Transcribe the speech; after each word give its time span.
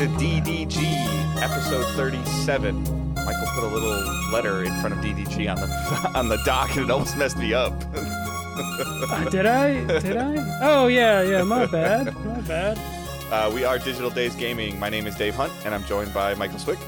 to 0.00 0.06
DDG 0.06 1.42
episode 1.42 1.84
37. 1.94 2.82
Michael 3.16 3.46
put 3.48 3.64
a 3.64 3.66
little 3.66 4.30
letter 4.32 4.64
in 4.64 4.74
front 4.80 4.94
of 4.94 5.04
DDG 5.04 5.46
on 5.50 5.60
the 5.60 6.10
on 6.18 6.30
the 6.30 6.38
dock, 6.46 6.74
and 6.74 6.86
it 6.86 6.90
almost 6.90 7.18
messed 7.18 7.36
me 7.36 7.52
up. 7.52 7.74
Uh, 8.60 9.28
did 9.30 9.46
I? 9.46 9.84
Did 10.00 10.16
I? 10.16 10.58
Oh 10.62 10.86
yeah, 10.86 11.22
yeah. 11.22 11.42
My 11.42 11.66
bad. 11.66 12.14
My 12.24 12.40
bad. 12.40 12.78
Uh, 13.30 13.50
we 13.54 13.64
are 13.64 13.78
Digital 13.78 14.10
Days 14.10 14.34
Gaming. 14.34 14.76
My 14.78 14.88
name 14.88 15.06
is 15.06 15.14
Dave 15.14 15.36
Hunt, 15.36 15.52
and 15.64 15.72
I'm 15.72 15.84
joined 15.84 16.12
by 16.12 16.34
Michael 16.34 16.58
Swick. 16.58 16.80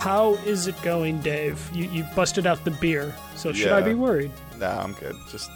How 0.00 0.34
is 0.44 0.66
it 0.66 0.80
going, 0.82 1.20
Dave? 1.20 1.70
You 1.72 1.88
you 1.88 2.04
busted 2.16 2.46
out 2.46 2.64
the 2.64 2.72
beer, 2.72 3.14
so 3.36 3.52
should 3.52 3.72
I 3.72 3.80
be 3.80 3.94
worried? 3.94 4.32
Nah, 4.58 4.82
I'm 4.82 4.94
good. 4.94 5.14
Just 5.30 5.50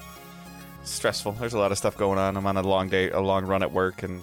stressful. 0.84 1.32
There's 1.32 1.54
a 1.54 1.58
lot 1.58 1.72
of 1.72 1.78
stuff 1.78 1.96
going 1.96 2.18
on. 2.18 2.36
I'm 2.36 2.46
on 2.46 2.56
a 2.56 2.62
long 2.62 2.88
day, 2.88 3.10
a 3.10 3.20
long 3.20 3.46
run 3.46 3.62
at 3.62 3.72
work, 3.72 4.04
and 4.04 4.22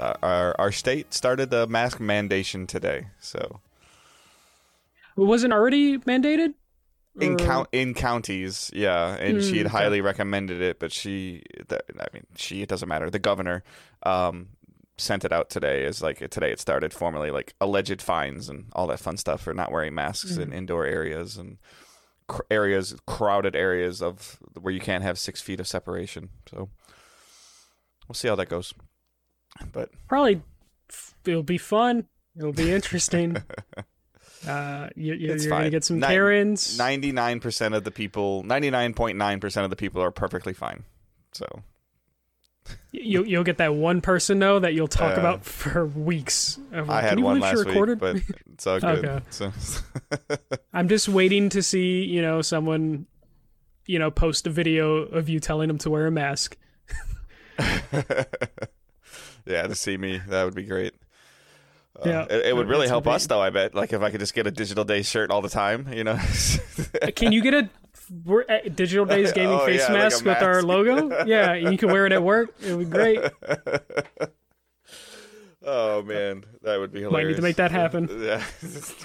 our 0.00 0.54
our 0.60 0.72
state 0.72 1.12
started 1.14 1.50
the 1.50 1.66
mask 1.66 1.98
mandation 1.98 2.66
today. 2.66 3.08
So 3.20 3.60
It 5.16 5.20
wasn't 5.22 5.52
already 5.52 5.98
mandated. 5.98 6.54
in 7.20 7.36
count 7.36 7.68
in 7.72 7.92
counties, 7.94 8.70
yeah, 8.72 9.14
and 9.16 9.42
she 9.42 9.58
had 9.58 9.66
Mm, 9.66 9.70
okay. 9.70 9.78
highly 9.78 10.00
recommended 10.00 10.60
it, 10.62 10.78
but 10.78 10.92
she, 10.92 11.42
the, 11.68 11.80
I 12.00 12.06
mean, 12.14 12.24
she, 12.36 12.62
it 12.62 12.68
doesn't 12.68 12.88
matter. 12.88 13.10
The 13.10 13.18
governor, 13.18 13.62
um, 14.04 14.50
sent 14.96 15.24
it 15.24 15.32
out 15.32 15.48
today. 15.50 15.84
Is 15.84 16.02
like 16.02 16.18
today 16.30 16.52
it 16.52 16.60
started 16.60 16.92
formally 16.94 17.30
like 17.30 17.54
alleged 17.60 18.00
fines 18.02 18.48
and 18.48 18.66
all 18.74 18.86
that 18.88 19.00
fun 19.00 19.16
stuff 19.16 19.40
for 19.42 19.52
not 19.54 19.72
wearing 19.72 19.94
masks 19.94 20.36
in 20.36 20.50
Mhm. 20.50 20.54
indoor 20.54 20.84
areas 20.86 21.36
and 21.38 21.56
cr- 22.28 22.42
areas 22.50 22.94
crowded 23.06 23.56
areas 23.56 24.02
of 24.02 24.38
where 24.60 24.72
you 24.74 24.80
can't 24.80 25.02
have 25.02 25.18
six 25.18 25.40
feet 25.40 25.58
of 25.58 25.66
separation. 25.66 26.28
So 26.50 26.68
we'll 28.06 28.14
see 28.14 28.28
how 28.28 28.34
that 28.36 28.48
goes. 28.50 28.74
But 29.72 29.90
Probably 30.08 30.42
f- 30.90 31.14
it'll 31.24 31.42
be 31.42 31.58
fun. 31.58 32.06
It'll 32.36 32.52
be 32.52 32.70
interesting. 32.72 33.36
uh, 34.48 34.88
you, 34.96 35.14
you, 35.14 35.32
It's 35.32 35.44
you're 35.44 35.50
gonna 35.50 35.64
fine. 35.64 35.70
get 35.70 35.84
some 35.84 36.00
Karens. 36.00 36.78
ninety 36.78 37.12
nine 37.12 37.40
percent 37.40 37.74
of 37.74 37.84
the 37.84 37.90
people, 37.90 38.42
ninety 38.44 38.70
nine 38.70 38.94
point 38.94 39.18
nine 39.18 39.40
percent 39.40 39.64
of 39.64 39.70
the 39.70 39.76
people 39.76 40.02
are 40.02 40.10
perfectly 40.10 40.52
fine. 40.54 40.84
So 41.32 41.46
You, 42.92 43.24
you'll 43.24 43.44
get 43.44 43.58
that 43.58 43.74
one 43.74 44.00
person 44.00 44.38
though 44.38 44.58
that 44.60 44.74
you'll 44.74 44.88
talk 44.88 45.16
Uh, 45.16 45.20
about 45.20 45.44
for 45.44 45.86
weeks. 45.86 46.58
Of, 46.72 46.88
I 46.90 47.02
had 47.02 47.18
one 47.20 47.40
last 47.40 47.58
week, 47.58 47.66
recorded? 47.68 47.98
but 47.98 48.16
it's 48.52 48.66
all 48.66 48.80
good. 48.80 49.04
Okay. 49.04 49.24
So 49.30 49.52
I'm 50.72 50.88
just 50.88 51.08
waiting 51.08 51.48
to 51.50 51.62
see, 51.62 52.02
you 52.04 52.22
know, 52.22 52.42
someone, 52.42 53.06
you 53.86 53.98
know, 53.98 54.10
post 54.10 54.46
a 54.46 54.50
video 54.50 54.98
of 55.02 55.28
you 55.28 55.40
telling 55.40 55.68
them 55.68 55.78
to 55.78 55.90
wear 55.90 56.06
a 56.06 56.10
mask. 56.10 56.56
Yeah, 59.46 59.66
to 59.66 59.74
see 59.74 59.96
me, 59.96 60.20
that 60.28 60.44
would 60.44 60.54
be 60.54 60.64
great. 60.64 60.94
Uh, 61.98 62.08
Yeah, 62.08 62.26
it, 62.30 62.46
it 62.46 62.56
would 62.56 62.68
really 62.68 62.88
help 62.88 63.06
us 63.06 63.26
though. 63.26 63.40
I 63.40 63.50
bet. 63.50 63.74
Like 63.74 63.92
if 63.92 64.00
I 64.02 64.10
could 64.10 64.20
just 64.20 64.34
get 64.34 64.46
a 64.46 64.50
digital 64.50 64.84
day 64.84 65.02
shirt 65.02 65.30
all 65.30 65.42
the 65.42 65.48
time, 65.48 65.92
you 65.92 66.04
know. 66.04 66.18
Can 67.16 67.32
you 67.32 67.42
get 67.42 67.54
a 67.54 67.70
we're 68.24 68.44
at 68.48 68.74
Digital 68.74 69.04
Days 69.04 69.32
Gaming 69.32 69.60
Oh, 69.60 69.66
face 69.66 69.80
yeah, 69.80 69.92
like 69.92 70.02
mask 70.02 70.24
with 70.24 70.42
our 70.42 70.62
logo? 70.62 71.24
Yeah, 71.26 71.54
you 71.54 71.78
can 71.78 71.90
wear 71.92 72.06
it 72.06 72.12
at 72.12 72.22
work. 72.22 72.50
It 72.60 72.74
would 72.74 72.90
be 72.90 72.96
great. 72.96 73.20
oh 75.64 76.02
man, 76.02 76.44
that 76.62 76.78
would 76.78 76.92
be 76.92 77.00
hilarious. 77.00 77.12
Might 77.12 77.28
need 77.28 77.36
to 77.36 77.42
make 77.42 77.56
that 77.56 77.70
happen. 77.70 78.08
Yeah, 78.22 78.42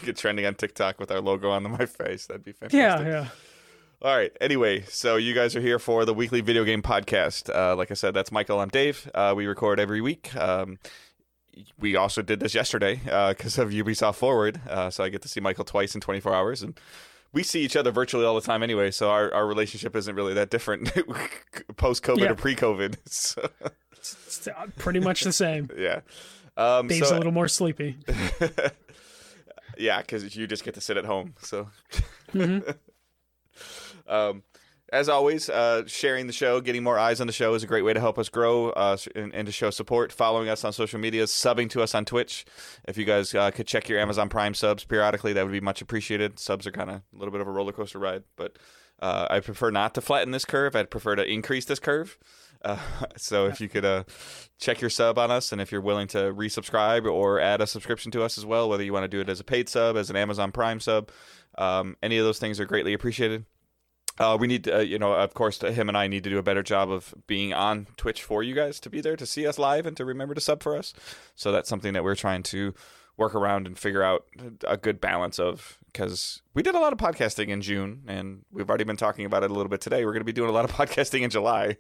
get 0.04 0.18
trending 0.18 0.46
on 0.46 0.56
TikTok 0.56 1.00
with 1.00 1.12
our 1.12 1.22
logo 1.22 1.52
on 1.52 1.64
my 1.70 1.86
face. 1.86 2.28
That'd 2.28 2.44
be 2.44 2.54
fantastic. 2.54 3.08
Yeah, 3.08 3.22
yeah. 3.22 3.28
All 4.06 4.16
right. 4.16 4.32
Anyway, 4.40 4.82
so 4.88 5.16
you 5.16 5.34
guys 5.34 5.56
are 5.56 5.62
here 5.62 5.80
for 5.80 6.06
the 6.06 6.14
weekly 6.14 6.40
video 6.40 6.64
game 6.64 6.84
podcast. 6.84 7.50
Uh, 7.50 7.76
like 7.76 7.90
I 7.90 7.96
said, 7.96 8.14
that's 8.14 8.32
Michael. 8.32 8.60
I'm 8.60 8.70
Dave. 8.70 9.10
Uh, 9.16 9.34
we 9.36 9.48
record 9.48 9.80
every 9.80 10.00
week. 10.00 10.36
Um, 10.36 10.78
we 11.80 11.96
also 11.96 12.22
did 12.22 12.40
this 12.40 12.54
yesterday 12.54 13.02
because 13.04 13.58
of 13.58 13.70
Ubisoft 13.72 14.14
Forward. 14.14 14.62
Uh, 14.70 14.92
so 14.92 15.04
I 15.04 15.10
get 15.10 15.24
to 15.24 15.28
see 15.28 15.40
Michael 15.40 15.66
twice 15.66 15.96
in 15.96 16.02
24 16.02 16.36
hours, 16.36 16.62
and 16.62 16.80
we 17.34 17.42
see 17.42 17.62
each 17.62 17.76
other 17.76 17.90
virtually 17.90 18.26
all 18.26 18.36
the 18.36 18.42
time 18.42 18.62
anyway. 18.62 18.92
So 18.92 19.10
our, 19.10 19.34
our 19.34 19.48
relationship 19.48 19.96
isn't 19.96 20.16
really 20.16 20.36
that 20.36 20.52
different 20.52 20.92
post 21.76 22.04
COVID 22.04 22.20
Yeah. 22.20 22.30
or 22.30 22.36
pre 22.36 22.56
COVID. 22.56 22.98
So, 23.08 23.50
It's 23.98 24.48
uh, 24.48 24.68
pretty 24.78 25.00
much 25.00 25.22
the 25.22 25.34
same. 25.34 25.68
yeah. 25.80 26.02
Um, 26.56 26.88
Dave's 26.88 27.10
so, 27.10 27.16
a 27.16 27.18
little 27.18 27.32
more 27.32 27.48
sleepy. 27.48 27.98
yeah, 29.80 30.02
because 30.02 30.36
you 30.38 30.46
just 30.46 30.64
get 30.64 30.76
to 30.76 30.82
sit 30.82 30.96
at 30.96 31.06
home. 31.06 31.34
So. 31.40 31.70
Mhm. 32.34 32.76
Um, 34.08 34.44
as 34.94 35.10
always, 35.10 35.50
uh, 35.50 35.84
sharing 35.88 36.28
the 36.28 36.34
show, 36.34 36.62
getting 36.62 36.84
more 36.84 37.00
eyes 37.00 37.20
on 37.20 37.28
the 37.28 37.34
show 37.34 37.54
is 37.56 37.64
a 37.64 37.68
great 37.68 37.82
way 37.82 37.94
to 37.94 38.00
help 38.00 38.20
us 38.20 38.30
grow 38.30 38.70
uh, 38.70 38.98
and, 39.16 39.34
and 39.34 39.46
to 39.48 39.52
show 39.52 39.72
support. 39.72 40.12
Following 40.12 40.48
us 40.48 40.64
on 40.64 40.74
social 40.74 41.00
media, 41.00 41.24
subbing 41.24 41.70
to 41.72 41.82
us 41.82 41.96
on 41.96 42.06
Twitch. 42.06 42.46
If 42.88 42.98
you 42.98 43.04
guys 43.04 43.34
uh, 43.34 43.50
could 43.52 43.66
check 43.66 43.90
your 43.90 44.00
Amazon 44.00 44.30
Prime 44.30 44.54
subs 44.54 44.84
periodically, 44.84 45.34
that 45.34 45.44
would 45.44 45.52
be 45.52 45.60
much 45.60 45.82
appreciated. 45.82 46.40
Subs 46.40 46.68
are 46.68 46.72
kind 46.72 46.90
of 46.90 46.96
a 46.98 47.04
little 47.14 47.32
bit 47.32 47.42
of 47.42 47.48
a 47.48 47.52
roller 47.52 47.72
coaster 47.72 47.98
ride, 47.98 48.24
but 48.36 48.58
uh, 49.02 49.28
I 49.30 49.40
prefer 49.40 49.72
not 49.72 49.96
to 49.96 50.02
flatten 50.02 50.32
this 50.32 50.46
curve. 50.46 50.76
I'd 50.76 50.92
prefer 50.92 51.16
to 51.16 51.26
increase 51.26 51.66
this 51.66 51.80
curve. 51.80 52.18
Uh, 52.64 52.78
so 53.18 53.48
if 53.48 53.60
you 53.60 53.68
could 53.68 53.86
uh, 53.86 54.04
check 54.60 54.82
your 54.82 54.92
sub 54.92 55.18
on 55.18 55.32
us, 55.32 55.52
and 55.52 55.60
if 55.60 55.72
you're 55.72 55.82
willing 55.82 56.08
to 56.10 56.32
resubscribe 56.34 57.12
or 57.12 57.40
add 57.40 57.60
a 57.60 57.68
subscription 57.68 58.12
to 58.12 58.24
us 58.24 58.38
as 58.38 58.46
well, 58.46 58.70
whether 58.70 58.84
you 58.84 58.94
want 58.94 59.04
to 59.04 59.10
do 59.10 59.20
it 59.20 59.30
as 59.30 59.40
a 59.40 59.44
paid 59.44 59.68
sub, 59.68 59.98
as 59.98 60.12
an 60.12 60.16
Amazon 60.16 60.52
Prime 60.52 60.80
sub, 60.80 61.10
um, 61.58 61.98
any 62.04 62.18
of 62.18 62.26
those 62.26 62.40
things 62.40 62.60
are 62.60 62.66
greatly 62.66 62.94
appreciated. 62.94 63.46
Uh, 64.18 64.38
we 64.40 64.48
need, 64.48 64.64
to, 64.64 64.78
uh, 64.78 64.80
you 64.80 64.98
know, 64.98 65.14
of 65.14 65.34
course, 65.34 65.62
him 65.62 65.90
and 65.90 65.98
I 65.98 66.08
need 66.08 66.24
to 66.24 66.30
do 66.30 66.38
a 66.38 66.44
better 66.44 66.64
job 66.64 66.90
of 66.90 67.14
being 67.28 67.54
on 67.54 67.88
Twitch 67.98 68.24
for 68.24 68.44
you 68.44 68.56
guys 68.56 68.80
to 68.82 68.90
be 68.90 69.02
there 69.02 69.16
to 69.18 69.26
see 69.26 69.46
us 69.46 69.60
live 69.60 69.86
and 69.86 69.98
to 69.98 70.06
remember 70.06 70.34
to 70.34 70.42
sub 70.42 70.64
for 70.64 70.78
us. 70.78 70.94
So 71.36 71.52
that's 71.52 71.68
something 71.68 71.94
that 71.94 72.04
we're 72.04 72.16
trying 72.16 72.44
to 72.44 72.74
work 73.18 73.34
around 73.36 73.66
and 73.68 73.78
figure 73.78 74.04
out 74.04 74.26
a 74.68 74.76
good 74.78 75.00
balance 75.00 75.40
of 75.40 75.78
because 75.88 76.42
we 76.54 76.62
did 76.62 76.76
a 76.76 76.80
lot 76.80 76.92
of 76.92 77.00
podcasting 77.00 77.48
in 77.48 77.62
June 77.62 78.04
and 78.08 78.44
we've 78.52 78.68
already 78.70 78.84
been 78.84 78.98
talking 78.98 79.26
about 79.26 79.44
it 79.44 79.52
a 79.52 79.54
little 79.54 79.70
bit 79.70 79.80
today. 79.82 80.04
We're 80.04 80.12
going 80.12 80.20
to 80.22 80.26
be 80.26 80.34
doing 80.34 80.50
a 80.50 80.54
lot 80.54 80.66
of 80.66 80.72
podcasting 80.76 81.22
in 81.22 81.30
July, 81.30 81.78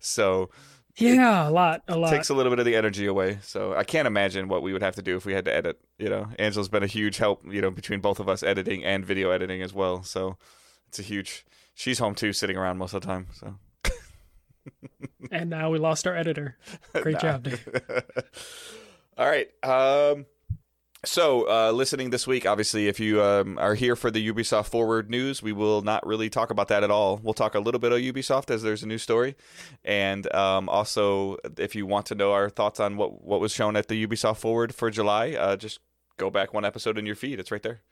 so 0.00 0.50
Yeah, 0.96 1.48
a 1.48 1.50
lot, 1.50 1.82
a 1.88 1.96
lot. 1.96 2.10
takes 2.10 2.28
a 2.28 2.34
little 2.34 2.50
bit 2.50 2.58
of 2.58 2.66
the 2.66 2.76
energy 2.76 3.06
away. 3.06 3.38
So 3.42 3.74
I 3.74 3.82
can't 3.84 4.06
imagine 4.06 4.48
what 4.48 4.62
we 4.62 4.72
would 4.74 4.82
have 4.82 4.94
to 4.96 5.02
do 5.02 5.16
if 5.16 5.24
we 5.24 5.32
had 5.32 5.46
to 5.46 5.54
edit. 5.54 5.80
You 5.98 6.10
know, 6.10 6.28
Angela's 6.38 6.68
been 6.68 6.82
a 6.82 6.86
huge 6.86 7.16
help. 7.16 7.42
You 7.50 7.62
know, 7.62 7.70
between 7.70 8.00
both 8.00 8.20
of 8.20 8.28
us 8.28 8.42
editing 8.42 8.84
and 8.84 9.04
video 9.06 9.30
editing 9.30 9.62
as 9.62 9.72
well. 9.72 10.02
So 10.02 10.36
it's 10.88 10.98
a 10.98 11.02
huge. 11.02 11.46
She's 11.74 11.98
home 11.98 12.14
too, 12.14 12.32
sitting 12.32 12.56
around 12.56 12.78
most 12.78 12.94
of 12.94 13.02
the 13.02 13.06
time. 13.06 13.26
So 13.32 13.54
and 15.30 15.50
now 15.50 15.70
we 15.70 15.78
lost 15.78 16.06
our 16.06 16.16
editor. 16.16 16.56
Great 16.94 17.14
Nah. 17.14 17.18
job, 17.20 17.42
Dave. 17.44 17.68
All 19.18 19.26
right. 19.26 19.48
Um, 19.64 20.26
so, 21.04 21.46
uh, 21.50 21.70
listening 21.70 22.08
this 22.08 22.26
week, 22.26 22.46
obviously, 22.46 22.88
if 22.88 22.98
you 22.98 23.22
um, 23.22 23.58
are 23.58 23.74
here 23.74 23.94
for 23.94 24.10
the 24.10 24.26
Ubisoft 24.32 24.68
Forward 24.68 25.10
news, 25.10 25.42
we 25.42 25.52
will 25.52 25.82
not 25.82 26.06
really 26.06 26.30
talk 26.30 26.48
about 26.50 26.68
that 26.68 26.82
at 26.82 26.90
all. 26.90 27.20
We'll 27.22 27.34
talk 27.34 27.54
a 27.54 27.60
little 27.60 27.78
bit 27.78 27.92
of 27.92 27.98
Ubisoft 27.98 28.50
as 28.50 28.62
there's 28.62 28.82
a 28.82 28.86
new 28.88 28.96
story, 28.96 29.36
and 29.84 30.32
um, 30.34 30.66
also 30.70 31.36
if 31.58 31.74
you 31.74 31.84
want 31.84 32.06
to 32.06 32.14
know 32.14 32.32
our 32.32 32.48
thoughts 32.48 32.80
on 32.80 32.96
what 32.96 33.22
what 33.22 33.38
was 33.40 33.52
shown 33.52 33.76
at 33.76 33.88
the 33.88 34.06
Ubisoft 34.06 34.38
Forward 34.38 34.74
for 34.74 34.90
July, 34.90 35.32
uh, 35.32 35.56
just 35.56 35.80
go 36.16 36.30
back 36.30 36.54
one 36.54 36.64
episode 36.64 36.96
in 36.96 37.04
your 37.04 37.16
feed. 37.16 37.38
It's 37.38 37.50
right 37.50 37.62
there. 37.62 37.82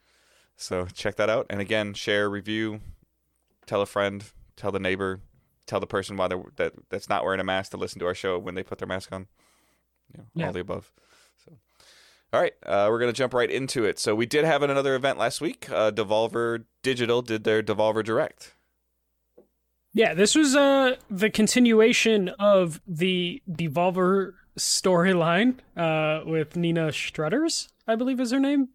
So 0.56 0.86
check 0.86 1.16
that 1.16 1.28
out. 1.28 1.44
And 1.50 1.60
again, 1.60 1.92
share, 1.92 2.30
review, 2.30 2.80
tell 3.66 3.80
a 3.82 3.86
friend, 3.86 4.24
tell 4.56 4.72
the 4.72 4.78
neighbor, 4.78 5.20
tell 5.66 5.80
the 5.80 5.86
person 5.86 6.16
why 6.16 6.28
they're 6.28 6.42
that 6.56 6.72
that's 6.90 7.08
not 7.08 7.24
wearing 7.24 7.40
a 7.40 7.44
mask 7.44 7.70
to 7.72 7.76
listen 7.76 7.98
to 8.00 8.06
our 8.06 8.14
show 8.14 8.38
when 8.38 8.54
they 8.54 8.62
put 8.62 8.78
their 8.78 8.88
mask 8.88 9.12
on. 9.12 9.26
You 10.12 10.18
know, 10.18 10.24
Yeah. 10.34 10.46
all 10.46 10.52
the 10.52 10.60
above. 10.60 10.92
So, 11.44 11.56
all 12.32 12.40
right, 12.40 12.52
uh, 12.66 12.86
we're 12.90 12.98
gonna 13.00 13.12
jump 13.12 13.32
right 13.34 13.50
into 13.50 13.84
it. 13.84 13.98
So 13.98 14.14
we 14.14 14.26
did 14.26 14.44
have 14.44 14.62
another 14.62 14.94
event 14.94 15.18
last 15.18 15.40
week. 15.40 15.70
Uh, 15.70 15.90
Devolver 15.90 16.64
Digital 16.82 17.22
did 17.22 17.44
their 17.44 17.62
Devolver 17.62 18.04
Direct. 18.04 18.54
Yeah, 19.94 20.14
this 20.14 20.34
was 20.34 20.56
uh 20.56 20.96
the 21.10 21.28
continuation 21.30 22.28
of 22.38 22.80
the 22.86 23.42
Devolver 23.50 24.32
storyline 24.58 25.56
uh 25.76 26.24
with 26.26 26.56
Nina 26.56 26.92
Struthers, 26.92 27.68
I 27.86 27.94
believe 27.96 28.20
is 28.20 28.30
her 28.32 28.40
name. 28.40 28.68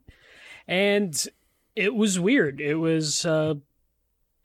And 0.67 1.15
it 1.75 1.95
was 1.95 2.19
weird. 2.19 2.59
It 2.61 2.75
was 2.75 3.25
uh 3.25 3.55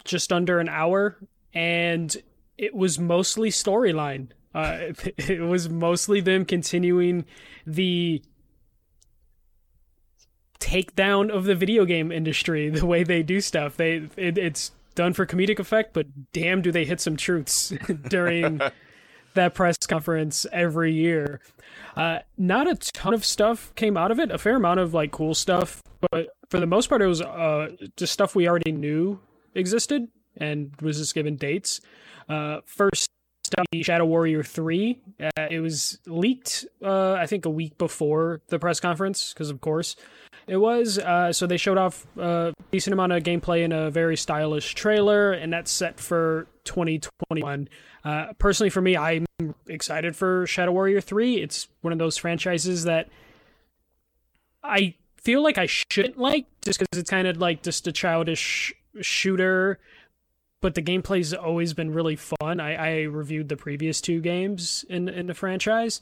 just 0.04 0.32
under 0.32 0.58
an 0.58 0.68
hour 0.68 1.16
and 1.54 2.16
it 2.58 2.74
was 2.74 2.98
mostly 2.98 3.50
storyline. 3.50 4.28
Uh 4.54 4.92
it 5.16 5.42
was 5.42 5.68
mostly 5.68 6.20
them 6.20 6.44
continuing 6.44 7.24
the 7.66 8.22
takedown 10.60 11.30
of 11.30 11.44
the 11.44 11.54
video 11.54 11.84
game 11.84 12.12
industry, 12.12 12.68
the 12.70 12.86
way 12.86 13.02
they 13.04 13.22
do 13.22 13.40
stuff. 13.40 13.76
They 13.76 14.08
it, 14.16 14.38
it's 14.38 14.72
done 14.94 15.12
for 15.12 15.26
comedic 15.26 15.58
effect, 15.58 15.92
but 15.92 16.06
damn, 16.32 16.62
do 16.62 16.70
they 16.70 16.84
hit 16.84 17.00
some 17.00 17.16
truths 17.16 17.72
during 18.08 18.60
that 19.34 19.54
press 19.54 19.76
conference 19.78 20.46
every 20.52 20.92
year. 20.92 21.40
Uh, 21.96 22.18
not 22.36 22.68
a 22.68 22.74
ton 22.74 23.14
of 23.14 23.24
stuff 23.24 23.74
came 23.74 23.96
out 23.96 24.10
of 24.10 24.18
it. 24.18 24.30
A 24.30 24.38
fair 24.38 24.56
amount 24.56 24.80
of 24.80 24.94
like 24.94 25.10
cool 25.10 25.34
stuff, 25.34 25.82
but 26.10 26.28
for 26.48 26.60
the 26.60 26.66
most 26.66 26.88
part, 26.88 27.02
it 27.02 27.06
was 27.06 27.22
uh, 27.22 27.70
just 27.96 28.12
stuff 28.12 28.34
we 28.34 28.48
already 28.48 28.72
knew 28.72 29.18
existed 29.54 30.08
and 30.36 30.74
was 30.80 30.98
just 30.98 31.14
given 31.14 31.36
dates. 31.36 31.80
Uh, 32.28 32.60
first 32.64 33.08
Shadow 33.74 34.04
Warrior 34.04 34.42
3. 34.42 35.00
Uh, 35.20 35.28
it 35.50 35.60
was 35.60 35.98
leaked, 36.06 36.64
uh, 36.82 37.12
I 37.14 37.26
think, 37.26 37.44
a 37.44 37.50
week 37.50 37.76
before 37.78 38.40
the 38.48 38.58
press 38.58 38.80
conference, 38.80 39.32
because 39.32 39.50
of 39.50 39.60
course 39.60 39.96
it 40.46 40.56
was. 40.56 40.98
Uh, 40.98 41.32
so 41.32 41.46
they 41.46 41.56
showed 41.56 41.78
off 41.78 42.06
a 42.16 42.52
decent 42.70 42.92
amount 42.92 43.12
of 43.12 43.22
gameplay 43.22 43.62
in 43.64 43.72
a 43.72 43.90
very 43.90 44.16
stylish 44.16 44.74
trailer, 44.74 45.32
and 45.32 45.52
that's 45.52 45.70
set 45.70 45.98
for 46.00 46.46
2021. 46.64 47.68
Uh, 48.04 48.32
personally, 48.38 48.70
for 48.70 48.80
me, 48.80 48.96
I'm 48.96 49.26
excited 49.68 50.16
for 50.16 50.46
Shadow 50.46 50.72
Warrior 50.72 51.00
3. 51.00 51.36
It's 51.36 51.68
one 51.82 51.92
of 51.92 51.98
those 51.98 52.16
franchises 52.16 52.84
that 52.84 53.08
I 54.62 54.94
feel 55.22 55.42
like 55.42 55.58
I 55.58 55.66
shouldn't 55.66 56.18
like 56.18 56.46
just 56.64 56.78
because 56.78 56.98
it's 56.98 57.10
kind 57.10 57.28
of 57.28 57.36
like 57.36 57.62
just 57.62 57.86
a 57.86 57.92
childish 57.92 58.74
shooter 59.00 59.78
but 60.62 60.74
the 60.74 60.82
gameplay's 60.82 61.34
always 61.34 61.74
been 61.74 61.92
really 61.92 62.16
fun. 62.16 62.60
I, 62.60 62.74
I 62.74 63.02
reviewed 63.02 63.50
the 63.50 63.56
previous 63.56 64.00
two 64.00 64.20
games 64.22 64.86
in 64.88 65.08
in 65.10 65.26
the 65.26 65.34
franchise, 65.34 66.00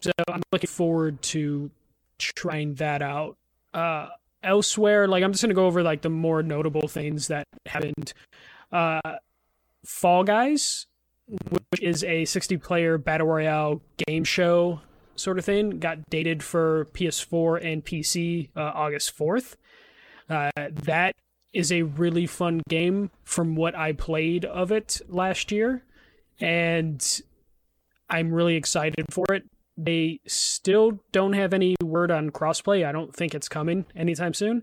so 0.00 0.10
I'm 0.26 0.42
looking 0.50 0.68
forward 0.68 1.22
to 1.22 1.70
trying 2.18 2.74
that 2.74 3.02
out. 3.02 3.36
Uh, 3.72 4.08
elsewhere, 4.42 5.06
like 5.06 5.22
I'm 5.22 5.32
just 5.32 5.44
gonna 5.44 5.54
go 5.54 5.66
over 5.66 5.82
like 5.82 6.02
the 6.02 6.10
more 6.10 6.42
notable 6.42 6.88
things 6.88 7.28
that 7.28 7.46
happened. 7.66 8.12
Uh, 8.72 9.16
Fall 9.84 10.24
Guys, 10.24 10.86
which 11.28 11.80
is 11.80 12.02
a 12.02 12.24
60 12.24 12.56
player 12.56 12.98
battle 12.98 13.26
royale 13.26 13.82
game 14.06 14.24
show 14.24 14.80
sort 15.14 15.38
of 15.38 15.44
thing, 15.44 15.78
got 15.78 15.98
dated 16.08 16.42
for 16.42 16.86
PS4 16.94 17.64
and 17.64 17.84
PC 17.84 18.48
uh, 18.56 18.72
August 18.74 19.16
4th. 19.16 19.56
Uh, 20.28 20.50
that 20.56 21.16
is 21.52 21.72
a 21.72 21.82
really 21.82 22.26
fun 22.26 22.62
game 22.68 23.10
from 23.24 23.56
what 23.56 23.74
I 23.74 23.92
played 23.92 24.44
of 24.44 24.70
it 24.70 25.00
last 25.08 25.50
year, 25.50 25.82
and 26.40 27.22
I'm 28.08 28.32
really 28.32 28.56
excited 28.56 29.06
for 29.10 29.24
it. 29.32 29.44
They 29.76 30.20
still 30.26 31.00
don't 31.12 31.32
have 31.32 31.54
any 31.54 31.74
word 31.82 32.10
on 32.10 32.30
crossplay. 32.30 32.84
I 32.86 32.92
don't 32.92 33.14
think 33.14 33.34
it's 33.34 33.48
coming 33.48 33.86
anytime 33.96 34.34
soon, 34.34 34.62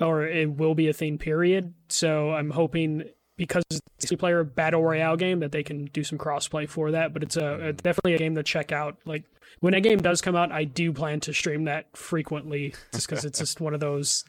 or 0.00 0.26
it 0.26 0.50
will 0.50 0.74
be 0.74 0.88
a 0.88 0.92
thing. 0.92 1.18
Period. 1.18 1.72
So 1.88 2.32
I'm 2.32 2.50
hoping 2.50 3.04
because 3.36 3.64
it's 3.70 4.10
a 4.10 4.16
player 4.16 4.42
battle 4.44 4.82
royale 4.82 5.16
game 5.16 5.40
that 5.40 5.52
they 5.52 5.62
can 5.62 5.86
do 5.86 6.02
some 6.02 6.18
crossplay 6.18 6.68
for 6.68 6.90
that. 6.90 7.12
But 7.12 7.22
it's 7.22 7.36
a, 7.36 7.68
a 7.68 7.72
definitely 7.72 8.14
a 8.14 8.18
game 8.18 8.34
to 8.34 8.42
check 8.42 8.72
out. 8.72 8.98
Like 9.04 9.24
when 9.60 9.74
a 9.74 9.80
game 9.80 10.00
does 10.00 10.20
come 10.20 10.34
out, 10.34 10.50
I 10.50 10.64
do 10.64 10.92
plan 10.92 11.20
to 11.20 11.32
stream 11.32 11.64
that 11.64 11.96
frequently, 11.96 12.74
just 12.92 13.08
because 13.08 13.24
it's 13.24 13.38
just 13.38 13.60
one 13.60 13.72
of 13.72 13.80
those 13.80 14.24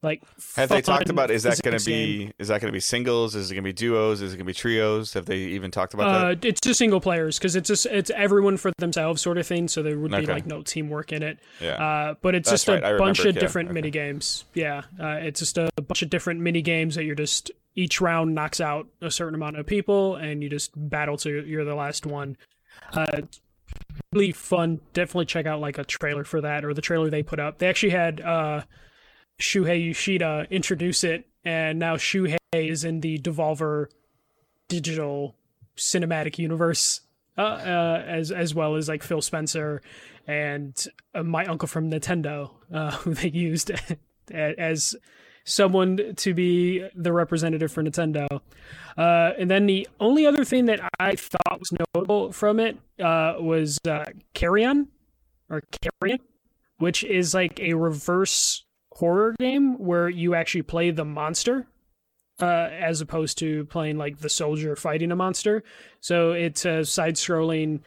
like 0.00 0.22
have 0.54 0.68
they 0.68 0.80
talked 0.80 1.10
about 1.10 1.30
is 1.30 1.42
that 1.42 1.60
going 1.62 1.76
to 1.76 1.84
be 1.84 2.30
is 2.38 2.48
that 2.48 2.60
going 2.60 2.68
to 2.68 2.76
be 2.76 2.80
singles? 2.80 3.34
Is 3.34 3.50
it 3.50 3.54
going 3.54 3.64
to 3.64 3.68
be 3.68 3.72
duos? 3.72 4.22
Is 4.22 4.32
it 4.32 4.36
going 4.36 4.46
to 4.46 4.50
be 4.50 4.54
trios? 4.54 5.12
Have 5.14 5.26
they 5.26 5.38
even 5.38 5.72
talked 5.72 5.92
about 5.92 6.08
uh, 6.08 6.28
that 6.28 6.44
it's 6.44 6.60
just 6.60 6.78
single 6.78 7.00
players 7.00 7.38
because 7.38 7.56
it's 7.56 7.66
just 7.66 7.86
it's 7.86 8.10
everyone 8.10 8.56
for 8.56 8.70
themselves 8.78 9.20
sort 9.20 9.38
of 9.38 9.46
thing 9.46 9.66
so 9.66 9.82
there 9.82 9.98
would 9.98 10.12
be 10.12 10.26
like 10.26 10.46
no 10.46 10.62
teamwork 10.62 11.12
in 11.12 11.24
it. 11.24 11.38
Yeah. 11.60 11.72
Uh, 11.72 12.14
but 12.22 12.36
it's 12.36 12.48
That's 12.48 12.64
just 12.64 12.82
right. 12.82 12.94
a 12.94 12.96
bunch 12.96 13.24
of 13.24 13.34
different 13.34 13.70
okay. 13.70 13.74
mini 13.74 13.90
games 13.90 14.44
yeah. 14.54 14.82
Uh, 15.00 15.18
it's 15.20 15.40
just 15.40 15.58
a 15.58 15.70
bunch 15.76 16.02
of 16.02 16.10
different 16.10 16.40
mini 16.40 16.62
games 16.62 16.94
that 16.94 17.04
you're 17.04 17.16
just 17.16 17.50
each 17.74 18.00
round 18.00 18.34
knocks 18.34 18.60
out 18.60 18.86
a 19.00 19.10
certain 19.10 19.34
amount 19.34 19.56
of 19.56 19.66
people 19.66 20.16
and 20.16 20.42
you 20.42 20.48
just 20.48 20.72
battle 20.76 21.16
to 21.16 21.44
you're 21.44 21.64
the 21.64 21.74
last 21.74 22.06
one. 22.06 22.36
Uh, 22.92 23.22
really 24.12 24.32
fun. 24.32 24.80
Definitely 24.92 25.26
check 25.26 25.46
out 25.46 25.60
like 25.60 25.78
a 25.78 25.84
trailer 25.84 26.24
for 26.24 26.40
that 26.40 26.64
or 26.64 26.72
the 26.72 26.82
trailer 26.82 27.10
they 27.10 27.22
put 27.22 27.40
up. 27.40 27.58
They 27.58 27.68
actually 27.68 27.90
had 27.90 28.20
uh 28.20 28.62
Shuhei 29.40 29.86
Yoshida 29.86 30.46
introduce 30.50 31.04
it, 31.04 31.26
and 31.44 31.78
now 31.78 31.96
Shuhei 31.96 32.38
is 32.52 32.84
in 32.84 33.00
the 33.00 33.18
Devolver 33.18 33.86
digital 34.68 35.36
cinematic 35.76 36.38
universe, 36.38 37.00
uh, 37.36 37.42
uh, 37.42 38.04
as 38.06 38.32
as 38.32 38.54
well 38.54 38.74
as 38.74 38.88
like 38.88 39.02
Phil 39.02 39.22
Spencer 39.22 39.80
and 40.26 40.86
uh, 41.14 41.22
my 41.22 41.44
uncle 41.46 41.68
from 41.68 41.90
Nintendo, 41.90 42.50
uh, 42.72 42.90
who 42.98 43.14
they 43.14 43.28
used 43.28 43.70
as 44.32 44.94
someone 45.44 46.14
to 46.16 46.34
be 46.34 46.86
the 46.94 47.12
representative 47.12 47.72
for 47.72 47.82
Nintendo. 47.82 48.26
Uh, 48.98 49.32
and 49.38 49.50
then 49.50 49.66
the 49.66 49.88
only 49.98 50.26
other 50.26 50.44
thing 50.44 50.66
that 50.66 50.80
I 51.00 51.14
thought 51.14 51.58
was 51.58 51.72
notable 51.94 52.32
from 52.32 52.60
it 52.60 52.76
uh, 53.00 53.36
was 53.38 53.78
Carrion 54.34 54.88
or 55.48 55.62
Carrion, 56.02 56.18
which 56.78 57.02
is 57.04 57.32
like 57.32 57.58
a 57.60 57.72
reverse 57.72 58.64
horror 58.98 59.34
game 59.38 59.78
where 59.78 60.08
you 60.08 60.34
actually 60.34 60.62
play 60.62 60.90
the 60.90 61.04
monster 61.04 61.66
uh, 62.40 62.68
as 62.72 63.00
opposed 63.00 63.38
to 63.38 63.64
playing 63.66 63.96
like 63.96 64.18
the 64.18 64.28
soldier 64.28 64.74
fighting 64.76 65.12
a 65.12 65.16
monster. 65.16 65.62
So 66.00 66.32
it's 66.32 66.64
a 66.64 66.84
side-scrolling, 66.84 67.80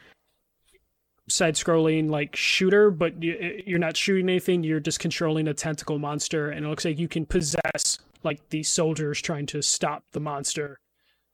side-scrolling 1.28 2.10
like 2.10 2.34
shooter, 2.34 2.90
but 2.90 3.22
you're 3.22 3.78
not 3.78 3.96
shooting 3.96 4.28
anything. 4.28 4.64
You're 4.64 4.80
just 4.80 5.00
controlling 5.00 5.48
a 5.48 5.54
tentacle 5.54 5.98
monster, 5.98 6.50
and 6.50 6.64
it 6.64 6.68
looks 6.68 6.84
like 6.84 6.98
you 6.98 7.08
can 7.08 7.26
possess 7.26 7.98
like 8.22 8.48
the 8.50 8.62
soldiers 8.62 9.20
trying 9.20 9.46
to 9.46 9.62
stop 9.62 10.04
the 10.12 10.20
monster. 10.20 10.78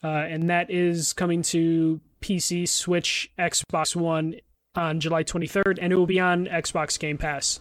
Uh, 0.02 0.08
and 0.08 0.48
that 0.50 0.70
is 0.70 1.12
coming 1.12 1.42
to 1.42 2.00
PC, 2.20 2.68
Switch, 2.68 3.30
Xbox 3.38 3.94
One 3.94 4.36
on 4.74 5.00
July 5.00 5.24
23rd, 5.24 5.78
and 5.80 5.92
it 5.92 5.96
will 5.96 6.06
be 6.06 6.20
on 6.20 6.46
Xbox 6.46 6.98
Game 6.98 7.18
Pass. 7.18 7.60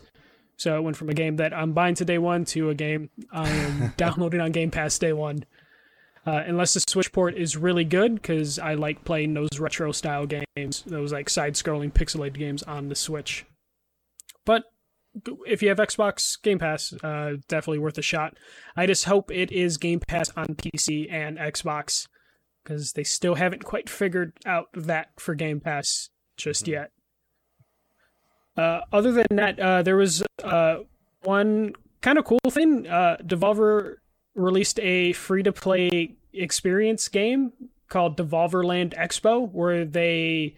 So 0.57 0.75
it 0.75 0.81
went 0.81 0.98
from 0.98 1.09
a 1.09 1.13
game 1.13 1.38
that 1.38 1.54
I'm 1.54 1.74
buying 1.74 1.95
to 1.95 2.06
day 2.06 2.18
one 2.18 2.44
to 2.45 2.69
a 2.69 2.75
game 2.75 3.09
I 3.31 3.48
am 3.48 3.94
downloading 3.98 4.42
on 4.42 4.51
Game 4.51 4.71
Pass 4.71 4.98
day 4.98 5.13
one. 5.13 5.45
Uh, 6.25 6.44
unless 6.45 6.74
the 6.74 6.81
Switch 6.81 7.13
port 7.13 7.38
is 7.38 7.56
really 7.56 7.86
good, 7.86 8.15
because 8.15 8.59
I 8.59 8.74
like 8.74 9.06
playing 9.06 9.33
those 9.33 9.59
retro 9.59 9.94
style 9.94 10.25
games, 10.25 10.83
those 10.86 11.13
like 11.13 11.30
side 11.30 11.54
scrolling 11.54 11.94
pixelated 11.94 12.38
games 12.38 12.63
on 12.63 12.89
the 12.89 12.95
Switch. 12.95 13.45
But 14.45 14.63
if 15.45 15.62
you 15.62 15.69
have 15.69 15.77
Xbox 15.77 16.42
Game 16.42 16.59
Pass, 16.59 16.92
uh, 17.01 17.36
definitely 17.48 17.80
worth 17.80 17.98
a 17.98 18.01
shot. 18.01 18.36
I 18.75 18.88
just 18.88 19.06
hope 19.06 19.31
it 19.31 19.54
is 19.54 19.77
Game 19.77 20.01
Pass 20.06 20.30
on 20.36 20.48
PC 20.48 21.09
and 21.09 21.38
Xbox, 21.38 22.07
because 22.64 22.92
they 22.92 23.06
still 23.06 23.35
haven't 23.35 23.64
quite 23.64 23.90
figured 23.90 24.33
out 24.45 24.66
that 24.73 25.11
for 25.18 25.33
Game 25.33 25.61
Pass 25.61 26.09
just 26.35 26.64
mm-hmm. 26.64 26.73
yet. 26.73 26.92
Uh, 28.57 28.81
other 28.92 29.11
than 29.11 29.28
that, 29.31 29.59
uh, 29.59 29.83
there 29.83 29.97
was 29.97 30.23
uh, 30.44 30.78
one 31.23 31.73
kind 32.02 32.18
of 32.18 32.26
cool 32.26 32.40
thing. 32.49 32.87
Uh, 32.87 33.18
Devolver 33.23 33.97
released 34.33 34.80
a 34.80 35.14
free 35.14 35.44
to 35.44 35.52
play 35.52 36.16
experience 36.33 37.07
game 37.07 37.54
called 37.87 38.18
Devolverland 38.18 38.95
Expo, 38.95 39.52
where 39.52 39.85
they 39.85 40.56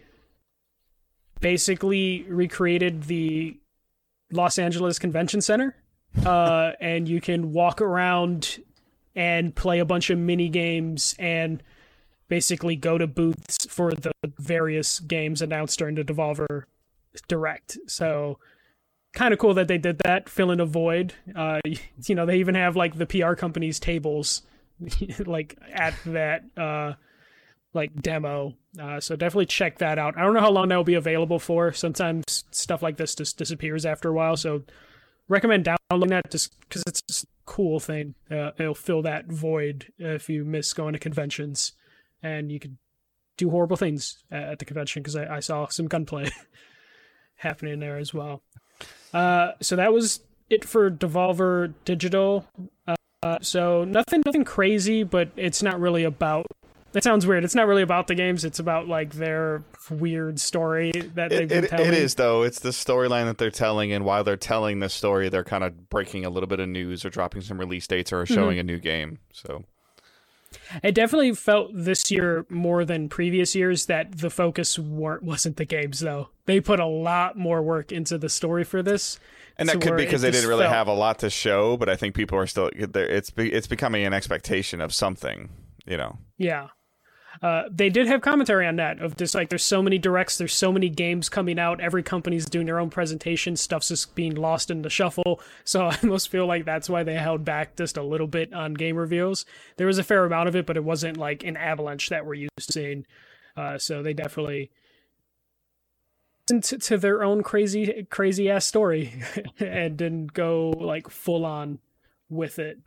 basically 1.41 2.24
recreated 2.24 3.03
the 3.03 3.58
Los 4.32 4.58
Angeles 4.58 5.00
Convention 5.00 5.41
Center. 5.41 5.75
Uh, 6.25 6.72
and 6.79 7.08
you 7.08 7.22
can 7.22 7.51
walk 7.51 7.82
around 7.82 8.63
and 9.15 9.56
play 9.56 9.79
a 9.79 9.86
bunch 9.86 10.10
of 10.10 10.18
mini 10.18 10.50
games 10.50 11.15
and 11.20 11.62
basically 12.29 12.75
go 12.75 12.98
to 12.98 13.08
booths 13.08 13.65
for 13.68 13.91
the 13.91 14.12
various 14.38 15.00
games 15.00 15.41
announced 15.41 15.77
during 15.79 15.96
the 15.96 16.03
Devolver 16.03 16.63
direct. 17.28 17.78
So 17.88 18.39
kind 19.13 19.34
of 19.34 19.39
cool 19.39 19.54
that 19.56 19.68
they 19.68 19.78
did 19.78 20.00
that, 20.00 20.30
fill 20.30 20.51
in 20.51 20.60
a 20.60 20.66
void. 20.66 21.13
Uh, 21.36 21.60
you 22.06 22.16
know, 22.16 22.25
they 22.25 22.39
even 22.39 22.56
have 22.56 22.75
like 22.75 22.98
the 22.98 23.06
PR 23.06 23.34
company's 23.34 23.80
tables 23.80 24.44
like 25.25 25.58
at 25.74 25.94
that 26.06 26.44
uh 26.56 26.94
like 27.74 28.01
demo. 28.01 28.56
Uh, 28.82 29.00
so 29.00 29.16
definitely 29.16 29.46
check 29.46 29.78
that 29.80 30.00
out. 30.00 30.18
I 30.18 30.22
don't 30.22 30.34
know 30.34 30.39
how 30.39 30.51
long 30.51 30.70
that 30.70 30.75
will 30.75 30.84
be 30.84 30.96
available 30.96 31.39
for. 31.39 31.72
Sometimes 31.72 32.44
stuff 32.51 32.82
like 32.82 32.98
this 32.98 33.16
just 33.16 33.38
disappears 33.38 33.86
after 33.86 34.10
a 34.10 34.13
while. 34.13 34.36
So 34.38 34.63
recommend 35.28 35.66
downloading 35.66 36.10
that 36.10 36.32
just 36.32 36.60
because 36.62 36.84
it's 36.88 37.24
a 37.24 37.28
cool 37.46 37.80
thing. 37.80 38.16
Uh, 38.30 38.51
it'll 38.58 38.74
fill 38.74 39.01
that 39.04 39.28
void 39.28 39.92
if 39.98 40.30
you 40.30 40.46
miss 40.46 40.74
going 40.74 40.94
to 40.94 41.00
conventions, 41.00 41.74
and 42.24 42.51
you 42.51 42.60
can 42.60 42.78
do 43.38 43.50
horrible 43.50 43.78
things 43.78 44.24
at 44.32 44.60
the 44.60 44.66
convention 44.66 45.01
because 45.01 45.16
I, 45.16 45.38
I 45.38 45.39
saw 45.39 45.68
some 45.68 45.88
gunplay. 45.88 46.30
happening 47.39 47.79
there 47.79 47.98
as 47.98 48.13
well. 48.13 48.41
Uh, 49.13 49.53
so 49.62 49.75
that 49.75 49.91
was 49.91 50.22
it 50.50 50.63
for 50.63 50.89
Devolver 50.89 51.74
Digital. 51.86 52.46
Uh, 53.22 53.38
so 53.41 53.84
nothing, 53.84 54.22
nothing 54.25 54.43
crazy, 54.43 55.03
but 55.03 55.29
it's 55.36 55.62
not 55.62 55.79
really 55.79 56.03
about. 56.03 56.46
That 56.91 57.03
sounds 57.03 57.27
weird. 57.27 57.43
It's 57.43 57.53
not 57.53 57.67
really 57.67 57.84
about 57.84 58.08
the 58.08 58.15
games. 58.15 58.43
It's 58.43 58.58
about 58.58 58.88
like 58.88 59.13
their 59.13 59.63
weird 59.91 60.39
story 60.39 60.91
that 61.13 61.29
they've 61.29 61.41
it, 61.41 61.50
been 61.50 61.63
it, 61.65 61.69
telling. 61.69 61.88
It 61.88 61.93
is 61.93 62.15
though. 62.15 62.41
It's 62.41 62.60
the 62.60 62.69
storyline 62.69 63.25
that 63.25 63.38
they're 63.38 63.51
telling, 63.51 63.91
and 63.91 64.05
while 64.05 64.24
they're 64.24 64.38
telling 64.38 64.79
the 64.79 64.89
story, 64.89 65.29
they're 65.29 65.43
kind 65.43 65.63
of 65.63 65.89
breaking 65.89 66.25
a 66.25 66.29
little 66.29 66.48
bit 66.48 66.60
of 66.60 66.67
news 66.67 67.05
or 67.05 67.10
dropping 67.10 67.41
some 67.41 67.60
release 67.60 67.86
dates 67.86 68.12
or 68.12 68.25
showing 68.25 68.58
mm-hmm. 68.58 68.60
a 68.60 68.63
new 68.63 68.79
game. 68.79 69.19
So 69.34 69.65
it 70.84 70.94
definitely 70.94 71.34
felt 71.34 71.72
this 71.74 72.10
year 72.12 72.46
more 72.50 72.86
than 72.86 73.10
previous 73.10 73.56
years 73.56 73.86
that 73.88 74.20
the 74.20 74.29
focus 74.29 74.77
weren't 74.79 75.24
wasn't 75.24 75.58
the 75.58 75.65
games 75.65 76.00
though. 76.00 76.29
They 76.46 76.60
put 76.60 76.79
a 76.79 76.86
lot 76.86 77.38
more 77.38 77.62
work 77.62 77.91
into 77.91 78.18
the 78.18 78.29
story 78.29 78.63
for 78.63 78.82
this. 78.82 79.20
And 79.58 79.68
that 79.68 79.82
could 79.82 79.98
be 79.98 80.06
because 80.06 80.22
they 80.22 80.32
didn't 80.32 80.48
really 80.48 80.63
felt... 80.63 80.74
have 80.74 80.88
a 80.88 80.94
lot 80.94 81.20
to 81.20 81.29
show, 81.29 81.75
but 81.75 81.89
I 81.89 81.96
think 81.96 82.15
people 82.15 82.38
are 82.38 82.48
still 82.48 82.72
it's 82.74 83.32
it's 83.36 83.68
becoming 83.68 84.06
an 84.06 84.13
expectation 84.13 84.79
of 84.79 84.94
something, 84.94 85.50
you 85.86 85.98
know. 85.98 86.18
Yeah. 86.38 86.70
Uh, 87.41 87.63
they 87.72 87.89
did 87.89 88.08
have 88.08 88.22
commentary 88.22 88.67
on 88.67 88.75
that 88.75 89.00
of 89.00 89.15
just 89.15 89.34
like 89.34 89.50
there's 89.50 89.63
so 89.63 89.81
many 89.81 89.98
directs, 89.98 90.38
there's 90.38 90.53
so 90.53 90.72
many 90.72 90.89
games 90.89 91.29
coming 91.29 91.58
out, 91.58 91.79
every 91.79 92.03
company's 92.03 92.46
doing 92.46 92.65
their 92.65 92.79
own 92.79 92.89
presentation, 92.89 93.55
stuff's 93.55 93.88
just 93.88 94.13
being 94.13 94.36
lost 94.36 94.69
in 94.69 94.81
the 94.81 94.89
shuffle. 94.89 95.39
So 95.63 95.86
I 95.88 95.98
almost 96.03 96.29
feel 96.29 96.46
like 96.46 96.65
that's 96.65 96.89
why 96.89 97.03
they 97.03 97.15
held 97.15 97.46
back 97.46 97.77
just 97.77 97.96
a 97.96 98.03
little 98.03 98.27
bit 98.27 98.53
on 98.53 98.74
game 98.74 98.98
reveals. 98.98 99.46
There 99.77 99.88
was 99.88 99.98
a 99.98 100.03
fair 100.03 100.25
amount 100.25 100.50
of 100.50 100.55
it, 100.55 100.65
but 100.65 100.77
it 100.77 100.84
wasn't 100.84 101.17
like 101.17 101.43
an 101.43 101.55
avalanche 101.55 102.10
that 102.10 102.25
we're 102.25 102.34
used 102.34 102.58
to 102.58 102.74
seeing. 102.74 103.05
Uh, 103.55 103.77
so 103.77 104.03
they 104.03 104.13
definitely 104.13 104.69
to, 106.48 106.77
to 106.77 106.98
their 106.98 107.24
own 107.24 107.43
crazy 107.43 108.08
crazy 108.10 108.50
ass 108.50 108.65
story 108.65 109.22
and 109.60 109.98
didn't 109.98 110.34
go 110.34 110.69
like 110.72 111.10
full 111.10 111.46
on 111.46 111.79
with 112.29 112.60
it. 112.60 112.79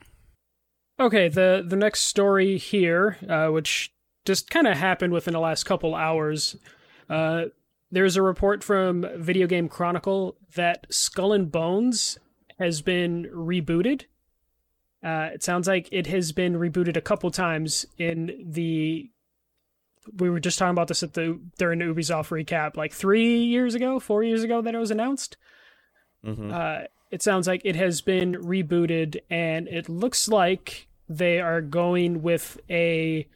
Okay, 1.00 1.28
the 1.28 1.64
the 1.66 1.76
next 1.76 2.02
story 2.02 2.58
here, 2.58 3.18
uh, 3.28 3.48
which 3.48 3.92
just 4.24 4.50
kind 4.50 4.66
of 4.66 4.76
happened 4.76 5.12
within 5.12 5.34
the 5.34 5.40
last 5.40 5.64
couple 5.64 5.94
hours. 5.94 6.56
Uh, 7.08 7.46
there's 7.90 8.16
a 8.16 8.22
report 8.22 8.64
from 8.64 9.06
Video 9.16 9.46
Game 9.46 9.68
Chronicle 9.68 10.36
that 10.54 10.86
Skull 10.90 11.32
and 11.32 11.52
Bones 11.52 12.18
has 12.58 12.80
been 12.80 13.28
rebooted. 13.34 14.04
Uh, 15.04 15.30
it 15.34 15.42
sounds 15.42 15.66
like 15.66 15.88
it 15.90 16.06
has 16.06 16.32
been 16.32 16.54
rebooted 16.54 16.96
a 16.96 17.00
couple 17.00 17.30
times 17.30 17.84
in 17.98 18.46
the. 18.48 19.10
We 20.16 20.30
were 20.30 20.40
just 20.40 20.58
talking 20.58 20.72
about 20.72 20.88
this 20.88 21.02
at 21.02 21.14
the 21.14 21.38
during 21.58 21.78
the 21.80 21.84
Ubisoft 21.84 22.28
recap, 22.28 22.76
like 22.76 22.92
three 22.92 23.38
years 23.38 23.74
ago, 23.74 24.00
four 24.00 24.22
years 24.22 24.42
ago 24.42 24.62
that 24.62 24.74
it 24.74 24.78
was 24.78 24.90
announced. 24.90 25.36
Mm-hmm. 26.24 26.52
Uh, 26.52 26.78
it 27.10 27.22
sounds 27.22 27.46
like 27.46 27.60
it 27.64 27.76
has 27.76 28.00
been 28.00 28.34
rebooted, 28.34 29.18
and 29.28 29.68
it 29.68 29.88
looks 29.88 30.28
like 30.28 30.88
they 31.08 31.40
are 31.40 31.60
going 31.60 32.22
with 32.22 32.58
a 32.70 33.28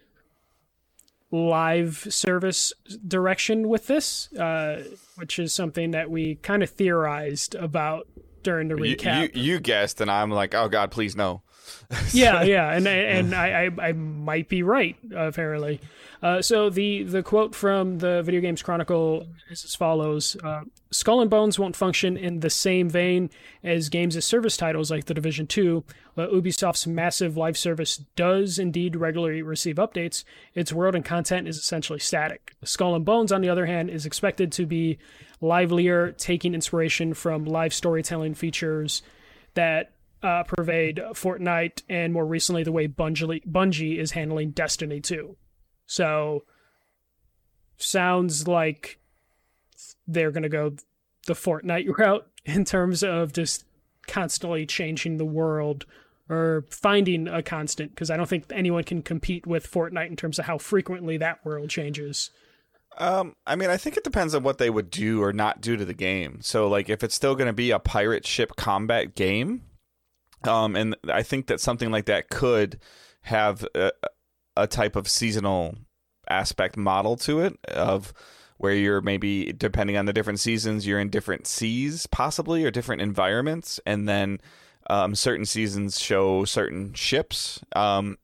live 1.31 2.07
service 2.11 2.73
direction 3.07 3.69
with 3.69 3.87
this, 3.87 4.33
uh, 4.35 4.85
which 5.17 5.39
is 5.39 5.53
something 5.53 5.91
that 5.91 6.11
we 6.11 6.37
kind 6.37 6.63
of 6.63 6.71
theorized 6.71 7.55
about 7.55 8.07
during 8.43 8.69
the 8.69 8.75
recap. 8.75 9.35
You, 9.35 9.43
you, 9.43 9.53
you 9.55 9.61
guessed, 9.61 10.01
and 10.01 10.11
I'm 10.11 10.31
like, 10.31 10.55
oh 10.55 10.69
god, 10.69 10.91
please 10.91 11.17
no. 11.17 11.43
yeah, 12.13 12.43
yeah, 12.43 12.73
and 12.73 12.87
and 12.87 13.35
I, 13.35 13.67
I, 13.67 13.89
I 13.89 13.93
might 13.93 14.49
be 14.49 14.63
right 14.63 14.97
apparently. 15.15 15.81
Uh, 16.23 16.41
so 16.41 16.71
the 16.71 17.03
the 17.03 17.23
quote 17.23 17.55
from 17.55 17.99
the 17.99 18.23
Video 18.23 18.41
Games 18.41 18.63
Chronicle 18.63 19.27
is 19.51 19.65
as 19.65 19.75
follows: 19.75 20.37
uh, 20.43 20.63
"Skull 20.91 21.21
and 21.21 21.31
Bones 21.31 21.59
won't 21.59 21.77
function 21.77 22.17
in 22.17 22.41
the 22.41 22.51
same 22.51 22.89
vein 22.89 23.31
as 23.63 23.89
games 23.89 24.17
as 24.17 24.25
service 24.25 24.57
titles 24.57 24.91
like 24.91 25.07
The 25.07 25.15
Division 25.15 25.47
Two. 25.47 25.85
But 26.17 26.33
Ubisoft's 26.33 26.87
massive 26.87 27.37
live 27.37 27.59
service 27.59 27.99
does 28.17 28.59
indeed 28.59 28.97
regularly 28.97 29.43
receive 29.43 29.77
updates. 29.77 30.25
Its 30.55 30.73
world 30.73 30.95
and 30.95 31.05
content 31.05 31.47
is 31.47 31.59
essentially 31.59 31.99
static. 31.99 32.57
Skull 32.65 32.97
and 32.97 33.05
Bones, 33.05 33.31
on 33.31 33.43
the 33.43 33.51
other 33.51 33.67
hand, 33.67 33.91
is 33.91 34.07
expected 34.07 34.51
to 34.53 34.65
be 34.65 34.99
livelier, 35.43 36.13
taking 36.13 36.55
inspiration 36.55 37.13
from 37.13 37.45
live 37.45 37.75
storytelling 37.75 38.35
features 38.35 39.03
that 39.53 39.93
uh, 40.23 40.43
pervade 40.45 40.97
Fortnite 41.13 41.83
and 41.91 42.15
more 42.15 42.27
recently 42.27 42.63
the 42.63 42.73
way 42.73 42.89
Bungie, 42.89 43.47
Bungie 43.47 43.99
is 43.99 44.13
handling 44.13 44.53
Destiny 44.53 45.01
2. 45.01 45.37
So, 45.85 46.45
sounds 47.77 48.49
like 48.49 48.99
they're 50.07 50.31
going 50.31 50.43
to 50.45 50.49
go 50.49 50.77
the 51.27 51.35
Fortnite 51.35 51.89
route 51.99 52.27
in 52.47 52.65
terms 52.65 53.03
of 53.03 53.35
just 53.35 53.67
constantly 54.07 54.65
changing 54.65 55.19
the 55.19 55.27
world 55.27 55.85
or 56.29 56.65
finding 56.71 57.29
a 57.29 57.43
constant 57.43 57.91
because 57.91 58.11
I 58.11 58.17
don't 58.17 58.29
think 58.29 58.47
anyone 58.51 58.85
can 58.85 59.03
compete 59.03 59.47
with 59.47 59.71
Fortnite 59.71 60.09
in 60.09 60.17
terms 60.17 60.39
of 60.39 60.47
how 60.47 60.59
frequently 60.59 61.17
that 61.19 61.45
world 61.45 61.71
changes. 61.71 62.31
Um, 62.99 63.37
I 63.47 63.57
mean, 63.57 63.69
I 63.69 63.77
think 63.77 63.97
it 63.97 64.05
depends 64.05 64.35
on 64.35 64.43
what 64.43 64.59
they 64.59 64.71
would 64.71 64.91
do 64.91 65.23
or 65.23 65.33
not 65.33 65.61
do 65.61 65.77
to 65.77 65.85
the 65.85 65.95
game. 65.95 66.39
So, 66.41 66.67
like, 66.67 66.89
if 66.89 67.05
it's 67.05 67.15
still 67.15 67.35
going 67.35 67.47
to 67.47 67.53
be 67.53 67.71
a 67.71 67.79
pirate 67.79 68.27
ship 68.27 68.57
combat 68.57 69.15
game, 69.15 69.63
um, 70.45 70.75
and 70.77 70.97
I 71.09 71.23
think 71.23 71.47
that 71.49 71.61
something 71.61 71.91
like 71.91 72.07
that 72.07 72.31
could 72.31 72.81
have 73.23 73.67
a, 73.75 73.93
a 74.57 74.67
type 74.67 74.97
of 74.97 75.09
seasonal 75.09 75.77
aspect 76.29 76.77
model 76.77 77.17
to 77.17 77.41
it 77.41 77.59
of 77.67 78.13
where 78.59 78.73
you're 78.73 79.01
maybe 79.01 79.53
depending 79.53 79.97
on 79.97 80.07
the 80.07 80.13
different 80.13 80.41
seasons 80.41 80.87
you're 80.87 80.99
in 80.99 81.09
different 81.09 81.47
seas 81.47 82.07
possibly 82.07 82.65
or 82.65 82.71
different 82.71 83.01
environments 83.01 83.79
and 83.87 84.09
then 84.09 84.41
um, 84.91 85.15
certain 85.15 85.45
seasons 85.45 86.01
show 86.01 86.45
certain 86.45 86.95
ships 86.95 87.61
um, 87.75 88.19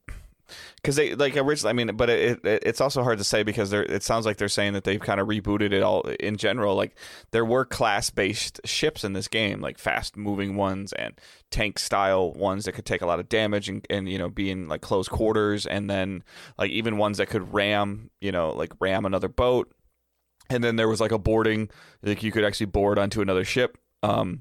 because 0.76 0.96
they 0.96 1.14
like 1.14 1.36
originally. 1.36 1.70
I 1.70 1.72
mean, 1.72 1.96
but 1.96 2.10
it, 2.10 2.44
it, 2.44 2.62
it's 2.64 2.80
also 2.80 3.02
hard 3.02 3.18
to 3.18 3.24
say 3.24 3.42
because 3.42 3.70
they're. 3.70 3.84
It 3.84 4.02
sounds 4.02 4.26
like 4.26 4.36
they're 4.36 4.48
saying 4.48 4.72
that 4.74 4.84
they've 4.84 5.00
kind 5.00 5.20
of 5.20 5.28
rebooted 5.28 5.72
it 5.72 5.82
all 5.82 6.02
in 6.02 6.36
general. 6.36 6.74
Like 6.74 6.96
there 7.30 7.44
were 7.44 7.64
class 7.64 8.10
based 8.10 8.60
ships 8.64 9.04
in 9.04 9.12
this 9.12 9.28
game, 9.28 9.60
like 9.60 9.78
fast 9.78 10.16
moving 10.16 10.56
ones 10.56 10.92
and 10.92 11.14
tank 11.50 11.78
style 11.78 12.32
ones 12.32 12.64
that 12.64 12.72
could 12.72 12.86
take 12.86 13.02
a 13.02 13.06
lot 13.06 13.20
of 13.20 13.28
damage 13.28 13.68
and 13.68 13.86
and 13.90 14.08
you 14.08 14.18
know 14.18 14.28
be 14.28 14.50
in 14.50 14.68
like 14.68 14.80
close 14.80 15.08
quarters, 15.08 15.66
and 15.66 15.88
then 15.88 16.24
like 16.58 16.70
even 16.70 16.98
ones 16.98 17.18
that 17.18 17.28
could 17.28 17.52
ram 17.52 18.10
you 18.20 18.32
know 18.32 18.50
like 18.50 18.72
ram 18.80 19.04
another 19.04 19.28
boat. 19.28 19.72
And 20.50 20.62
then 20.62 20.76
there 20.76 20.88
was 20.88 21.00
like 21.00 21.12
a 21.12 21.18
boarding, 21.18 21.70
like 22.02 22.22
you 22.22 22.32
could 22.32 22.44
actually 22.44 22.66
board 22.66 22.98
onto 22.98 23.22
another 23.22 23.44
ship. 23.44 23.78
Um, 24.02 24.40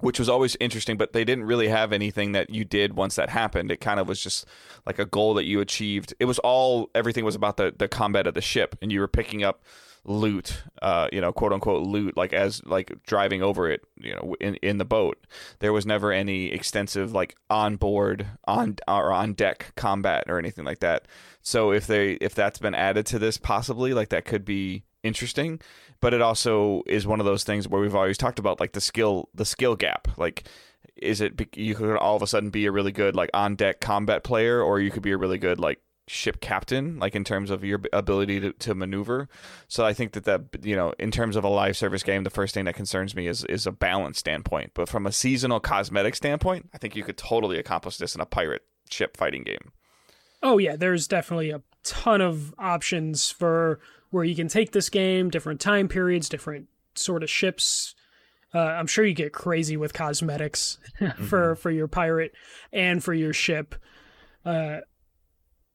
which 0.00 0.18
was 0.18 0.28
always 0.28 0.56
interesting, 0.60 0.96
but 0.96 1.12
they 1.12 1.24
didn't 1.24 1.44
really 1.44 1.68
have 1.68 1.92
anything 1.92 2.32
that 2.32 2.50
you 2.50 2.64
did 2.64 2.94
once 2.94 3.16
that 3.16 3.30
happened. 3.30 3.70
It 3.70 3.80
kind 3.80 4.00
of 4.00 4.08
was 4.08 4.22
just 4.22 4.46
like 4.86 4.98
a 4.98 5.04
goal 5.04 5.34
that 5.34 5.44
you 5.44 5.60
achieved. 5.60 6.14
It 6.18 6.24
was 6.24 6.38
all 6.40 6.90
everything 6.94 7.24
was 7.24 7.34
about 7.34 7.56
the 7.56 7.74
the 7.76 7.88
combat 7.88 8.26
of 8.26 8.34
the 8.34 8.40
ship, 8.40 8.76
and 8.82 8.90
you 8.90 9.00
were 9.00 9.08
picking 9.08 9.42
up 9.44 9.62
loot, 10.04 10.62
uh, 10.80 11.08
you 11.12 11.20
know, 11.20 11.32
quote 11.32 11.52
unquote 11.52 11.86
loot, 11.86 12.16
like 12.16 12.32
as 12.32 12.64
like 12.64 12.92
driving 13.06 13.42
over 13.42 13.70
it, 13.70 13.82
you 13.96 14.14
know, 14.14 14.34
in 14.40 14.56
in 14.56 14.78
the 14.78 14.84
boat. 14.84 15.26
There 15.58 15.72
was 15.72 15.86
never 15.86 16.12
any 16.12 16.46
extensive 16.52 17.12
like 17.12 17.36
on 17.48 17.76
board 17.76 18.26
on 18.46 18.76
or 18.88 19.12
on 19.12 19.34
deck 19.34 19.72
combat 19.76 20.24
or 20.28 20.38
anything 20.38 20.64
like 20.64 20.80
that. 20.80 21.06
So 21.42 21.72
if 21.72 21.86
they 21.86 22.12
if 22.14 22.34
that's 22.34 22.58
been 22.58 22.74
added 22.74 23.06
to 23.06 23.18
this, 23.18 23.38
possibly 23.38 23.94
like 23.94 24.08
that 24.10 24.24
could 24.24 24.44
be 24.44 24.84
interesting 25.02 25.60
but 26.00 26.14
it 26.14 26.22
also 26.22 26.82
is 26.86 27.06
one 27.06 27.20
of 27.20 27.26
those 27.26 27.44
things 27.44 27.68
where 27.68 27.80
we've 27.80 27.94
always 27.94 28.18
talked 28.18 28.38
about 28.38 28.60
like 28.60 28.72
the 28.72 28.80
skill 28.80 29.28
the 29.34 29.44
skill 29.44 29.76
gap. 29.76 30.08
Like 30.16 30.48
is 30.96 31.20
it 31.20 31.56
you 31.56 31.74
could 31.74 31.96
all 31.96 32.16
of 32.16 32.22
a 32.22 32.26
sudden 32.26 32.50
be 32.50 32.66
a 32.66 32.72
really 32.72 32.92
good 32.92 33.14
like 33.14 33.30
on 33.34 33.56
deck 33.56 33.80
combat 33.80 34.24
player 34.24 34.62
or 34.62 34.80
you 34.80 34.90
could 34.90 35.02
be 35.02 35.12
a 35.12 35.16
really 35.16 35.38
good 35.38 35.58
like 35.58 35.80
ship 36.06 36.40
captain 36.40 36.98
like 36.98 37.14
in 37.14 37.22
terms 37.22 37.50
of 37.50 37.62
your 37.62 37.80
ability 37.92 38.40
to, 38.40 38.52
to 38.54 38.74
maneuver. 38.74 39.28
So 39.68 39.84
i 39.84 39.92
think 39.92 40.12
that 40.12 40.24
that 40.24 40.64
you 40.64 40.74
know 40.74 40.92
in 40.98 41.10
terms 41.10 41.36
of 41.36 41.44
a 41.44 41.48
live 41.48 41.76
service 41.76 42.02
game 42.02 42.24
the 42.24 42.30
first 42.30 42.54
thing 42.54 42.64
that 42.64 42.74
concerns 42.74 43.14
me 43.14 43.26
is 43.26 43.44
is 43.44 43.66
a 43.66 43.72
balance 43.72 44.18
standpoint. 44.18 44.72
But 44.74 44.88
from 44.88 45.06
a 45.06 45.12
seasonal 45.12 45.60
cosmetic 45.60 46.16
standpoint 46.16 46.70
i 46.74 46.78
think 46.78 46.96
you 46.96 47.04
could 47.04 47.18
totally 47.18 47.58
accomplish 47.58 47.98
this 47.98 48.14
in 48.14 48.20
a 48.20 48.26
pirate 48.26 48.62
ship 48.90 49.16
fighting 49.16 49.44
game. 49.44 49.72
Oh 50.42 50.58
yeah 50.58 50.76
there's 50.76 51.06
definitely 51.06 51.50
a 51.50 51.62
ton 51.84 52.20
of 52.20 52.54
options 52.58 53.30
for 53.30 53.80
where 54.10 54.24
you 54.24 54.34
can 54.34 54.48
take 54.48 54.72
this 54.72 54.88
game, 54.88 55.30
different 55.30 55.60
time 55.60 55.88
periods, 55.88 56.28
different 56.28 56.68
sort 56.94 57.22
of 57.22 57.30
ships. 57.30 57.94
Uh, 58.52 58.58
I'm 58.58 58.86
sure 58.86 59.04
you 59.04 59.14
get 59.14 59.32
crazy 59.32 59.76
with 59.76 59.92
cosmetics 59.92 60.78
for 60.98 61.06
mm-hmm. 61.06 61.60
for 61.60 61.70
your 61.70 61.88
pirate 61.88 62.32
and 62.72 63.02
for 63.02 63.14
your 63.14 63.32
ship. 63.32 63.74
Uh, 64.44 64.78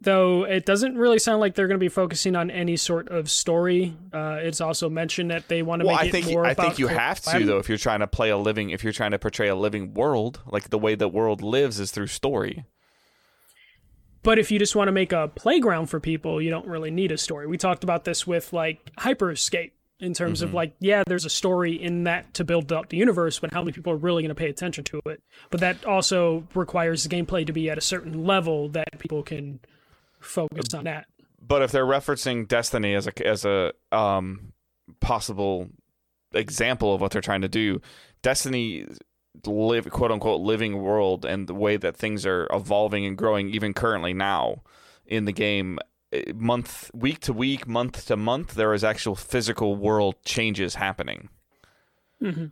though 0.01 0.43
it 0.43 0.65
doesn't 0.65 0.97
really 0.97 1.19
sound 1.19 1.39
like 1.39 1.55
they're 1.55 1.67
going 1.67 1.79
to 1.79 1.83
be 1.83 1.89
focusing 1.89 2.35
on 2.35 2.51
any 2.51 2.75
sort 2.75 3.09
of 3.09 3.29
story. 3.29 3.95
Uh, 4.13 4.37
it's 4.41 4.59
also 4.61 4.89
mentioned 4.89 5.31
that 5.31 5.47
they 5.47 5.61
want 5.61 5.81
to 5.81 5.87
well, 5.87 5.95
make 5.95 6.07
I 6.07 6.11
think, 6.11 6.27
it 6.27 6.33
more. 6.33 6.45
I 6.45 6.53
think 6.53 6.79
you 6.79 6.87
have 6.87 7.21
to 7.21 7.45
though 7.45 7.59
if 7.59 7.69
you're 7.69 7.77
trying 7.77 7.99
to 7.99 8.07
play 8.07 8.29
a 8.29 8.37
living, 8.37 8.69
if 8.69 8.83
you're 8.83 8.93
trying 8.93 9.11
to 9.11 9.19
portray 9.19 9.47
a 9.47 9.55
living 9.55 9.93
world, 9.93 10.41
like 10.45 10.69
the 10.69 10.79
way 10.79 10.95
the 10.95 11.07
world 11.07 11.41
lives 11.41 11.79
is 11.79 11.91
through 11.91 12.07
story. 12.07 12.65
But 14.25 14.39
if 14.39 14.49
you 14.49 14.57
just 14.57 14.75
want 14.75 14.87
to 14.87 14.91
make 14.91 15.11
a 15.11 15.27
playground 15.27 15.85
for 15.85 15.99
people, 15.99 16.41
you 16.41 16.49
don't 16.49 16.65
really 16.65 16.89
need 16.89 17.11
a 17.11 17.17
story. 17.17 17.45
We 17.45 17.59
talked 17.59 17.83
about 17.83 18.05
this 18.05 18.25
with 18.25 18.51
like 18.53 18.91
Hyperscape 18.97 19.69
in 19.99 20.15
terms 20.15 20.39
mm-hmm. 20.39 20.47
of 20.47 20.53
like, 20.55 20.73
yeah, 20.79 21.03
there's 21.05 21.25
a 21.25 21.29
story 21.29 21.79
in 21.79 22.05
that 22.05 22.33
to 22.33 22.43
build 22.43 22.71
up 22.73 22.89
the 22.89 22.97
universe, 22.97 23.37
but 23.37 23.53
how 23.53 23.61
many 23.61 23.71
people 23.71 23.93
are 23.93 23.97
really 23.97 24.23
going 24.23 24.29
to 24.29 24.35
pay 24.35 24.49
attention 24.49 24.83
to 24.85 24.99
it? 25.05 25.21
But 25.51 25.59
that 25.59 25.85
also 25.85 26.47
requires 26.55 27.03
the 27.03 27.15
gameplay 27.15 27.45
to 27.45 27.53
be 27.53 27.69
at 27.69 27.77
a 27.77 27.81
certain 27.81 28.25
level 28.25 28.67
that 28.69 28.97
people 28.97 29.21
can 29.21 29.59
focus 30.19 30.73
on 30.73 30.85
that. 30.85 31.05
But 31.39 31.61
if 31.61 31.71
they're 31.71 31.85
referencing 31.85 32.47
Destiny 32.47 32.95
as 32.95 33.05
a 33.05 33.27
as 33.27 33.45
a 33.45 33.73
um, 33.91 34.53
possible 35.01 35.69
example 36.33 36.95
of 36.95 37.01
what 37.01 37.11
they're 37.11 37.21
trying 37.21 37.41
to 37.41 37.47
do, 37.47 37.79
Destiny 38.23 38.87
live 39.45 39.89
quote 39.89 40.11
unquote 40.11 40.41
living 40.41 40.81
world 40.81 41.25
and 41.25 41.47
the 41.47 41.53
way 41.53 41.77
that 41.77 41.95
things 41.95 42.25
are 42.25 42.47
evolving 42.51 43.05
and 43.05 43.17
growing 43.17 43.49
even 43.49 43.73
currently 43.73 44.13
now 44.13 44.61
in 45.05 45.25
the 45.25 45.31
game 45.31 45.79
eh, 46.11 46.31
month 46.35 46.91
week 46.93 47.19
to 47.19 47.33
week 47.33 47.67
month 47.67 48.07
to 48.07 48.15
month 48.15 48.53
there 48.55 48.73
is 48.73 48.83
actual 48.83 49.15
physical 49.15 49.75
world 49.75 50.15
changes 50.23 50.75
happening 50.75 51.29
mm-hmm. 52.21 52.45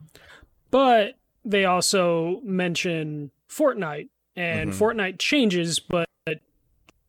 but 0.71 1.15
they 1.45 1.65
also 1.65 2.39
mention 2.43 3.31
fortnite 3.49 4.09
and 4.35 4.71
mm-hmm. 4.71 4.83
fortnite 4.83 5.19
changes 5.19 5.79
but 5.79 6.07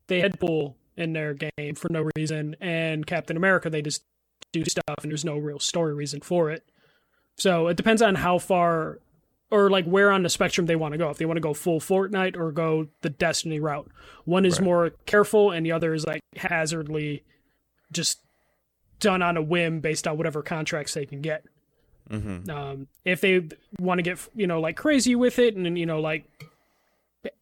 they 0.07 0.21
had 0.21 0.39
pull 0.39 0.77
in 0.97 1.13
their 1.13 1.35
game 1.35 1.75
for 1.75 1.89
no 1.91 2.09
reason, 2.17 2.57
and 2.61 3.07
Captain 3.07 3.37
America 3.37 3.71
they 3.71 3.83
just 3.83 4.05
do 4.53 4.65
stuff 4.65 5.03
and 5.03 5.11
there's 5.11 5.25
no 5.25 5.37
real 5.37 5.59
story 5.59 5.95
reason 5.95 6.21
for 6.21 6.51
it. 6.51 6.65
So 7.37 7.67
it 7.67 7.77
depends 7.77 8.03
on 8.03 8.15
how 8.15 8.39
far 8.39 9.01
or 9.55 9.71
like 9.71 9.85
where 9.85 10.11
on 10.11 10.23
the 10.25 10.29
spectrum 10.29 10.67
they 10.67 10.77
want 10.77 10.93
to 10.93 10.99
go. 10.99 11.11
If 11.11 11.19
they 11.19 11.25
want 11.27 11.37
to 11.37 11.41
go 11.43 11.55
full 11.55 11.79
Fortnite 11.81 12.37
or 12.37 12.51
go 12.51 12.89
the 13.03 13.11
Destiny 13.11 13.61
route. 13.61 13.89
One 14.25 14.45
is 14.45 14.59
Right. 14.59 14.65
more 14.65 14.91
careful 15.07 15.51
and 15.53 15.65
the 15.65 15.73
other 15.73 15.95
is 15.95 16.05
like 16.07 16.21
hazardly 16.37 17.23
just 17.93 18.19
done 19.01 19.23
on 19.23 19.37
a 19.37 19.43
whim 19.43 19.81
based 19.81 20.09
on 20.09 20.17
whatever 20.17 20.43
contracts 20.43 20.95
they 20.95 21.07
can 21.07 21.21
get. 21.21 21.45
Mm-hmm. 22.11 22.51
Um, 22.51 22.89
if 23.05 23.21
they 23.21 23.49
want 23.79 23.99
to 23.99 24.03
get 24.03 24.19
you 24.35 24.47
know 24.47 24.61
like 24.61 24.77
crazy 24.77 25.15
with 25.15 25.39
it 25.39 25.55
and 25.57 25.79
you 25.79 25.87
know 25.87 26.01
like 26.01 26.25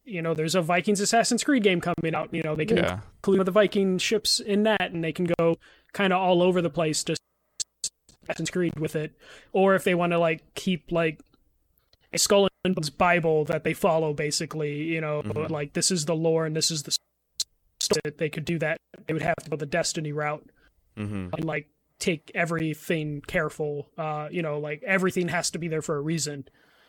you 0.05 0.21
know 0.21 0.33
there's 0.33 0.55
a 0.55 0.61
Vikings 0.61 0.99
Assassin's 1.01 1.43
Creed 1.43 1.63
game 1.63 1.81
coming 1.81 2.13
out, 2.15 2.33
you 2.33 2.43
know 2.43 2.55
they 2.55 2.65
can 2.65 2.77
Yeah. 2.77 2.99
include 3.17 3.45
the 3.45 3.51
Viking 3.51 3.97
ships 3.97 4.39
in 4.39 4.63
that 4.63 4.91
and 4.91 5.03
they 5.03 5.11
can 5.11 5.27
go 5.39 5.57
kind 5.93 6.13
of 6.13 6.19
all 6.19 6.41
over 6.43 6.61
the 6.61 6.69
place 6.69 7.03
just 7.03 7.21
Assassin's 8.23 8.49
Creed 8.51 8.79
with 8.79 8.95
it. 8.95 9.11
Or 9.51 9.75
if 9.75 9.83
they 9.83 9.95
want 9.95 10.11
to 10.13 10.19
like 10.19 10.41
keep 10.55 10.91
like 10.91 11.19
a 12.13 12.17
Skull 12.17 12.47
and 12.63 12.75
Bones 12.75 12.89
Bible 12.89 13.45
that 13.45 13.63
they 13.63 13.73
follow 13.73 14.13
basically, 14.13 14.83
you 14.83 15.01
know, 15.01 15.21
Mhm. 15.23 15.49
like 15.49 15.73
this 15.73 15.91
is 15.91 16.05
the 16.05 16.15
lore 16.15 16.45
and 16.45 16.55
this 16.55 16.69
is 16.71 16.83
the 16.83 16.95
story. 17.79 18.13
They 18.17 18.29
could 18.29 18.45
do 18.45 18.59
that. 18.59 18.77
They 19.07 19.13
would 19.13 19.21
have 19.23 19.35
to 19.43 19.49
go 19.49 19.55
the 19.57 19.65
Destiny 19.65 20.11
route 20.11 20.47
Mm-hmm. 20.97 21.33
and 21.35 21.43
like 21.45 21.69
take 21.99 22.31
everything 22.35 23.21
careful. 23.21 23.89
Uh, 23.97 24.27
you 24.31 24.41
know, 24.41 24.59
like 24.59 24.83
everything 24.83 25.29
has 25.29 25.49
to 25.51 25.57
be 25.57 25.67
there 25.67 25.81
for 25.81 25.95
a 25.97 26.01
reason. 26.01 26.47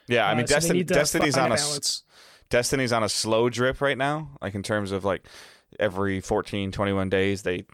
Yeah, 0.09 0.26
I 0.26 0.33
Uh, 0.33 0.37
mean, 0.37 0.47
so 0.47 0.54
Destiny, 0.57 0.83
Destiny's 0.85 1.37
on 1.38 1.52
a 1.52 1.54
balance. 1.57 2.02
Destiny's 2.50 2.93
on 2.93 3.02
a 3.02 3.09
slow 3.09 3.49
drip 3.49 3.81
right 3.81 3.97
now, 3.97 4.37
like 4.43 4.54
in 4.54 4.62
terms 4.62 4.93
of 4.93 5.04
like 5.04 5.26
every 5.81 6.21
14, 6.21 6.71
21 6.73 7.09
days 7.09 7.43
they 7.43 7.64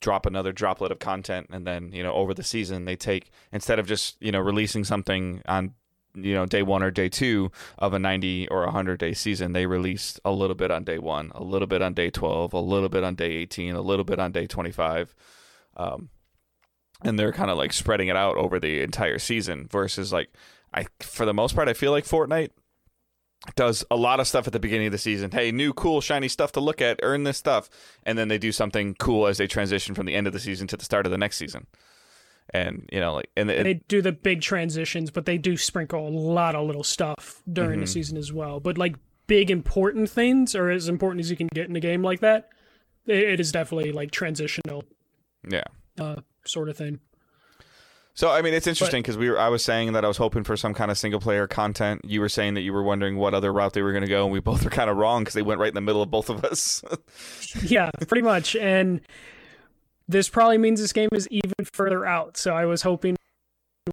drop 0.00 0.26
another 0.26 0.52
droplet 0.52 0.90
of 0.92 0.98
content 0.98 1.46
and 1.50 1.66
then, 1.66 1.92
you 1.92 2.02
know, 2.02 2.12
over 2.12 2.34
the 2.34 2.42
season 2.42 2.84
they 2.84 2.96
take 2.96 3.30
instead 3.52 3.78
of 3.78 3.86
just, 3.86 4.16
you 4.20 4.32
know, 4.32 4.40
releasing 4.40 4.84
something 4.84 5.40
on 5.46 5.72
you 6.16 6.34
know, 6.34 6.46
day 6.46 6.62
1 6.62 6.82
or 6.82 6.90
day 6.90 7.08
2 7.08 7.50
of 7.78 7.92
a 7.92 7.98
90 7.98 8.48
or 8.48 8.64
100 8.64 8.98
day 8.98 9.12
season, 9.12 9.52
they 9.52 9.66
release 9.66 10.18
a 10.24 10.32
little 10.32 10.56
bit 10.56 10.70
on 10.70 10.84
day 10.84 10.98
1, 10.98 11.32
a 11.34 11.42
little 11.42 11.68
bit 11.68 11.82
on 11.82 11.94
day 11.94 12.10
12, 12.10 12.52
a 12.52 12.60
little 12.60 12.88
bit 12.88 13.04
on 13.04 13.14
day 13.14 13.32
18, 13.32 13.74
a 13.74 13.80
little 13.80 14.04
bit 14.04 14.18
on 14.18 14.32
day 14.32 14.46
25. 14.46 15.14
Um 15.76 16.10
and 17.02 17.18
they're 17.18 17.32
kind 17.32 17.50
of 17.50 17.58
like 17.58 17.74
spreading 17.74 18.08
it 18.08 18.16
out 18.16 18.36
over 18.36 18.58
the 18.58 18.80
entire 18.80 19.18
season 19.18 19.68
versus 19.70 20.12
like 20.12 20.30
I 20.72 20.86
for 21.00 21.26
the 21.26 21.34
most 21.34 21.54
part 21.54 21.68
I 21.68 21.74
feel 21.74 21.92
like 21.92 22.04
Fortnite 22.04 22.50
does 23.54 23.84
a 23.90 23.96
lot 23.96 24.18
of 24.18 24.26
stuff 24.26 24.46
at 24.46 24.52
the 24.52 24.58
beginning 24.58 24.86
of 24.86 24.92
the 24.92 24.98
season. 24.98 25.30
Hey, 25.30 25.52
new 25.52 25.72
cool 25.72 26.00
shiny 26.00 26.28
stuff 26.28 26.52
to 26.52 26.60
look 26.60 26.80
at, 26.80 26.98
earn 27.02 27.24
this 27.24 27.36
stuff, 27.36 27.68
and 28.02 28.18
then 28.18 28.28
they 28.28 28.38
do 28.38 28.50
something 28.50 28.94
cool 28.94 29.26
as 29.26 29.38
they 29.38 29.46
transition 29.46 29.94
from 29.94 30.06
the 30.06 30.14
end 30.14 30.26
of 30.26 30.32
the 30.32 30.40
season 30.40 30.66
to 30.68 30.76
the 30.76 30.84
start 30.84 31.06
of 31.06 31.12
the 31.12 31.18
next 31.18 31.36
season. 31.36 31.66
And 32.50 32.88
you 32.92 33.00
know, 33.00 33.14
like 33.14 33.30
and, 33.36 33.50
and 33.50 33.66
they 33.66 33.74
do 33.74 34.00
the 34.00 34.12
big 34.12 34.40
transitions, 34.40 35.10
but 35.10 35.26
they 35.26 35.36
do 35.36 35.56
sprinkle 35.56 36.06
a 36.06 36.10
lot 36.10 36.54
of 36.54 36.66
little 36.66 36.84
stuff 36.84 37.42
during 37.52 37.80
the 37.80 37.86
Mhm. 37.86 37.90
season 37.90 38.16
as 38.16 38.32
well. 38.32 38.60
But 38.60 38.78
like 38.78 38.94
big 39.26 39.50
important 39.50 40.08
things, 40.08 40.54
or 40.54 40.70
as 40.70 40.88
important 40.88 41.20
as 41.20 41.30
you 41.30 41.36
can 41.36 41.48
get 41.48 41.68
in 41.68 41.74
a 41.74 41.80
game 41.80 42.02
like 42.02 42.20
that, 42.20 42.48
it, 43.06 43.18
it 43.18 43.40
is 43.40 43.50
definitely 43.50 43.90
like 43.92 44.12
transitional 44.12 44.84
yeah. 45.48 45.64
uh, 45.98 46.16
sort 46.44 46.68
of 46.68 46.76
thing. 46.76 47.00
So 48.14 48.30
I 48.30 48.40
mean, 48.40 48.54
it's 48.54 48.66
interesting 48.66 49.02
because 49.02 49.18
we 49.18 49.28
were. 49.28 49.38
I 49.38 49.50
was 49.50 49.62
saying 49.62 49.92
that 49.92 50.02
I 50.02 50.08
was 50.08 50.16
hoping 50.16 50.42
for 50.42 50.56
some 50.56 50.72
kind 50.72 50.90
of 50.90 50.96
single 50.96 51.20
player 51.20 51.46
content. 51.46 52.00
You 52.04 52.20
were 52.22 52.30
saying 52.30 52.54
that 52.54 52.62
you 52.62 52.72
were 52.72 52.82
wondering 52.82 53.16
what 53.18 53.34
other 53.34 53.52
route 53.52 53.74
they 53.74 53.82
were 53.82 53.92
going 53.92 54.04
to 54.04 54.08
go, 54.08 54.24
and 54.24 54.32
we 54.32 54.40
both 54.50 54.64
were 54.64 54.70
kind 54.70 54.88
of 54.88 54.96
wrong 54.96 55.22
because 55.22 55.34
they 55.34 55.42
went 55.42 55.60
right 55.60 55.68
in 55.68 55.74
the 55.74 55.82
middle 55.82 56.00
of 56.00 56.10
both 56.10 56.30
of 56.30 56.42
us. 56.42 56.82
yeah, 57.62 57.90
pretty 58.08 58.22
much. 58.22 58.56
And 58.56 59.02
this 60.08 60.28
probably 60.28 60.58
means 60.58 60.80
this 60.80 60.92
game 60.92 61.08
is 61.12 61.28
even 61.30 61.52
further 61.72 62.06
out. 62.06 62.36
So 62.36 62.54
I 62.54 62.66
was 62.66 62.82
hoping 62.82 63.16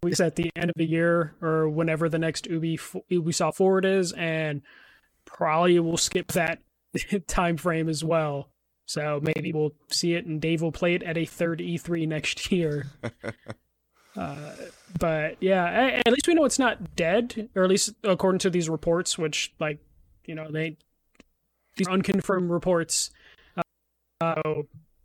we 0.01 0.11
at 0.19 0.35
the 0.35 0.49
end 0.55 0.69
of 0.69 0.75
the 0.75 0.85
year 0.85 1.35
or 1.41 1.69
whenever 1.69 2.09
the 2.09 2.19
next 2.19 2.47
Ubi 2.47 2.77
Ubisoft 2.77 3.55
Forward 3.55 3.85
is, 3.85 4.11
and 4.13 4.61
probably 5.25 5.79
we'll 5.79 5.97
skip 5.97 6.31
that 6.33 6.59
time 7.27 7.57
frame 7.57 7.89
as 7.89 8.03
well. 8.03 8.49
So 8.85 9.21
maybe 9.21 9.53
we'll 9.53 9.73
see 9.89 10.13
it, 10.13 10.25
and 10.25 10.41
Dave 10.41 10.61
will 10.61 10.71
play 10.71 10.95
it 10.95 11.03
at 11.03 11.17
a 11.17 11.25
third 11.25 11.59
E3 11.59 12.07
next 12.07 12.51
year. 12.51 12.87
uh, 14.17 14.51
but 14.99 15.37
yeah, 15.41 16.01
at 16.05 16.11
least 16.11 16.27
we 16.27 16.33
know 16.33 16.45
it's 16.45 16.59
not 16.59 16.95
dead, 16.95 17.49
or 17.55 17.63
at 17.63 17.69
least 17.69 17.93
according 18.03 18.39
to 18.39 18.49
these 18.49 18.69
reports, 18.69 19.17
which 19.17 19.53
like 19.59 19.79
you 20.25 20.35
know 20.35 20.51
they 20.51 20.77
these 21.77 21.87
unconfirmed 21.87 22.51
reports 22.51 23.09
uh, 24.21 24.61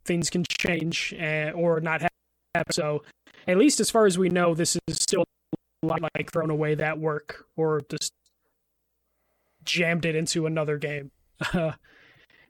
things 0.08 0.30
can 0.30 0.42
change 0.48 1.14
uh, 1.20 1.52
or 1.54 1.80
not 1.80 2.00
happen. 2.00 2.72
So, 2.72 3.04
at 3.46 3.56
least 3.56 3.78
as 3.78 3.90
far 3.90 4.06
as 4.06 4.18
we 4.18 4.28
know, 4.28 4.54
this 4.54 4.76
is 4.88 4.96
still 4.96 5.24
like 5.82 6.32
thrown 6.32 6.50
away 6.50 6.74
that 6.74 6.98
work 6.98 7.44
or 7.56 7.82
just 7.88 8.12
jammed 9.64 10.04
it 10.04 10.16
into 10.16 10.46
another 10.46 10.78
game. 10.78 11.12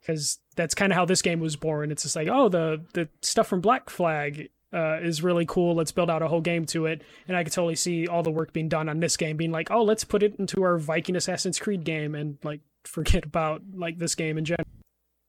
Because 0.00 0.38
that's 0.56 0.76
kind 0.76 0.90
of 0.90 0.96
how 0.96 1.04
this 1.04 1.20
game 1.20 1.40
was 1.40 1.56
born. 1.56 1.90
It's 1.90 2.04
just 2.04 2.16
like, 2.16 2.28
oh, 2.28 2.48
the 2.48 2.82
the 2.94 3.08
stuff 3.20 3.48
from 3.48 3.60
Black 3.60 3.90
Flag 3.90 4.48
uh, 4.72 4.98
is 5.02 5.22
really 5.22 5.44
cool. 5.44 5.74
Let's 5.74 5.92
build 5.92 6.08
out 6.08 6.22
a 6.22 6.28
whole 6.28 6.40
game 6.40 6.64
to 6.66 6.86
it. 6.86 7.02
And 7.26 7.36
I 7.36 7.42
could 7.44 7.52
totally 7.52 7.74
see 7.74 8.06
all 8.06 8.22
the 8.22 8.30
work 8.30 8.52
being 8.52 8.68
done 8.68 8.88
on 8.88 9.00
this 9.00 9.16
game 9.18 9.36
being 9.36 9.50
like, 9.50 9.70
oh, 9.70 9.82
let's 9.82 10.04
put 10.04 10.22
it 10.22 10.36
into 10.38 10.62
our 10.62 10.78
Viking 10.78 11.16
Assassin's 11.16 11.58
Creed 11.58 11.84
game 11.84 12.14
and 12.14 12.38
like 12.42 12.60
forget 12.84 13.24
about 13.24 13.62
like 13.74 13.98
this 13.98 14.14
game 14.14 14.38
in 14.38 14.44
general. 14.46 14.68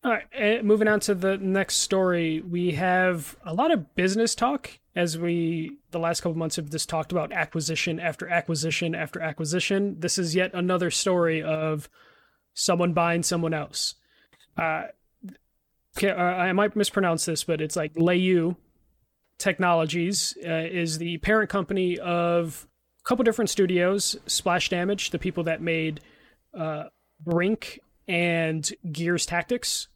All 0.02 0.12
right, 0.12 0.60
uh, 0.60 0.64
moving 0.64 0.88
on 0.88 1.02
to 1.02 1.16
the 1.16 1.38
next 1.38 1.78
story, 1.78 2.42
we 2.42 2.72
have 2.72 3.36
a 3.46 3.54
lot 3.54 3.72
of 3.72 3.96
business 3.96 4.34
talk 4.34 4.80
as 4.96 5.18
we 5.18 5.78
the 5.92 6.00
last 6.00 6.22
couple 6.22 6.38
months 6.38 6.56
have 6.56 6.70
just 6.70 6.88
talked 6.88 7.12
about 7.12 7.34
acquisition 7.34 8.00
after 8.00 8.30
acquisition 8.30 8.96
after 8.96 9.20
acquisition. 9.20 10.00
This 10.00 10.18
is 10.18 10.36
yet 10.36 10.52
another 10.54 10.90
story 10.90 11.44
of 11.44 11.90
someone 12.54 12.94
buying 12.94 13.24
someone 13.24 13.54
else. 13.54 13.96
Uh, 14.58 14.84
okay, 15.98 16.12
uh, 16.12 16.16
I 16.16 16.54
might 16.54 16.78
mispronounce 16.78 17.26
this, 17.26 17.44
but 17.44 17.60
it's 17.60 17.76
like 17.76 17.94
Leyou 17.96 18.56
Technologies 19.38 20.38
uh, 20.46 20.68
is 20.70 20.98
the 20.98 21.18
parent 21.18 21.50
company 21.50 22.00
of 22.00 22.68
a 23.04 23.08
couple 23.08 23.24
different 23.24 23.50
studios. 23.50 24.16
Splash 24.28 24.70
Damage, 24.70 25.10
the 25.10 25.20
people 25.20 25.44
that 25.44 25.62
made 25.62 26.00
uh, 26.58 26.84
Brink 27.22 27.82
and 28.10 28.70
Gears 28.92 29.26
Tactics. 29.26 29.88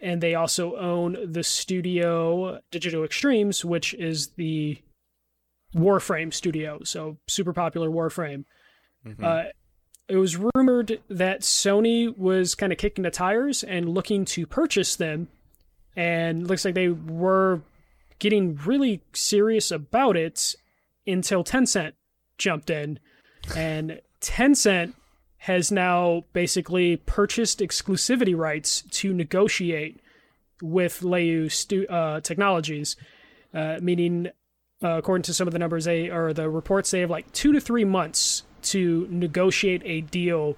And 0.00 0.20
they 0.20 0.34
also 0.34 0.76
own 0.76 1.16
the 1.30 1.44
studio 1.44 2.60
Digital 2.70 3.04
Extremes, 3.04 3.64
which 3.64 3.94
is 3.94 4.28
the 4.36 4.78
Warframe 5.74 6.32
studio. 6.32 6.80
So, 6.84 7.18
super 7.28 7.52
popular 7.52 7.88
Warframe. 7.90 8.44
Mhm. 9.06 9.22
Uh, 9.22 9.50
it 10.08 10.16
was 10.16 10.36
rumored 10.36 11.00
that 11.08 11.40
Sony 11.40 12.16
was 12.16 12.54
kind 12.54 12.72
of 12.72 12.78
kicking 12.78 13.04
the 13.04 13.10
tires 13.10 13.62
and 13.62 13.88
looking 13.88 14.24
to 14.26 14.46
purchase 14.46 14.96
them. 14.96 15.28
And 15.96 16.48
looks 16.48 16.64
like 16.64 16.74
they 16.74 16.88
were 16.88 17.62
getting 18.18 18.56
really 18.56 19.00
serious 19.12 19.70
about 19.70 20.16
it 20.16 20.54
until 21.06 21.44
Tencent 21.44 21.92
jumped 22.36 22.70
in. 22.70 22.98
And 23.54 24.00
Tencent 24.20 24.94
has 25.44 25.70
now 25.70 26.24
basically 26.32 26.96
purchased 26.96 27.58
exclusivity 27.58 28.34
rights 28.34 28.80
to 28.90 29.12
negotiate 29.12 30.00
with 30.62 31.00
Leyou 31.00 31.52
stu- 31.52 31.86
uh, 31.88 32.20
Technologies, 32.20 32.96
uh, 33.52 33.76
meaning, 33.82 34.28
uh, 34.82 34.96
according 34.96 35.22
to 35.24 35.34
some 35.34 35.46
of 35.46 35.52
the 35.52 35.58
numbers, 35.58 35.84
they 35.84 36.08
or 36.08 36.32
the 36.32 36.48
reports, 36.48 36.90
they 36.90 37.00
have 37.00 37.10
like 37.10 37.30
two 37.32 37.52
to 37.52 37.60
three 37.60 37.84
months 37.84 38.44
to 38.62 39.06
negotiate 39.10 39.82
a 39.84 40.00
deal 40.00 40.56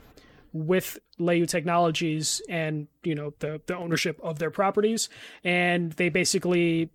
with 0.53 1.01
Leyou 1.19 1.49
Technologies 1.49 2.41
and 2.49 2.87
you 3.03 3.17
know 3.17 3.35
the 3.41 3.61
the 3.67 3.77
ownership 3.77 4.21
of 4.23 4.39
their 4.39 4.53
properties, 4.53 5.09
and 5.43 5.95
they 5.95 6.11
basically 6.11 6.91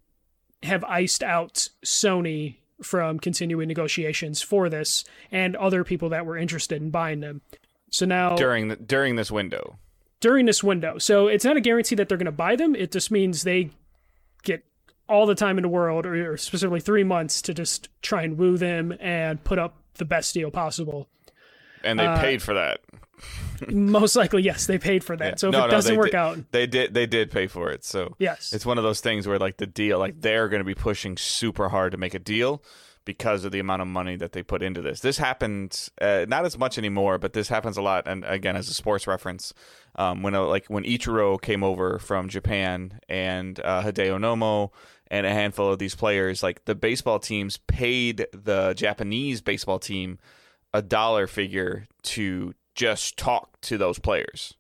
have 0.64 0.86
iced 0.86 1.24
out 1.24 1.68
Sony 1.84 2.56
from 2.82 3.20
continuing 3.20 3.68
negotiations 3.68 4.42
for 4.42 4.70
this 4.70 5.04
and 5.30 5.58
other 5.58 5.84
people 5.84 6.08
that 6.10 6.26
were 6.26 6.38
interested 6.38 6.82
in 6.82 6.90
buying 6.90 7.20
them. 7.20 7.42
So 7.92 8.06
now 8.06 8.36
during 8.36 8.70
the, 8.70 8.76
during 8.78 9.16
this 9.18 9.30
window. 9.30 9.78
during 10.22 10.46
this 10.48 10.64
window. 10.64 10.98
So 10.98 11.28
it's 11.28 11.46
not 11.46 11.58
a 11.58 11.62
guarantee 11.62 11.96
that 11.96 12.10
they're 12.10 12.18
going 12.18 12.26
to 12.26 12.32
buy 12.32 12.56
them. 12.56 12.76
It 12.76 12.92
just 12.92 13.12
means 13.12 13.44
they 13.44 13.70
get 14.44 14.64
all 15.10 15.26
the 15.26 15.36
time 15.36 15.58
in 15.58 15.62
the 15.64 15.68
world, 15.70 16.06
or, 16.06 16.34
or 16.34 16.38
specifically 16.38 16.80
three 16.80 17.04
months, 17.04 17.42
to 17.44 17.54
just 17.54 17.90
try 18.02 18.24
and 18.24 18.38
woo 18.38 18.58
them 18.58 18.94
and 19.00 19.44
put 19.44 19.60
up 19.60 19.76
the 19.96 20.06
best 20.06 20.34
deal 20.34 20.50
possible. 20.52 21.08
and 21.84 22.00
they 22.00 22.06
Uh, 22.06 22.20
paid 22.22 22.42
for 22.42 22.54
that. 22.54 22.80
Most 23.70 24.16
likely, 24.16 24.42
yes, 24.42 24.66
they 24.68 24.78
paid 24.80 25.04
for 25.04 25.16
that. 25.18 25.26
Yeah. 25.32 25.36
So 25.36 25.48
if 25.50 25.52
No, 25.54 25.60
it 25.60 25.68
no, 25.68 25.72
doesn't 25.72 25.96
work 25.98 26.08
did- 26.08 26.16
out, 26.16 26.52
They 26.52 26.66
did 26.66 26.94
they 26.94 27.06
did 27.06 27.30
pay 27.30 27.46
for 27.48 27.70
it. 27.70 27.84
So 27.84 28.16
yes, 28.18 28.54
it's 28.54 28.66
one 28.66 28.78
of 28.80 28.84
those 28.84 29.02
things 29.02 29.28
where 29.28 29.38
like 29.38 29.58
the 29.58 29.68
deal, 29.68 30.00
like 30.00 30.20
they're 30.22 30.48
going 30.48 30.62
to 30.62 30.66
be 30.66 30.74
pushing 30.76 31.18
super 31.18 31.70
hard 31.70 31.92
to 31.92 31.98
make 31.98 32.14
a 32.16 32.20
deal, 32.20 32.64
because 33.06 33.44
of 33.46 33.52
the 33.52 33.60
amount 33.60 33.82
of 33.82 33.88
money 33.88 34.16
that 34.16 34.32
they 34.32 34.44
put 34.44 34.62
into 34.62 34.82
this. 34.82 35.00
This 35.00 35.18
happens 35.18 35.90
uh, 36.00 36.26
not 36.28 36.46
as 36.46 36.58
much 36.58 36.78
anymore, 36.78 37.18
but 37.18 37.34
this 37.34 37.48
happens 37.48 37.78
a 37.78 37.82
lot. 37.82 38.08
And 38.08 38.24
again, 38.26 38.56
as 38.56 38.70
a 38.70 38.74
sports 38.74 39.08
reference, 39.08 39.54
um, 39.96 40.22
when 40.22 40.36
uh, 40.36 40.46
like 40.46 40.68
when 40.68 40.84
Ichiro 40.84 41.42
came 41.42 41.64
over 41.64 42.00
from 42.00 42.30
Japan 42.30 43.00
and 43.10 43.60
uh, 43.60 43.82
Hideo 43.84 44.18
Nomo 44.20 44.72
and 45.08 45.26
a 45.26 45.32
handful 45.32 45.72
of 45.72 45.80
these 45.80 45.96
players, 45.96 46.44
like 46.44 46.66
the 46.66 46.76
baseball 46.76 47.20
teams 47.20 47.58
paid 47.58 48.28
the 48.34 48.74
Japanese 48.76 49.42
baseball 49.42 49.80
team 49.80 50.20
a 50.74 50.82
dollar 50.82 51.28
figure 51.28 51.88
to 52.04 52.54
just 52.76 53.18
talk 53.18 53.60
to 53.62 53.78
those 53.78 54.00
players. 54.00 54.54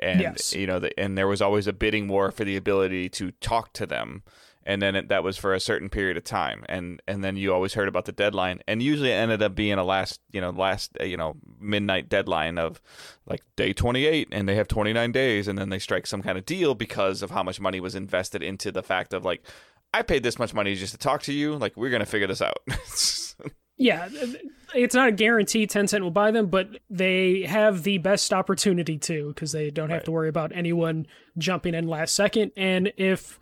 And 0.00 0.20
Yes. 0.20 0.54
you 0.54 0.66
know, 0.66 0.80
the, 0.80 0.98
and 0.98 1.16
there 1.16 1.28
was 1.28 1.40
always 1.40 1.66
a 1.68 1.72
bidding 1.72 2.08
war 2.08 2.32
for 2.32 2.44
the 2.44 2.56
ability 2.56 3.08
to 3.10 3.30
talk 3.32 3.72
to 3.74 3.86
them 3.86 4.24
and 4.66 4.80
then 4.82 4.94
it, 4.96 5.08
that 5.08 5.22
was 5.22 5.36
for 5.36 5.54
a 5.54 5.60
certain 5.60 5.88
period 5.88 6.16
of 6.16 6.24
time 6.24 6.64
and 6.68 7.00
and 7.06 7.22
then 7.22 7.36
you 7.36 7.52
always 7.52 7.74
heard 7.74 7.88
about 7.88 8.04
the 8.04 8.12
deadline 8.12 8.60
and 8.66 8.82
usually 8.82 9.10
it 9.10 9.14
ended 9.14 9.42
up 9.42 9.54
being 9.54 9.74
a 9.74 9.84
last 9.84 10.20
you 10.32 10.40
know 10.40 10.50
last 10.50 10.90
uh, 11.00 11.04
you 11.04 11.16
know 11.16 11.34
midnight 11.60 12.08
deadline 12.08 12.58
of 12.58 12.80
like 13.26 13.42
day 13.56 13.72
28 13.72 14.28
and 14.32 14.48
they 14.48 14.54
have 14.54 14.68
29 14.68 15.12
days 15.12 15.48
and 15.48 15.58
then 15.58 15.68
they 15.68 15.78
strike 15.78 16.06
some 16.06 16.22
kind 16.22 16.36
of 16.38 16.44
deal 16.46 16.74
because 16.74 17.22
of 17.22 17.30
how 17.30 17.42
much 17.42 17.60
money 17.60 17.80
was 17.80 17.94
invested 17.94 18.42
into 18.42 18.72
the 18.72 18.82
fact 18.82 19.12
of 19.12 19.24
like 19.24 19.42
I 19.92 20.02
paid 20.02 20.22
this 20.22 20.38
much 20.38 20.52
money 20.54 20.74
just 20.74 20.92
to 20.92 20.98
talk 20.98 21.22
to 21.24 21.32
you 21.32 21.54
like 21.56 21.76
we're 21.76 21.90
going 21.90 22.00
to 22.00 22.06
figure 22.06 22.26
this 22.26 22.42
out 22.42 22.58
Yeah, 23.76 24.08
it's 24.72 24.94
not 24.94 25.08
a 25.08 25.12
guarantee 25.12 25.66
Tencent 25.66 26.00
will 26.02 26.12
buy 26.12 26.30
them, 26.30 26.46
but 26.46 26.68
they 26.88 27.42
have 27.42 27.82
the 27.82 27.98
best 27.98 28.32
opportunity 28.32 28.98
to 28.98 29.28
because 29.30 29.50
they 29.50 29.70
don't 29.70 29.90
have 29.90 29.98
Right. 29.98 30.04
to 30.04 30.12
worry 30.12 30.28
about 30.28 30.52
anyone 30.54 31.08
jumping 31.38 31.74
in 31.74 31.88
last 31.88 32.14
second. 32.14 32.52
And 32.56 32.92
if 32.96 33.40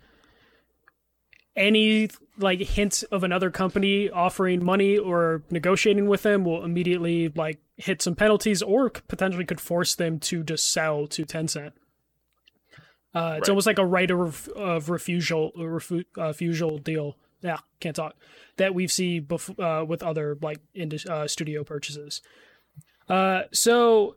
any 1.55 2.09
like 2.39 2.59
hint 2.59 3.03
of 3.11 3.23
another 3.23 3.51
company 3.51 4.09
offering 4.09 4.63
money 4.63 4.97
or 4.97 5.43
negotiating 5.51 6.07
with 6.07 6.23
them 6.23 6.43
will 6.43 6.63
immediately 6.63 7.29
like 7.29 7.59
hit 7.77 8.01
some 8.01 8.15
penalties 8.15 8.61
or 8.63 8.89
potentially 8.89 9.45
could 9.45 9.61
force 9.61 9.93
them 9.95 10.19
to 10.19 10.43
just 10.43 10.71
sell 10.71 11.05
to 11.07 11.25
Tencent. 11.25 11.73
Uh, 13.15 13.35
it's 13.37 13.47
Right. 13.47 13.49
almost 13.49 13.67
like 13.67 13.77
a 13.77 13.85
right 13.85 14.09
of, 14.09 14.17
ref- 14.19 14.49
of 14.49 14.89
refusal, 14.89 15.51
refu- 15.55 16.05
uh, 16.17 16.27
refusal 16.27 16.79
deal. 16.79 17.15
Yeah, 17.41 17.57
can't 17.79 17.95
talk. 17.95 18.15
That 18.57 18.73
we've 18.73 18.91
seen 18.91 19.25
bef- 19.25 19.59
uh, 19.59 19.85
with 19.85 20.01
other 20.01 20.37
like 20.41 20.57
indus- 20.73 21.05
uh, 21.05 21.27
studio 21.27 21.63
purchases. 21.63 22.21
Uh, 23.07 23.43
so 23.51 24.15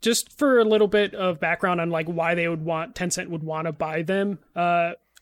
just 0.00 0.38
for 0.38 0.58
a 0.58 0.64
little 0.64 0.88
bit 0.88 1.14
of 1.14 1.40
background 1.40 1.80
on 1.80 1.90
like 1.90 2.06
why 2.06 2.34
they 2.34 2.48
would 2.48 2.64
want 2.64 2.94
Tencent 2.94 3.28
would 3.28 3.42
want 3.42 3.66
to 3.66 3.72
buy 3.72 4.00
them. 4.02 4.38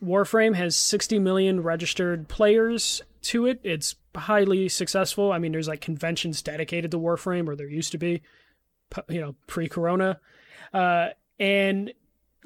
Warframe 0.02 0.54
has 0.54 0.76
60 0.76 1.18
million 1.18 1.62
registered 1.62 2.28
players 2.28 3.02
to 3.22 3.46
it. 3.46 3.60
It's 3.62 3.94
highly 4.16 4.68
successful. 4.68 5.32
I 5.32 5.38
mean, 5.38 5.52
there's 5.52 5.68
like 5.68 5.80
conventions 5.80 6.42
dedicated 6.42 6.90
to 6.90 6.98
Warframe, 6.98 7.48
or 7.48 7.54
there 7.54 7.68
used 7.68 7.92
to 7.92 7.98
be, 7.98 8.22
you 9.08 9.20
know, 9.20 9.36
pre-corona. 9.46 10.18
Uh, 10.74 11.08
and 11.38 11.92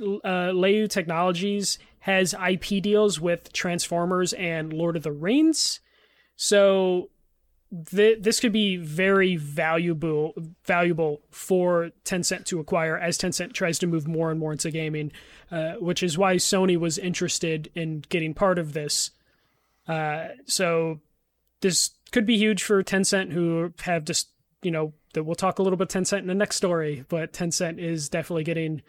uh, 0.01 0.53
Leyou 0.53 0.89
Technologies 0.89 1.79
has 2.01 2.35
IP 2.35 2.83
deals 2.83 3.21
with 3.21 3.53
Transformers 3.53 4.33
and 4.35 4.73
Lord 4.73 4.97
of 4.97 5.03
the 5.03 5.13
Rings. 5.13 5.81
So 6.37 7.11
th- 7.91 8.23
this 8.23 8.41
could 8.41 8.53
be 8.53 8.77
very 8.77 9.37
valuable 9.37 10.35
valuable 10.65 11.21
for 11.31 11.91
Tencent 12.05 12.45
to 12.47 12.61
acquire 12.61 12.97
as 12.97 13.19
Tencent 13.19 13.53
tries 13.53 13.79
to 13.81 13.87
move 13.87 14.07
more 14.07 14.31
and 14.31 14.39
more 14.39 14.53
into 14.53 14.71
gaming, 14.71 15.13
uh, 15.51 15.75
which 15.75 16.03
is 16.03 16.19
why 16.19 16.37
Sony 16.37 16.77
was 16.77 16.99
interested 16.99 17.71
in 17.75 18.05
getting 18.09 18.35
part 18.35 18.59
of 18.59 18.73
this. 18.73 19.11
Uh, 19.89 20.29
so 20.47 21.01
this 21.61 21.91
could 22.13 22.27
be 22.27 22.37
huge 22.37 22.63
for 22.63 22.83
Tencent, 22.83 23.33
who 23.33 23.73
have 23.83 24.05
just 24.05 24.31
you 24.63 24.71
know 24.71 24.93
that 25.15 25.25
we'll 25.25 25.35
talk 25.35 25.59
a 25.59 25.63
little 25.63 25.77
bit 25.77 25.89
Tencent 25.89 26.21
in 26.21 26.27
the 26.27 26.35
next 26.35 26.57
story, 26.57 27.05
but 27.09 27.33
Tencent 27.33 27.79
is 27.79 28.09
definitely 28.09 28.45
getting 28.45 28.83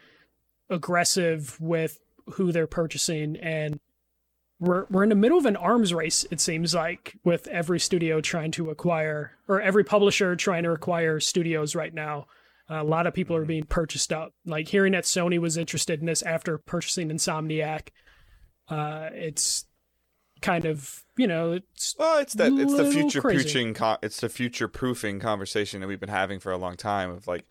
aggressive 0.69 1.59
with 1.61 1.99
who 2.33 2.51
they're 2.51 2.67
purchasing 2.67 3.37
and 3.37 3.79
we're 4.59 4.85
we're 4.89 5.03
in 5.03 5.09
the 5.09 5.15
middle 5.15 5.37
of 5.37 5.45
an 5.45 5.55
arms 5.55 5.93
race 5.93 6.25
it 6.31 6.39
seems 6.41 6.73
like 6.73 7.15
with 7.23 7.47
every 7.47 7.79
studio 7.79 8.21
trying 8.21 8.51
to 8.51 8.69
acquire 8.69 9.33
or 9.47 9.61
every 9.61 9.83
publisher 9.83 10.35
trying 10.35 10.63
to 10.63 10.71
acquire 10.71 11.19
studios 11.19 11.75
right 11.75 11.93
now. 11.93 12.25
A 12.69 12.83
lot 12.83 13.07
of 13.07 13.13
people 13.13 13.35
are 13.35 13.45
being 13.45 13.63
purchased 13.63 14.11
up. 14.11 14.33
Like 14.45 14.67
hearing 14.67 14.91
that 14.91 15.05
sony 15.05 15.39
was 15.39 15.55
interested 15.55 16.01
in 16.01 16.05
this 16.05 16.21
after 16.21 16.57
purchasing 16.57 17.09
insomniac 17.09 17.89
uh 18.69 19.09
it's 19.13 19.65
kind 20.41 20.65
of 20.65 21.03
you 21.17 21.25
know 21.25 21.53
it's 21.53 21.95
Well, 21.97 22.19
it's 22.19 22.33
that 22.33 22.51
it's 22.53 22.75
the 22.75 22.91
future 22.91 23.21
co- 23.73 23.97
it's 24.01 24.19
the 24.19 24.29
future 24.29 24.67
proofing 24.67 25.19
conversation 25.19 25.81
that 25.81 25.87
we've 25.87 25.99
been 25.99 26.09
having 26.09 26.39
for 26.39 26.51
a 26.51 26.57
long 26.57 26.75
time 26.75 27.09
of 27.09 27.27
like 27.27 27.45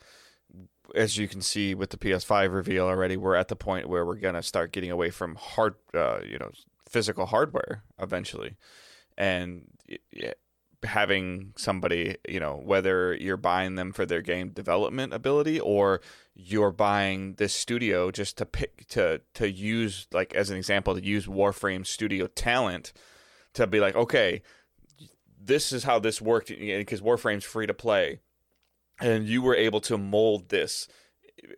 as 0.95 1.17
you 1.17 1.27
can 1.29 1.41
see 1.41 1.75
with 1.75 1.91
the 1.91 1.97
PS5 1.97 2.53
reveal 2.53 2.87
already, 2.87 3.17
we're 3.17 3.35
at 3.35 3.49
the 3.49 3.57
point 3.57 3.89
where 3.89 4.05
we're 4.05 4.17
gonna 4.17 4.43
start 4.43 4.73
getting 4.73 4.91
away 4.91 5.11
from 5.11 5.35
hard, 5.35 5.75
uh, 5.95 6.21
you 6.25 6.39
know, 6.39 6.51
physical 6.89 7.27
hardware 7.27 7.83
eventually, 7.99 8.57
and 9.17 9.67
having 10.83 11.53
somebody, 11.57 12.17
you 12.29 12.41
know, 12.41 12.61
whether 12.65 13.15
you're 13.15 13.37
buying 13.37 13.75
them 13.75 13.93
for 13.93 14.07
their 14.07 14.23
game 14.23 14.51
development 14.51 15.13
ability 15.13 15.61
or 15.61 16.01
you're 16.35 16.71
buying 16.71 17.35
this 17.35 17.55
studio 17.55 18.11
just 18.11 18.39
to 18.39 18.47
pick 18.47 18.87
to 18.89 19.21
to 19.35 19.51
use 19.51 20.07
like 20.13 20.35
as 20.35 20.51
an 20.51 20.57
example 20.57 20.95
to 20.95 21.05
use 21.05 21.27
Warframe 21.27 21.87
studio 21.87 22.27
talent 22.27 22.93
to 23.55 23.67
be 23.67 23.81
like, 23.81 23.97
okay, 23.97 24.43
this 25.43 25.73
is 25.73 25.85
how 25.85 25.99
this 25.99 26.21
worked 26.21 26.49
because 26.49 27.01
Warframe's 27.01 27.45
free 27.45 27.67
to 27.67 27.75
play, 27.75 28.21
and 29.01 29.27
you 29.27 29.43
were 29.43 29.57
able 29.57 29.81
to 29.83 29.97
mold 29.97 30.51
this 30.51 30.89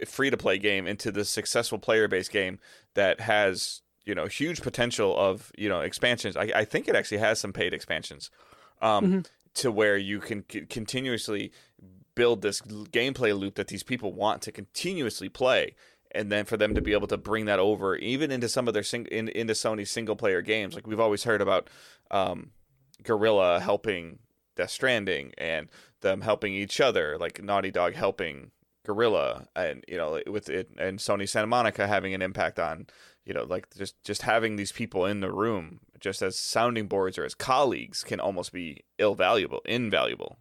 eh, 0.01 0.05
free 0.05 0.31
to 0.31 0.37
play 0.37 0.59
game 0.59 0.87
into 0.87 1.11
this 1.11 1.29
successful 1.29 1.79
player 1.79 2.09
based 2.09 2.31
game 2.31 2.59
that 2.95 3.21
has 3.21 3.83
you 4.09 4.15
know 4.15 4.27
huge 4.27 4.63
potential 4.63 5.17
of 5.17 5.53
you 5.57 5.69
know 5.69 5.81
expansions. 5.81 6.37
I, 6.37 6.51
I 6.55 6.65
think 6.65 6.89
it 6.89 6.97
actually 6.97 7.19
has 7.19 7.39
some 7.39 7.53
paid 7.53 7.73
expansions, 7.75 8.31
um, 8.83 9.05
Mhm. 9.05 9.27
to 9.55 9.71
where 9.71 9.97
you 9.97 10.19
can 10.21 10.45
c- 10.51 10.63
continuously 10.67 11.53
build 12.15 12.43
this 12.43 12.61
gameplay 12.61 13.39
loop 13.39 13.55
that 13.55 13.69
these 13.69 13.85
people 13.85 14.13
want 14.13 14.43
to 14.43 14.51
continuously 14.53 15.29
play. 15.29 15.75
And 16.13 16.33
then 16.33 16.47
for 16.47 16.57
them 16.57 16.75
to 16.75 16.81
be 16.81 16.93
able 16.95 17.07
to 17.09 17.19
bring 17.19 17.45
that 17.45 17.59
over, 17.59 17.95
even 17.97 18.31
into 18.31 18.49
some 18.49 18.67
of 18.67 18.73
their 18.75 18.83
sing- 18.83 19.07
in, 19.13 19.29
into 19.29 19.53
Sony's 19.53 19.91
single 19.91 20.17
player 20.17 20.41
games, 20.43 20.75
like 20.75 20.87
we've 20.87 20.99
always 20.99 21.25
heard 21.25 21.43
about, 21.43 21.69
um, 22.11 22.51
Guerrilla 23.05 23.61
helping 23.61 24.19
Death 24.57 24.71
Stranding 24.71 25.33
and 25.39 25.69
them 26.01 26.23
helping 26.23 26.55
each 26.55 26.81
other, 26.81 27.17
like 27.19 27.43
Naughty 27.43 27.71
Dog 27.71 27.95
helping 27.95 28.51
Guerrilla, 28.87 29.47
and 29.55 29.85
you 29.87 29.97
know 29.99 30.21
with 30.27 30.49
it 30.49 30.71
and 30.79 30.99
Sony 30.99 31.29
Santa 31.29 31.47
Monica 31.47 31.87
having 31.87 32.15
an 32.15 32.23
impact 32.23 32.59
on, 32.59 32.87
you 33.29 33.35
know, 33.35 33.45
like 33.45 33.69
just 33.77 34.03
just 34.03 34.23
having 34.23 34.57
these 34.57 34.73
people 34.73 35.05
in 35.05 35.21
the 35.21 35.31
room 35.31 35.81
just 36.01 36.23
as 36.23 36.39
sounding 36.39 36.87
boards 36.87 37.19
or 37.19 37.25
as 37.25 37.35
colleagues 37.35 38.03
can 38.03 38.19
almost 38.19 38.53
be 38.53 38.85
ill 38.97 39.15
valuable, 39.15 39.61
invaluable. 39.67 40.39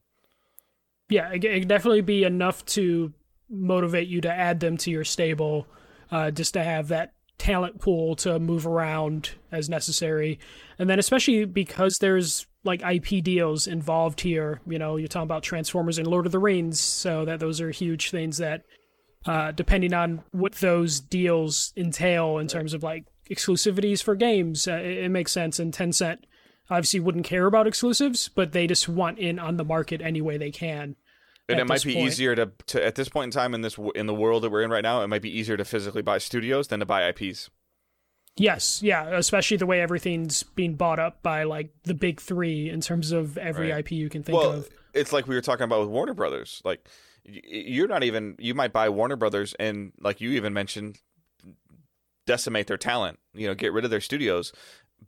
yeah 1.10 1.30
it, 1.34 1.44
it 1.44 1.68
definitely 1.68 2.02
be 2.02 2.24
enough 2.24 2.66
to 2.66 3.14
motivate 3.50 4.08
you 4.08 4.22
to 4.22 4.32
add 4.32 4.62
them 4.62 4.78
to 4.78 4.90
your 4.90 5.04
stable 5.04 5.68
uh, 6.12 6.32
just 6.32 6.54
to 6.54 6.64
have 6.64 6.88
that 6.88 7.14
talent 7.38 7.80
pool 7.80 8.16
to 8.16 8.40
move 8.40 8.66
around 8.66 9.32
as 9.52 9.70
necessary 9.70 10.40
and 10.80 10.90
then 10.90 10.98
especially 10.98 11.46
because 11.46 12.00
there's 12.00 12.48
like 12.64 12.82
ip 12.84 13.24
deals 13.24 13.68
involved 13.68 14.22
here 14.22 14.60
you 14.66 14.80
know 14.80 14.98
you're 14.98 15.08
talking 15.08 15.24
about 15.24 15.44
transformers 15.44 16.00
and 16.00 16.08
lord 16.08 16.26
of 16.26 16.32
the 16.32 16.40
rings 16.40 16.80
so 16.80 17.26
that 17.26 17.40
those 17.40 17.62
are 17.62 17.70
huge 17.70 18.10
things 18.10 18.40
that 18.40 18.64
uh, 19.26 19.52
depending 19.52 19.94
on 19.94 20.24
what 20.32 20.54
those 20.56 21.00
deals 21.00 21.74
entail 21.76 22.38
in 22.38 22.48
terms 22.48 22.74
of 22.74 22.84
like 22.84 23.06
exclusivities 23.30 24.02
for 24.02 24.16
games 24.16 24.68
uh, 24.68 24.74
it, 24.74 24.98
it 25.06 25.10
makes 25.10 25.32
sense 25.32 25.60
and 25.60 25.74
tencent 25.74 26.20
obviously 26.70 27.00
wouldn't 27.00 27.26
care 27.26 27.46
about 27.46 27.68
exclusives 27.68 28.30
but 28.30 28.52
they 28.52 28.68
just 28.68 28.88
want 28.88 29.18
in 29.20 29.38
on 29.40 29.58
the 29.58 29.66
market 29.66 30.02
any 30.02 30.22
way 30.22 30.38
they 30.38 30.52
can 30.52 30.96
And 31.50 31.60
it 31.60 31.68
might 31.68 31.84
be 31.84 31.94
point. 31.94 32.08
easier 32.08 32.36
to, 32.36 32.52
to 32.68 32.86
at 32.86 32.96
this 32.96 33.10
point 33.10 33.26
in 33.26 33.32
time 33.32 33.54
in 33.54 33.62
this 33.62 33.78
in 33.96 34.06
the 34.06 34.14
world 34.14 34.44
that 34.44 34.50
we're 34.50 34.64
in 34.64 34.70
right 34.70 34.84
now, 34.84 35.02
it 35.02 35.08
might 35.08 35.22
be 35.22 35.30
easier 35.40 35.56
to 35.58 35.64
physically 35.64 36.02
buy 36.02 36.18
studios 36.18 36.68
than 36.68 36.82
to 36.82 36.86
buy 36.86 37.08
IPs. 37.08 37.50
Yes, 38.36 38.84
yeah, 38.84 39.18
especially 39.18 39.58
the 39.58 39.66
way 39.66 39.82
everything's 39.82 40.44
being 40.44 40.76
bought 40.76 41.00
up 41.00 41.24
by 41.24 41.44
like 41.44 41.72
the 41.86 41.94
big 41.96 42.20
three 42.22 42.70
in 42.70 42.82
terms 42.82 43.12
of 43.12 43.38
every 43.38 43.72
Right. 43.72 43.80
IP 43.80 43.92
you 43.94 44.10
can 44.10 44.24
think 44.24 44.38
well, 44.38 44.52
of. 44.52 44.70
it's 44.94 45.12
like 45.14 45.26
we 45.28 45.34
were 45.36 45.42
talking 45.42 45.64
about 45.64 45.80
with 45.80 45.90
Warner 45.90 46.14
Brothers. 46.14 46.62
Like 46.64 46.88
you're 47.28 47.88
not 47.88 48.04
even 48.04 48.36
you 48.40 48.54
might 48.54 48.74
buy 48.74 48.90
Warner 48.90 49.16
Brothers 49.16 49.54
and 49.60 49.92
like 50.00 50.22
you 50.22 50.32
even 50.32 50.54
mentioned 50.54 51.00
decimate 52.26 52.68
their 52.68 52.78
talent, 52.78 53.20
you 53.34 53.48
know, 53.48 53.56
get 53.56 53.74
rid 53.74 53.86
of 53.86 53.92
their 53.92 54.02
studios 54.02 54.52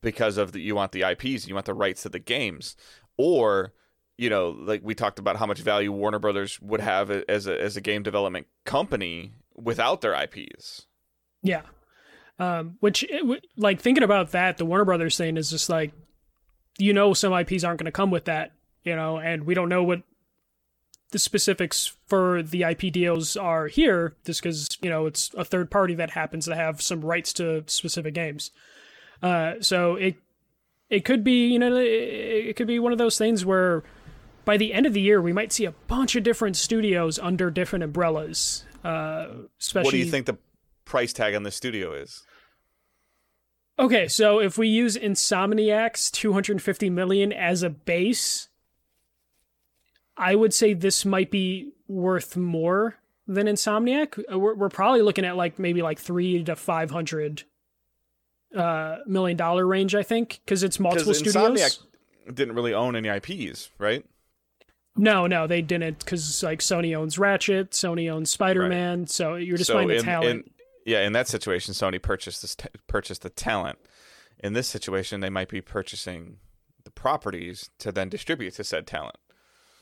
because 0.02 0.38
of 0.38 0.52
the, 0.52 0.62
you 0.62 0.76
want 0.76 0.92
the 0.92 1.04
IPs, 1.04 1.48
you 1.48 1.54
want 1.54 1.66
the 1.66 1.74
rights 1.74 2.04
to 2.04 2.10
the 2.10 2.20
games 2.20 2.76
or 3.18 3.74
you 4.18 4.30
know, 4.30 4.50
like 4.50 4.82
we 4.84 4.96
talked 4.96 5.18
about 5.18 5.38
how 5.38 5.46
much 5.46 5.62
value 5.62 5.94
Warner 5.94 6.20
Brothers 6.20 6.60
would 6.62 6.82
have 6.82 7.10
as 7.10 7.48
a 7.48 7.60
as 7.60 7.78
a 7.78 7.82
game 7.82 8.04
development 8.04 8.48
company 8.66 9.32
without 9.56 10.02
their 10.02 10.14
IPs. 10.14 10.88
Yeah, 11.42 11.62
um, 12.38 12.76
which 12.82 13.06
like 13.56 13.80
thinking 13.80 14.04
about 14.04 14.32
that, 14.32 14.58
the 14.58 14.66
Warner 14.66 14.84
Brothers 14.84 15.16
thing 15.16 15.38
is 15.38 15.50
just 15.50 15.70
like 15.70 15.94
you 16.78 16.92
know 16.92 17.14
some 17.14 17.32
IPs 17.32 17.64
aren't 17.64 17.80
going 17.80 17.86
to 17.86 17.94
come 17.94 18.12
with 18.12 18.26
that, 18.26 18.52
you 18.84 18.94
know, 18.94 19.20
and 19.20 19.46
we 19.46 19.54
don't 19.54 19.70
know 19.70 19.86
what 19.86 20.02
the 21.12 21.20
specifics 21.20 21.94
for 22.08 22.44
the 22.44 22.64
IP 22.64 22.92
deals 22.94 23.36
are 23.36 23.68
here, 23.68 24.16
just 24.26 24.42
because 24.42 24.78
you 24.82 24.90
know 24.90 25.06
it's 25.06 25.32
a 25.36 25.44
third 25.44 25.72
party 25.72 25.96
that 25.96 26.12
happens 26.12 26.46
to 26.46 26.56
have 26.56 26.82
some 26.82 27.02
rights 27.02 27.34
to 27.34 27.64
specific 27.68 28.14
games. 28.14 28.52
Uh, 29.22 29.54
so 29.60 29.96
it 29.96 30.16
it 30.90 31.06
could 31.06 31.24
be 31.24 31.48
you 31.48 31.60
know 31.60 31.76
it 31.76 32.56
could 32.56 32.68
be 32.68 32.80
one 32.80 32.92
of 32.92 32.98
those 32.98 33.18
things 33.18 33.46
where 33.46 33.84
by 34.46 34.58
the 34.58 34.74
end 34.74 34.86
of 34.86 34.94
the 34.94 35.02
year 35.02 35.22
we 35.22 35.34
might 35.34 35.52
see 35.52 35.66
a 35.66 35.72
bunch 35.88 36.16
of 36.16 36.24
different 36.24 36.56
studios 36.56 37.20
under 37.20 37.52
different 37.52 37.84
umbrellas. 37.84 38.66
Uh, 38.84 39.28
especially, 39.60 39.88
what 39.88 39.92
do 39.92 39.98
you 39.98 40.06
think 40.06 40.26
the 40.26 40.38
price 40.86 41.14
tag 41.14 41.36
on 41.36 41.44
the 41.44 41.52
studio 41.52 41.94
is? 41.94 42.24
Okay, 43.78 44.10
so 44.10 44.40
if 44.40 44.58
we 44.58 44.68
use 44.68 44.98
Insomniac's 44.98 46.12
250 46.12 46.90
million 46.90 47.32
as 47.32 47.64
a 47.64 47.70
base, 47.70 48.50
I 50.20 50.36
would 50.36 50.54
say 50.54 50.74
this 50.74 51.06
might 51.06 51.32
be 51.32 51.72
worth 51.88 52.36
more 52.36 52.98
than 53.26 53.48
Insomniac. 53.48 54.22
Uh, 54.32 54.38
we're, 54.38 54.54
we're 54.54 54.70
probably 54.70 55.02
looking 55.02 55.26
at 55.26 55.38
like 55.38 55.58
maybe 55.58 55.82
like 55.82 55.98
three 55.98 56.44
to 56.44 56.56
five 56.56 56.92
hundred 56.92 57.44
uh, 58.56 58.98
million 59.08 59.38
dollar 59.38 59.66
range, 59.66 59.96
I 59.96 60.04
think, 60.04 60.42
because 60.44 60.62
it's 60.62 60.80
multiple 60.80 61.14
studios. 61.14 61.36
Insomniac 61.36 61.80
didn't 62.34 62.56
really 62.56 62.74
own 62.74 62.96
any 62.96 63.10
IPs, 63.10 63.70
right? 63.80 64.06
No, 64.98 65.28
no, 65.28 65.48
they 65.48 65.62
didn't, 65.62 66.00
because 66.00 66.44
like 66.44 66.60
Sony 66.60 66.96
owns 66.96 67.18
Ratchet, 67.18 67.72
Sony 67.72 68.12
owns 68.12 68.30
Spider 68.30 68.68
Man, 68.68 69.00
right. 69.00 69.10
so 69.10 69.36
you're 69.36 69.58
just 69.58 69.70
so 69.70 69.76
playing 69.76 69.88
the 69.88 70.02
talent. 70.02 70.46
In, 70.46 70.52
yeah, 70.86 71.06
in 71.06 71.14
that 71.14 71.28
situation, 71.28 71.74
Sony 71.74 72.02
purchased 72.02 72.42
this 72.42 72.56
t- 72.56 72.68
purchased 72.88 73.22
the 73.22 73.30
talent. 73.30 73.80
In 74.44 74.54
this 74.54 74.68
situation, 74.68 75.22
they 75.22 75.30
might 75.30 75.48
be 75.48 75.62
purchasing 75.62 76.38
the 76.84 76.92
properties 76.92 77.70
to 77.80 77.92
then 77.92 78.10
distribute 78.10 78.56
to 78.56 78.64
said 78.64 78.88
talent. 78.88 79.16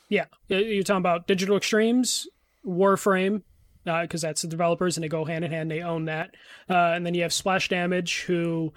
Yeah, 0.08 0.26
you're 0.48 0.82
talking 0.82 0.98
about 0.98 1.26
Digital 1.26 1.56
Extremes, 1.56 2.26
Warframe, 2.66 3.42
because 3.84 4.24
uh, 4.24 4.28
that's 4.28 4.42
the 4.42 4.48
developers 4.48 4.96
and 4.96 5.04
they 5.04 5.08
go 5.08 5.24
hand 5.24 5.44
in 5.44 5.50
hand. 5.50 5.70
They 5.70 5.80
own 5.80 6.06
that, 6.06 6.34
uh, 6.68 6.92
and 6.94 7.04
then 7.04 7.14
you 7.14 7.22
have 7.22 7.32
Splash 7.32 7.68
Damage, 7.68 8.22
who 8.22 8.72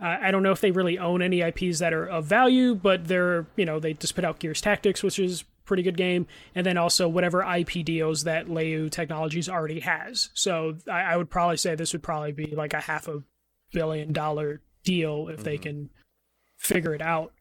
uh, 0.00 0.16
I 0.20 0.30
don't 0.30 0.42
know 0.42 0.52
if 0.52 0.60
they 0.60 0.72
really 0.72 0.98
own 0.98 1.22
any 1.22 1.40
IPs 1.40 1.78
that 1.78 1.92
are 1.92 2.06
of 2.06 2.26
value, 2.26 2.74
but 2.74 3.06
they're 3.06 3.46
you 3.56 3.64
know 3.64 3.78
they 3.78 3.94
just 3.94 4.14
put 4.14 4.24
out 4.24 4.40
Gears 4.40 4.60
Tactics, 4.60 5.02
which 5.02 5.18
is 5.18 5.44
pretty 5.64 5.82
good 5.82 5.96
game, 5.96 6.26
and 6.54 6.66
then 6.66 6.76
also 6.76 7.08
whatever 7.08 7.42
IP 7.42 7.84
deals 7.84 8.24
that 8.24 8.46
Leyou 8.46 8.90
Technologies 8.90 9.48
already 9.48 9.80
has. 9.80 10.30
So 10.34 10.76
I, 10.90 11.02
I 11.02 11.16
would 11.16 11.30
probably 11.30 11.56
say 11.56 11.74
this 11.74 11.92
would 11.92 12.02
probably 12.02 12.32
be 12.32 12.54
like 12.54 12.74
a 12.74 12.80
half 12.80 13.06
a 13.08 13.22
billion 13.72 14.12
dollar 14.12 14.60
deal 14.84 15.28
if 15.28 15.36
mm-hmm. 15.36 15.44
they 15.44 15.58
can 15.58 15.90
figure 16.58 16.94
it 16.94 17.02
out. 17.02 17.32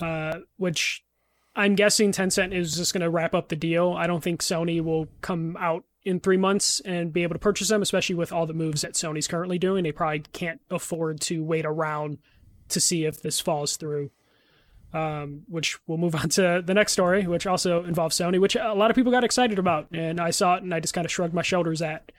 Uh, 0.00 0.40
which 0.56 1.04
I'm 1.54 1.74
guessing 1.74 2.12
Tencent 2.12 2.54
is 2.54 2.76
just 2.76 2.92
going 2.92 3.02
to 3.02 3.10
wrap 3.10 3.34
up 3.34 3.48
the 3.48 3.56
deal. 3.56 3.92
I 3.92 4.06
don't 4.06 4.22
think 4.22 4.40
Sony 4.40 4.82
will 4.82 5.08
come 5.20 5.56
out 5.58 5.84
in 6.04 6.18
three 6.18 6.36
months 6.36 6.80
and 6.80 7.12
be 7.12 7.22
able 7.22 7.34
to 7.34 7.38
purchase 7.38 7.68
them, 7.68 7.82
especially 7.82 8.14
with 8.14 8.32
all 8.32 8.46
the 8.46 8.54
moves 8.54 8.82
that 8.82 8.94
Sony's 8.94 9.28
currently 9.28 9.58
doing. 9.58 9.84
They 9.84 9.92
probably 9.92 10.20
can't 10.32 10.60
afford 10.70 11.20
to 11.22 11.44
wait 11.44 11.64
around 11.64 12.18
to 12.70 12.80
see 12.80 13.04
if 13.04 13.22
this 13.22 13.38
falls 13.38 13.76
through. 13.76 14.10
Um, 14.94 15.44
which 15.48 15.78
we'll 15.86 15.96
move 15.96 16.14
on 16.22 16.28
to 16.30 16.62
the 16.64 16.74
next 16.74 16.92
story, 16.92 17.26
which 17.26 17.46
also 17.46 17.84
involves 17.84 18.16
Sony, 18.16 18.38
which 18.38 18.56
a 18.56 18.74
lot 18.74 18.90
of 18.90 18.94
people 18.94 19.12
got 19.12 19.24
excited 19.24 19.58
about, 19.58 19.88
and 19.90 20.20
I 20.20 20.30
saw 20.30 20.56
it 20.56 20.62
and 20.62 20.74
I 20.74 20.80
just 20.80 20.92
kind 20.92 21.04
of 21.04 21.10
shrugged 21.10 21.32
my 21.32 21.42
shoulders 21.42 21.80
at. 21.80 22.12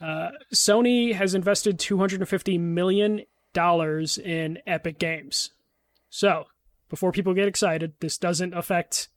Uh, 0.00 0.30
Sony 0.54 1.14
has 1.14 1.34
invested 1.34 1.78
250 1.78 2.58
million 2.58 3.22
dollars 3.52 4.18
in 4.18 4.58
Epic 4.66 4.98
Games. 4.98 5.50
So 6.10 6.44
before 6.94 7.10
people 7.10 7.34
get 7.34 7.48
excited, 7.48 7.92
this 7.98 8.18
doesn't 8.18 8.54
affect 8.54 9.08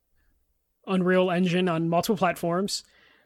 Unreal 0.88 1.30
Engine 1.30 1.68
on 1.68 1.88
multiple 1.88 2.16
platforms. 2.16 2.82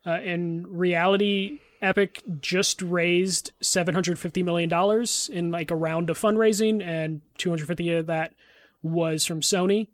Uh, 0.07 0.21
in 0.21 0.67
reality, 0.69 1.61
Epic 1.81 2.23
just 2.38 2.83
raised 2.83 3.53
$750 3.62 4.45
million 4.45 4.71
in 5.33 5.51
like 5.51 5.71
a 5.71 5.75
round 5.75 6.11
of 6.11 6.19
fundraising, 6.19 6.87
and 6.87 7.23
250 7.38 7.95
of 7.95 8.09
that 8.09 8.35
was 8.83 9.25
from 9.25 9.41
Sony. 9.41 9.88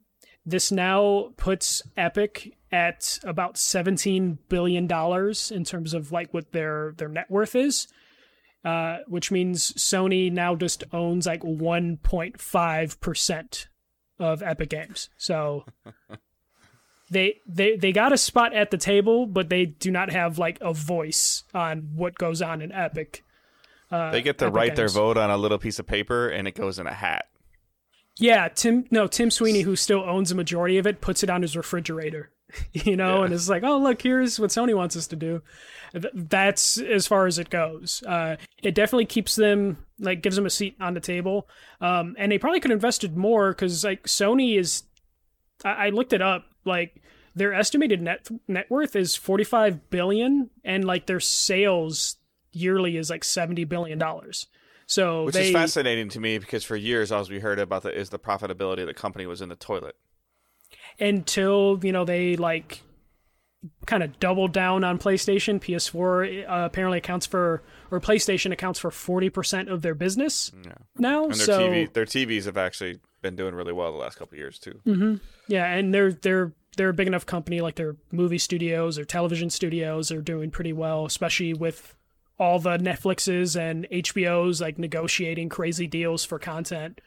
This 0.45 0.73
now 0.73 1.31
puts 1.37 1.81
Epic 1.97 2.57
at 2.73 3.21
about 3.23 3.55
$17 3.55 4.39
billion 4.49 4.91
in 4.91 5.65
terms 5.65 5.95
of 5.95 6.11
like 6.11 6.35
what 6.35 6.51
their, 6.51 6.95
their 6.97 7.09
net 7.09 7.31
worth 7.31 7.55
is. 7.55 7.87
Uh, 8.65 8.97
which 9.07 9.31
means 9.31 9.73
Sony 9.75 10.33
now 10.33 10.57
just 10.57 10.83
owns 10.93 11.27
like 11.27 11.43
1.5% 11.43 13.67
of 14.19 14.43
Epic 14.43 14.71
Games. 14.71 15.09
So 15.17 15.65
they 17.11 17.41
they 17.47 17.77
they 17.77 17.93
got 17.93 18.13
a 18.13 18.19
spot 18.19 18.55
at 18.55 18.71
the 18.71 18.77
table, 18.79 19.27
but 19.27 19.49
they 19.49 19.67
do 19.67 19.91
not 19.91 20.11
have 20.11 20.39
like 20.39 20.59
a 20.61 20.73
voice 20.73 21.45
on 21.55 21.91
what 21.95 22.17
goes 22.17 22.43
on 22.43 22.61
in 22.61 22.73
Epic. 22.73 23.25
Uh, 23.91 24.11
they 24.11 24.21
get 24.23 24.39
to 24.39 24.47
Epic 24.47 24.55
write 24.55 24.67
Games. 24.77 24.77
their 24.77 24.89
vote 24.89 25.17
on 25.17 25.31
a 25.31 25.37
little 25.37 25.59
piece 25.59 25.79
of 25.79 25.87
paper, 25.87 26.29
and 26.29 26.47
it 26.47 26.55
goes 26.55 26.79
in 26.79 26.87
a 26.87 26.93
hat. 26.93 27.27
Yeah, 28.19 28.49
Tim. 28.49 28.85
No, 28.91 29.07
Tim 29.07 29.31
Sweeney, 29.31 29.63
who 29.63 29.77
still 29.77 30.03
owns 30.03 30.33
a 30.33 30.35
majority 30.35 30.77
of 30.77 30.87
it, 30.87 31.01
puts 31.01 31.23
it 31.23 31.31
on 31.31 31.43
his 31.43 31.57
refrigerator. 31.57 32.31
You 32.73 32.97
know, 32.97 33.19
yeah. 33.19 33.25
and 33.27 33.35
it's 33.35 33.49
like, 33.49 33.63
oh 33.63 33.79
look, 33.79 34.01
here's 34.01 34.39
what 34.41 34.51
Sony 34.51 34.75
wants 34.75 34.97
us 34.97 35.07
to 35.09 35.17
do. 35.17 35.43
That's 36.15 36.79
as 36.79 37.07
far 37.07 37.27
as 37.27 37.39
it 37.39 37.51
goes. 37.51 38.03
Uh, 38.07 38.37
it 38.63 38.75
definitely 38.75 39.07
keeps 39.07 39.37
them 39.37 39.79
like 39.99 40.23
gives 40.23 40.37
them 40.37 40.47
a 40.47 40.51
seat 40.51 40.77
on 40.81 40.95
the 40.95 41.01
table. 41.01 41.49
Um, 41.81 42.15
and 42.19 42.31
they 42.31 42.39
probably 42.39 42.61
could 42.61 42.71
have 42.71 42.79
invested 42.79 43.17
more 43.17 43.51
because 43.51 43.85
like 43.85 44.05
Sony 44.05 44.59
is. 44.59 44.85
I, 45.65 45.87
I 45.87 45.89
looked 45.91 46.13
it 46.13 46.23
up. 46.23 46.47
Like 46.65 47.03
their 47.35 47.53
estimated 47.53 48.03
net 48.03 48.29
net 48.47 48.71
worth 48.71 48.97
is 48.97 49.17
45 49.17 49.91
billion, 49.91 50.51
and 50.65 50.85
like 50.85 51.07
their 51.07 51.21
sales 51.21 52.17
yearly 52.53 52.97
is 52.97 53.11
like 53.11 53.25
70 53.25 53.65
billion 53.65 53.99
dollars. 53.99 54.47
So 54.87 55.25
which 55.25 55.35
they, 55.35 55.49
is 55.49 55.53
fascinating 55.53 56.09
to 56.11 56.21
me 56.21 56.39
because 56.39 56.65
for 56.65 56.77
years 56.77 57.13
all 57.13 57.25
we 57.29 57.41
heard 57.41 57.59
about 57.59 57.83
the, 57.83 57.95
is 57.95 58.09
the 58.09 58.19
profitability 58.19 58.81
of 58.81 58.87
the 58.87 58.95
company 58.95 59.27
was 59.27 59.43
in 59.43 59.51
the 59.51 59.57
toilet 59.57 59.97
until 61.01 61.79
you 61.83 61.93
know 61.93 62.05
they 62.05 62.37
like 62.37 62.83
kind 63.87 64.03
of 64.03 64.19
doubled 64.21 64.53
down 64.53 64.85
on 64.85 64.99
PlayStation. 64.99 65.61
PS4 65.61 66.49
uh, 66.49 66.65
apparently 66.67 66.99
accounts 66.99 67.27
for, 67.27 67.63
or 67.91 68.01
PlayStation 68.01 68.53
accounts 68.53 68.79
for 68.79 68.91
forty 68.91 69.31
percent 69.31 69.69
of 69.69 69.83
their 69.83 69.95
business 69.95 70.53
yeah. 70.65 70.73
now. 70.97 71.25
And 71.25 71.35
their 71.35 71.47
so 71.47 71.69
TV, 71.69 71.93
their 71.93 72.05
TVs 72.05 72.45
have 72.45 72.57
actually 72.57 73.01
been 73.23 73.37
doing 73.37 73.55
really 73.55 73.73
well 73.73 73.93
the 73.93 73.99
last 73.99 74.17
couple 74.19 74.39
years 74.39 74.59
too. 74.59 74.81
Mm-hmm. 74.87 75.17
Yeah, 75.49 75.67
and 75.67 75.93
they're 75.93 76.13
they're 76.13 76.53
they're 76.77 76.91
a 76.91 76.95
big 76.95 77.07
enough 77.07 77.27
company. 77.27 77.61
Like 77.61 77.75
their 77.77 77.97
movie 78.13 78.39
studios 78.39 78.99
or 78.99 79.05
television 79.05 79.51
studios 79.51 80.11
are 80.13 80.23
doing 80.23 80.51
pretty 80.51 80.73
well, 80.73 81.05
especially 81.07 81.55
with 81.55 81.95
all 82.39 82.59
the 82.59 82.79
Netflixes 82.79 83.59
and 83.59 83.87
HBOs 83.91 84.61
like 84.61 84.79
negotiating 84.79 85.49
crazy 85.49 85.87
deals 85.87 86.25
for 86.25 86.39
content. 86.39 87.01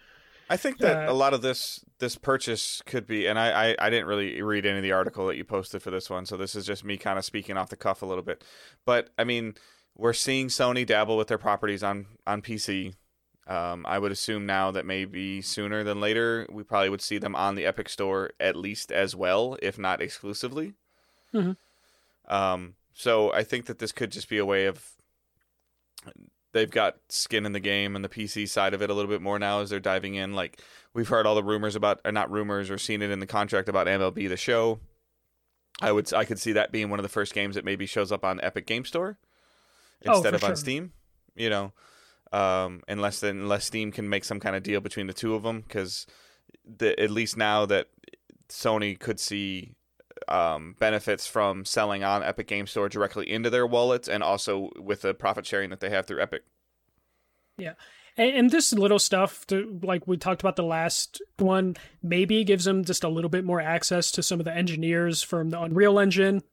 I 0.51 0.57
think 0.57 0.79
that 0.79 1.07
uh, 1.07 1.11
a 1.11 1.15
lot 1.15 1.33
of 1.33 1.41
this 1.41 1.83
this 1.99 2.17
purchase 2.17 2.81
could 2.85 3.07
be, 3.07 3.25
and 3.25 3.39
I, 3.39 3.69
I, 3.69 3.75
I 3.79 3.89
didn't 3.89 4.07
really 4.07 4.41
read 4.41 4.65
any 4.65 4.77
of 4.77 4.83
the 4.83 4.91
article 4.91 5.25
that 5.27 5.37
you 5.37 5.45
posted 5.45 5.81
for 5.81 5.91
this 5.91 6.09
one, 6.09 6.25
so 6.25 6.35
this 6.35 6.55
is 6.55 6.65
just 6.65 6.83
me 6.83 6.97
kind 6.97 7.17
of 7.17 7.23
speaking 7.23 7.55
off 7.55 7.69
the 7.69 7.77
cuff 7.77 8.01
a 8.01 8.05
little 8.05 8.23
bit. 8.23 8.43
But 8.85 9.11
I 9.17 9.23
mean, 9.23 9.55
we're 9.95 10.11
seeing 10.11 10.47
Sony 10.47 10.85
dabble 10.85 11.15
with 11.15 11.29
their 11.29 11.37
properties 11.37 11.83
on 11.83 12.07
on 12.27 12.41
PC. 12.41 12.95
Um, 13.47 13.85
I 13.87 13.97
would 13.97 14.11
assume 14.11 14.45
now 14.45 14.71
that 14.71 14.85
maybe 14.85 15.41
sooner 15.41 15.85
than 15.85 16.01
later 16.01 16.45
we 16.51 16.63
probably 16.63 16.89
would 16.89 17.01
see 17.01 17.17
them 17.17 17.35
on 17.35 17.55
the 17.55 17.65
Epic 17.65 17.87
Store 17.87 18.31
at 18.37 18.57
least 18.57 18.91
as 18.91 19.15
well, 19.15 19.57
if 19.61 19.79
not 19.79 20.01
exclusively. 20.01 20.73
Mm-hmm. 21.33 22.33
Um, 22.33 22.75
so 22.93 23.31
I 23.31 23.43
think 23.43 23.67
that 23.67 23.79
this 23.79 23.93
could 23.93 24.11
just 24.11 24.27
be 24.27 24.37
a 24.37 24.45
way 24.45 24.65
of 24.65 24.91
they've 26.53 26.69
got 26.69 26.97
skin 27.09 27.45
in 27.45 27.53
the 27.53 27.59
game 27.59 27.95
and 27.95 28.03
the 28.03 28.09
PC 28.09 28.47
side 28.47 28.73
of 28.73 28.81
it 28.81 28.89
a 28.89 28.93
little 28.93 29.09
bit 29.09 29.21
more 29.21 29.39
now 29.39 29.61
as 29.61 29.69
they're 29.69 29.79
diving 29.79 30.15
in. 30.15 30.33
Like 30.33 30.61
we've 30.93 31.07
heard 31.07 31.25
all 31.25 31.35
the 31.35 31.43
rumors 31.43 31.75
about, 31.75 32.01
or 32.05 32.11
not 32.11 32.31
rumors, 32.31 32.69
or 32.69 32.77
seen 32.77 33.01
it 33.01 33.11
in 33.11 33.19
the 33.19 33.27
contract 33.27 33.69
about 33.69 33.87
MLB 33.87 34.27
the 34.27 34.37
Show. 34.37 34.79
I 35.81 35.91
would, 35.91 36.13
I 36.13 36.25
could 36.25 36.39
see 36.39 36.51
that 36.53 36.71
being 36.71 36.89
one 36.89 36.99
of 36.99 37.03
the 37.03 37.09
first 37.09 37.33
games 37.33 37.55
that 37.55 37.65
maybe 37.65 37.85
shows 37.85 38.11
up 38.11 38.23
on 38.23 38.39
Epic 38.41 38.67
Game 38.67 38.85
Store 38.85 39.17
oh, 40.05 40.13
instead 40.13 40.33
oh, 40.33 40.35
of 40.35 40.41
sure. 40.41 40.49
on 40.49 40.55
Steam. 40.55 40.91
You 41.35 41.49
know, 41.49 41.73
um, 42.31 42.81
unless 42.87 43.21
then 43.21 43.39
unless 43.39 43.65
Steam 43.65 43.91
can 43.91 44.09
make 44.09 44.25
some 44.25 44.39
kind 44.39 44.55
of 44.55 44.63
deal 44.63 44.81
between 44.81 45.07
the 45.07 45.13
two 45.13 45.33
of 45.33 45.43
them, 45.43 45.61
because 45.61 46.05
the, 46.65 46.99
at 46.99 47.09
least 47.09 47.37
now 47.37 47.65
that 47.65 47.87
Sony 48.49 48.99
could 48.99 49.19
see 49.19 49.75
um, 50.27 50.75
benefits 50.79 51.27
from 51.27 51.65
selling 51.65 52.03
on 52.03 52.23
Epic 52.23 52.47
Game 52.47 52.67
Store 52.67 52.89
directly 52.89 53.29
into 53.29 53.49
their 53.49 53.67
wallets, 53.67 54.07
and 54.07 54.23
also 54.23 54.69
with 54.77 55.01
the 55.01 55.13
profit 55.13 55.45
sharing 55.45 55.69
that 55.69 55.79
they 55.79 55.89
have 55.89 56.05
through 56.05 56.21
Epic. 56.21 56.43
Yeah, 57.57 57.73
and, 58.17 58.35
and 58.35 58.49
this 58.49 58.73
little 58.73 58.99
stuff, 58.99 59.45
to, 59.47 59.79
like 59.83 60.07
we 60.07 60.17
talked 60.17 60.41
about 60.41 60.55
the 60.55 60.63
last 60.63 61.21
one, 61.37 61.75
maybe 62.01 62.43
gives 62.43 62.65
them 62.65 62.83
just 62.83 63.03
a 63.03 63.09
little 63.09 63.29
bit 63.29 63.45
more 63.45 63.61
access 63.61 64.11
to 64.11 64.23
some 64.23 64.39
of 64.39 64.45
the 64.45 64.55
engineers 64.55 65.21
from 65.21 65.49
the 65.49 65.61
Unreal 65.61 65.99
Engine. 65.99 66.43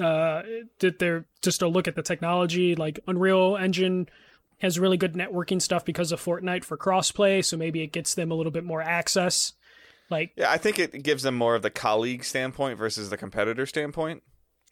Uh, 0.00 0.42
did 0.78 0.98
they're 0.98 1.26
just 1.42 1.60
a 1.60 1.68
look 1.68 1.86
at 1.86 1.94
the 1.94 2.02
technology, 2.02 2.74
like 2.74 3.00
Unreal 3.06 3.56
Engine 3.56 4.08
has 4.58 4.78
really 4.78 4.96
good 4.96 5.14
networking 5.14 5.60
stuff 5.60 5.84
because 5.84 6.12
of 6.12 6.22
Fortnite 6.22 6.64
for 6.64 6.78
crossplay, 6.78 7.44
so 7.44 7.56
maybe 7.56 7.82
it 7.82 7.92
gets 7.92 8.14
them 8.14 8.30
a 8.30 8.34
little 8.34 8.52
bit 8.52 8.64
more 8.64 8.80
access 8.80 9.54
Like, 10.12 10.30
Yeah, 10.36 10.52
I 10.52 10.58
think 10.58 10.78
it 10.78 11.02
gives 11.02 11.24
them 11.24 11.34
more 11.34 11.56
of 11.56 11.62
the 11.62 11.70
colleague 11.70 12.22
standpoint 12.24 12.78
versus 12.78 13.10
the 13.10 13.16
competitor 13.16 13.66
standpoint. 13.66 14.22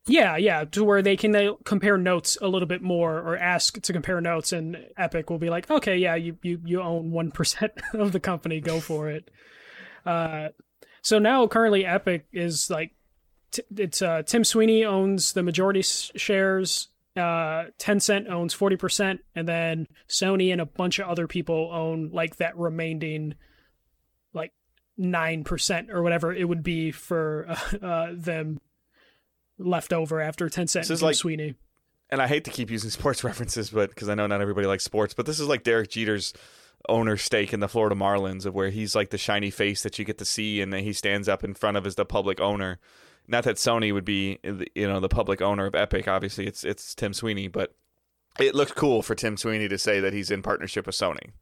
yeah, 0.06 0.36
yeah, 0.36 0.64
to 0.64 0.84
where 0.84 1.02
they 1.02 1.16
can 1.16 1.56
compare 1.64 1.98
notes 1.98 2.38
a 2.40 2.46
little 2.48 2.68
bit 2.68 2.80
more 2.82 3.18
or 3.18 3.36
ask 3.36 3.80
to 3.82 3.92
compare 3.92 4.20
notes, 4.20 4.52
and 4.52 4.76
Epic 4.96 5.28
will 5.30 5.38
be 5.38 5.50
like, 5.50 5.68
okay, 5.70 5.96
yeah, 5.96 6.14
you 6.14 6.38
you 6.42 6.60
you 6.64 6.80
own 6.82 7.10
one 7.10 7.30
percent 7.32 7.72
of 7.94 8.12
the 8.12 8.20
company, 8.20 8.60
go 8.60 8.78
for 8.80 9.10
it. 9.10 9.28
Uh, 10.06 10.48
so 11.02 11.18
now 11.18 11.46
currently 11.46 11.84
Epic 11.84 12.26
is 12.32 12.70
like, 12.70 12.92
t- 13.52 13.62
it's 13.76 14.00
uh 14.02 14.22
Tim 14.22 14.44
Sweeney 14.44 14.84
owns 14.84 15.32
the 15.32 15.42
majority 15.42 15.80
s- 15.80 16.10
shares. 16.16 16.88
Uh, 17.16 17.66
Tencent 17.78 18.30
owns 18.30 18.54
forty 18.54 18.76
percent, 18.76 19.20
and 19.34 19.46
then 19.48 19.86
Sony 20.08 20.52
and 20.52 20.60
a 20.60 20.66
bunch 20.66 20.98
of 20.98 21.08
other 21.08 21.26
people 21.26 21.70
own 21.72 22.10
like 22.12 22.36
that 22.36 22.56
remaining, 22.56 23.34
nine 25.00 25.42
percent 25.44 25.90
or 25.90 26.02
whatever 26.02 26.32
it 26.32 26.46
would 26.48 26.62
be 26.62 26.90
for 26.92 27.46
uh, 27.82 27.84
uh, 27.86 28.08
them 28.12 28.60
left 29.58 29.92
over 29.92 30.20
after 30.20 30.48
ten 30.48 30.66
Tencent 30.66 30.72
This 30.80 30.90
and 30.90 30.94
is 30.94 31.02
like- 31.02 31.16
Sweeney. 31.16 31.54
and 32.10 32.20
I 32.20 32.26
hate 32.26 32.44
to 32.44 32.50
keep 32.50 32.70
using 32.70 32.90
sports 32.98 33.24
references, 33.24 33.70
but 33.70 33.88
because 33.90 34.08
I 34.08 34.14
know 34.14 34.26
not 34.26 34.40
everybody 34.40 34.66
likes 34.66 34.84
sports, 34.84 35.14
but 35.14 35.26
this 35.26 35.40
is 35.40 35.48
like 35.48 35.62
Derek 35.62 35.90
Jeter's 35.90 36.32
owner 36.88 37.16
stake 37.16 37.52
in 37.52 37.60
the 37.60 37.68
Florida 37.68 37.94
Marlins, 37.94 38.46
of 38.46 38.54
where 38.54 38.70
he's 38.70 38.94
like 38.94 39.10
the 39.10 39.18
shiny 39.18 39.50
face 39.50 39.82
that 39.82 39.98
you 39.98 40.04
get 40.04 40.18
to 40.18 40.24
see, 40.24 40.60
and 40.60 40.72
then 40.72 40.82
he 40.84 40.92
stands 40.92 41.28
up 41.28 41.44
in 41.44 41.54
front 41.54 41.76
of 41.76 41.86
as 41.86 41.94
the 41.94 42.04
public 42.06 42.40
owner. 42.40 42.78
Not 43.28 43.44
that 43.44 43.56
Sony 43.56 43.92
would 43.92 44.04
be, 44.06 44.38
you 44.74 44.88
know, 44.88 44.98
the 44.98 45.08
public 45.08 45.40
owner 45.42 45.66
of 45.66 45.74
Epic. 45.74 46.08
Obviously, 46.08 46.46
it's 46.46 46.64
it's 46.64 46.94
Tim 46.94 47.12
Sweeney, 47.12 47.48
but 47.48 47.74
it 48.40 48.54
looked 48.54 48.74
cool 48.76 49.02
for 49.02 49.14
Tim 49.14 49.36
Sweeney 49.36 49.68
to 49.68 49.78
say 49.78 50.00
that 50.00 50.12
he's 50.14 50.30
in 50.30 50.42
partnership 50.42 50.86
with 50.86 50.96
Sony. 50.96 51.32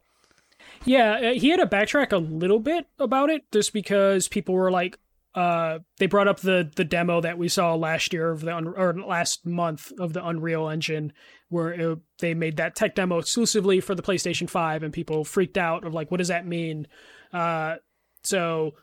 Yeah, 0.84 1.12
uh, 1.12 1.32
he 1.34 1.50
had 1.50 1.60
to 1.60 1.66
backtrack 1.66 2.12
a 2.12 2.18
little 2.18 2.60
bit 2.60 2.86
about 2.98 3.30
it 3.30 3.50
just 3.52 3.72
because 3.72 4.28
people 4.28 4.54
were 4.54 4.70
like, 4.70 4.98
uh, 5.34 5.78
they 5.98 6.06
brought 6.06 6.28
up 6.28 6.40
the 6.40 6.70
the 6.74 6.84
demo 6.84 7.20
that 7.20 7.38
we 7.38 7.48
saw 7.48 7.74
last 7.74 8.12
year 8.12 8.30
of 8.30 8.40
the 8.40 8.52
or 8.52 8.94
last 8.94 9.46
month 9.46 9.92
of 9.98 10.12
the 10.12 10.26
Unreal 10.26 10.68
Engine, 10.68 11.12
where 11.48 11.72
it, 11.72 11.98
they 12.18 12.34
made 12.34 12.56
that 12.56 12.74
tech 12.74 12.94
demo 12.94 13.18
exclusively 13.18 13.80
for 13.80 13.94
the 13.94 14.02
PlayStation 14.02 14.48
Five, 14.48 14.82
and 14.82 14.92
people 14.92 15.24
freaked 15.24 15.58
out 15.58 15.84
of 15.84 15.94
like, 15.94 16.10
what 16.10 16.18
does 16.18 16.28
that 16.28 16.46
mean? 16.46 16.86
Uh, 17.32 17.76
so 18.22 18.74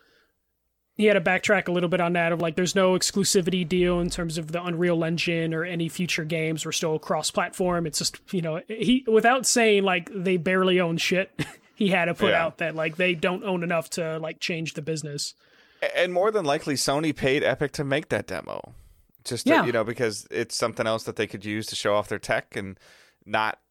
he 0.96 1.06
had 1.06 1.16
to 1.16 1.22
backtrack 1.22 1.68
a 1.68 1.72
little 1.72 1.90
bit 1.90 2.00
on 2.00 2.14
that 2.14 2.32
of 2.32 2.42
like, 2.42 2.56
there's 2.56 2.76
no 2.76 2.94
exclusivity 2.94 3.68
deal 3.68 4.00
in 4.00 4.10
terms 4.10 4.38
of 4.38 4.54
the 4.54 4.64
Unreal 4.64 5.04
Engine 5.04 5.54
or 5.54 5.66
any 5.66 5.90
future 5.90 6.24
games. 6.24 6.66
We're 6.66 6.72
still 6.72 7.00
cross 7.00 7.32
platform. 7.32 7.86
It's 7.86 7.98
just 7.98 8.20
you 8.32 8.42
know 8.42 8.62
he 8.68 9.04
without 9.08 9.46
saying 9.46 9.84
like 9.84 10.10
they 10.14 10.38
barely 10.38 10.80
own 10.80 10.98
shit. 10.98 11.32
he 11.76 11.90
had 11.90 12.06
to 12.06 12.14
put 12.14 12.32
Yeah. 12.32 12.46
out 12.46 12.58
that 12.60 12.76
like 12.76 12.96
they 12.98 13.14
don't 13.16 13.44
own 13.44 13.64
enough 13.64 13.90
to 13.92 14.18
like 14.20 14.40
change 14.40 14.74
the 14.74 14.82
business. 14.82 15.34
And 15.96 16.14
more 16.14 16.32
than 16.32 16.46
likely, 16.46 16.76
Sony 16.76 17.16
paid 17.16 17.44
Epic 17.44 17.72
to 17.74 17.84
make 17.84 18.10
that 18.10 18.28
demo, 18.28 18.74
just 19.24 19.46
to, 19.46 19.52
Yeah. 19.54 19.66
you 19.66 19.72
know 19.72 19.84
because 19.84 20.26
it's 20.32 20.56
something 20.56 20.88
else 20.88 21.04
that 21.04 21.16
they 21.18 21.28
could 21.28 21.46
use 21.46 21.68
to 21.68 21.76
show 21.76 21.94
off 21.96 22.08
their 22.08 22.20
tech 22.20 22.56
and 22.56 22.80
not. 23.26 23.60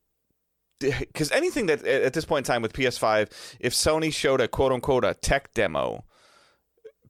Because 0.80 1.30
anything 1.30 1.66
that 1.66 1.80
at 1.86 2.02
at 2.02 2.12
this 2.12 2.24
point 2.26 2.46
in 2.46 2.52
time 2.52 2.60
with 2.62 2.72
PS5, 2.74 3.30
if 3.60 3.72
Sony 3.72 4.12
showed 4.12 4.40
a 4.40 4.48
quote 4.48 4.70
unquote 4.72 5.04
a 5.04 5.14
tech 5.14 5.54
demo, 5.54 6.04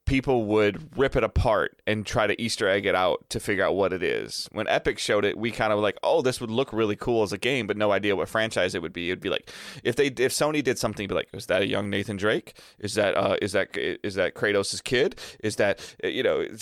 people 0.07 0.45
would 0.45 0.97
rip 0.99 1.17
it 1.17 1.25
apart 1.25 1.81
and 1.87 2.05
try 2.05 2.27
to 2.27 2.41
Easter 2.41 2.69
egg 2.69 2.85
it 2.87 2.95
out 2.95 3.29
to 3.31 3.41
figure 3.41 3.65
out 3.65 3.75
what 3.75 3.93
it 3.93 4.03
is. 4.03 4.49
When 4.53 4.69
Epic 4.69 4.99
showed 4.99 5.25
it, 5.25 5.39
we 5.39 5.51
kind 5.51 5.73
of 5.73 5.79
were 5.79 5.83
like, 5.83 5.99
"Oh, 6.03 6.21
this 6.23 6.41
would 6.41 6.51
look 6.51 6.73
really 6.73 6.97
cool 6.97 7.23
as 7.23 7.33
a 7.33 7.39
game," 7.39 7.67
but 7.67 7.77
no 7.77 7.93
idea 7.93 8.15
what 8.17 8.29
franchise 8.29 8.75
it 8.75 8.83
would 8.83 8.93
be. 8.93 9.11
It'd 9.11 9.21
be 9.21 9.31
like 9.31 9.51
if 9.83 9.97
they 9.97 10.07
if 10.07 10.33
Sony 10.33 10.63
did 10.63 10.79
something, 10.79 11.09
be 11.09 11.15
like, 11.15 11.29
"Is 11.33 11.47
that 11.47 11.63
a 11.63 11.67
young 11.67 11.89
Nathan 11.91 12.17
Drake? 12.17 12.59
Is 12.79 12.95
that 12.95 13.17
uh 13.17 13.37
is 13.41 13.53
that 13.53 13.77
is 13.77 14.15
that 14.17 14.35
Kratos' 14.35 14.83
kid? 14.85 15.17
Is 15.43 15.57
that 15.57 15.81
uh, 16.05 16.09
you 16.09 16.23
know?" 16.23 16.47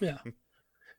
Yeah. 0.00 0.18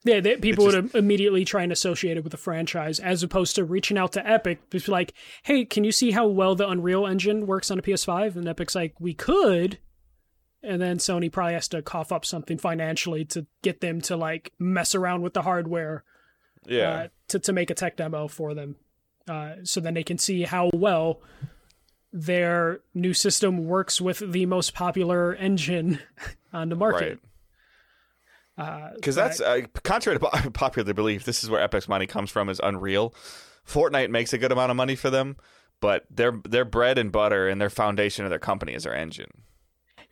Yeah, 0.05 0.19
they, 0.19 0.37
people 0.37 0.69
just- 0.69 0.93
would 0.93 0.95
immediately 0.95 1.45
try 1.45 1.63
and 1.63 1.71
associate 1.71 2.17
it 2.17 2.23
with 2.23 2.33
a 2.33 2.37
franchise 2.37 2.99
as 2.99 3.23
opposed 3.23 3.55
to 3.55 3.63
reaching 3.63 3.97
out 3.97 4.11
to 4.13 4.27
Epic. 4.27 4.69
Just 4.69 4.87
be 4.87 4.91
like, 4.91 5.13
hey, 5.43 5.65
can 5.65 5.83
you 5.83 5.91
see 5.91 6.11
how 6.11 6.27
well 6.27 6.55
the 6.55 6.67
Unreal 6.67 7.05
Engine 7.05 7.45
works 7.47 7.71
on 7.71 7.79
a 7.79 7.81
PS5? 7.81 8.35
And 8.35 8.47
Epic's 8.47 8.75
like, 8.75 8.95
we 8.99 9.13
could. 9.13 9.77
And 10.63 10.81
then 10.81 10.97
Sony 10.97 11.31
probably 11.31 11.53
has 11.53 11.67
to 11.69 11.81
cough 11.81 12.11
up 12.11 12.25
something 12.25 12.57
financially 12.57 13.25
to 13.25 13.45
get 13.61 13.81
them 13.81 13.99
to 14.01 14.15
like 14.15 14.53
mess 14.59 14.95
around 14.95 15.21
with 15.21 15.33
the 15.33 15.41
hardware 15.41 16.03
yeah. 16.65 16.89
uh, 16.89 17.07
to, 17.29 17.39
to 17.39 17.53
make 17.53 17.69
a 17.69 17.73
tech 17.73 17.97
demo 17.97 18.27
for 18.27 18.53
them. 18.53 18.77
Uh, 19.27 19.55
so 19.63 19.79
then 19.79 19.93
they 19.93 20.03
can 20.03 20.17
see 20.17 20.43
how 20.43 20.69
well 20.73 21.21
their 22.11 22.81
new 22.93 23.13
system 23.13 23.65
works 23.65 23.99
with 23.99 24.19
the 24.19 24.45
most 24.45 24.73
popular 24.73 25.33
engine 25.35 25.99
on 26.53 26.69
the 26.69 26.75
market. 26.75 27.19
Uh, 28.57 28.91
Because 28.95 29.15
but- 29.15 29.23
that's 29.23 29.41
uh, 29.41 29.61
contrary 29.83 30.19
to 30.19 30.51
popular 30.53 30.93
belief. 30.93 31.25
This 31.25 31.43
is 31.43 31.49
where 31.49 31.61
Epic's 31.61 31.87
money 31.87 32.07
comes 32.07 32.29
from. 32.29 32.49
Is 32.49 32.61
Unreal. 32.63 33.13
Fortnite 33.67 34.09
makes 34.09 34.33
a 34.33 34.37
good 34.37 34.51
amount 34.51 34.71
of 34.71 34.77
money 34.77 34.95
for 34.95 35.09
them, 35.09 35.37
but 35.79 36.05
their 36.11 36.39
their 36.47 36.65
bread 36.65 36.97
and 36.97 37.11
butter 37.11 37.47
and 37.47 37.59
their 37.59 37.69
foundation 37.69 38.25
of 38.25 38.29
their 38.29 38.39
company 38.39 38.73
is 38.73 38.83
their 38.83 38.93
engine. 38.93 39.31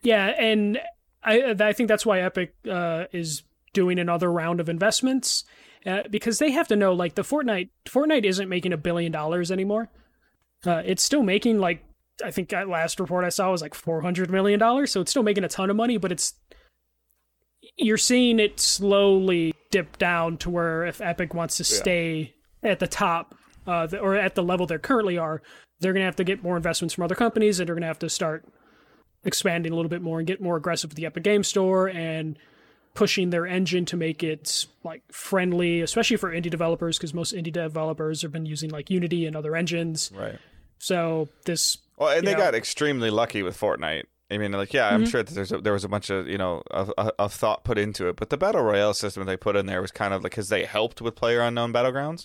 Yeah, 0.02 0.26
and 0.26 0.80
I 1.22 1.54
I 1.58 1.72
think 1.72 1.88
that's 1.88 2.06
why 2.06 2.20
Epic 2.20 2.54
uh, 2.70 3.04
is 3.12 3.42
doing 3.72 3.98
another 3.98 4.30
round 4.30 4.60
of 4.60 4.68
investments 4.68 5.44
uh, 5.86 6.02
because 6.10 6.38
they 6.38 6.50
have 6.50 6.68
to 6.68 6.76
know 6.76 6.92
like 6.92 7.14
the 7.14 7.22
Fortnite 7.22 7.70
Fortnite 7.86 8.24
isn't 8.24 8.48
making 8.48 8.72
a 8.72 8.76
billion 8.76 9.12
dollars 9.12 9.50
anymore. 9.50 9.90
Uh, 10.66 10.82
it's 10.84 11.02
still 11.02 11.22
making 11.22 11.58
like 11.58 11.84
I 12.24 12.30
think 12.30 12.50
that 12.50 12.68
last 12.68 13.00
report 13.00 13.24
I 13.24 13.30
saw 13.30 13.50
was 13.50 13.62
like 13.62 13.74
four 13.74 14.00
hundred 14.02 14.30
million 14.30 14.58
dollars, 14.58 14.92
so 14.92 15.00
it's 15.00 15.10
still 15.10 15.22
making 15.22 15.44
a 15.44 15.48
ton 15.48 15.70
of 15.70 15.76
money, 15.76 15.96
but 15.96 16.12
it's 16.12 16.34
you're 17.76 17.96
seeing 17.98 18.38
it 18.38 18.60
slowly 18.60 19.54
dip 19.70 19.98
down 19.98 20.36
to 20.38 20.50
where 20.50 20.84
if 20.84 21.00
Epic 21.00 21.32
wants 21.32 21.56
to 21.56 21.64
stay 21.64 22.34
at 22.62 22.80
the 22.80 22.86
top 22.86 23.34
uh, 23.66 23.86
the, 23.86 23.98
or 23.98 24.14
at 24.14 24.34
the 24.34 24.42
level 24.42 24.66
they 24.66 24.78
currently 24.78 25.16
are, 25.16 25.42
they're 25.80 25.92
gonna 25.92 26.04
have 26.04 26.16
to 26.16 26.24
get 26.24 26.42
more 26.42 26.56
investments 26.56 26.94
from 26.94 27.04
other 27.04 27.14
companies, 27.14 27.58
and 27.60 27.68
they're 27.68 27.74
gonna 27.74 27.86
have 27.86 27.98
to 28.00 28.10
start 28.10 28.44
expanding 29.24 29.72
a 29.72 29.76
little 29.76 29.88
bit 29.88 30.02
more 30.02 30.18
and 30.18 30.26
get 30.26 30.40
more 30.40 30.56
aggressive 30.56 30.90
with 30.90 30.96
the 30.96 31.06
Epic 31.06 31.22
Game 31.22 31.44
Store 31.44 31.88
and 31.88 32.38
pushing 32.94 33.30
their 33.30 33.46
engine 33.46 33.84
to 33.86 33.96
make 33.96 34.22
it 34.22 34.66
like 34.84 35.02
friendly, 35.10 35.80
especially 35.80 36.16
for 36.16 36.30
indie 36.30 36.50
developers, 36.50 36.98
because 36.98 37.14
most 37.14 37.34
indie 37.34 37.52
developers 37.52 38.22
have 38.22 38.32
been 38.32 38.46
using 38.46 38.70
like 38.70 38.90
Unity 38.90 39.26
and 39.26 39.36
other 39.36 39.56
engines. 39.56 40.10
Right. 40.14 40.38
So 40.78 41.28
this, 41.44 41.78
Well, 41.96 42.16
and 42.16 42.26
they 42.26 42.32
Yeah. 42.32 42.38
got 42.38 42.54
extremely 42.54 43.10
lucky 43.10 43.42
with 43.42 43.58
Fortnite. 43.58 44.04
I 44.30 44.38
mean, 44.38 44.52
like, 44.52 44.72
yeah, 44.72 44.88
I'm 44.88 45.02
mm-hmm. 45.02 45.10
sure 45.10 45.22
that 45.22 45.34
there's 45.34 45.52
a, 45.52 45.58
there 45.58 45.74
was 45.74 45.84
a 45.84 45.88
bunch 45.88 46.08
of 46.08 46.26
you 46.26 46.38
know 46.38 46.62
of, 46.70 46.90
of 46.96 47.32
thought 47.34 47.64
put 47.64 47.76
into 47.76 48.08
it, 48.08 48.16
but 48.16 48.30
the 48.30 48.38
battle 48.38 48.62
royale 48.62 48.94
system 48.94 49.26
they 49.26 49.36
put 49.36 49.56
in 49.56 49.66
there 49.66 49.82
was 49.82 49.90
kind 49.90 50.14
of 50.14 50.22
like 50.22 50.32
because 50.32 50.48
they 50.48 50.64
helped 50.64 51.02
with 51.02 51.14
Player 51.14 51.42
Unknown 51.42 51.72
Battlegrounds, 51.72 52.24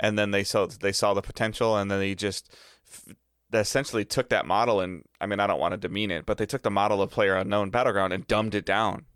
and 0.00 0.18
then 0.18 0.30
they 0.30 0.42
saw 0.42 0.66
they 0.66 0.92
saw 0.92 1.12
the 1.12 1.20
potential, 1.22 1.76
and 1.76 1.90
then 1.90 1.98
they 1.98 2.14
just 2.14 2.50
f- 2.90 3.14
they 3.54 3.60
essentially 3.60 4.04
took 4.04 4.28
that 4.28 4.46
model 4.46 4.80
and 4.80 5.02
I 5.20 5.26
mean, 5.26 5.40
I 5.40 5.46
don't 5.46 5.60
want 5.60 5.72
to 5.72 5.78
demean 5.78 6.10
it, 6.10 6.26
but 6.26 6.38
they 6.38 6.46
took 6.46 6.62
the 6.62 6.70
model 6.70 7.00
of 7.00 7.10
Player 7.10 7.36
Unknown 7.36 7.70
Battleground 7.70 8.12
and 8.12 8.26
dumbed 8.26 8.54
it 8.54 8.66
down, 8.66 9.06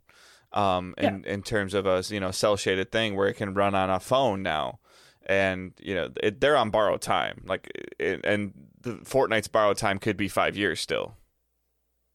um, 0.53 0.95
in 0.97 1.25
in 1.25 1.43
terms 1.43 1.75
of 1.75 1.87
a 1.87 2.03
you 2.09 2.21
know 2.21 2.31
cel 2.31 2.57
shaded 2.57 2.91
thing 2.91 3.17
where 3.17 3.29
it 3.29 3.35
can 3.35 3.55
run 3.55 3.75
on 3.75 3.91
a 3.91 4.01
phone 4.01 4.43
now. 4.43 4.79
And 5.27 5.73
you 5.79 5.95
know 5.95 6.09
it, 6.23 6.41
they're 6.41 6.57
on 6.57 6.71
borrowed 6.71 7.03
time, 7.03 7.43
like, 7.47 7.71
it, 7.99 8.21
and 8.25 8.53
the 8.81 8.93
Fortnite's 9.05 9.49
borrowed 9.49 9.77
time 9.77 9.99
could 9.99 10.17
be 10.17 10.29
five 10.29 10.57
years 10.57 10.81
still. 10.81 11.17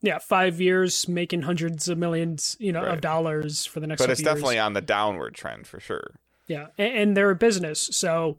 yeah, 0.01 0.17
five 0.17 0.59
years 0.59 1.07
making 1.07 1.43
hundreds 1.43 1.87
of 1.87 1.97
millions, 1.97 2.57
you 2.59 2.71
know, 2.71 2.81
Right. 2.83 2.93
of 2.95 3.01
dollars 3.01 3.65
for 3.65 3.79
the 3.79 3.87
next. 3.87 4.01
but 4.01 4.09
it's 4.09 4.19
years. 4.21 4.25
definitely 4.25 4.57
on 4.59 4.73
the 4.73 4.81
downward 4.81 5.35
trend 5.35 5.67
for 5.67 5.79
sure. 5.79 6.15
Yeah, 6.47 6.67
and, 6.77 6.93
and 6.97 7.17
they're 7.17 7.29
a 7.29 7.35
business, 7.35 7.79
so 7.91 8.37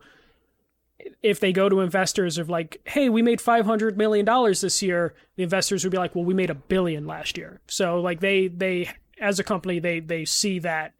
if 1.23 1.41
they 1.41 1.53
go 1.53 1.69
to 1.69 1.81
investors 1.81 2.39
of 2.39 2.49
like, 2.49 2.81
"Hey, 2.85 3.09
we 3.09 3.23
made 3.23 3.41
five 3.41 3.67
hundred 3.67 3.97
million 3.97 4.25
dollars 4.25 4.61
this 4.61 4.83
year," 4.83 5.15
the 5.37 5.43
investors 5.43 5.85
would 5.85 5.91
be 5.91 5.99
like, 5.99 6.15
"Well, 6.15 6.25
we 6.25 6.35
made 6.35 6.51
a 6.51 6.55
billion 6.55 7.07
last 7.07 7.37
year." 7.37 7.61
So 7.67 8.01
like 8.01 8.21
they 8.21 8.49
they 8.49 8.91
as 9.21 9.39
a 9.39 9.45
company 9.45 9.79
they 9.79 10.01
they 10.01 10.25
see 10.25 10.59
that 10.61 10.95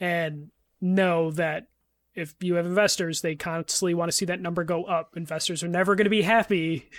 and 0.00 0.50
know 0.80 1.30
that 1.32 1.68
if 2.14 2.34
you 2.40 2.56
have 2.56 2.66
investors, 2.66 3.22
they 3.22 3.34
constantly 3.34 3.94
want 3.94 4.10
to 4.10 4.16
see 4.16 4.26
that 4.26 4.40
number 4.40 4.64
go 4.64 4.84
up. 4.84 5.16
Investors 5.16 5.62
are 5.62 5.68
never 5.68 5.94
going 5.94 6.04
to 6.04 6.10
be 6.10 6.22
happy 6.22 6.90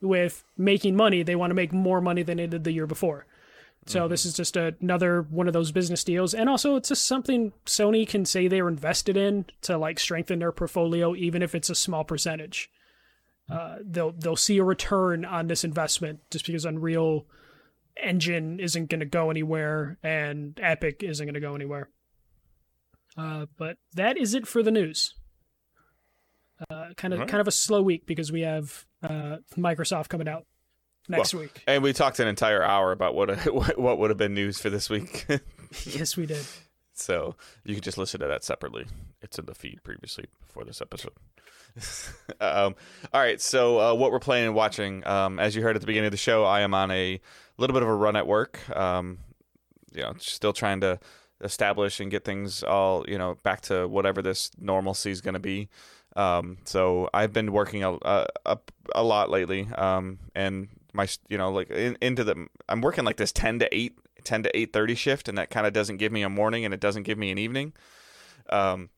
with 0.00 0.44
making 0.56 0.96
money. 0.96 1.22
They 1.22 1.36
want 1.36 1.50
to 1.50 1.54
make 1.54 1.72
more 1.72 2.00
money 2.00 2.22
than 2.22 2.38
they 2.38 2.46
did 2.46 2.64
the 2.64 2.72
year 2.72 2.86
before. 2.86 3.26
So 3.90 4.06
this 4.06 4.24
is 4.24 4.34
just 4.34 4.56
another 4.56 5.22
one 5.22 5.48
of 5.48 5.52
those 5.52 5.72
business 5.72 6.04
deals, 6.04 6.32
and 6.32 6.48
also 6.48 6.76
it's 6.76 6.90
just 6.90 7.06
something 7.06 7.52
Sony 7.66 8.06
can 8.06 8.24
say 8.24 8.46
they're 8.46 8.68
invested 8.68 9.16
in 9.16 9.46
to 9.62 9.76
like 9.76 9.98
strengthen 9.98 10.38
their 10.38 10.52
portfolio, 10.52 11.14
even 11.16 11.42
if 11.42 11.54
it's 11.54 11.70
a 11.70 11.74
small 11.74 12.04
percentage. 12.04 12.70
Uh, 13.50 13.78
they'll 13.84 14.12
they'll 14.12 14.36
see 14.36 14.58
a 14.58 14.64
return 14.64 15.24
on 15.24 15.48
this 15.48 15.64
investment 15.64 16.20
just 16.30 16.46
because 16.46 16.64
Unreal 16.64 17.26
Engine 17.96 18.60
isn't 18.60 18.88
going 18.88 19.00
to 19.00 19.06
go 19.06 19.28
anywhere 19.28 19.98
and 20.04 20.58
Epic 20.62 21.02
isn't 21.02 21.26
going 21.26 21.34
to 21.34 21.40
go 21.40 21.56
anywhere. 21.56 21.90
Uh, 23.16 23.46
but 23.58 23.76
that 23.94 24.16
is 24.16 24.34
it 24.34 24.46
for 24.46 24.62
the 24.62 24.70
news. 24.70 25.14
Uh, 26.70 26.90
kind 26.96 27.12
of 27.12 27.20
Alright. 27.20 27.30
kind 27.30 27.40
of 27.40 27.48
a 27.48 27.52
slow 27.52 27.82
week 27.82 28.06
because 28.06 28.30
we 28.30 28.42
have 28.42 28.86
uh, 29.02 29.38
Microsoft 29.56 30.08
coming 30.08 30.28
out 30.28 30.46
next 31.10 31.34
well, 31.34 31.42
week. 31.42 31.62
And 31.66 31.82
we 31.82 31.92
talked 31.92 32.18
an 32.20 32.28
entire 32.28 32.62
hour 32.62 32.92
about 32.92 33.14
what 33.14 33.30
what 33.78 33.98
would 33.98 34.10
have 34.10 34.18
been 34.18 34.34
news 34.34 34.58
for 34.58 34.70
this 34.70 34.88
week. 34.88 35.26
yes, 35.84 36.16
we 36.16 36.26
did. 36.26 36.44
So 36.94 37.34
you 37.64 37.74
can 37.74 37.82
just 37.82 37.98
listen 37.98 38.20
to 38.20 38.26
that 38.26 38.44
separately. 38.44 38.86
It's 39.22 39.38
in 39.38 39.46
the 39.46 39.54
feed 39.54 39.82
previously 39.82 40.26
before 40.46 40.64
this 40.64 40.80
episode. 40.80 41.12
um, 42.40 42.74
all 43.12 43.20
right, 43.20 43.40
so 43.40 43.80
uh, 43.80 43.94
what 43.94 44.12
we're 44.12 44.18
playing 44.18 44.46
and 44.46 44.54
watching, 44.54 45.06
um, 45.06 45.38
as 45.38 45.54
you 45.54 45.62
heard 45.62 45.76
at 45.76 45.80
the 45.80 45.86
beginning 45.86 46.08
of 46.08 46.12
the 46.12 46.18
show, 46.18 46.44
I 46.44 46.60
am 46.60 46.74
on 46.74 46.90
a 46.90 47.20
little 47.58 47.74
bit 47.74 47.82
of 47.82 47.88
a 47.88 47.94
run 47.94 48.16
at 48.16 48.26
work. 48.26 48.58
Um, 48.76 49.18
you 49.92 50.02
know, 50.02 50.14
still 50.18 50.52
trying 50.52 50.80
to 50.80 50.98
establish 51.42 52.00
and 52.00 52.10
get 52.10 52.24
things 52.24 52.62
all 52.62 53.04
you 53.08 53.16
know 53.16 53.36
back 53.42 53.62
to 53.62 53.88
whatever 53.88 54.20
this 54.20 54.50
normalcy 54.58 55.10
is 55.10 55.20
going 55.20 55.34
to 55.34 55.40
be. 55.40 55.68
Um, 56.16 56.58
so 56.64 57.08
I've 57.14 57.32
been 57.32 57.52
working 57.52 57.84
a 57.84 57.98
a, 58.04 58.58
a 58.94 59.02
lot 59.02 59.30
lately, 59.30 59.68
um, 59.76 60.18
and 60.34 60.68
my 60.92 61.08
you 61.28 61.38
know 61.38 61.50
like 61.50 61.70
in, 61.70 61.96
into 62.00 62.24
the 62.24 62.46
I'm 62.68 62.80
working 62.80 63.04
like 63.04 63.16
this 63.16 63.32
ten 63.32 63.58
to 63.60 63.74
eight 63.74 63.98
10 64.24 64.42
to 64.42 64.52
8.30 64.52 64.96
shift 64.98 65.28
and 65.30 65.38
that 65.38 65.48
kind 65.48 65.66
of 65.66 65.72
doesn't 65.72 65.96
give 65.96 66.12
me 66.12 66.22
a 66.22 66.28
morning 66.28 66.66
and 66.66 66.74
it 66.74 66.80
doesn't 66.80 67.04
give 67.04 67.16
me 67.16 67.30
an 67.30 67.38
evening. 67.38 67.72
Um, 68.50 68.90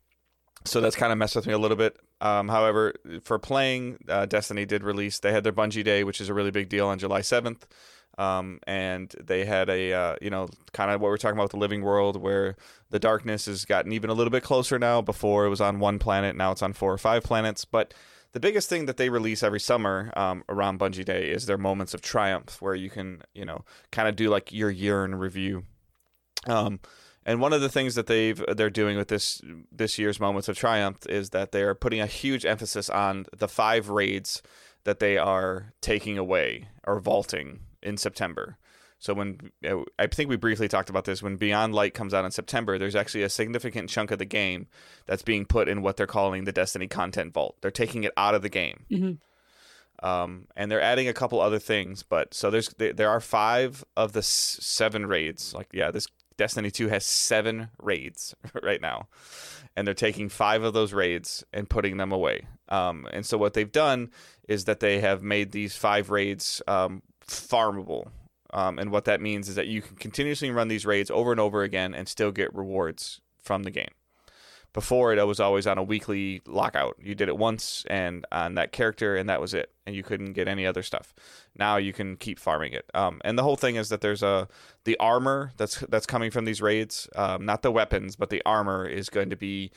so 0.65 0.81
that's 0.81 0.97
kind 0.97 1.13
of 1.13 1.19
messed 1.19 1.37
with 1.37 1.47
me 1.47 1.53
a 1.53 1.59
little 1.59 1.77
bit. 1.77 1.97
Um, 2.21 2.49
however 2.49 2.95
for 3.23 3.39
playing 3.39 3.99
uh, 4.09 4.27
destiny 4.27 4.65
did 4.65 4.85
release 4.85 5.19
they 5.19 5.33
had 5.33 5.43
their 5.43 5.53
bungie 5.53 5.83
day 5.83 6.05
which 6.05 6.21
is 6.21 6.29
a 6.29 6.35
really 6.35 6.53
big 6.53 6.69
deal 6.69 6.87
on 6.87 7.01
july 7.01 7.21
7th 7.21 7.63
um, 8.19 8.61
and 8.67 9.13
they 9.21 9.45
had 9.45 9.69
a 9.69 9.93
uh, 9.93 10.17
you 10.21 10.31
know 10.31 10.49
kind 10.73 10.91
of 10.91 11.01
what 11.01 11.09
we're 11.09 11.17
talking 11.17 11.39
about 11.39 11.51
the 11.51 11.57
living 11.57 11.83
world 11.83 12.17
where 12.17 12.57
the 12.91 12.99
darkness 12.99 13.47
has 13.47 13.65
gotten 13.65 13.93
even 13.93 14.11
a 14.11 14.15
little 14.15 14.31
bit 14.31 14.43
closer 14.43 14.79
now. 14.79 15.01
Before 15.01 15.47
it 15.47 15.49
was 15.49 15.61
on 15.61 15.79
one 15.79 15.99
planet 15.99 16.37
now 16.37 16.53
it's 16.53 16.63
on 16.63 16.73
four 16.73 16.93
or 16.93 16.99
five 16.99 17.23
planets. 17.23 17.65
But 17.65 17.95
the 18.33 18.41
biggest 18.41 18.69
thing 18.69 18.87
that 18.87 18.97
they 18.97 19.09
release 19.09 19.43
every 19.43 19.61
summer 19.61 20.13
um, 20.17 20.43
around 20.49 20.79
bungie 20.79 21.05
day 21.05 21.31
is 21.31 21.47
their 21.47 21.59
moments 21.59 21.95
of 21.95 22.01
triumph 22.01 22.61
where 22.61 22.75
you 22.75 22.91
can 22.91 23.23
you 23.35 23.45
know 23.45 23.65
kind 23.91 24.09
of 24.09 24.17
do 24.17 24.29
like 24.29 24.53
your 24.53 24.71
year 24.71 25.05
in 25.05 25.15
review 25.15 25.65
um, 26.47 26.81
and 27.25 27.41
one 27.41 27.53
of 27.53 27.61
the 27.61 27.69
things 27.69 27.95
that 27.95 28.07
they've 28.07 28.43
they're 28.57 28.71
doing 28.71 28.97
with 28.97 29.09
this 29.09 29.41
this 29.71 29.99
year's 29.99 30.19
moments 30.19 30.49
of 30.49 30.57
triumph 30.57 31.07
is 31.09 31.31
that 31.31 31.53
they're 31.53 31.75
putting 31.75 32.01
a 32.01 32.07
huge 32.07 32.45
emphasis 32.45 32.91
on 32.91 33.27
the 33.37 33.49
five 33.49 33.89
raids 33.89 34.43
that 34.85 34.99
they 34.99 35.17
are 35.17 35.73
taking 35.81 36.19
away 36.19 36.69
or 36.85 36.99
vaulting 36.99 37.61
in 37.83 37.97
September. 37.97 38.59
So 39.03 39.15
when 39.15 39.51
I 39.99 40.07
think 40.07 40.31
we 40.31 40.37
briefly 40.37 40.69
talked 40.69 40.89
about 40.89 41.07
this, 41.07 41.25
when 41.25 41.35
Beyond 41.35 41.75
Light 41.75 41.93
comes 41.93 42.15
out 42.15 42.25
in 42.25 42.31
September, 42.31 42.79
there's 42.79 42.95
actually 42.95 43.25
a 43.25 43.29
significant 43.29 43.91
chunk 43.91 44.13
of 44.13 44.21
the 44.21 44.25
game 44.25 44.69
that's 45.07 45.25
being 45.25 45.45
put 45.45 45.69
in 45.69 45.83
what 45.83 45.97
they're 45.97 46.07
calling 46.07 46.45
the 46.45 46.53
Destiny 46.53 46.87
Content 46.87 47.35
Vault. 47.35 47.57
They're 47.61 47.73
taking 47.73 48.05
it 48.05 48.13
out 48.17 48.37
of 48.37 48.43
the 48.43 48.49
game, 48.49 48.85
mm-hmm. 48.89 50.07
um, 50.07 50.47
and 50.57 50.71
they're 50.71 50.81
adding 50.81 51.09
a 51.09 51.13
couple 51.13 51.41
other 51.41 51.59
things. 51.59 52.05
But 52.05 52.33
so 52.33 52.49
there's 52.49 52.69
there 52.79 53.11
are 53.11 53.19
five 53.19 53.85
of 53.97 54.13
the 54.13 54.23
seven 54.23 55.07
raids. 55.07 55.53
Like 55.53 55.71
yeah, 55.73 55.91
this 55.91 56.07
Destiny 56.37 56.71
Two 56.71 56.87
has 56.87 57.05
seven 57.05 57.71
raids 57.81 58.37
right 58.63 58.81
now, 58.81 59.09
and 59.75 59.85
they're 59.85 59.95
taking 59.95 60.29
five 60.29 60.63
of 60.63 60.75
those 60.75 60.93
raids 60.93 61.43
and 61.53 61.69
putting 61.69 61.97
them 61.97 62.13
away. 62.13 62.47
Um, 62.69 63.09
and 63.13 63.27
so 63.27 63.37
what 63.37 63.55
they've 63.55 63.73
done 63.73 64.13
is 64.47 64.67
that 64.67 64.79
they 64.79 65.01
have 65.01 65.25
made 65.25 65.51
these 65.51 65.75
five 65.75 66.11
raids 66.11 66.63
um, 66.69 67.03
farmable. 67.27 68.07
Um, 68.53 68.79
and 68.79 68.91
what 68.91 69.05
that 69.07 69.21
means 69.21 69.49
is 69.49 69.55
that 69.55 69.67
you 69.67 69.83
can 69.83 69.97
continuously 69.97 70.51
run 70.51 70.69
these 70.69 70.87
raids 70.87 71.11
over 71.11 71.31
and 71.31 71.41
over 71.41 71.63
again 71.63 71.95
and 71.95 72.09
still 72.09 72.31
get 72.31 72.55
rewards 72.55 73.21
from 73.43 73.63
the 73.63 73.71
game. 73.71 73.91
Before 74.73 75.13
it, 75.13 75.19
it 75.19 75.25
was 75.25 75.39
always 75.39 75.67
on 75.67 75.77
a 75.77 75.83
weekly 75.83 76.41
lockout. 76.47 76.97
You 76.99 77.15
did 77.15 77.29
it 77.29 77.37
once 77.37 77.85
and 77.91 78.25
on 78.33 78.55
that 78.55 78.73
character, 78.73 79.17
and 79.17 79.29
that 79.29 79.39
was 79.39 79.53
it, 79.53 79.71
and 79.87 79.95
you 79.95 80.03
couldn't 80.03 80.33
get 80.33 80.49
any 80.49 80.67
other 80.67 80.83
stuff. 80.83 81.13
Now 81.59 81.77
you 81.77 81.93
can 81.93 82.17
keep 82.17 82.39
farming 82.39 82.73
it. 82.73 82.87
Um, 82.95 83.21
and 83.23 83.39
the 83.39 83.43
whole 83.43 83.57
thing 83.57 83.77
is 83.77 83.91
that 83.91 84.01
there's 84.01 84.23
a 84.23 84.49
the 84.85 84.97
armor 84.99 85.53
that's 85.59 85.81
that's 85.91 86.07
coming 86.07 86.31
from 86.31 86.47
these 86.47 86.63
raids, 86.63 87.07
um, 87.17 87.45
not 87.45 87.61
the 87.61 87.71
weapons, 87.71 88.17
but 88.17 88.31
the 88.31 88.41
armor 88.47 88.87
is 88.87 89.11
going 89.11 89.29
to 89.29 89.37
be 89.37 89.73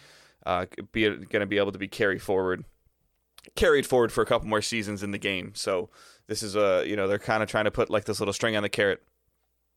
uh, 0.45 0.65
be 0.93 1.09
going 1.09 1.41
to 1.41 1.45
be 1.45 1.57
able 1.57 1.73
to 1.73 1.79
be 1.79 1.89
carried 1.89 2.21
forward, 2.21 2.63
carried 3.55 3.85
forward 3.85 4.13
for 4.13 4.21
a 4.21 4.25
couple 4.25 4.47
more 4.47 4.61
seasons 4.61 5.03
in 5.03 5.11
the 5.11 5.17
game. 5.17 5.51
So 5.55 5.89
this 6.27 6.43
is 6.43 6.55
a 6.55 6.83
you 6.87 6.95
know 6.95 7.07
they're 7.07 7.19
kind 7.19 7.43
of 7.43 7.49
trying 7.49 7.65
to 7.65 7.71
put 7.71 7.89
like 7.89 8.05
this 8.05 8.19
little 8.19 8.33
string 8.33 8.55
on 8.55 8.63
the 8.63 8.69
carrot 8.69 9.01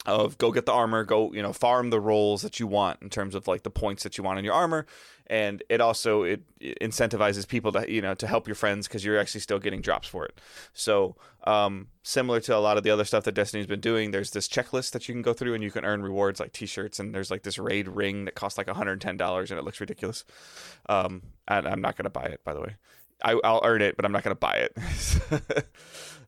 of 0.06 0.38
go 0.38 0.52
get 0.52 0.64
the 0.66 0.72
armor, 0.72 1.04
go 1.04 1.32
you 1.32 1.42
know 1.42 1.52
farm 1.52 1.90
the 1.90 2.00
rolls 2.00 2.42
that 2.42 2.60
you 2.60 2.66
want 2.66 3.02
in 3.02 3.10
terms 3.10 3.34
of 3.34 3.48
like 3.48 3.62
the 3.62 3.70
points 3.70 4.02
that 4.04 4.16
you 4.16 4.24
want 4.24 4.38
in 4.38 4.44
your 4.44 4.54
armor, 4.54 4.86
and 5.26 5.62
it 5.68 5.80
also 5.80 6.22
it, 6.22 6.42
it 6.60 6.78
incentivizes 6.80 7.46
people 7.46 7.72
to 7.72 7.90
you 7.92 8.00
know 8.00 8.14
to 8.14 8.26
help 8.26 8.46
your 8.46 8.54
friends 8.54 8.86
because 8.86 9.04
you're 9.04 9.18
actually 9.18 9.40
still 9.40 9.58
getting 9.58 9.80
drops 9.80 10.08
for 10.08 10.24
it. 10.24 10.40
So 10.72 11.16
um, 11.44 11.88
similar 12.02 12.40
to 12.40 12.56
a 12.56 12.58
lot 12.58 12.76
of 12.76 12.84
the 12.84 12.90
other 12.90 13.04
stuff 13.04 13.24
that 13.24 13.32
Destiny's 13.32 13.66
been 13.66 13.80
doing, 13.80 14.10
there's 14.10 14.30
this 14.30 14.48
checklist 14.48 14.92
that 14.92 15.08
you 15.08 15.14
can 15.14 15.22
go 15.22 15.32
through 15.32 15.54
and 15.54 15.62
you 15.62 15.70
can 15.70 15.84
earn 15.84 16.02
rewards 16.02 16.40
like 16.40 16.52
T-shirts, 16.52 17.00
and 17.00 17.14
there's 17.14 17.30
like 17.30 17.42
this 17.42 17.58
raid 17.58 17.88
ring 17.88 18.24
that 18.24 18.34
costs 18.34 18.56
like 18.56 18.66
110 18.68 19.16
dollars 19.16 19.50
and 19.50 19.58
it 19.58 19.64
looks 19.64 19.80
ridiculous. 19.80 20.24
Um, 20.88 21.22
and 21.48 21.66
I'm 21.66 21.80
not 21.80 21.96
gonna 21.96 22.10
buy 22.10 22.24
it 22.24 22.40
by 22.44 22.54
the 22.54 22.60
way. 22.60 22.76
I, 23.22 23.34
will 23.34 23.62
earn 23.64 23.82
it, 23.82 23.96
but 23.96 24.04
I'm 24.04 24.12
not 24.12 24.22
gonna 24.22 24.36
buy 24.36 24.68
it. 24.68 25.66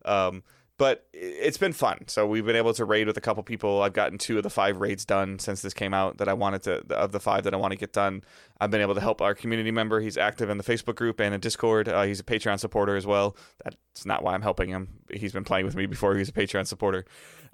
Um, 0.04 0.42
but 0.80 1.06
it's 1.12 1.58
been 1.58 1.74
fun. 1.74 2.04
So 2.06 2.26
we've 2.26 2.46
been 2.46 2.56
able 2.56 2.72
to 2.72 2.86
raid 2.86 3.06
with 3.06 3.18
a 3.18 3.20
couple 3.20 3.42
people. 3.42 3.82
I've 3.82 3.92
gotten 3.92 4.16
two 4.16 4.38
of 4.38 4.42
the 4.42 4.48
five 4.48 4.78
raids 4.78 5.04
done 5.04 5.38
since 5.38 5.60
this 5.60 5.74
came 5.74 5.92
out 5.92 6.16
that 6.16 6.26
I 6.26 6.32
wanted 6.32 6.62
to 6.62 6.94
of 6.96 7.12
the 7.12 7.20
five 7.20 7.44
that 7.44 7.52
I 7.52 7.58
want 7.58 7.72
to 7.72 7.78
get 7.78 7.92
done. 7.92 8.24
I've 8.62 8.70
been 8.70 8.80
able 8.80 8.94
to 8.94 9.00
help 9.02 9.20
our 9.20 9.34
community 9.34 9.72
member. 9.72 10.00
He's 10.00 10.16
active 10.16 10.48
in 10.48 10.56
the 10.56 10.64
Facebook 10.64 10.94
group 10.94 11.20
and 11.20 11.34
in 11.34 11.40
Discord. 11.40 11.86
Uh, 11.86 12.04
he's 12.04 12.18
a 12.18 12.22
Patreon 12.22 12.58
supporter 12.58 12.96
as 12.96 13.06
well. 13.06 13.36
That's 13.62 14.06
not 14.06 14.22
why 14.22 14.32
I'm 14.32 14.40
helping 14.40 14.70
him. 14.70 14.88
He's 15.12 15.34
been 15.34 15.44
playing 15.44 15.66
with 15.66 15.76
me 15.76 15.84
before 15.84 16.14
he 16.14 16.20
was 16.20 16.30
a 16.30 16.32
Patreon 16.32 16.66
supporter. 16.66 17.04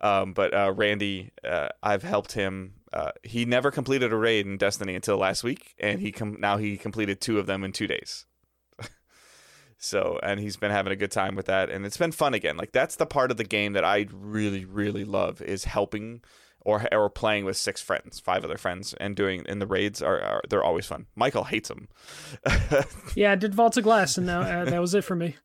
Um, 0.00 0.32
but 0.32 0.54
uh, 0.54 0.72
Randy, 0.76 1.32
uh, 1.42 1.70
I've 1.82 2.04
helped 2.04 2.30
him. 2.30 2.74
Uh, 2.92 3.10
he 3.24 3.44
never 3.44 3.72
completed 3.72 4.12
a 4.12 4.16
raid 4.16 4.46
in 4.46 4.56
Destiny 4.56 4.94
until 4.94 5.16
last 5.16 5.42
week, 5.42 5.74
and 5.80 5.98
he 5.98 6.12
com- 6.12 6.36
now 6.38 6.58
he 6.58 6.76
completed 6.76 7.20
two 7.20 7.40
of 7.40 7.46
them 7.46 7.64
in 7.64 7.72
two 7.72 7.88
days. 7.88 8.24
So, 9.78 10.18
and 10.22 10.40
he's 10.40 10.56
been 10.56 10.70
having 10.70 10.92
a 10.92 10.96
good 10.96 11.10
time 11.10 11.34
with 11.34 11.46
that, 11.46 11.70
and 11.70 11.84
it's 11.84 11.98
been 11.98 12.12
fun 12.12 12.34
again. 12.34 12.56
Like 12.56 12.72
that's 12.72 12.96
the 12.96 13.06
part 13.06 13.30
of 13.30 13.36
the 13.36 13.44
game 13.44 13.74
that 13.74 13.84
I 13.84 14.06
really, 14.10 14.64
really 14.64 15.04
love 15.04 15.42
is 15.42 15.64
helping 15.64 16.22
or 16.66 16.86
or 16.92 17.08
playing 17.08 17.44
with 17.44 17.56
six 17.56 17.80
friends, 17.80 18.18
five 18.18 18.44
other 18.44 18.56
friends, 18.56 18.94
and 18.94 19.14
doing 19.14 19.44
in 19.48 19.60
the 19.60 19.66
raids 19.66 20.02
are, 20.02 20.20
are 20.20 20.42
they're 20.48 20.64
always 20.64 20.86
fun. 20.86 21.06
Michael 21.14 21.44
hates 21.44 21.68
them. 21.68 21.88
yeah, 23.14 23.32
I 23.32 23.34
did 23.36 23.54
Vault 23.54 23.76
of 23.76 23.84
Glass, 23.84 24.18
and 24.18 24.26
now 24.26 24.40
uh, 24.40 24.64
that 24.64 24.80
was 24.80 24.94
it 24.94 25.04
for 25.04 25.14
me. 25.14 25.36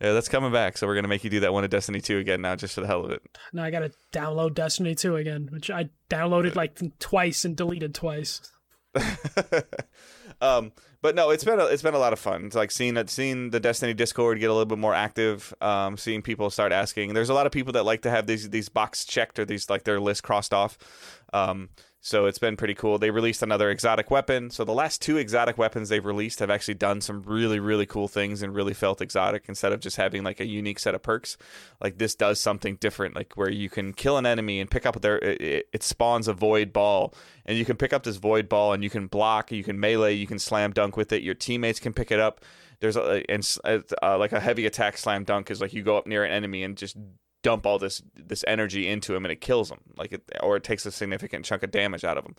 Yeah, 0.00 0.14
that's 0.14 0.28
coming 0.28 0.50
back. 0.50 0.78
So 0.78 0.86
we're 0.86 0.94
gonna 0.94 1.08
make 1.08 1.22
you 1.22 1.30
do 1.30 1.40
that 1.40 1.52
one 1.52 1.64
of 1.64 1.70
Destiny 1.70 2.00
2 2.00 2.18
again 2.18 2.40
now, 2.40 2.56
just 2.56 2.74
for 2.74 2.80
the 2.80 2.86
hell 2.86 3.04
of 3.04 3.10
it. 3.10 3.22
Now 3.52 3.62
I 3.64 3.70
gotta 3.70 3.92
download 4.12 4.54
Destiny 4.54 4.94
2 4.94 5.16
again, 5.16 5.48
which 5.52 5.70
I 5.70 5.90
downloaded 6.08 6.56
like 6.56 6.80
twice 6.98 7.44
and 7.44 7.54
deleted 7.54 7.94
twice. 7.94 8.40
um, 10.40 10.72
but 11.02 11.16
no, 11.16 11.30
it's 11.30 11.44
been 11.44 11.60
a, 11.60 11.64
it's 11.64 11.82
been 11.82 11.94
a 11.94 11.98
lot 11.98 12.12
of 12.12 12.18
fun. 12.20 12.46
It's 12.46 12.56
like 12.56 12.70
seeing 12.70 12.96
seeing 13.08 13.50
the 13.50 13.60
Destiny 13.60 13.92
Discord 13.92 14.38
get 14.38 14.46
a 14.48 14.52
little 14.52 14.66
bit 14.66 14.78
more 14.78 14.94
active. 14.94 15.52
Um, 15.60 15.96
seeing 15.96 16.22
people 16.22 16.48
start 16.48 16.70
asking. 16.72 17.12
There's 17.12 17.28
a 17.28 17.34
lot 17.34 17.44
of 17.44 17.52
people 17.52 17.72
that 17.72 17.84
like 17.84 18.02
to 18.02 18.10
have 18.10 18.26
these 18.26 18.48
these 18.50 18.68
boxes 18.68 19.04
checked 19.04 19.38
or 19.38 19.44
these 19.44 19.68
like 19.68 19.82
their 19.82 20.00
list 20.00 20.22
crossed 20.22 20.54
off. 20.54 20.78
Um, 21.32 21.70
so 22.04 22.26
it's 22.26 22.40
been 22.40 22.56
pretty 22.56 22.74
cool. 22.74 22.98
They 22.98 23.12
released 23.12 23.44
another 23.44 23.70
exotic 23.70 24.10
weapon. 24.10 24.50
So 24.50 24.64
the 24.64 24.72
last 24.72 25.00
two 25.00 25.18
exotic 25.18 25.56
weapons 25.56 25.88
they've 25.88 26.04
released 26.04 26.40
have 26.40 26.50
actually 26.50 26.74
done 26.74 27.00
some 27.00 27.22
really, 27.22 27.60
really 27.60 27.86
cool 27.86 28.08
things 28.08 28.42
and 28.42 28.52
really 28.52 28.74
felt 28.74 29.00
exotic 29.00 29.44
instead 29.46 29.72
of 29.72 29.78
just 29.78 29.98
having 29.98 30.24
like 30.24 30.40
a 30.40 30.44
unique 30.44 30.80
set 30.80 30.96
of 30.96 31.02
perks. 31.04 31.36
Like 31.80 31.98
this 31.98 32.16
does 32.16 32.40
something 32.40 32.74
different, 32.74 33.14
like 33.14 33.34
where 33.36 33.48
you 33.48 33.70
can 33.70 33.92
kill 33.92 34.18
an 34.18 34.26
enemy 34.26 34.58
and 34.58 34.68
pick 34.68 34.84
up 34.84 35.00
their, 35.00 35.18
it, 35.18 35.68
it 35.72 35.82
spawns 35.84 36.26
a 36.26 36.32
void 36.32 36.72
ball 36.72 37.14
and 37.46 37.56
you 37.56 37.64
can 37.64 37.76
pick 37.76 37.92
up 37.92 38.02
this 38.02 38.16
void 38.16 38.48
ball 38.48 38.72
and 38.72 38.82
you 38.82 38.90
can 38.90 39.06
block, 39.06 39.52
you 39.52 39.62
can 39.62 39.78
melee, 39.78 40.14
you 40.14 40.26
can 40.26 40.40
slam 40.40 40.72
dunk 40.72 40.96
with 40.96 41.12
it. 41.12 41.22
Your 41.22 41.34
teammates 41.34 41.78
can 41.78 41.92
pick 41.92 42.10
it 42.10 42.18
up. 42.18 42.40
There's 42.80 42.96
a, 42.96 43.22
and 43.30 43.48
uh, 43.64 44.18
like 44.18 44.32
a 44.32 44.40
heavy 44.40 44.66
attack 44.66 44.98
slam 44.98 45.22
dunk 45.22 45.52
is 45.52 45.60
like 45.60 45.72
you 45.72 45.84
go 45.84 45.96
up 45.96 46.08
near 46.08 46.24
an 46.24 46.32
enemy 46.32 46.64
and 46.64 46.76
just 46.76 46.96
dump 47.42 47.66
all 47.66 47.78
this 47.78 48.02
this 48.14 48.44
energy 48.46 48.88
into 48.88 49.14
him 49.14 49.24
and 49.24 49.32
it 49.32 49.40
kills 49.40 49.70
him. 49.70 49.80
Like 49.96 50.12
it 50.12 50.22
or 50.40 50.56
it 50.56 50.64
takes 50.64 50.86
a 50.86 50.92
significant 50.92 51.44
chunk 51.44 51.62
of 51.62 51.70
damage 51.70 52.04
out 52.04 52.18
of 52.18 52.24
him. 52.24 52.36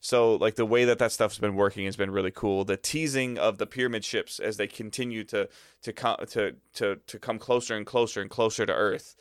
So 0.00 0.34
like 0.34 0.56
the 0.56 0.66
way 0.66 0.84
that 0.84 0.98
that 0.98 1.12
stuff's 1.12 1.38
been 1.38 1.54
working 1.54 1.84
has 1.84 1.96
been 1.96 2.10
really 2.10 2.32
cool. 2.32 2.64
The 2.64 2.76
teasing 2.76 3.38
of 3.38 3.58
the 3.58 3.66
pyramid 3.66 4.04
ships 4.04 4.40
as 4.40 4.56
they 4.56 4.66
continue 4.66 5.24
to 5.24 5.48
to 5.82 5.92
come 5.92 6.16
to 6.30 6.56
to 6.74 6.96
to 7.06 7.18
come 7.18 7.38
closer 7.38 7.76
and 7.76 7.86
closer 7.86 8.20
and 8.20 8.30
closer 8.30 8.66
to 8.66 8.72
earth 8.72 9.14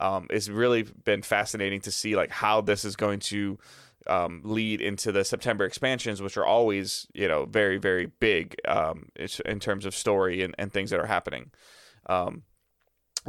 um, 0.00 0.26
it's 0.30 0.48
really 0.48 0.82
been 0.82 1.22
fascinating 1.22 1.80
to 1.82 1.90
see 1.90 2.16
like 2.16 2.30
how 2.30 2.60
this 2.60 2.84
is 2.84 2.96
going 2.96 3.20
to 3.20 3.58
um, 4.06 4.40
lead 4.44 4.80
into 4.80 5.12
the 5.12 5.24
September 5.24 5.64
expansions, 5.64 6.22
which 6.22 6.36
are 6.36 6.46
always, 6.46 7.06
you 7.12 7.28
know, 7.28 7.44
very, 7.44 7.78
very 7.78 8.06
big 8.06 8.56
um, 8.66 9.08
in 9.44 9.60
terms 9.60 9.84
of 9.84 9.94
story 9.94 10.42
and, 10.42 10.54
and 10.58 10.72
things 10.72 10.90
that 10.90 11.00
are 11.00 11.06
happening. 11.06 11.50
Um, 12.06 12.42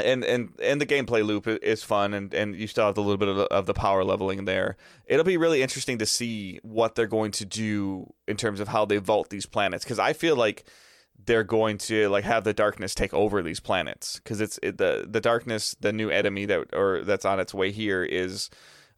and 0.02 0.24
and 0.24 0.54
and 0.62 0.80
the 0.82 0.86
gameplay 0.86 1.26
loop 1.26 1.48
is 1.48 1.84
fun 1.84 2.14
and 2.14 2.34
and 2.34 2.56
you 2.56 2.68
still 2.68 2.86
have 2.86 2.98
a 2.98 3.02
little 3.02 3.18
bit 3.18 3.28
of 3.28 3.38
the, 3.38 3.46
of 3.46 3.66
the 3.66 3.74
power 3.74 4.04
leveling 4.04 4.46
there. 4.46 4.78
It'll 5.06 5.26
be 5.26 5.38
really 5.38 5.62
interesting 5.62 5.98
to 6.00 6.06
see 6.06 6.60
what 6.64 6.96
they're 6.96 7.08
going 7.08 7.32
to 7.32 7.46
do 7.46 8.14
in 8.28 8.38
terms 8.38 8.60
of 8.60 8.68
how 8.68 8.86
they 8.86 8.98
vault 8.98 9.30
these 9.30 9.46
planets 9.46 9.84
because 9.84 10.00
i 10.00 10.14
feel 10.14 10.36
like 10.36 10.66
they're 11.26 11.44
going 11.44 11.78
to 11.78 12.08
like 12.10 12.24
have 12.24 12.44
the 12.44 12.54
darkness 12.54 12.96
take 12.96 13.14
over 13.14 13.42
these 13.42 13.60
planets 13.60 14.18
because 14.18 14.40
it's 14.40 14.60
it, 14.64 14.78
the 14.78 15.06
the 15.10 15.20
darkness 15.20 15.76
the 15.82 15.92
new 15.92 16.10
enemy 16.10 16.46
that 16.46 16.68
or 16.74 17.04
that's 17.04 17.26
on 17.26 17.40
its 17.40 17.54
way 17.54 17.72
here 17.72 18.04
is 18.04 18.50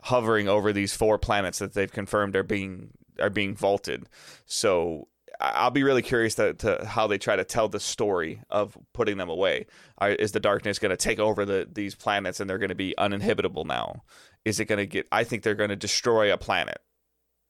hovering 0.04 0.47
over 0.47 0.74
these 0.74 0.93
four 0.93 1.18
planets 1.18 1.60
that 1.60 1.74
they've 1.74 1.91
confirmed 1.91 2.36
are 2.36 2.43
being 2.43 2.89
are 3.20 3.30
being 3.30 3.56
vaulted. 3.56 4.08
So 4.45 5.08
I'll 5.42 5.72
be 5.72 5.84
really 5.84 6.02
curious 6.02 6.36
to, 6.36 6.54
to 6.56 6.86
how 6.86 7.08
they 7.08 7.18
try 7.18 7.36
to 7.36 7.44
tell 7.44 7.68
the 7.68 7.80
story 7.80 8.42
of 8.50 8.78
putting 8.94 9.18
them 9.18 9.30
away. 9.30 9.66
is 10.02 10.32
the 10.32 10.39
darkness 10.39 10.80
going 10.80 10.92
to 10.92 10.98
take 10.98 11.20
over 11.20 11.46
the 11.46 11.68
these 11.72 11.96
planets 11.96 12.39
and 12.39 12.50
they're 12.50 12.58
going 12.58 12.70
to 12.70 12.76
be 12.76 12.94
uninhibitable 12.98 13.66
now? 13.66 14.04
Is 14.46 14.60
it 14.60 14.66
going 14.66 14.80
to 14.80 14.86
get? 14.86 15.08
I 15.12 15.24
think 15.24 15.44
they're 15.44 15.56
going 15.56 15.70
to 15.70 15.76
destroy 15.76 16.32
a 16.32 16.38
planet. 16.38 16.80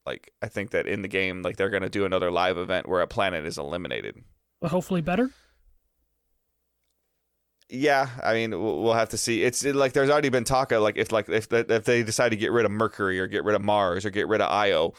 Like 0.06 0.32
I 0.42 0.48
think 0.48 0.72
that 0.72 0.88
in 0.88 1.02
the 1.02 1.08
game, 1.08 1.42
like 1.42 1.58
they're 1.58 1.70
going 1.70 1.84
to 1.84 1.90
do 1.90 2.06
another 2.06 2.32
live 2.32 2.58
event 2.58 2.88
where 2.88 3.02
a 3.02 3.08
planet 3.08 3.46
is 3.46 3.58
eliminated. 3.58 4.24
Hopefully, 4.64 5.02
better. 5.02 5.32
Yeah, 7.70 8.10
I 8.22 8.34
mean, 8.34 8.52
we'll 8.52 8.94
have 8.94 9.10
to 9.10 9.18
see. 9.18 9.44
It's 9.44 9.64
it, 9.64 9.76
like 9.76 9.94
there's 9.94 10.10
already 10.10 10.30
been 10.30 10.44
talk 10.44 10.72
of 10.72 10.82
like 10.82 10.98
if 10.98 11.12
like 11.12 11.30
if 11.30 11.52
if 11.52 11.86
they 11.86 12.04
decide 12.04 12.30
to 12.30 12.36
get 12.36 12.52
rid 12.52 12.66
of 12.66 12.72
Mercury 12.72 13.20
or 13.20 13.28
get 13.28 13.44
rid 13.44 13.56
of 13.56 13.62
Mars 13.62 14.06
or 14.06 14.10
get 14.10 14.28
rid 14.28 14.42
of 14.42 14.52
Io, 14.52 14.94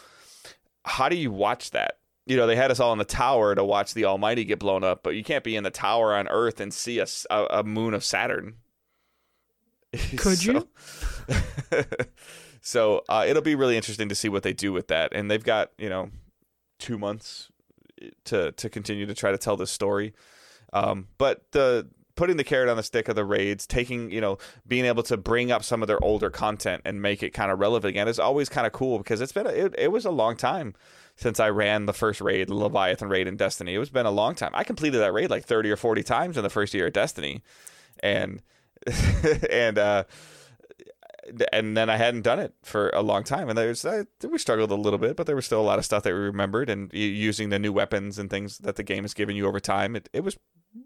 how 0.84 1.08
do 1.08 1.16
you 1.16 1.30
watch 1.30 1.72
that? 1.72 1.98
You 2.26 2.36
know, 2.36 2.46
they 2.46 2.56
had 2.56 2.70
us 2.70 2.80
all 2.80 2.92
in 2.92 2.98
the 2.98 3.04
tower 3.04 3.54
to 3.54 3.64
watch 3.64 3.94
the 3.94 4.04
Almighty 4.04 4.44
get 4.44 4.58
blown 4.58 4.84
up, 4.84 5.02
but 5.02 5.10
you 5.10 5.24
can't 5.24 5.44
be 5.44 5.56
in 5.56 5.64
the 5.64 5.70
tower 5.70 6.14
on 6.14 6.28
Earth 6.28 6.60
and 6.60 6.72
see 6.72 6.98
a, 6.98 7.06
a, 7.30 7.46
a 7.50 7.64
moon 7.64 7.94
of 7.94 8.04
Saturn. 8.04 8.56
Could 10.16 10.38
so, 10.38 10.52
you? 10.52 10.68
so 12.60 13.04
uh, 13.08 13.24
it'll 13.26 13.42
be 13.42 13.54
really 13.54 13.76
interesting 13.76 14.08
to 14.08 14.14
see 14.14 14.28
what 14.28 14.42
they 14.42 14.52
do 14.52 14.72
with 14.72 14.88
that, 14.88 15.12
and 15.12 15.30
they've 15.30 15.44
got 15.44 15.70
you 15.78 15.88
know 15.88 16.10
two 16.78 16.96
months 16.96 17.50
to 18.24 18.52
to 18.52 18.70
continue 18.70 19.04
to 19.04 19.14
try 19.14 19.32
to 19.32 19.38
tell 19.38 19.56
this 19.56 19.70
story. 19.70 20.14
Um, 20.72 21.08
but 21.18 21.44
the 21.52 21.88
putting 22.14 22.36
the 22.36 22.44
carrot 22.44 22.68
on 22.68 22.76
the 22.76 22.82
stick 22.82 23.08
of 23.08 23.16
the 23.16 23.24
raids, 23.24 23.66
taking, 23.66 24.10
you 24.10 24.20
know, 24.20 24.38
being 24.66 24.84
able 24.84 25.02
to 25.02 25.16
bring 25.16 25.50
up 25.50 25.64
some 25.64 25.82
of 25.82 25.88
their 25.88 26.02
older 26.04 26.30
content 26.30 26.82
and 26.84 27.00
make 27.00 27.22
it 27.22 27.30
kind 27.30 27.50
of 27.50 27.58
relevant 27.58 27.88
again 27.88 28.06
is 28.06 28.18
always 28.18 28.48
kind 28.48 28.66
of 28.66 28.72
cool 28.72 28.98
because 28.98 29.20
it's 29.20 29.32
been, 29.32 29.46
a, 29.46 29.50
it, 29.50 29.74
it 29.78 29.92
was 29.92 30.04
a 30.04 30.10
long 30.10 30.36
time 30.36 30.74
since 31.16 31.38
I 31.40 31.50
ran 31.50 31.86
the 31.86 31.92
first 31.92 32.20
raid, 32.20 32.48
the 32.48 32.54
Leviathan 32.54 33.08
raid 33.08 33.26
in 33.26 33.36
Destiny. 33.36 33.74
It 33.74 33.78
was 33.78 33.90
been 33.90 34.06
a 34.06 34.10
long 34.10 34.34
time. 34.34 34.52
I 34.54 34.64
completed 34.64 34.98
that 34.98 35.12
raid 35.12 35.30
like 35.30 35.44
30 35.44 35.70
or 35.70 35.76
40 35.76 36.02
times 36.02 36.36
in 36.36 36.42
the 36.42 36.50
first 36.50 36.74
year 36.74 36.86
of 36.86 36.92
Destiny. 36.92 37.42
And, 38.00 38.42
and, 39.50 39.78
uh, 39.78 40.04
and 41.52 41.76
then 41.76 41.88
I 41.88 41.96
hadn't 41.96 42.22
done 42.22 42.38
it 42.38 42.54
for 42.62 42.90
a 42.90 43.02
long 43.02 43.22
time, 43.24 43.48
and 43.48 43.56
there's 43.56 43.84
I, 43.84 44.04
we 44.28 44.38
struggled 44.38 44.70
a 44.70 44.76
little 44.76 44.98
bit, 44.98 45.16
but 45.16 45.26
there 45.26 45.36
was 45.36 45.46
still 45.46 45.60
a 45.60 45.62
lot 45.62 45.78
of 45.78 45.84
stuff 45.84 46.02
that 46.02 46.12
we 46.12 46.18
remembered, 46.18 46.68
and 46.68 46.92
using 46.92 47.48
the 47.48 47.58
new 47.58 47.72
weapons 47.72 48.18
and 48.18 48.28
things 48.28 48.58
that 48.58 48.76
the 48.76 48.82
game 48.82 49.04
has 49.04 49.14
given 49.14 49.36
you 49.36 49.46
over 49.46 49.60
time, 49.60 49.94
it, 49.94 50.08
it 50.12 50.24
was 50.24 50.36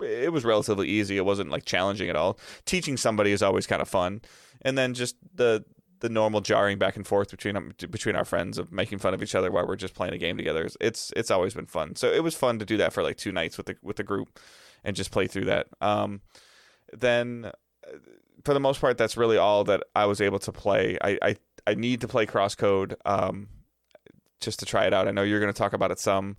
it 0.02 0.32
was 0.32 0.44
relatively 0.44 0.88
easy. 0.88 1.16
It 1.16 1.24
wasn't 1.24 1.50
like 1.50 1.64
challenging 1.64 2.10
at 2.10 2.16
all. 2.16 2.38
Teaching 2.64 2.96
somebody 2.96 3.32
is 3.32 3.42
always 3.42 3.66
kind 3.66 3.80
of 3.80 3.88
fun, 3.88 4.20
and 4.62 4.76
then 4.76 4.94
just 4.94 5.16
the 5.34 5.64
the 6.00 6.08
normal 6.08 6.40
jarring 6.40 6.78
back 6.78 6.96
and 6.96 7.06
forth 7.06 7.30
between 7.30 7.56
um, 7.56 7.72
between 7.90 8.16
our 8.16 8.24
friends 8.24 8.58
of 8.58 8.72
making 8.72 8.98
fun 8.98 9.14
of 9.14 9.22
each 9.22 9.34
other 9.34 9.50
while 9.50 9.66
we're 9.66 9.76
just 9.76 9.94
playing 9.94 10.14
a 10.14 10.18
game 10.18 10.36
together. 10.36 10.68
It's 10.80 11.12
it's 11.16 11.30
always 11.30 11.54
been 11.54 11.66
fun. 11.66 11.96
So 11.96 12.10
it 12.10 12.22
was 12.22 12.34
fun 12.34 12.58
to 12.58 12.64
do 12.64 12.76
that 12.78 12.92
for 12.92 13.02
like 13.02 13.16
two 13.16 13.32
nights 13.32 13.56
with 13.56 13.66
the 13.66 13.76
with 13.82 13.96
the 13.96 14.04
group 14.04 14.38
and 14.84 14.96
just 14.96 15.10
play 15.10 15.26
through 15.26 15.46
that. 15.46 15.68
Um, 15.80 16.20
then 16.92 17.50
uh, 17.86 17.98
for 18.44 18.54
the 18.54 18.60
most 18.60 18.80
part, 18.80 18.98
that's 18.98 19.16
really 19.16 19.36
all 19.36 19.64
that 19.64 19.82
I 19.94 20.06
was 20.06 20.20
able 20.20 20.38
to 20.40 20.52
play. 20.52 20.98
I 21.02 21.18
I, 21.22 21.36
I 21.66 21.74
need 21.74 22.00
to 22.02 22.08
play 22.08 22.26
Crosscode 22.26 22.94
um, 23.04 23.48
just 24.40 24.58
to 24.60 24.66
try 24.66 24.86
it 24.86 24.94
out. 24.94 25.08
I 25.08 25.12
know 25.12 25.22
you're 25.22 25.40
going 25.40 25.52
to 25.52 25.58
talk 25.58 25.72
about 25.72 25.90
it 25.90 25.98
some. 25.98 26.36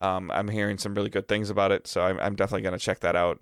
Um, 0.00 0.30
I'm 0.30 0.48
hearing 0.48 0.78
some 0.78 0.94
really 0.94 1.10
good 1.10 1.26
things 1.26 1.50
about 1.50 1.72
it, 1.72 1.88
so 1.88 2.02
I'm, 2.02 2.20
I'm 2.20 2.36
definitely 2.36 2.62
going 2.62 2.78
to 2.78 2.84
check 2.84 3.00
that 3.00 3.16
out. 3.16 3.40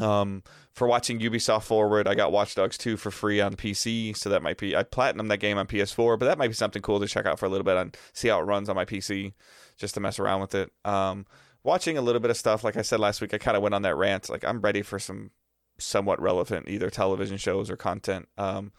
Um, 0.00 0.42
for 0.72 0.86
watching 0.86 1.20
Ubisoft 1.20 1.64
Forward, 1.64 2.08
I 2.08 2.14
got 2.14 2.32
Watch 2.32 2.54
Dogs 2.54 2.78
2 2.78 2.96
for 2.96 3.10
free 3.10 3.40
on 3.40 3.54
PC, 3.54 4.16
so 4.16 4.30
that 4.30 4.42
might 4.42 4.58
be 4.58 4.76
I 4.76 4.82
platinum 4.82 5.28
that 5.28 5.38
game 5.38 5.58
on 5.58 5.66
PS4, 5.66 6.18
but 6.18 6.26
that 6.26 6.38
might 6.38 6.48
be 6.48 6.54
something 6.54 6.82
cool 6.82 7.00
to 7.00 7.06
check 7.06 7.26
out 7.26 7.38
for 7.38 7.46
a 7.46 7.48
little 7.48 7.64
bit 7.64 7.76
and 7.76 7.96
see 8.12 8.28
how 8.28 8.40
it 8.40 8.44
runs 8.44 8.68
on 8.68 8.76
my 8.76 8.84
PC, 8.84 9.32
just 9.76 9.94
to 9.94 10.00
mess 10.00 10.18
around 10.18 10.40
with 10.40 10.54
it. 10.54 10.70
Um, 10.84 11.26
watching 11.62 11.98
a 11.98 12.02
little 12.02 12.20
bit 12.20 12.30
of 12.30 12.36
stuff, 12.36 12.64
like 12.64 12.76
I 12.76 12.82
said 12.82 13.00
last 13.00 13.20
week, 13.20 13.34
I 13.34 13.38
kind 13.38 13.56
of 13.56 13.62
went 13.62 13.74
on 13.74 13.82
that 13.82 13.96
rant. 13.96 14.30
Like 14.30 14.44
I'm 14.44 14.60
ready 14.60 14.82
for 14.82 14.98
some 14.98 15.30
somewhat 15.78 16.20
relevant 16.20 16.68
either 16.68 16.90
television 16.90 17.36
shows 17.36 17.70
or 17.70 17.76
content. 17.76 18.28
Um, 18.38 18.72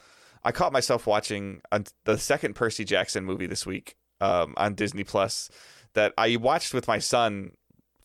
I 0.43 0.51
caught 0.51 0.73
myself 0.73 1.05
watching 1.05 1.61
the 2.05 2.17
second 2.17 2.55
Percy 2.55 2.83
Jackson 2.83 3.25
movie 3.25 3.47
this 3.47 3.65
week 3.65 3.95
um, 4.19 4.53
on 4.57 4.73
Disney 4.75 5.03
Plus 5.03 5.49
that 5.93 6.13
I 6.17 6.37
watched 6.37 6.73
with 6.73 6.87
my 6.87 6.99
son 6.99 7.51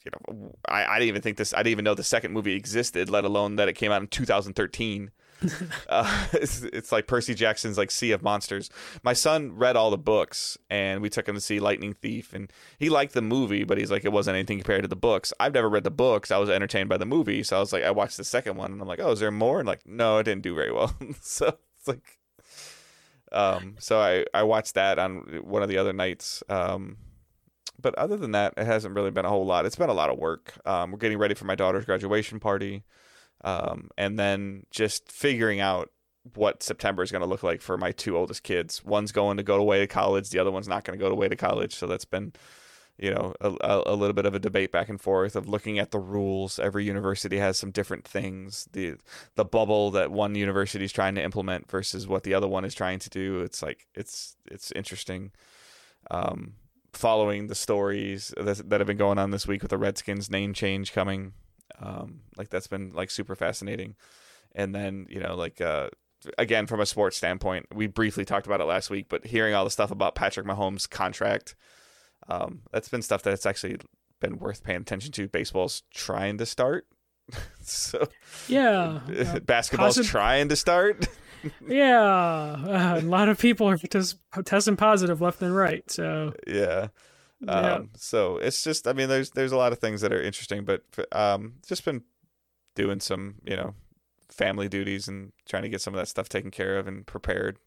you 0.07 0.35
know, 0.35 0.55
I, 0.69 0.85
I 0.85 0.99
didn't 0.99 1.09
even 1.09 1.23
think 1.23 1.37
this. 1.37 1.53
I 1.53 1.59
didn't 1.59 1.73
even 1.73 1.85
know 1.85 1.95
the 1.95 2.05
second 2.05 2.33
movie 2.33 2.55
existed, 2.55 3.11
let 3.11 3.25
alone 3.25 3.57
that 3.57 3.69
it 3.69 3.73
came 3.73 3.91
out 3.91 4.01
in 4.01 4.09
2013. 4.09 5.11
uh, 5.89 6.27
it's, 6.33 6.63
it's, 6.63 6.93
like 6.93 7.07
Percy 7.07 7.35
Jackson's 7.35 7.77
like 7.77 7.91
Sea 7.91 8.13
of 8.13 8.23
Monsters. 8.23 8.71
My 9.03 9.13
son 9.13 9.57
read 9.57 9.77
all 9.77 9.91
the 9.91 9.99
books, 9.99 10.57
and 10.71 11.03
we 11.03 11.11
took 11.11 11.29
him 11.29 11.35
to 11.35 11.41
see 11.41 11.59
Lightning 11.59 11.93
Thief, 11.93 12.33
and 12.33 12.53
he 12.79 12.89
liked 12.89 13.15
the 13.15 13.23
movie, 13.23 13.65
but 13.65 13.79
he's 13.79 13.91
like, 13.91 14.05
it 14.05 14.13
wasn't 14.13 14.37
anything 14.37 14.59
compared 14.59 14.83
to 14.83 14.89
the 14.89 14.97
books. 14.97 15.33
I've 15.41 15.55
never 15.55 15.69
read 15.69 15.85
the 15.85 15.91
books. 15.91 16.31
I 16.31 16.39
was 16.39 16.49
entertained 16.49 16.89
by 16.89 16.99
the 16.99 17.07
movie, 17.07 17.43
so 17.43 17.57
I 17.57 17.61
was 17.61 17.73
like, 17.73 17.83
I 17.83 17.91
watched 17.91 18.17
the 18.17 18.25
second 18.25 18.57
one, 18.57 18.73
and 18.73 18.81
I'm 18.81 18.89
like, 18.89 19.01
oh, 19.01 19.11
is 19.11 19.21
there 19.21 19.33
more? 19.33 19.59
And 19.59 19.67
like, 19.67 19.87
no, 19.87 20.19
it 20.19 20.25
didn't 20.25 20.43
do 20.43 20.55
very 20.55 20.73
well. 20.73 20.95
so 21.21 21.59
it's 21.79 21.89
like, 21.89 22.19
um, 23.33 23.75
so 23.81 24.01
I 24.01 24.25
I 24.33 24.45
watched 24.45 24.75
that 24.75 25.01
on 25.01 25.43
one 25.43 25.65
of 25.65 25.69
the 25.69 25.79
other 25.79 25.93
nights. 25.93 26.45
Um, 26.49 26.97
but 27.81 27.95
other 27.97 28.17
than 28.17 28.33
that, 28.33 28.55
it 28.57 28.67
hasn't 28.67 28.95
really 28.95 29.11
been 29.11 29.25
a 29.25 29.29
whole 29.29 29.47
lot. 29.47 29.67
It's 29.67 29.77
been 29.77 29.91
a 29.91 29.95
lot 29.95 30.11
of 30.11 30.19
work. 30.19 30.55
Um, 30.65 30.93
we're 30.93 30.99
getting 30.99 31.19
ready 31.19 31.35
for 31.35 31.45
my 31.45 31.55
daughter's 31.55 31.85
graduation 31.85 32.41
party, 32.41 32.85
um, 33.45 33.91
and 33.97 34.19
then 34.19 34.65
just 34.71 35.11
figuring 35.11 35.61
out 35.61 35.91
what 36.35 36.63
September 36.63 37.03
is 37.03 37.13
going 37.13 37.23
to 37.23 37.29
look 37.29 37.43
like 37.43 37.61
for 37.61 37.77
my 37.77 37.93
two 37.93 38.17
oldest 38.17 38.43
kids. 38.43 38.85
One's 38.85 39.13
going 39.13 39.37
to 39.37 39.43
go 39.43 39.57
away 39.57 39.79
to 39.81 39.87
college. 39.87 40.31
The 40.31 40.39
other 40.39 40.51
one's 40.51 40.69
not 40.69 40.85
going 40.85 40.99
to 40.99 41.05
go 41.05 41.11
away 41.11 41.29
to 41.29 41.37
college. 41.37 41.75
So 41.75 41.87
that's 41.87 42.05
been, 42.05 42.33
you 42.99 43.15
know, 43.15 43.35
a, 43.41 43.83
a 43.87 43.95
little 43.95 44.15
bit 44.15 44.27
of 44.27 44.35
a 44.35 44.39
debate 44.39 44.73
back 44.73 44.89
and 44.89 45.01
forth 45.01 45.37
of 45.37 45.49
looking 45.49 45.79
at 45.79 45.93
the 45.93 45.99
rules. 45.99 46.59
Every 46.59 46.85
university 46.85 47.39
has 47.39 47.59
some 47.59 47.71
different 47.71 48.05
things. 48.05 48.69
The 48.73 48.97
the 49.37 49.45
bubble 49.45 49.91
that 49.93 50.11
one 50.11 50.35
university 50.35 50.85
is 50.85 50.93
trying 50.93 51.15
to 51.15 51.23
implement 51.23 51.71
versus 51.71 52.09
what 52.09 52.25
the 52.25 52.35
other 52.35 52.49
one 52.49 52.65
is 52.65 52.75
trying 52.75 52.99
to 53.01 53.11
do. 53.11 53.41
It's 53.43 53.63
like 53.63 53.87
it's 53.95 54.37
it's 54.47 54.73
interesting. 54.73 55.31
Um, 56.11 56.55
following 56.97 57.47
the 57.47 57.55
stories 57.55 58.33
that, 58.37 58.69
that 58.69 58.81
have 58.81 58.87
been 58.87 58.97
going 58.97 59.19
on 59.19 59.31
this 59.31 59.47
week 59.47 59.63
with 59.63 59.71
the 59.71 59.79
Redskins 59.79 60.31
name 60.31 60.55
change 60.55 60.93
coming. 60.93 61.33
Um, 61.81 62.21
like 62.37 62.49
that's 62.49 62.67
been 62.67 62.93
like 62.93 63.11
super 63.11 63.35
fascinating. 63.35 63.97
And 64.55 64.75
then 64.75 65.07
you 65.09 65.21
know 65.21 65.37
like 65.37 65.61
uh, 65.61 65.91
again 66.39 66.67
from 66.67 66.81
a 66.81 66.87
sports 66.87 67.17
standpoint, 67.17 67.67
we 67.75 67.87
briefly 67.87 68.25
talked 68.25 68.47
about 68.47 68.61
it 68.61 68.65
last 68.65 68.91
week, 68.91 69.07
but 69.09 69.27
hearing 69.27 69.55
all 69.55 69.65
the 69.65 69.71
stuff 69.71 69.91
about 69.91 70.15
Patrick 70.15 70.47
Mahomes' 70.47 70.89
contract, 70.89 71.55
um, 72.29 72.63
that's 72.73 72.89
been 72.89 73.03
stuff 73.03 73.23
that's 73.23 73.47
actually 73.47 73.77
been 74.21 74.39
worth 74.39 74.65
paying 74.65 74.81
attention 74.81 75.13
to. 75.13 75.29
Baseball's 75.29 75.83
trying 75.93 76.39
to 76.39 76.47
start. 76.47 76.87
so 77.63 78.09
yeah, 78.49 79.01
basketball's 79.45 80.05
trying 80.07 80.49
to 80.49 80.57
start. 80.57 81.07
yeah, 81.67 82.01
uh, 82.01 83.01
a 83.01 83.03
lot 83.03 83.29
of 83.29 83.39
people 83.39 83.69
are 83.69 83.77
tes- 83.77 84.17
testing 84.45 84.77
positive 84.77 85.21
left 85.21 85.43
and 85.43 85.55
right. 85.55 85.89
So 85.91 86.33
yeah. 86.47 86.89
Um, 87.47 87.65
yeah. 87.65 87.79
So 87.97 88.39
it's 88.39 88.65
just, 88.65 88.89
I 88.89 88.93
mean, 88.93 89.09
there's 89.09 89.31
there's 89.31 89.53
a 89.53 89.57
lot 89.57 89.73
of 89.73 89.79
things 89.79 90.01
that 90.01 90.13
are 90.13 90.23
interesting, 90.23 90.65
but 90.65 90.83
um, 91.13 91.55
just 91.67 91.85
been 91.85 92.03
doing 92.75 93.01
some, 93.01 93.37
you 93.45 93.57
know, 93.57 93.75
family 94.31 94.69
duties 94.69 95.09
and 95.09 95.33
trying 95.47 95.63
to 95.63 95.69
get 95.69 95.81
some 95.81 95.95
of 95.95 95.99
that 95.99 96.09
stuff 96.09 96.29
taken 96.29 96.51
care 96.51 96.79
of 96.79 96.87
and 96.87 97.07
prepared. 97.07 97.59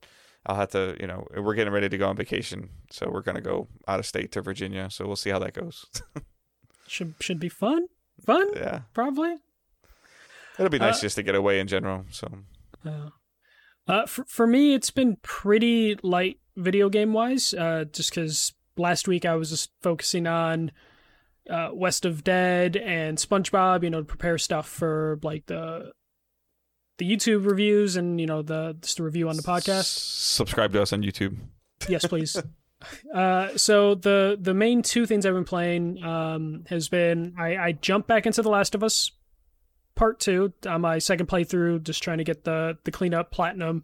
I'll 0.45 0.55
have 0.55 0.71
to, 0.71 0.95
you 0.99 1.07
know, 1.07 1.27
we're 1.35 1.53
getting 1.53 1.73
ready 1.73 1.89
to 1.89 1.97
go 1.97 2.07
on 2.07 2.15
vacation, 2.15 2.69
so 2.89 3.09
we're 3.11 3.21
gonna 3.21 3.41
go 3.41 3.67
out 3.87 3.99
of 3.99 4.05
state 4.05 4.31
to 4.33 4.41
Virginia. 4.41 4.89
So 4.89 5.05
we'll 5.05 5.15
see 5.15 5.29
how 5.29 5.39
that 5.39 5.53
goes. 5.53 5.85
should 6.87 7.15
should 7.19 7.39
be 7.39 7.49
fun. 7.49 7.87
Fun. 8.25 8.47
Yeah. 8.55 8.81
Probably. 8.93 9.35
It'll 10.57 10.69
be 10.69 10.79
nice 10.79 10.99
uh, 10.99 11.01
just 11.01 11.15
to 11.15 11.23
get 11.23 11.35
away 11.35 11.59
in 11.59 11.67
general. 11.67 12.05
So. 12.11 12.29
Yeah. 12.83 13.09
Uh, 13.89 14.05
for, 14.05 14.23
for 14.25 14.45
me, 14.45 14.75
it's 14.75 14.91
been 14.91 15.17
pretty 15.23 15.97
light 16.03 16.39
video 16.55 16.89
game 16.89 17.11
wise, 17.11 17.55
uh, 17.55 17.85
just 17.91 18.11
because 18.11 18.53
last 18.77 19.07
week 19.07 19.25
I 19.25 19.33
was 19.33 19.49
just 19.49 19.71
focusing 19.81 20.27
on 20.27 20.71
uh, 21.49 21.71
West 21.73 22.05
of 22.05 22.23
Dead 22.23 22.77
and 22.77 23.17
SpongeBob, 23.17 23.83
you 23.83 23.89
know, 23.89 24.01
to 24.01 24.05
prepare 24.05 24.37
stuff 24.37 24.69
for 24.69 25.19
like 25.23 25.47
the 25.47 25.91
the 26.99 27.09
YouTube 27.09 27.47
reviews 27.47 27.95
and 27.95 28.19
you 28.19 28.27
know 28.27 28.43
the 28.43 28.77
just 28.79 28.97
the 28.97 29.03
review 29.03 29.27
on 29.27 29.37
the 29.37 29.41
podcast. 29.41 29.85
Subscribe 29.85 30.71
to 30.73 30.83
us 30.83 30.93
on 30.93 31.01
YouTube. 31.01 31.35
Yes, 31.87 32.05
please. 32.05 32.39
uh, 33.15 33.57
so 33.57 33.95
the 33.95 34.37
the 34.39 34.53
main 34.53 34.83
two 34.83 35.07
things 35.07 35.25
I've 35.25 35.33
been 35.33 35.45
playing 35.45 36.03
um, 36.03 36.63
has 36.69 36.89
been 36.89 37.33
I, 37.39 37.57
I 37.57 37.71
jumped 37.71 38.07
back 38.07 38.27
into 38.27 38.43
The 38.43 38.49
Last 38.49 38.75
of 38.75 38.83
Us 38.83 39.09
part 39.99 40.21
two 40.21 40.53
on 40.65 40.71
uh, 40.71 40.79
my 40.79 40.97
second 40.97 41.27
playthrough, 41.27 41.83
just 41.83 42.01
trying 42.01 42.19
to 42.19 42.23
get 42.23 42.45
the 42.45 42.77
the 42.85 42.91
cleanup 42.91 43.31
platinum. 43.31 43.83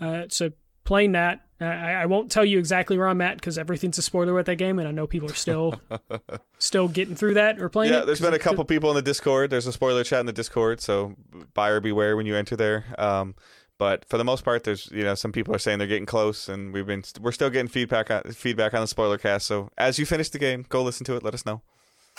Uh, 0.00 0.24
so 0.28 0.50
playing 0.82 1.12
that, 1.12 1.42
I, 1.60 1.92
I 1.92 2.06
won't 2.06 2.28
tell 2.28 2.44
you 2.44 2.58
exactly 2.58 2.98
where 2.98 3.06
I'm 3.06 3.20
at 3.20 3.36
because 3.36 3.56
everything's 3.56 3.96
a 3.96 4.02
spoiler 4.02 4.34
with 4.34 4.46
that 4.46 4.56
game, 4.56 4.80
and 4.80 4.88
I 4.88 4.90
know 4.90 5.06
people 5.06 5.30
are 5.30 5.34
still 5.34 5.80
still 6.58 6.88
getting 6.88 7.14
through 7.14 7.34
that 7.34 7.62
or 7.62 7.68
playing. 7.68 7.92
Yeah, 7.92 8.00
it 8.00 8.06
there's 8.06 8.20
been 8.20 8.34
a 8.34 8.38
couple 8.38 8.64
people 8.64 8.90
in 8.90 8.96
the 8.96 9.02
Discord. 9.02 9.50
There's 9.50 9.68
a 9.68 9.72
spoiler 9.72 10.02
chat 10.02 10.18
in 10.18 10.26
the 10.26 10.32
Discord, 10.32 10.80
so 10.80 11.14
buyer 11.54 11.78
beware 11.78 12.16
when 12.16 12.26
you 12.26 12.34
enter 12.34 12.56
there. 12.56 12.86
Um, 12.98 13.36
but 13.78 14.04
for 14.08 14.18
the 14.18 14.24
most 14.24 14.44
part, 14.44 14.64
there's 14.64 14.90
you 14.90 15.04
know 15.04 15.14
some 15.14 15.30
people 15.30 15.54
are 15.54 15.60
saying 15.60 15.78
they're 15.78 15.86
getting 15.86 16.04
close, 16.04 16.48
and 16.48 16.74
we've 16.74 16.86
been 16.86 17.04
we're 17.20 17.30
still 17.30 17.50
getting 17.50 17.68
feedback 17.68 18.10
on, 18.10 18.24
feedback 18.32 18.74
on 18.74 18.80
the 18.80 18.88
spoiler 18.88 19.18
cast. 19.18 19.46
So 19.46 19.70
as 19.78 20.00
you 20.00 20.04
finish 20.04 20.30
the 20.30 20.40
game, 20.40 20.66
go 20.68 20.82
listen 20.82 21.06
to 21.06 21.14
it. 21.14 21.22
Let 21.22 21.34
us 21.34 21.46
know. 21.46 21.62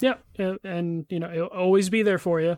Yeah, 0.01 0.15
and 0.63 1.05
you 1.09 1.19
know 1.19 1.29
it'll 1.29 1.47
always 1.47 1.89
be 1.89 2.01
there 2.01 2.17
for 2.17 2.39
you. 2.39 2.57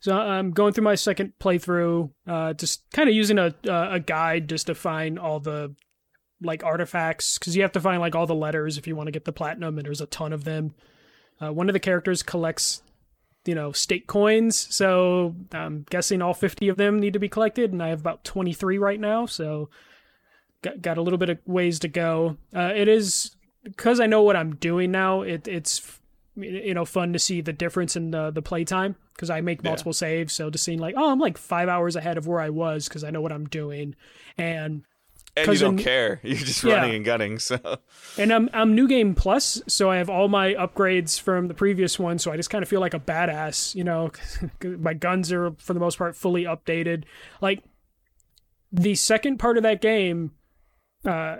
So 0.00 0.18
I'm 0.18 0.50
going 0.52 0.72
through 0.72 0.84
my 0.84 0.94
second 0.94 1.34
playthrough, 1.38 2.10
uh, 2.26 2.54
just 2.54 2.90
kind 2.92 3.08
of 3.08 3.14
using 3.14 3.38
a 3.38 3.54
a 3.64 4.00
guide 4.00 4.48
just 4.48 4.66
to 4.66 4.74
find 4.74 5.18
all 5.18 5.40
the 5.40 5.74
like 6.42 6.64
artifacts 6.64 7.38
because 7.38 7.54
you 7.54 7.62
have 7.62 7.72
to 7.72 7.80
find 7.80 8.00
like 8.00 8.14
all 8.14 8.26
the 8.26 8.34
letters 8.34 8.78
if 8.78 8.86
you 8.86 8.96
want 8.96 9.08
to 9.08 9.12
get 9.12 9.26
the 9.26 9.32
platinum, 9.32 9.78
and 9.78 9.86
there's 9.86 10.00
a 10.00 10.06
ton 10.06 10.32
of 10.32 10.44
them. 10.44 10.74
Uh, 11.40 11.52
one 11.52 11.68
of 11.68 11.74
the 11.74 11.80
characters 11.80 12.22
collects, 12.22 12.82
you 13.44 13.54
know, 13.54 13.72
state 13.72 14.06
coins, 14.06 14.74
so 14.74 15.34
I'm 15.52 15.84
guessing 15.90 16.22
all 16.22 16.34
50 16.34 16.68
of 16.68 16.76
them 16.78 16.98
need 16.98 17.12
to 17.12 17.18
be 17.18 17.28
collected, 17.28 17.72
and 17.72 17.82
I 17.82 17.88
have 17.88 18.00
about 18.00 18.24
23 18.24 18.78
right 18.78 19.00
now, 19.00 19.26
so 19.26 19.68
got 20.62 20.80
got 20.80 20.98
a 20.98 21.02
little 21.02 21.18
bit 21.18 21.28
of 21.28 21.38
ways 21.46 21.78
to 21.80 21.88
go. 21.88 22.38
Uh, 22.54 22.72
it 22.74 22.88
is 22.88 23.36
because 23.64 24.00
I 24.00 24.06
know 24.06 24.22
what 24.22 24.36
I'm 24.36 24.56
doing 24.56 24.90
now. 24.90 25.20
It 25.20 25.46
it's 25.46 25.99
you 26.42 26.74
know 26.74 26.84
fun 26.84 27.12
to 27.12 27.18
see 27.18 27.40
the 27.40 27.52
difference 27.52 27.96
in 27.96 28.10
the 28.10 28.30
the 28.30 28.42
playtime 28.42 28.96
because 29.14 29.30
I 29.30 29.40
make 29.40 29.62
Yeah. 29.62 29.70
multiple 29.70 29.92
saves. 29.92 30.32
So 30.32 30.50
just 30.50 30.64
seeing 30.64 30.78
like, 30.78 30.94
oh, 30.96 31.10
I'm 31.10 31.18
like 31.18 31.38
five 31.38 31.68
hours 31.68 31.96
ahead 31.96 32.18
of 32.18 32.26
where 32.26 32.40
I 32.40 32.50
was 32.50 32.88
because 32.88 33.04
I 33.04 33.10
know 33.10 33.20
what 33.20 33.32
I'm 33.32 33.46
doing, 33.46 33.94
and 34.38 34.82
And 35.36 35.46
you 35.52 35.58
don't 35.58 35.78
in- 35.78 35.84
care. 35.84 36.20
You're 36.24 36.36
just 36.36 36.64
Yeah. 36.64 36.74
running 36.76 36.96
and 36.96 37.04
gunning. 37.04 37.38
So 37.38 37.58
and 38.18 38.32
I'm 38.32 38.48
I'm 38.52 38.74
new 38.74 38.88
game 38.88 39.14
plus, 39.14 39.62
so 39.68 39.90
I 39.90 39.96
have 39.96 40.10
all 40.10 40.28
my 40.28 40.54
upgrades 40.54 41.20
from 41.20 41.48
the 41.48 41.54
previous 41.54 41.98
one. 41.98 42.18
So 42.18 42.32
I 42.32 42.36
just 42.36 42.50
kind 42.50 42.62
of 42.62 42.68
feel 42.68 42.80
like 42.80 42.94
a 42.94 43.00
badass, 43.00 43.74
you 43.74 43.84
know. 43.84 44.10
my 44.78 44.94
guns 44.94 45.30
are 45.32 45.52
for 45.58 45.74
the 45.74 45.80
most 45.80 45.98
part 45.98 46.16
fully 46.16 46.44
updated. 46.44 47.04
Like 47.40 47.62
the 48.72 48.94
second 48.94 49.38
part 49.38 49.56
of 49.56 49.62
that 49.64 49.80
game, 49.80 50.32
uh, 51.04 51.38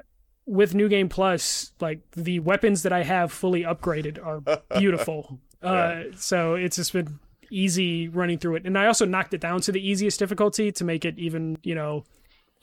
with 0.50 0.74
new 0.74 0.88
game 0.88 1.08
plus, 1.08 1.70
like 1.80 2.00
the 2.10 2.40
weapons 2.40 2.82
that 2.82 2.92
I 2.92 3.04
have 3.04 3.30
fully 3.30 3.62
upgraded 3.62 4.18
are 4.24 4.62
beautiful. 4.78 5.38
uh, 5.62 6.02
so 6.16 6.54
it's 6.54 6.76
just 6.76 6.92
been 6.92 7.20
easy 7.50 8.08
running 8.08 8.38
through 8.38 8.56
it, 8.56 8.66
and 8.66 8.76
I 8.76 8.86
also 8.86 9.04
knocked 9.06 9.32
it 9.32 9.40
down 9.40 9.60
to 9.62 9.72
the 9.72 9.86
easiest 9.86 10.18
difficulty 10.18 10.72
to 10.72 10.84
make 10.84 11.04
it 11.04 11.18
even, 11.18 11.56
you 11.62 11.74
know, 11.74 12.04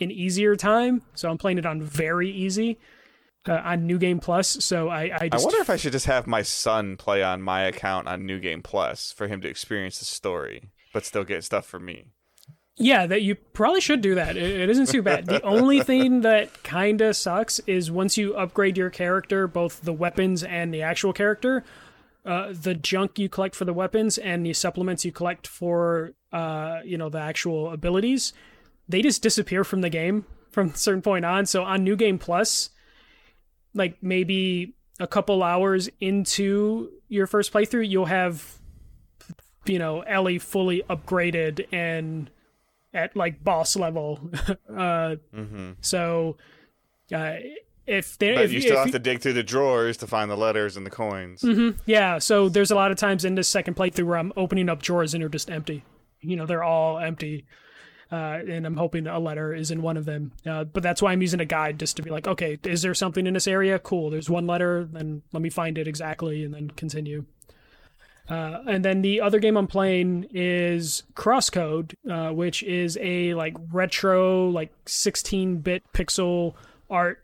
an 0.01 0.11
easier 0.11 0.55
time. 0.55 1.01
So 1.15 1.29
I'm 1.29 1.37
playing 1.37 1.59
it 1.59 1.65
on 1.65 1.81
very 1.81 2.29
easy 2.29 2.77
uh, 3.47 3.61
on 3.63 3.87
New 3.87 3.97
Game 3.97 4.19
Plus. 4.19 4.63
So 4.63 4.89
I, 4.89 5.03
I 5.03 5.29
I 5.31 5.37
wonder 5.37 5.61
if 5.61 5.69
I 5.69 5.77
should 5.77 5.93
just 5.93 6.07
have 6.07 6.27
my 6.27 6.41
son 6.41 6.97
play 6.97 7.23
on 7.23 7.41
my 7.41 7.61
account 7.61 8.07
on 8.07 8.25
New 8.25 8.39
Game 8.39 8.61
Plus 8.61 9.13
for 9.13 9.27
him 9.27 9.39
to 9.41 9.47
experience 9.47 9.99
the 9.99 10.05
story, 10.05 10.71
but 10.93 11.05
still 11.05 11.23
get 11.23 11.45
stuff 11.45 11.65
for 11.65 11.79
me. 11.79 12.07
Yeah, 12.77 13.07
that 13.07 13.23
you 13.23 13.35
probably 13.35 13.81
should 13.81 14.01
do 14.01 14.15
that. 14.15 14.37
It, 14.37 14.61
it 14.61 14.69
isn't 14.69 14.89
too 14.89 15.01
bad. 15.01 15.25
The 15.25 15.41
only 15.41 15.81
thing 15.83 16.21
that 16.21 16.63
kind 16.63 17.01
of 17.01 17.15
sucks 17.15 17.59
is 17.59 17.89
once 17.89 18.17
you 18.17 18.35
upgrade 18.35 18.77
your 18.77 18.89
character, 18.89 19.47
both 19.47 19.81
the 19.81 19.93
weapons 19.93 20.43
and 20.43 20.73
the 20.73 20.83
actual 20.83 21.13
character. 21.13 21.63
Uh, 22.25 22.51
the 22.51 22.75
junk 22.75 23.17
you 23.17 23.29
collect 23.29 23.55
for 23.55 23.63
the 23.63 23.71
weapons 23.71 24.17
and 24.17 24.45
the 24.45 24.51
supplements 24.51 25.05
you 25.05 25.13
collect 25.13 25.47
for 25.47 26.11
uh, 26.33 26.81
you 26.83 26.97
know 26.97 27.07
the 27.07 27.19
actual 27.19 27.71
abilities 27.71 28.33
they 28.89 29.01
just 29.01 29.23
disappear 29.23 29.63
from 29.63 29.79
the 29.79 29.89
game 29.89 30.25
from 30.51 30.71
a 30.71 30.75
certain 30.75 31.01
point 31.01 31.23
on 31.23 31.45
so 31.45 31.63
on 31.63 31.85
new 31.85 31.95
game 31.95 32.19
plus 32.19 32.69
like 33.73 33.95
maybe 34.01 34.75
a 34.99 35.07
couple 35.07 35.41
hours 35.41 35.89
into 36.01 36.89
your 37.07 37.27
first 37.27 37.53
playthrough 37.53 37.87
you'll 37.87 38.05
have 38.05 38.57
you 39.65 39.79
know 39.79 40.01
ellie 40.01 40.37
fully 40.37 40.83
upgraded 40.89 41.65
and 41.71 42.29
at 42.97 43.15
like 43.15 43.43
boss 43.43 43.75
level 43.75 44.19
uh 44.69 45.15
Mm-hmm. 45.33 45.71
so 45.81 46.37
uh 47.13 47.35
if 47.85 48.17
they 48.17 48.35
But 48.35 48.45
if, 48.45 48.51
you 48.51 48.59
still 48.59 48.73
if 48.73 48.79
have 48.79 48.91
to 48.91 48.99
dig 48.99 49.21
through 49.21 49.33
the 49.33 49.43
drawers 49.43 49.95
to 49.97 50.07
find 50.07 50.29
the 50.29 50.35
letters 50.35 50.75
and 50.75 50.85
the 50.85 50.89
coins. 50.89 51.41
Mm-hmm. 51.41 51.79
Yeah, 51.85 52.19
so 52.19 52.49
there's 52.49 52.69
a 52.69 52.75
lot 52.75 52.91
of 52.91 52.97
times 52.97 53.23
in 53.23 53.35
this 53.35 53.47
second 53.47 53.75
playthrough 53.77 54.05
where 54.05 54.17
I'm 54.17 54.33
opening 54.35 54.67
up 54.67 54.81
drawers 54.81 55.13
and 55.13 55.21
they're 55.21 55.29
just 55.29 55.49
empty. 55.49 55.85
You 56.19 56.35
know, 56.35 56.45
they're 56.45 56.65
all 56.65 56.99
empty. 56.99 57.45
Uh, 58.11 58.39
and 58.47 58.65
I'm 58.65 58.75
hoping 58.75 59.07
a 59.07 59.19
letter 59.19 59.53
is 59.53 59.71
in 59.71 59.81
one 59.81 59.95
of 59.95 60.03
them. 60.03 60.33
Uh, 60.45 60.65
but 60.65 60.83
that's 60.83 61.01
why 61.01 61.13
I'm 61.13 61.21
using 61.21 61.39
a 61.39 61.45
guide 61.45 61.79
just 61.79 61.95
to 61.95 62.01
be 62.01 62.09
like, 62.09 62.27
okay, 62.27 62.57
is 62.65 62.81
there 62.81 62.93
something 62.93 63.25
in 63.25 63.33
this 63.33 63.47
area? 63.47 63.79
Cool. 63.79 64.09
There's 64.09 64.29
one 64.29 64.47
letter, 64.47 64.87
then 64.91 65.21
let 65.31 65.41
me 65.41 65.49
find 65.49 65.77
it 65.77 65.87
exactly 65.87 66.43
and 66.43 66.53
then 66.53 66.69
continue. 66.71 67.23
Uh, 68.29 68.59
and 68.67 68.83
then 68.83 69.01
the 69.01 69.21
other 69.21 69.39
game 69.39 69.55
I'm 69.55 69.67
playing 69.67 70.27
is 70.31 71.03
Crosscode, 71.13 71.95
uh, 72.09 72.33
which 72.33 72.61
is 72.63 72.97
a 73.01 73.33
like 73.33 73.55
retro, 73.71 74.49
like 74.49 74.73
16-bit 74.85 75.83
pixel 75.93 76.53
art 76.89 77.23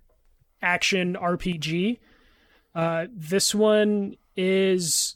action 0.61 1.15
RPG. 1.19 1.99
Uh, 2.73 3.07
this 3.13 3.53
one 3.53 4.15
is 4.35 5.15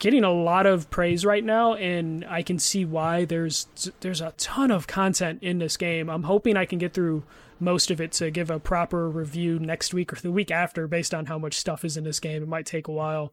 getting 0.00 0.24
a 0.24 0.32
lot 0.32 0.66
of 0.66 0.90
praise 0.90 1.24
right 1.24 1.44
now, 1.44 1.74
and 1.74 2.24
I 2.28 2.42
can 2.42 2.58
see 2.58 2.84
why. 2.84 3.24
There's 3.24 3.66
there's 4.00 4.20
a 4.20 4.32
ton 4.36 4.70
of 4.70 4.86
content 4.86 5.42
in 5.42 5.58
this 5.58 5.76
game. 5.76 6.10
I'm 6.10 6.24
hoping 6.24 6.56
I 6.56 6.64
can 6.64 6.78
get 6.78 6.92
through 6.92 7.24
most 7.60 7.90
of 7.90 8.00
it 8.00 8.12
to 8.12 8.30
give 8.30 8.50
a 8.50 8.60
proper 8.60 9.08
review 9.08 9.58
next 9.58 9.92
week 9.94 10.12
or 10.12 10.16
the 10.16 10.30
week 10.30 10.50
after, 10.50 10.86
based 10.86 11.14
on 11.14 11.26
how 11.26 11.38
much 11.38 11.54
stuff 11.54 11.84
is 11.84 11.96
in 11.96 12.04
this 12.04 12.20
game. 12.20 12.42
It 12.42 12.48
might 12.48 12.66
take 12.66 12.88
a 12.88 12.92
while. 12.92 13.32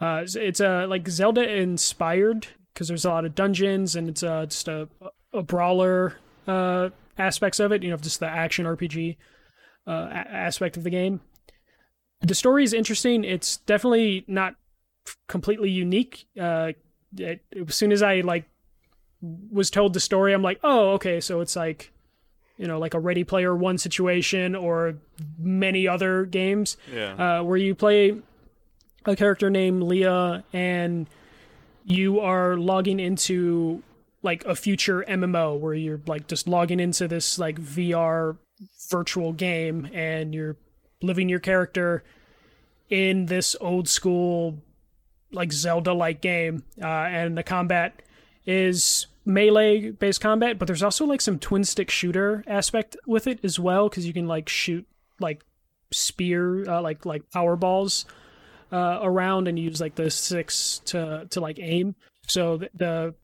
Uh, 0.00 0.22
it's- 0.22 0.34
it's 0.36 0.60
uh, 0.60 0.86
like 0.88 1.08
Zelda 1.08 1.48
inspired 1.48 2.48
because 2.72 2.88
there's 2.88 3.04
a 3.04 3.10
lot 3.10 3.24
of 3.24 3.34
dungeons 3.34 3.94
and 3.96 4.08
it's 4.08 4.22
uh, 4.22 4.46
just 4.46 4.68
a 4.68 4.88
a 5.32 5.42
brawler 5.42 6.16
uh, 6.46 6.90
aspects 7.18 7.58
of 7.60 7.72
it. 7.72 7.82
You 7.82 7.90
know, 7.90 7.96
just 7.96 8.20
the 8.20 8.26
action 8.28 8.66
RPG 8.66 9.16
uh, 9.86 9.90
a- 10.10 10.32
aspect 10.32 10.76
of 10.76 10.84
the 10.84 10.90
game. 10.90 11.20
The 12.20 12.34
story 12.34 12.64
is 12.64 12.72
interesting. 12.72 13.24
It's 13.24 13.58
definitely 13.58 14.24
not 14.26 14.54
completely 15.28 15.70
unique. 15.70 16.26
Uh, 16.40 16.72
it, 17.18 17.42
as 17.68 17.74
soon 17.74 17.92
as 17.92 18.02
I 18.02 18.20
like 18.20 18.44
was 19.22 19.70
told 19.70 19.92
the 19.92 20.00
story, 20.00 20.32
I'm 20.32 20.42
like, 20.42 20.60
oh, 20.64 20.92
okay, 20.92 21.20
so 21.20 21.40
it's 21.40 21.56
like 21.56 21.90
you 22.56 22.68
know, 22.68 22.78
like 22.78 22.94
a 22.94 23.00
Ready 23.00 23.24
Player 23.24 23.54
One 23.56 23.78
situation 23.78 24.54
or 24.54 24.94
many 25.38 25.88
other 25.88 26.24
games 26.24 26.76
Yeah. 26.92 27.38
uh, 27.40 27.42
where 27.42 27.56
you 27.56 27.74
play 27.74 28.14
a 29.06 29.16
character 29.16 29.50
named 29.50 29.82
Lea 29.82 30.42
and 30.52 31.06
you 31.84 32.20
are 32.20 32.56
logging 32.56 32.98
into 33.00 33.82
like 34.22 34.44
a 34.46 34.56
future 34.56 35.04
MMO 35.06 35.58
where 35.58 35.74
you're 35.74 36.00
like 36.06 36.26
just 36.26 36.48
logging 36.48 36.80
into 36.80 37.06
this 37.06 37.38
like 37.38 37.60
VR 37.60 38.36
virtual 38.88 39.32
game 39.32 39.88
and 39.92 40.34
you're 40.34 40.56
living 41.02 41.28
your 41.28 41.40
character 41.40 42.02
in 42.88 43.26
this 43.26 43.54
old 43.60 43.88
school 43.88 44.58
like 45.32 45.52
Zelda 45.52 45.92
like 45.92 46.20
game 46.20 46.64
uh, 46.80 46.86
and 46.86 47.36
the 47.36 47.42
combat 47.42 48.00
is 48.46 49.06
melee 49.26 49.90
based 49.90 50.20
combat 50.20 50.58
but 50.58 50.66
there's 50.66 50.82
also 50.82 51.04
like 51.06 51.20
some 51.20 51.38
twin 51.38 51.64
stick 51.64 51.90
shooter 51.90 52.44
aspect 52.46 52.96
with 53.06 53.26
it 53.26 53.40
as 53.42 53.58
well 53.58 53.88
because 53.88 54.06
you 54.06 54.12
can 54.12 54.28
like 54.28 54.48
shoot 54.48 54.86
like 55.18 55.42
spear 55.90 56.68
uh, 56.68 56.80
like 56.80 57.06
like 57.06 57.30
power 57.30 57.56
balls 57.56 58.04
uh, 58.72 58.98
around 59.02 59.48
and 59.48 59.58
use 59.58 59.80
like 59.80 59.94
the 59.94 60.10
six 60.10 60.80
to 60.86 61.26
to 61.30 61.40
like 61.40 61.58
aim 61.58 61.94
so 62.26 62.56
the, 62.58 62.70
the 62.74 63.14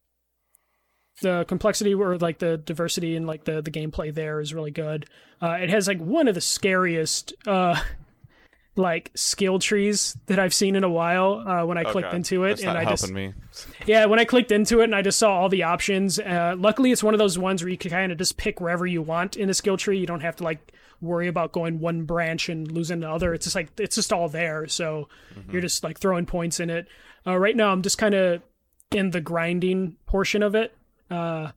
the 1.22 1.45
complexity 1.49 1.95
or 1.95 2.16
like 2.18 2.38
the 2.38 2.57
diversity 2.57 3.16
and 3.16 3.26
like 3.26 3.45
the 3.45 3.61
the 3.61 3.70
gameplay 3.70 4.14
there 4.14 4.41
is 4.41 4.55
really 4.55 4.70
good 4.70 5.07
uh, 5.43 5.53
it 5.61 5.68
has 5.70 5.86
like 5.86 5.99
one 5.99 6.28
of 6.28 6.34
the 6.34 6.41
scariest 6.41 7.34
uh 7.47 7.78
like 8.76 9.11
skill 9.14 9.59
trees 9.59 10.16
that 10.26 10.38
I've 10.38 10.55
seen 10.55 10.76
in 10.76 10.84
a 10.84 10.88
while 10.88 11.45
uh, 11.47 11.66
when 11.66 11.76
I 11.76 11.82
Oh, 11.82 11.93
clicked 11.93 12.11
God. 12.12 12.16
into 12.16 12.45
it 12.45 12.51
That's 12.51 12.62
and 12.62 12.78
I 12.78 12.84
just 12.84 13.11
me. 13.11 13.34
yeah, 13.86 14.07
when 14.07 14.18
I 14.20 14.24
clicked 14.24 14.53
into 14.53 14.80
it 14.80 14.84
and 14.84 14.95
I 14.95 15.03
just 15.03 15.18
saw 15.18 15.32
all 15.32 15.49
the 15.49 15.64
options. 15.64 16.18
Uh, 16.20 16.55
luckily, 16.57 16.93
it's 16.93 17.03
one 17.03 17.12
of 17.12 17.18
those 17.18 17.36
ones 17.36 17.62
where 17.62 17.68
you 17.68 17.76
can 17.76 17.91
kind 17.91 18.12
of 18.12 18.16
just 18.16 18.36
pick 18.38 18.61
wherever 18.61 18.86
you 18.86 19.03
want 19.03 19.36
in 19.36 19.49
the 19.49 19.55
skill 19.55 19.76
tree. 19.76 19.99
You 19.99 20.07
don't 20.07 20.20
have 20.20 20.36
to 20.36 20.45
like 20.45 20.72
worry 21.01 21.28
about 21.28 21.53
going 21.53 21.80
one 21.80 22.05
branch 22.05 22.48
and 22.48 22.70
losing 22.70 23.01
the 23.01 23.11
other. 23.11 23.34
It's 23.34 23.46
just 23.46 23.57
like 23.57 23.68
it's 23.78 23.96
just 23.96 24.12
all 24.12 24.28
there. 24.28 24.68
So 24.68 25.09
you're 25.51 25.62
just 25.62 25.82
like 25.84 25.98
throwing 25.98 26.26
points 26.26 26.61
in 26.61 26.70
it. 26.70 26.86
Uh, 27.26 27.36
right 27.36 27.57
now, 27.57 27.72
I'm 27.72 27.82
just 27.82 27.98
kind 27.98 28.14
of 28.14 28.42
in 28.90 29.11
the 29.11 29.20
grinding 29.20 29.96
portion 30.07 30.42
of 30.42 30.55
it. 30.55 30.74
Uh, 31.11 31.53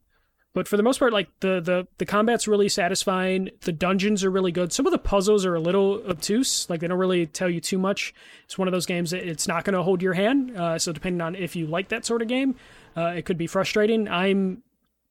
but 0.53 0.67
for 0.67 0.77
the 0.77 0.83
most 0.83 0.99
part, 0.99 1.13
like 1.13 1.29
the 1.39 1.59
the 1.59 1.87
the 1.97 2.05
combat's 2.05 2.47
really 2.47 2.69
satisfying. 2.69 3.49
The 3.61 3.71
dungeons 3.71 4.23
are 4.23 4.29
really 4.29 4.51
good. 4.51 4.71
Some 4.71 4.85
of 4.85 4.91
the 4.91 4.99
puzzles 4.99 5.45
are 5.45 5.55
a 5.55 5.59
little 5.59 6.03
obtuse. 6.07 6.69
Like 6.69 6.79
they 6.79 6.87
don't 6.87 6.99
really 6.99 7.25
tell 7.25 7.49
you 7.49 7.59
too 7.59 7.79
much. 7.79 8.13
It's 8.45 8.57
one 8.57 8.67
of 8.67 8.71
those 8.71 8.85
games 8.85 9.11
that 9.11 9.27
it's 9.27 9.47
not 9.47 9.63
going 9.63 9.73
to 9.73 9.81
hold 9.81 10.03
your 10.03 10.13
hand. 10.13 10.55
Uh, 10.55 10.77
so 10.77 10.91
depending 10.91 11.21
on 11.21 11.35
if 11.35 11.55
you 11.55 11.65
like 11.65 11.89
that 11.89 12.05
sort 12.05 12.21
of 12.21 12.27
game, 12.27 12.55
uh, 12.95 13.13
it 13.15 13.25
could 13.25 13.37
be 13.37 13.47
frustrating. 13.47 14.07
I'm 14.07 14.61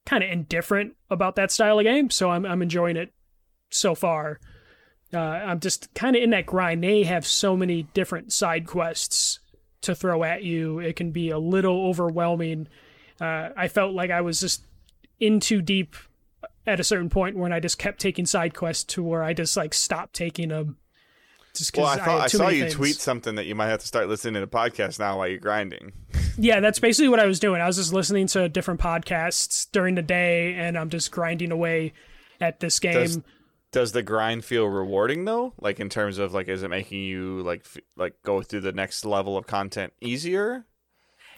kind 0.07 0.23
of 0.23 0.31
indifferent 0.31 0.95
about 1.11 1.35
that 1.37 1.51
style 1.51 1.79
of 1.79 1.85
game, 1.85 2.11
so 2.11 2.31
I'm 2.31 2.47
I'm 2.47 2.63
enjoying 2.63 2.97
it 2.97 3.13
so 3.75 3.95
far. 3.95 4.41
uh, 5.15 5.19
I'm 5.19 5.61
just 5.61 5.93
kind 5.95 6.17
of 6.17 6.23
in 6.23 6.31
that 6.31 6.47
grind. 6.47 6.83
They 6.83 7.05
have 7.05 7.27
so 7.27 7.57
many 7.57 7.85
different 7.95 8.33
side 8.33 8.67
quests 8.67 9.41
to 9.83 9.95
throw 9.95 10.25
at 10.25 10.43
you. 10.43 10.79
It 10.79 10.97
can 10.97 11.11
be 11.11 11.31
a 11.31 11.39
little 11.39 11.87
overwhelming. 11.87 12.69
Uh, 13.21 13.51
I 13.57 13.69
felt 13.69 13.95
like 13.95 14.11
I 14.11 14.21
was 14.21 14.41
just 14.41 14.65
in 15.21 15.41
too 15.41 15.63
deep 15.63 15.95
at 16.67 16.81
a 16.81 16.85
certain 16.85 17.11
point 17.11 17.37
when 17.37 17.53
I 17.53 17.61
just 17.61 17.79
kept 17.79 18.01
taking 18.01 18.27
side 18.27 18.55
quests 18.55 18.85
to 18.95 19.03
where 19.03 19.23
I 19.23 19.33
just 19.33 19.57
like 19.57 19.75
stopped 19.75 20.15
taking 20.15 20.49
them. 20.49 20.79
Just 21.55 21.77
well, 21.77 21.87
I 21.87 21.97
thought 21.97 22.21
I, 22.21 22.25
I 22.25 22.27
saw 22.29 22.49
you 22.49 22.63
things. 22.63 22.75
tweet 22.75 22.97
something 22.97 23.35
that 23.35 23.45
you 23.45 23.55
might 23.55 23.67
have 23.67 23.81
to 23.81 23.87
start 23.87 24.09
listening 24.09 24.41
to 24.41 24.47
podcasts 24.47 24.99
now 24.99 25.19
while 25.19 25.29
you're 25.29 25.39
grinding. 25.39 25.93
yeah, 26.39 26.61
that's 26.61 26.79
basically 26.79 27.09
what 27.09 27.21
I 27.21 27.27
was 27.27 27.41
doing. 27.41 27.61
I 27.61 27.67
was 27.67 27.77
just 27.77 27.93
listening 27.93 28.27
to 28.29 28.49
different 28.49 28.81
podcasts 28.81 29.71
during 29.71 29.95
the 29.95 30.03
day, 30.03 30.55
and 30.55 30.79
I'm 30.79 30.89
just 30.89 31.11
grinding 31.11 31.53
away 31.53 31.93
at 32.41 32.61
this 32.61 32.81
game. 32.81 32.95
Does, 32.95 33.21
does 33.73 33.93
the 33.93 34.03
grind 34.03 34.45
feel 34.45 34.67
rewarding 34.67 35.25
though? 35.25 35.55
Like 35.59 35.81
in 35.81 35.89
terms 35.89 36.19
of 36.19 36.33
like, 36.33 36.49
is 36.49 36.63
it 36.63 36.69
making 36.69 37.01
you 37.01 37.43
like 37.43 37.63
f- 37.65 37.83
like 37.97 38.15
go 38.23 38.43
through 38.43 38.61
the 38.61 38.73
next 38.73 39.05
level 39.05 39.37
of 39.37 39.47
content 39.47 39.95
easier? 40.01 40.67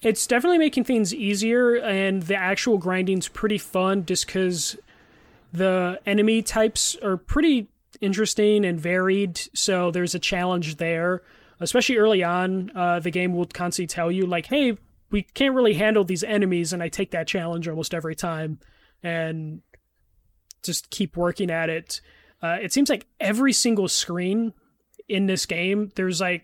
It's 0.03 0.27
definitely 0.27 0.59
making 0.59 0.85
things 0.85 1.15
easier, 1.15 1.77
and 1.77 2.23
the 2.25 2.37
actual 2.37 2.77
grinding's 2.77 3.29
pretty 3.29 3.57
fun, 3.57 4.05
just 4.05 4.27
because 4.27 4.77
the 5.53 5.99
enemy 6.05 6.43
types 6.43 6.95
are 6.97 7.17
pretty 7.17 7.69
interesting 8.03 8.67
and 8.67 8.79
varied. 8.79 9.41
So 9.55 9.91
there's 9.91 10.15
a 10.15 10.19
challenge 10.19 10.77
there, 10.77 11.23
especially 11.61 11.97
early 11.97 12.23
on. 12.23 12.71
Uh, 12.75 12.99
the 12.99 13.11
game 13.11 13.33
will 13.33 13.47
constantly 13.47 13.87
tell 13.87 14.11
you 14.11 14.27
like, 14.27 14.47
"Hey, 14.47 14.77
we 15.11 15.23
can't 15.23 15.55
really 15.55 15.75
handle 15.75 16.05
these 16.05 16.25
enemies," 16.25 16.73
and 16.75 16.83
I 16.83 16.89
take 16.89 17.13
that 17.13 17.27
challenge 17.27 17.67
almost 17.67 17.95
every 17.95 18.17
time, 18.17 18.59
and 19.03 19.63
just 20.63 20.91
keep 20.91 21.17
working 21.17 21.51
at 21.51 21.71
it. 21.71 22.01
Uh, 22.45 22.59
it 22.61 22.75
seems 22.75 22.91
like 22.91 23.07
every 23.19 23.55
single 23.55 23.89
screen 23.89 24.53
in 25.09 25.25
this 25.25 25.47
game, 25.47 25.91
there's 25.95 26.21
like 26.21 26.43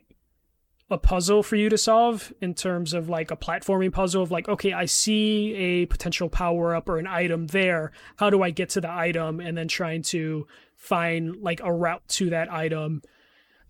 a 0.91 0.97
puzzle 0.97 1.43
for 1.43 1.57
you 1.57 1.69
to 1.69 1.77
solve 1.77 2.33
in 2.41 2.55
terms 2.55 2.95
of 2.95 3.11
like 3.11 3.31
a 3.31 3.37
platforming 3.37 3.93
puzzle 3.93 4.25
of 4.25 4.33
like 4.33 4.49
okay 4.49 4.73
i 4.73 4.85
see 4.85 5.55
a 5.55 5.87
potential 5.87 6.29
power 6.29 6.75
up 6.75 6.89
or 6.89 6.99
an 6.99 7.07
item 7.07 7.47
there 7.47 7.93
how 8.17 8.29
do 8.29 8.43
i 8.43 8.51
get 8.51 8.69
to 8.69 8.81
the 8.81 8.91
item 8.91 9.39
and 9.39 9.57
then 9.57 9.69
trying 9.69 10.03
to 10.03 10.49
find 10.75 11.37
like 11.37 11.61
a 11.63 11.73
route 11.73 12.03
to 12.09 12.31
that 12.31 12.53
item 12.53 13.03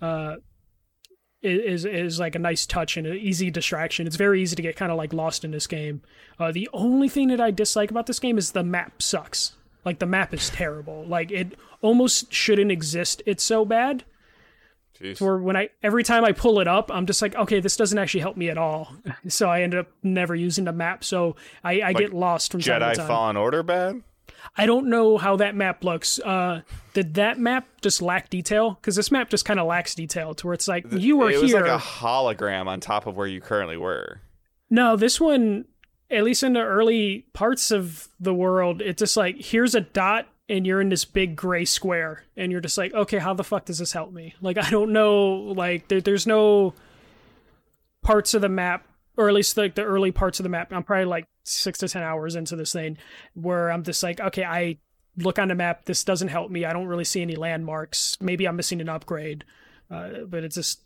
uh 0.00 0.36
is 1.42 1.84
is 1.84 2.18
like 2.18 2.34
a 2.34 2.38
nice 2.38 2.64
touch 2.64 2.96
and 2.96 3.06
an 3.06 3.16
easy 3.16 3.50
distraction. 3.50 4.06
It's 4.06 4.16
very 4.16 4.42
easy 4.42 4.56
to 4.56 4.62
get 4.62 4.76
kind 4.76 4.92
of 4.92 4.98
like 4.98 5.12
lost 5.12 5.44
in 5.44 5.52
this 5.52 5.66
game. 5.66 6.02
Uh, 6.38 6.52
the 6.52 6.68
only 6.72 7.08
thing 7.08 7.28
that 7.28 7.40
I 7.40 7.50
dislike 7.50 7.90
about 7.90 8.06
this 8.06 8.18
game 8.18 8.36
is 8.36 8.52
the 8.52 8.62
map 8.62 9.00
sucks. 9.00 9.56
Like 9.84 9.98
the 9.98 10.06
map 10.06 10.34
is 10.34 10.50
terrible. 10.50 11.04
Like 11.06 11.30
it 11.30 11.58
almost 11.82 12.32
shouldn't 12.32 12.70
exist. 12.70 13.22
It's 13.26 13.42
so 13.42 13.64
bad. 13.64 14.04
Jeez. 15.00 15.20
Where 15.20 15.38
when 15.38 15.56
I 15.56 15.70
every 15.82 16.04
time 16.04 16.24
I 16.24 16.32
pull 16.32 16.60
it 16.60 16.68
up, 16.68 16.90
I'm 16.92 17.06
just 17.06 17.22
like, 17.22 17.34
okay, 17.34 17.60
this 17.60 17.76
doesn't 17.76 17.98
actually 17.98 18.20
help 18.20 18.36
me 18.36 18.50
at 18.50 18.58
all. 18.58 18.92
So 19.28 19.48
I 19.48 19.62
end 19.62 19.74
up 19.74 19.88
never 20.02 20.34
using 20.34 20.64
the 20.66 20.72
map. 20.72 21.04
So 21.04 21.36
I, 21.64 21.80
I 21.80 21.86
like 21.88 21.98
get 21.98 22.12
lost 22.12 22.52
from 22.52 22.60
Jedi 22.60 22.78
time 22.78 22.90
to 22.90 22.96
time. 22.96 23.08
Fallen 23.08 23.36
Order 23.36 23.62
bad. 23.62 24.02
I 24.56 24.66
don't 24.66 24.88
know 24.88 25.16
how 25.16 25.36
that 25.36 25.54
map 25.54 25.84
looks. 25.84 26.18
Uh, 26.18 26.62
did 26.92 27.14
that 27.14 27.38
map 27.38 27.66
just 27.82 28.02
lack 28.02 28.30
detail? 28.30 28.78
Because 28.80 28.96
this 28.96 29.10
map 29.10 29.30
just 29.30 29.44
kind 29.44 29.60
of 29.60 29.66
lacks 29.66 29.94
detail 29.94 30.34
to 30.34 30.46
where 30.46 30.54
it's 30.54 30.68
like 30.68 30.86
you 30.90 31.16
were 31.16 31.28
here. 31.30 31.38
It 31.38 31.42
was 31.42 31.52
like 31.52 31.64
a 31.66 31.78
hologram 31.78 32.66
on 32.66 32.80
top 32.80 33.06
of 33.06 33.16
where 33.16 33.26
you 33.26 33.40
currently 33.40 33.76
were. 33.76 34.20
No, 34.68 34.96
this 34.96 35.20
one, 35.20 35.66
at 36.10 36.24
least 36.24 36.42
in 36.42 36.54
the 36.54 36.60
early 36.60 37.26
parts 37.32 37.70
of 37.70 38.08
the 38.18 38.34
world, 38.34 38.80
it's 38.82 39.00
just 39.00 39.16
like 39.16 39.36
here's 39.36 39.74
a 39.74 39.80
dot 39.80 40.26
and 40.48 40.66
you're 40.66 40.80
in 40.80 40.88
this 40.88 41.04
big 41.04 41.36
gray 41.36 41.64
square 41.64 42.24
and 42.36 42.50
you're 42.50 42.60
just 42.60 42.76
like 42.76 42.92
okay 42.92 43.18
how 43.18 43.32
the 43.32 43.44
fuck 43.44 43.64
does 43.66 43.78
this 43.78 43.92
help 43.92 44.12
me? 44.12 44.34
Like 44.40 44.58
i 44.58 44.68
don't 44.68 44.92
know 44.92 45.30
like 45.56 45.88
there, 45.88 46.00
there's 46.00 46.26
no 46.26 46.74
parts 48.02 48.34
of 48.34 48.42
the 48.42 48.48
map 48.48 48.86
or 49.16 49.28
at 49.28 49.34
least 49.34 49.56
like 49.56 49.74
the 49.74 49.84
early 49.84 50.10
parts 50.10 50.40
of 50.40 50.42
the 50.42 50.48
map 50.48 50.72
i'm 50.72 50.82
probably 50.82 51.04
like 51.04 51.26
six 51.44 51.78
to 51.78 51.88
ten 51.88 52.02
hours 52.02 52.34
into 52.34 52.56
this 52.56 52.72
thing 52.72 52.96
where 53.34 53.70
i'm 53.70 53.82
just 53.84 54.02
like 54.02 54.18
okay 54.20 54.42
i 54.42 54.78
look 55.16 55.38
on 55.38 55.48
the 55.48 55.54
map 55.54 55.84
this 55.84 56.04
doesn't 56.04 56.28
help 56.28 56.50
me. 56.50 56.64
I 56.64 56.72
don't 56.72 56.86
really 56.86 57.04
see 57.04 57.22
any 57.22 57.36
landmarks. 57.36 58.16
Maybe 58.20 58.46
i'm 58.46 58.56
missing 58.56 58.80
an 58.80 58.88
upgrade. 58.88 59.44
Uh, 59.90 60.24
but 60.26 60.44
it 60.44 60.52
just 60.52 60.82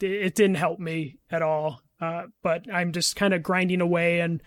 it 0.00 0.34
didn't 0.34 0.56
help 0.56 0.78
me 0.78 1.18
at 1.30 1.42
all 1.42 1.80
uh, 2.00 2.24
but 2.42 2.66
i'm 2.72 2.92
just 2.92 3.16
kind 3.16 3.34
of 3.34 3.42
grinding 3.42 3.80
away 3.80 4.20
and 4.20 4.42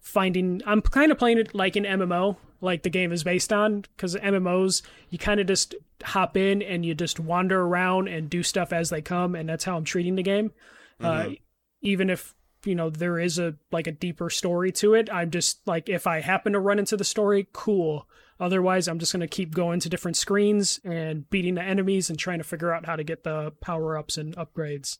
finding 0.00 0.60
i'm 0.66 0.80
kind 0.80 1.12
of 1.12 1.18
playing 1.18 1.38
it 1.38 1.54
like 1.54 1.76
an 1.76 1.84
mmo 1.84 2.36
like 2.60 2.82
the 2.82 2.90
game 2.90 3.12
is 3.12 3.24
based 3.24 3.52
on 3.52 3.82
because 3.96 4.14
mmos 4.16 4.82
you 5.10 5.18
kind 5.18 5.40
of 5.40 5.46
just 5.46 5.74
hop 6.04 6.36
in 6.36 6.62
and 6.62 6.84
you 6.84 6.94
just 6.94 7.20
wander 7.20 7.62
around 7.62 8.08
and 8.08 8.30
do 8.30 8.42
stuff 8.42 8.72
as 8.72 8.90
they 8.90 9.02
come 9.02 9.34
and 9.34 9.48
that's 9.48 9.64
how 9.64 9.76
i'm 9.76 9.84
treating 9.84 10.16
the 10.16 10.22
game. 10.22 10.52
Uh, 11.00 11.12
mm-hmm. 11.12 11.32
uh, 11.32 11.34
even 11.82 12.10
if 12.10 12.34
you 12.64 12.74
know 12.74 12.90
there 12.90 13.18
is 13.18 13.38
a 13.38 13.54
like 13.72 13.86
a 13.86 13.92
deeper 13.92 14.28
story 14.28 14.70
to 14.70 14.92
it 14.94 15.08
i'm 15.10 15.30
just 15.30 15.66
like 15.66 15.88
if 15.88 16.06
i 16.06 16.20
happen 16.20 16.52
to 16.52 16.60
run 16.60 16.78
into 16.78 16.96
the 16.96 17.04
story 17.04 17.48
cool. 17.52 18.06
Otherwise 18.38 18.88
i'm 18.88 18.98
just 18.98 19.12
going 19.12 19.20
to 19.20 19.26
keep 19.26 19.54
going 19.54 19.80
to 19.80 19.88
different 19.88 20.16
screens 20.16 20.80
and 20.84 21.28
beating 21.28 21.54
the 21.54 21.62
enemies 21.62 22.08
and 22.08 22.18
trying 22.18 22.38
to 22.38 22.44
figure 22.44 22.72
out 22.72 22.86
how 22.86 22.96
to 22.96 23.04
get 23.04 23.22
the 23.22 23.52
power-ups 23.60 24.16
and 24.16 24.34
upgrades 24.36 24.98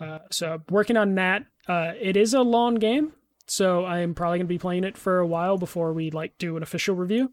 uh, 0.00 0.18
so 0.30 0.62
working 0.70 0.96
on 0.96 1.14
that 1.14 1.44
uh, 1.68 1.92
it 2.00 2.16
is 2.16 2.34
a 2.34 2.42
long 2.42 2.76
game 2.76 3.12
so 3.50 3.84
I 3.84 4.00
am 4.00 4.14
probably 4.14 4.38
going 4.38 4.46
to 4.46 4.54
be 4.54 4.58
playing 4.58 4.84
it 4.84 4.96
for 4.96 5.18
a 5.18 5.26
while 5.26 5.56
before 5.56 5.92
we 5.92 6.10
like 6.10 6.36
do 6.38 6.56
an 6.56 6.62
official 6.62 6.94
review 6.94 7.32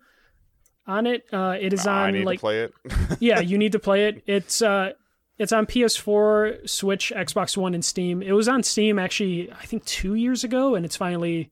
on 0.88 1.06
it. 1.08 1.26
Uh, 1.32 1.56
it 1.60 1.74
is 1.74 1.86
on 1.86 2.24
like 2.24 2.40
play 2.40 2.62
it. 2.62 2.74
yeah, 3.20 3.40
you 3.40 3.58
need 3.58 3.74
to 3.74 3.80
play 3.80 4.08
it. 4.08 4.24
It's 4.26 4.62
uh, 4.62 4.92
it's 5.38 5.52
on 5.52 5.66
PS4, 5.66 6.70
Switch, 6.70 7.12
Xbox 7.16 7.58
One, 7.58 7.74
and 7.74 7.84
Steam. 7.84 8.22
It 8.22 8.32
was 8.32 8.48
on 8.48 8.64
Steam 8.64 8.98
actually, 8.98 9.52
I 9.52 9.66
think 9.66 9.84
two 9.86 10.16
years 10.16 10.44
ago, 10.44 10.76
and 10.76 10.86
it's 10.86 10.96
finally 10.96 11.52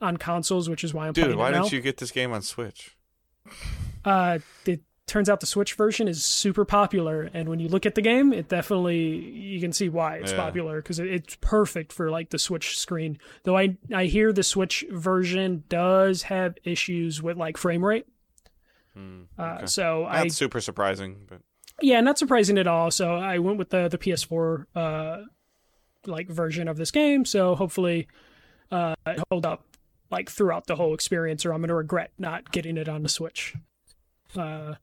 on 0.00 0.16
consoles, 0.16 0.68
which 0.68 0.82
is 0.82 0.92
why 0.92 1.06
I'm. 1.06 1.14
Playing. 1.14 1.30
Dude, 1.30 1.38
why 1.38 1.52
didn't 1.52 1.72
you 1.72 1.80
get 1.80 1.98
this 1.98 2.10
game 2.10 2.32
on 2.32 2.42
Switch? 2.42 2.96
Uh, 4.04 4.40
it 4.66 4.80
turns 5.12 5.28
out 5.28 5.40
the 5.40 5.46
Switch 5.46 5.74
version 5.74 6.08
is 6.08 6.24
super 6.24 6.64
popular, 6.64 7.28
and 7.34 7.46
when 7.46 7.60
you 7.60 7.68
look 7.68 7.84
at 7.84 7.94
the 7.94 8.00
game, 8.00 8.32
it 8.32 8.48
definitely 8.48 8.98
you 8.98 9.60
can 9.60 9.70
see 9.70 9.90
why 9.90 10.16
it's 10.16 10.32
yeah. 10.32 10.38
popular 10.38 10.80
because 10.80 10.98
it, 10.98 11.06
it's 11.06 11.36
perfect 11.42 11.92
for 11.92 12.10
like 12.10 12.30
the 12.30 12.38
Switch 12.38 12.78
screen. 12.78 13.18
Though 13.44 13.58
I 13.58 13.76
I 13.94 14.06
hear 14.06 14.32
the 14.32 14.42
Switch 14.42 14.86
version 14.90 15.64
does 15.68 16.22
have 16.22 16.56
issues 16.64 17.22
with 17.22 17.36
like 17.36 17.58
frame 17.58 17.84
rate. 17.84 18.06
Uh, 18.96 19.00
okay. 19.38 19.62
uh, 19.64 19.66
so 19.66 20.04
not 20.04 20.12
I 20.12 20.28
super 20.28 20.62
surprising, 20.62 21.26
but 21.28 21.42
yeah, 21.82 22.00
not 22.00 22.18
surprising 22.18 22.56
at 22.56 22.66
all. 22.66 22.90
So 22.90 23.14
I 23.14 23.38
went 23.38 23.58
with 23.58 23.68
the 23.68 23.88
the 23.88 23.98
PS4 23.98 24.64
uh 24.74 25.22
like 26.06 26.30
version 26.30 26.68
of 26.68 26.78
this 26.78 26.90
game. 26.90 27.26
So 27.26 27.54
hopefully 27.54 28.08
uh 28.70 28.94
hold 29.30 29.44
up 29.44 29.66
like 30.10 30.30
throughout 30.30 30.68
the 30.68 30.76
whole 30.76 30.94
experience, 30.94 31.44
or 31.44 31.52
I'm 31.52 31.60
gonna 31.60 31.74
regret 31.74 32.12
not 32.16 32.50
getting 32.50 32.78
it 32.78 32.88
on 32.88 33.02
the 33.02 33.10
Switch. 33.10 33.54
Uh, 34.34 34.76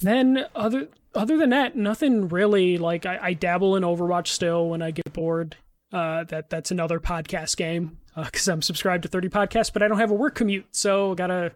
then 0.00 0.46
other 0.54 0.88
other 1.14 1.36
than 1.36 1.50
that, 1.50 1.76
nothing 1.76 2.28
really. 2.28 2.78
Like 2.78 3.06
I, 3.06 3.18
I 3.20 3.32
dabble 3.34 3.76
in 3.76 3.82
Overwatch 3.82 4.28
still 4.28 4.68
when 4.68 4.82
I 4.82 4.90
get 4.90 5.12
bored. 5.12 5.56
Uh, 5.92 6.24
that 6.24 6.50
that's 6.50 6.70
another 6.70 7.00
podcast 7.00 7.56
game 7.56 7.98
because 8.16 8.48
uh, 8.48 8.52
I'm 8.52 8.62
subscribed 8.62 9.02
to 9.02 9.08
30 9.08 9.28
podcasts, 9.28 9.72
but 9.72 9.82
I 9.82 9.88
don't 9.88 9.98
have 9.98 10.10
a 10.10 10.14
work 10.14 10.36
commute, 10.36 10.66
so 10.70 11.14
gotta 11.14 11.52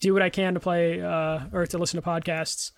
do 0.00 0.12
what 0.12 0.22
I 0.22 0.30
can 0.30 0.54
to 0.54 0.60
play 0.60 1.00
uh, 1.00 1.40
or 1.52 1.66
to 1.66 1.78
listen 1.78 2.00
to 2.00 2.06
podcasts. 2.06 2.72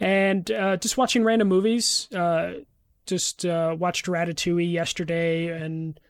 And 0.00 0.50
uh, 0.50 0.76
just 0.78 0.96
watching 0.96 1.22
random 1.22 1.48
movies. 1.48 2.08
Uh, 2.12 2.54
just 3.04 3.44
uh, 3.46 3.76
watched 3.78 4.06
Ratatouille 4.06 4.72
yesterday, 4.72 5.48
and 5.48 6.00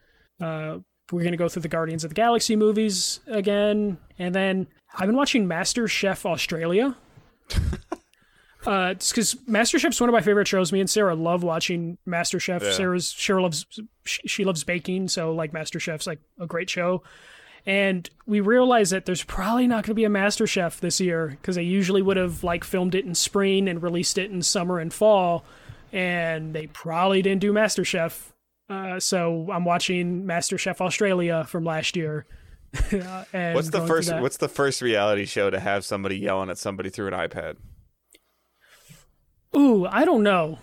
we're 0.41 1.23
gonna 1.23 1.37
go 1.37 1.49
through 1.49 1.63
the 1.63 1.69
Guardians 1.69 2.05
of 2.05 2.11
the 2.11 2.15
Galaxy 2.15 2.57
movies 2.57 3.21
again. 3.27 3.99
And 4.19 4.35
then 4.35 4.69
I've 4.95 5.07
been 5.07 5.17
watching 5.17 5.47
MasterChef 5.47 6.25
Australia. 6.25 6.97
uh, 8.67 8.95
because 8.95 9.35
MasterChef's 9.49 10.01
one 10.01 10.11
of 10.11 10.13
my 10.13 10.21
favorite 10.21 10.49
shows. 10.49 10.73
Me 10.73 10.81
and 10.81 10.91
Sarah 10.91 11.15
love 11.15 11.43
watching 11.43 11.99
MasterChef. 12.07 12.63
Yeah. 12.63 12.73
Sarah's 12.73 13.09
Sarah 13.09 13.43
loves 13.43 13.65
she 14.05 14.45
loves 14.45 14.65
baking, 14.65 15.09
so 15.09 15.33
like 15.33 15.53
MasterChef's 15.53 16.07
like 16.07 16.21
a 16.41 16.47
great 16.47 16.69
show. 16.69 17.03
And 17.65 18.09
we 18.27 18.41
realized 18.41 18.93
that 18.93 19.07
there's 19.07 19.25
probably 19.25 19.67
not 19.67 19.85
going 19.85 19.91
to 19.91 19.95
be 19.95 20.05
a 20.05 20.09
MasterChef 20.09 20.79
this 20.79 21.01
year 21.01 21.29
because 21.29 21.57
they 21.57 21.65
usually 21.65 22.03
would 22.03 22.17
have 22.17 22.45
like 22.45 22.63
filmed 22.63 22.95
it 22.95 23.05
in 23.05 23.15
spring 23.15 23.69
and 23.69 23.83
released 23.83 24.19
it 24.19 24.31
in 24.31 24.43
summer 24.43 24.79
and 24.79 24.93
fall, 24.93 25.45
and 25.93 26.55
they 26.55 26.67
probably 26.69 27.23
didn't 27.23 27.41
do 27.41 27.53
MasterChef. 27.53 28.33
Uh, 28.69 28.99
so 28.99 29.49
I'm 29.53 29.65
watching 29.65 30.25
MasterChef 30.25 30.81
Australia 30.81 31.45
from 31.45 31.65
last 31.65 31.97
year. 31.97 32.27
what's 32.91 33.71
the 33.71 33.85
first? 33.87 34.13
What's 34.13 34.37
the 34.39 34.49
first 34.49 34.83
reality 34.83 35.25
show 35.25 35.51
to 35.51 35.61
have 35.61 35.85
somebody 35.85 36.19
yelling 36.19 36.51
at 36.51 36.59
somebody 36.59 36.91
through 36.91 37.09
an 37.09 37.15
iPad? 37.15 37.57
Ooh, 39.57 39.87
I 39.87 40.05
don't 40.05 40.23
know. 40.23 40.59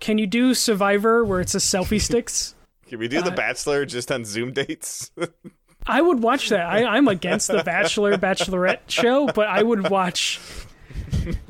Can 0.00 0.18
you 0.18 0.26
do 0.26 0.52
Survivor 0.54 1.24
where 1.24 1.40
it's 1.40 1.54
a 1.54 1.58
selfie 1.58 2.00
sticks? 2.00 2.54
Can 2.88 2.98
we 2.98 3.08
do 3.08 3.18
uh, 3.18 3.22
The 3.22 3.30
Bachelor 3.30 3.86
just 3.86 4.10
on 4.10 4.24
Zoom 4.24 4.52
dates? 4.52 5.10
I 5.86 6.00
would 6.00 6.22
watch 6.22 6.48
that. 6.50 6.66
I, 6.66 6.84
I'm 6.84 7.08
against 7.08 7.48
the 7.48 7.62
Bachelor 7.64 8.16
Bachelorette 8.18 8.88
show, 8.88 9.26
but 9.26 9.46
I 9.48 9.62
would 9.62 9.88
watch 9.90 10.40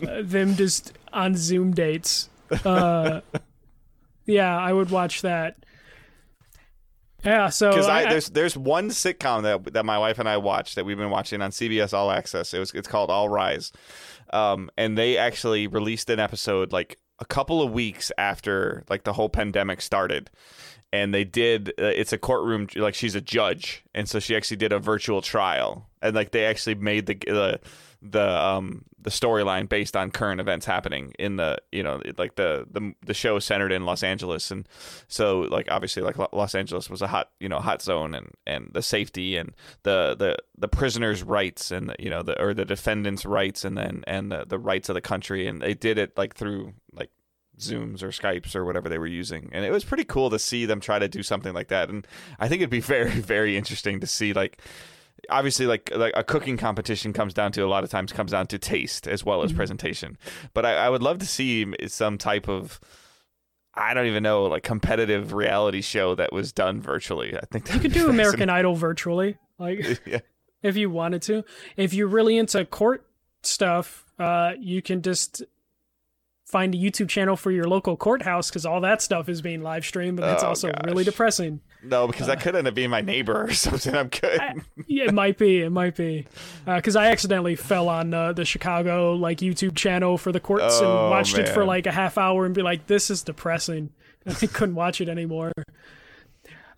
uh, 0.07 0.23
them 0.23 0.55
just 0.55 0.93
on 1.13 1.35
Zoom 1.37 1.73
dates. 1.73 2.29
Uh, 2.65 3.21
yeah, 4.27 4.57
I 4.59 4.73
would 4.73 4.91
watch 4.91 5.23
that. 5.23 5.57
Yeah, 7.25 7.51
so 7.51 7.71
Because 7.71 7.87
I, 7.89 8.01
I- 8.01 8.09
there's 8.11 8.31
there's 8.31 8.57
one 8.57 8.89
sitcom 8.91 9.43
that 9.43 9.73
that 9.75 9.85
my 9.85 9.99
wife 9.99 10.19
and 10.19 10.29
I 10.29 10.39
watched 10.39 10.75
that 10.75 10.85
we've 10.85 10.97
been 10.99 11.11
watching 11.11 11.41
on 11.41 11.51
CBS 11.53 11.93
All 11.95 12.11
Access. 12.11 12.53
It 12.53 12.59
was 12.59 12.73
it's 12.73 12.89
called 12.89 13.11
All 13.11 13.29
Rise, 13.29 13.71
um, 14.33 14.71
and 14.77 14.97
they 14.97 15.17
actually 15.17 15.67
released 15.67 16.11
an 16.11 16.19
episode 16.19 16.73
like 16.73 16.99
a 17.19 17.25
couple 17.25 17.63
of 17.63 17.73
weeks 17.73 18.11
after 18.19 18.85
like 18.89 19.05
the 19.05 19.13
whole 19.13 19.29
pandemic 19.29 19.81
started, 19.81 20.31
and 20.93 21.15
they 21.15 21.25
did. 21.25 21.71
Uh, 21.79 21.85
it's 21.85 22.13
a 22.13 22.19
courtroom 22.19 22.67
like 22.77 22.95
she's 22.95 23.15
a 23.15 23.21
judge, 23.21 23.85
and 23.95 24.09
so 24.09 24.19
she 24.19 24.35
actually 24.37 24.57
did 24.57 24.73
a 24.73 24.79
virtual 24.79 25.23
trial, 25.23 25.89
and 26.01 26.15
like 26.15 26.33
they 26.33 26.45
actually 26.45 26.75
made 26.75 27.07
the 27.07 27.15
the 27.15 27.61
the 28.03 28.29
um 28.29 28.85
the 29.03 29.11
storyline 29.11 29.69
based 29.69 29.97
on 29.97 30.11
current 30.11 30.41
events 30.41 30.65
happening 30.65 31.13
in 31.19 31.37
the 31.37 31.59
you 31.73 31.83
know 31.83 32.01
like 32.19 32.37
the 32.37 32.67
the 32.71 32.95
the 33.05 33.15
show 33.15 33.37
is 33.37 33.45
centered 33.45 33.73
in 33.73 33.85
Los 33.85 34.03
Angeles. 34.03 34.51
And 34.51 34.69
so 35.09 35.41
like 35.41 35.69
obviously 35.71 36.03
like 36.03 36.17
Los 36.33 36.55
Angeles 36.55 36.89
was 36.89 37.03
a 37.03 37.09
hot 37.09 37.31
you 37.41 37.49
know 37.49 37.59
hot 37.59 37.83
zone 37.83 38.15
and 38.15 38.31
and 38.47 38.71
the 38.73 38.83
safety 38.83 39.37
and 39.37 39.53
the 39.83 40.15
the 40.19 40.37
the 40.57 40.69
prisoners 40.69 41.23
rights 41.23 41.71
and 41.71 41.95
you 41.99 42.11
know 42.11 42.23
the 42.23 42.41
or 42.41 42.55
the 42.55 42.65
defendants 42.65 43.25
rights 43.25 43.65
and 43.65 43.77
then 43.77 44.05
and 44.07 44.31
the, 44.31 44.45
the 44.47 44.59
rights 44.59 44.89
of 44.89 44.95
the 44.95 45.01
country. 45.01 45.47
And 45.47 45.61
they 45.61 45.75
did 45.75 45.99
it 45.99 46.17
like 46.17 46.35
through 46.35 46.75
like 46.93 47.11
zooms 47.59 48.03
or 48.03 48.09
skypes 48.09 48.55
or 48.55 48.65
whatever 48.65 48.89
they 48.89 48.99
were 48.99 49.07
using. 49.07 49.51
And 49.53 49.65
it 49.65 49.71
was 49.71 49.85
pretty 49.85 50.05
cool 50.05 50.31
to 50.31 50.39
see 50.39 50.65
them 50.65 50.81
try 50.81 50.99
to 50.99 51.09
do 51.09 51.23
something 51.23 51.53
like 51.53 51.69
that. 51.69 51.89
And 51.89 52.07
i 52.39 52.49
think 52.49 52.61
it'd 52.61 52.71
be 52.71 52.81
very 52.81 53.11
very 53.21 53.57
interesting 53.57 54.01
to 54.01 54.07
see 54.07 54.33
like 54.33 54.59
obviously 55.31 55.67
like 55.67 55.91
like 55.95 56.13
a 56.17 56.25
cooking 56.25 56.57
competition 56.57 57.13
comes 57.13 57.35
down 57.35 57.53
to 57.53 57.63
a 57.63 57.67
lot 57.69 57.85
of 57.85 57.91
times 57.91 58.13
comes 58.13 58.33
down 58.33 58.47
to 58.49 58.59
taste 58.59 59.07
as 59.07 59.25
well 59.25 59.43
as 59.43 59.53
presentation. 59.53 60.19
But 60.55 60.67
I, 60.67 60.75
I 60.75 60.89
would 60.91 61.03
love 61.03 61.19
to 61.19 61.27
see 61.27 61.73
some 61.87 62.19
type 62.19 62.49
of 62.49 62.81
i 63.75 63.95
don't 63.95 64.07
even 64.07 64.23
know 64.23 64.45
like 64.45 64.63
competitive 64.63 65.33
reality 65.33 65.81
show 65.81 66.15
that 66.15 66.33
was 66.33 66.53
done 66.53 66.81
virtually. 66.81 67.37
I 67.37 67.47
think 67.51 67.73
you 67.73 67.81
could 67.81 67.93
do 67.93 68.11
American 68.11 68.51
Idol 68.51 68.75
virtually, 68.75 69.39
like 69.59 70.01
yeah. 70.07 70.21
if 70.63 70.77
you 70.77 70.91
wanted 70.91 71.23
to. 71.23 71.45
If 71.77 71.95
you're 71.95 72.09
really 72.09 72.37
into 72.37 72.65
court 72.65 73.07
stuff, 73.43 74.05
uh, 74.19 74.53
you 74.59 74.83
can 74.83 75.03
just 75.03 75.43
find 76.45 76.75
a 76.75 76.79
YouTube 76.79 77.09
channel 77.09 77.35
for 77.35 77.51
your 77.51 77.65
local 77.65 77.97
courthouse 77.97 78.51
because 78.51 78.67
all 78.67 78.83
that 78.83 79.01
stuff 79.01 79.29
is 79.29 79.41
being 79.41 79.63
live 79.63 79.87
streamed, 79.87 80.21
and 80.21 80.29
that's 80.29 80.45
Oh, 80.45 80.49
also 80.49 80.71
really 80.85 81.03
depressing. 81.05 81.61
No 81.83 82.07
because 82.07 82.27
that 82.29 82.41
could 82.41 82.55
end 82.57 82.67
up 82.69 82.75
being 82.75 82.91
my 82.91 83.01
neighbor 83.01 83.45
or 83.45 83.53
something 83.55 83.95
i'm 83.95 84.09
good 84.09 84.41
I- 84.41 84.55
yeah, 84.87 85.05
it 85.05 85.15
might 85.15 85.39
be. 85.39 85.61
It 85.63 85.71
might 85.71 85.97
be 85.97 86.27
because 86.67 86.97
I 86.97 87.07
accidentally 87.07 87.57
fell 87.57 87.89
on 87.89 88.13
uh, 88.13 88.33
the 88.33 88.45
Chicago 88.45 89.15
like 89.15 89.39
YouTube 89.39 89.75
channel 89.77 90.19
for 90.19 90.33
the 90.33 90.41
courts 90.41 90.81
Oh, 90.81 91.03
and 91.03 91.11
watched 91.11 91.39
it 91.39 91.49
for 91.49 91.65
like 91.65 91.87
a 91.87 91.93
half 91.93 92.19
hour 92.19 92.45
and 92.45 92.55
be 92.55 92.63
like, 92.63 92.89
"This 92.89 93.09
is 93.11 93.23
depressing." 93.23 93.91
I 94.27 94.33
couldn't 94.47 94.75
watch 94.75 95.01
it 95.01 95.09
anymore. 95.09 95.53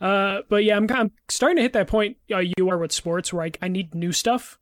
Uh, 0.01 0.41
but 0.49 0.65
yeah, 0.65 0.77
I'm 0.77 0.87
kind 0.87 1.07
of 1.07 1.11
starting 1.29 1.57
to 1.57 1.63
hit 1.63 1.73
that 1.73 1.89
point 1.89 2.19
uh, 2.31 2.39
you 2.39 2.69
are 2.71 2.79
with 2.79 2.93
sports 2.93 3.33
where 3.33 3.45
I, 3.47 3.53
I 3.63 3.69
need 3.69 3.95
new 3.95 4.13
stuff, 4.13 4.59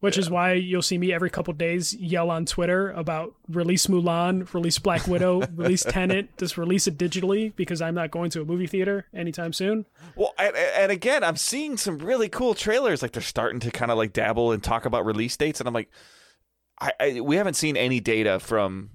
which 0.00 0.18
is 0.18 0.28
why 0.28 0.52
you'll 0.52 0.82
see 0.82 0.98
me 0.98 1.12
every 1.12 1.30
couple 1.30 1.54
days 1.54 1.94
yell 1.94 2.30
on 2.30 2.44
Twitter 2.44 2.90
about 2.92 3.34
release 3.48 3.86
Mulan, 3.86 4.52
release 4.52 4.78
Black 4.78 5.06
Widow, 5.06 5.40
release 5.54 5.82
Tenet, 5.82 6.36
just 6.36 6.58
release 6.58 6.86
it 6.86 6.98
digitally 6.98 7.54
because 7.56 7.80
I'm 7.80 7.94
not 7.94 8.10
going 8.10 8.30
to 8.30 8.42
a 8.42 8.44
movie 8.44 8.66
theater 8.66 9.06
anytime 9.14 9.52
soon. 9.52 9.86
Well, 10.14 10.34
and, 10.38 10.54
and 10.54 10.92
again, 10.92 11.24
I'm 11.24 11.36
seeing 11.36 11.76
some 11.76 11.98
really 11.98 12.28
cool 12.28 12.54
trailers. 12.54 13.02
Like 13.02 13.12
they're 13.12 13.22
starting 13.22 13.60
to 13.60 13.70
kind 13.70 13.90
of 13.90 13.96
like 13.96 14.12
dabble 14.12 14.52
and 14.52 14.62
talk 14.62 14.84
about 14.84 15.06
release 15.06 15.36
dates, 15.36 15.60
and 15.60 15.66
I'm 15.66 15.74
like, 15.74 15.90
I, 16.80 16.92
I 17.00 17.20
we 17.20 17.36
haven't 17.36 17.54
seen 17.54 17.76
any 17.76 18.00
data 18.00 18.38
from 18.38 18.90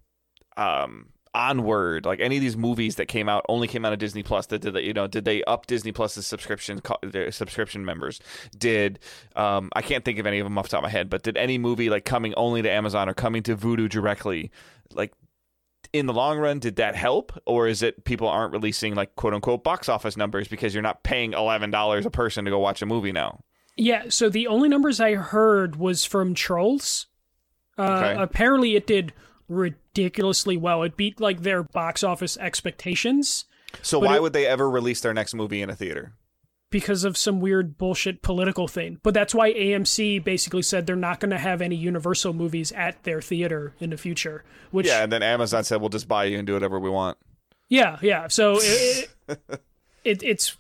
um 0.58 1.08
onward 1.34 2.06
like 2.06 2.20
any 2.20 2.36
of 2.36 2.42
these 2.42 2.58
movies 2.58 2.96
that 2.96 3.08
came 3.08 3.30
out 3.30 3.46
only 3.48 3.68
came 3.68 3.86
out 3.86 3.94
of 3.94 4.00
disney 4.00 4.22
plus 4.22 4.48
That 4.48 4.60
did 4.60 4.74
they 4.74 4.82
you 4.82 4.94
know 4.94 5.08
did 5.08 5.24
they 5.24 5.44
up 5.46 5.66
disney 5.66 5.94
plus's 5.94 6.28
subscription 6.28 6.82
their 7.04 7.32
subscription 7.32 7.86
members 7.86 8.20
did 8.58 9.00
um 9.38 9.70
i 9.74 9.82
can't 9.82 10.04
think 10.04 10.20
of 10.20 10.26
any 10.26 10.40
of 10.40 10.46
them 10.46 10.58
off 10.58 10.66
the 10.66 10.72
top 10.72 10.80
of 10.80 10.84
my 10.84 10.90
head 10.90 11.10
but 11.10 11.24
did 11.24 11.38
any 11.38 11.58
movie 11.58 11.90
like 11.90 12.04
coming 12.04 12.34
only 12.36 12.62
to 12.62 12.70
amazon 12.70 13.08
or 13.08 13.14
coming 13.14 13.42
to 13.44 13.56
Vudu 13.56 13.88
directly 13.88 14.52
like 14.94 15.14
in 15.94 16.06
the 16.06 16.14
long 16.14 16.38
run, 16.38 16.60
did 16.60 16.78
that 16.78 16.96
help, 16.96 17.34
or 17.46 17.68
is 17.68 17.84
it 17.84 18.06
people 18.06 18.28
aren't 18.28 18.54
releasing 18.54 18.96
like 18.96 19.16
quote 19.16 19.34
unquote 19.34 19.64
box 19.64 19.90
office 19.90 20.16
numbers 20.16 20.48
because 20.48 20.74
you're 20.74 20.82
not 20.82 21.04
paying 21.04 21.34
eleven 21.34 21.70
dollars 21.70 22.06
a 22.06 22.10
person 22.10 22.46
to 22.46 22.52
go 22.52 22.60
watch 22.60 22.82
a 22.82 22.86
movie 22.86 23.12
now? 23.12 23.44
Yeah, 23.76 24.06
so 24.10 24.30
the 24.30 24.48
only 24.48 24.70
numbers 24.70 25.00
I 25.02 25.16
heard 25.16 25.76
was 25.76 26.06
from 26.06 26.34
Trolls. 26.34 27.08
Uh, 27.78 27.82
Okay. 27.82 28.22
Apparently, 28.22 28.76
it 28.76 28.88
did 28.88 29.12
ridiculously 29.48 30.58
well. 30.58 30.84
It 30.84 30.98
beat 30.98 31.20
like 31.20 31.42
their 31.42 31.64
box 31.64 32.04
office 32.04 32.38
expectations 32.38 33.46
So 33.82 34.00
why 34.00 34.16
it- 34.18 34.22
would 34.22 34.34
they 34.34 34.46
ever 34.48 34.70
release 34.70 35.02
their 35.02 35.14
next 35.14 35.34
movie 35.34 35.62
in 35.62 35.70
a 35.70 35.76
theater? 35.76 36.14
because 36.70 37.04
of 37.04 37.18
some 37.18 37.42
weird 37.42 37.78
bullshit 37.78 38.22
political 38.22 38.66
thing. 38.66 38.98
But 39.04 39.14
that's 39.14 39.36
why 39.36 39.52
AMC 39.52 40.24
basically 40.24 40.62
said 40.62 40.88
they're 40.88 40.96
not 40.96 41.20
going 41.20 41.32
to 41.32 41.38
have 41.38 41.62
any 41.62 41.76
Universal 41.76 42.32
movies 42.32 42.72
at 42.72 43.04
their 43.04 43.22
theater 43.22 43.74
in 43.82 43.90
the 43.90 43.98
future. 43.98 44.46
Which 44.72 44.88
Yeah, 44.88 45.04
and 45.04 45.12
then 45.12 45.22
Amazon 45.22 45.66
said 45.66 45.82
we'll 45.82 45.90
just 45.90 46.08
buy 46.08 46.24
you 46.24 46.38
and 46.38 46.48
do 46.48 46.54
whatever 46.54 46.80
we 46.80 46.90
want. 46.90 47.18
Yeah, 47.68 47.98
yeah. 48.02 48.30
So 48.30 48.54
it, 48.62 49.10
it, 49.28 49.40
it 50.06 50.24
it's 50.24 50.56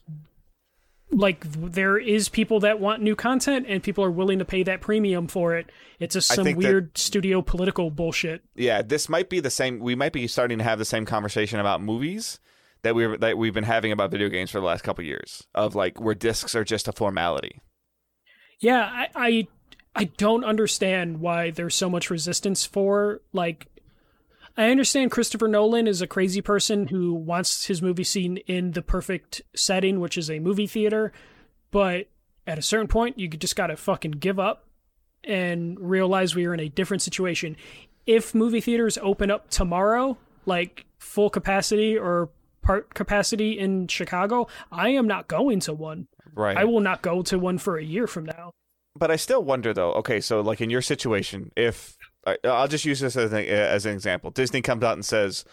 like 1.12 1.43
there 1.51 1.97
is 1.97 2.30
people 2.30 2.59
that 2.62 2.80
want 2.80 3.01
new 3.01 3.16
content 3.16 3.66
and 3.68 3.84
people 3.84 4.03
are 4.03 4.12
willing 4.12 4.39
to 4.39 4.45
pay 4.45 4.64
that 4.64 4.82
premium 4.82 5.28
for 5.28 5.55
it. 5.55 5.70
It's 5.99 6.14
just 6.14 6.30
some 6.30 6.45
think 6.45 6.59
that- 6.59 6.68
weird 6.68 6.97
studio 6.97 7.41
political 7.41 7.91
bullshit. 7.91 8.41
Yeah, 8.55 8.82
this 8.82 9.09
might 9.09 9.30
be 9.30 9.39
the 9.39 9.49
same. 9.49 9.80
We 9.80 9.95
might 9.95 10.14
be 10.14 10.28
starting 10.28 10.57
to 10.57 10.64
have 10.64 10.80
the 10.80 10.86
same 10.86 11.05
conversation 11.05 11.59
about 11.59 11.82
movies 11.82 12.39
that 12.84 12.95
we 12.95 13.18
that 13.18 13.38
we've 13.38 13.53
been 13.53 13.64
having 13.64 13.91
about 13.91 14.12
video 14.12 14.30
games 14.30 14.51
for 14.51 14.59
the 14.59 14.66
last 14.66 14.84
couple 14.84 15.03
years. 15.03 15.43
Of 15.53 15.76
like 15.76 15.99
where 15.99 16.16
discs 16.16 16.55
are 16.55 16.64
just 16.64 16.88
a 16.88 16.91
formality. 16.91 17.62
Yeah, 18.59 18.82
I, 18.82 19.07
I 19.16 19.47
I 19.95 20.03
don't 20.05 20.45
understand 20.45 21.20
why 21.20 21.51
there's 21.51 21.76
so 21.76 21.89
much 21.89 22.09
resistance 22.09 22.66
for 22.66 23.22
like 23.34 23.68
I 24.58 24.70
understand 24.70 25.12
Christopher 25.12 25.47
Nolan 25.47 25.88
is 25.88 26.02
a 26.02 26.08
crazy 26.08 26.41
person 26.41 26.88
who 26.88 27.14
wants 27.14 27.66
his 27.66 27.82
movie 27.82 28.04
seen 28.04 28.38
in 28.47 28.72
the 28.72 28.82
perfect 28.82 29.41
setting, 29.56 29.99
which 29.99 30.18
is 30.18 30.30
a 30.30 30.39
movie 30.39 30.68
theater, 30.68 31.12
but 31.72 32.08
at 32.45 32.60
a 32.60 32.62
certain 32.62 32.88
point 32.88 33.18
you 33.18 33.28
just 33.30 33.56
got 33.56 33.68
to 33.68 33.78
fucking 33.78 34.12
give 34.12 34.39
up 34.39 34.68
and 35.24 35.80
realize 35.80 36.36
we 36.36 36.45
are 36.45 36.54
in 36.54 36.60
a 36.60 36.70
different 36.70 37.02
situation. 37.02 37.56
If 38.06 38.36
movie 38.36 38.62
theaters 38.62 38.97
open 39.02 39.32
up 39.32 39.49
tomorrow, 39.49 40.18
like 40.45 40.86
full 40.99 41.30
capacity 41.30 41.97
or 41.97 42.30
part 42.62 42.93
capacity 42.93 43.58
in 43.58 43.88
Chicago, 43.88 44.47
I 44.72 44.89
am 44.89 45.08
not 45.08 45.28
going 45.28 45.60
to 45.62 45.74
one. 45.74 46.08
Right. 46.36 46.58
I 46.58 46.66
will 46.66 46.80
not 46.80 47.02
go 47.02 47.22
to 47.24 47.39
one 47.39 47.58
for 47.58 47.78
a 47.78 47.84
year 47.84 48.08
from 48.08 48.26
now. 48.26 48.52
but 48.95 49.12
I 49.12 49.16
still 49.16 49.43
wonder 49.43 49.74
though. 49.74 49.93
Okay, 49.93 50.20
so 50.20 50.41
like 50.41 50.62
in 50.62 50.70
your 50.70 50.82
situation, 50.82 51.52
if 51.56 51.95
I, 52.26 52.38
I'll 52.44 52.68
just 52.68 52.86
use 52.86 53.00
this 53.00 53.16
as 53.16 53.32
an, 53.34 53.46
as 53.46 53.86
an 53.86 53.94
example, 53.94 54.30
Disney 54.32 54.62
comes 54.62 54.84
out 54.84 54.94
and 54.94 55.04
says 55.06 55.44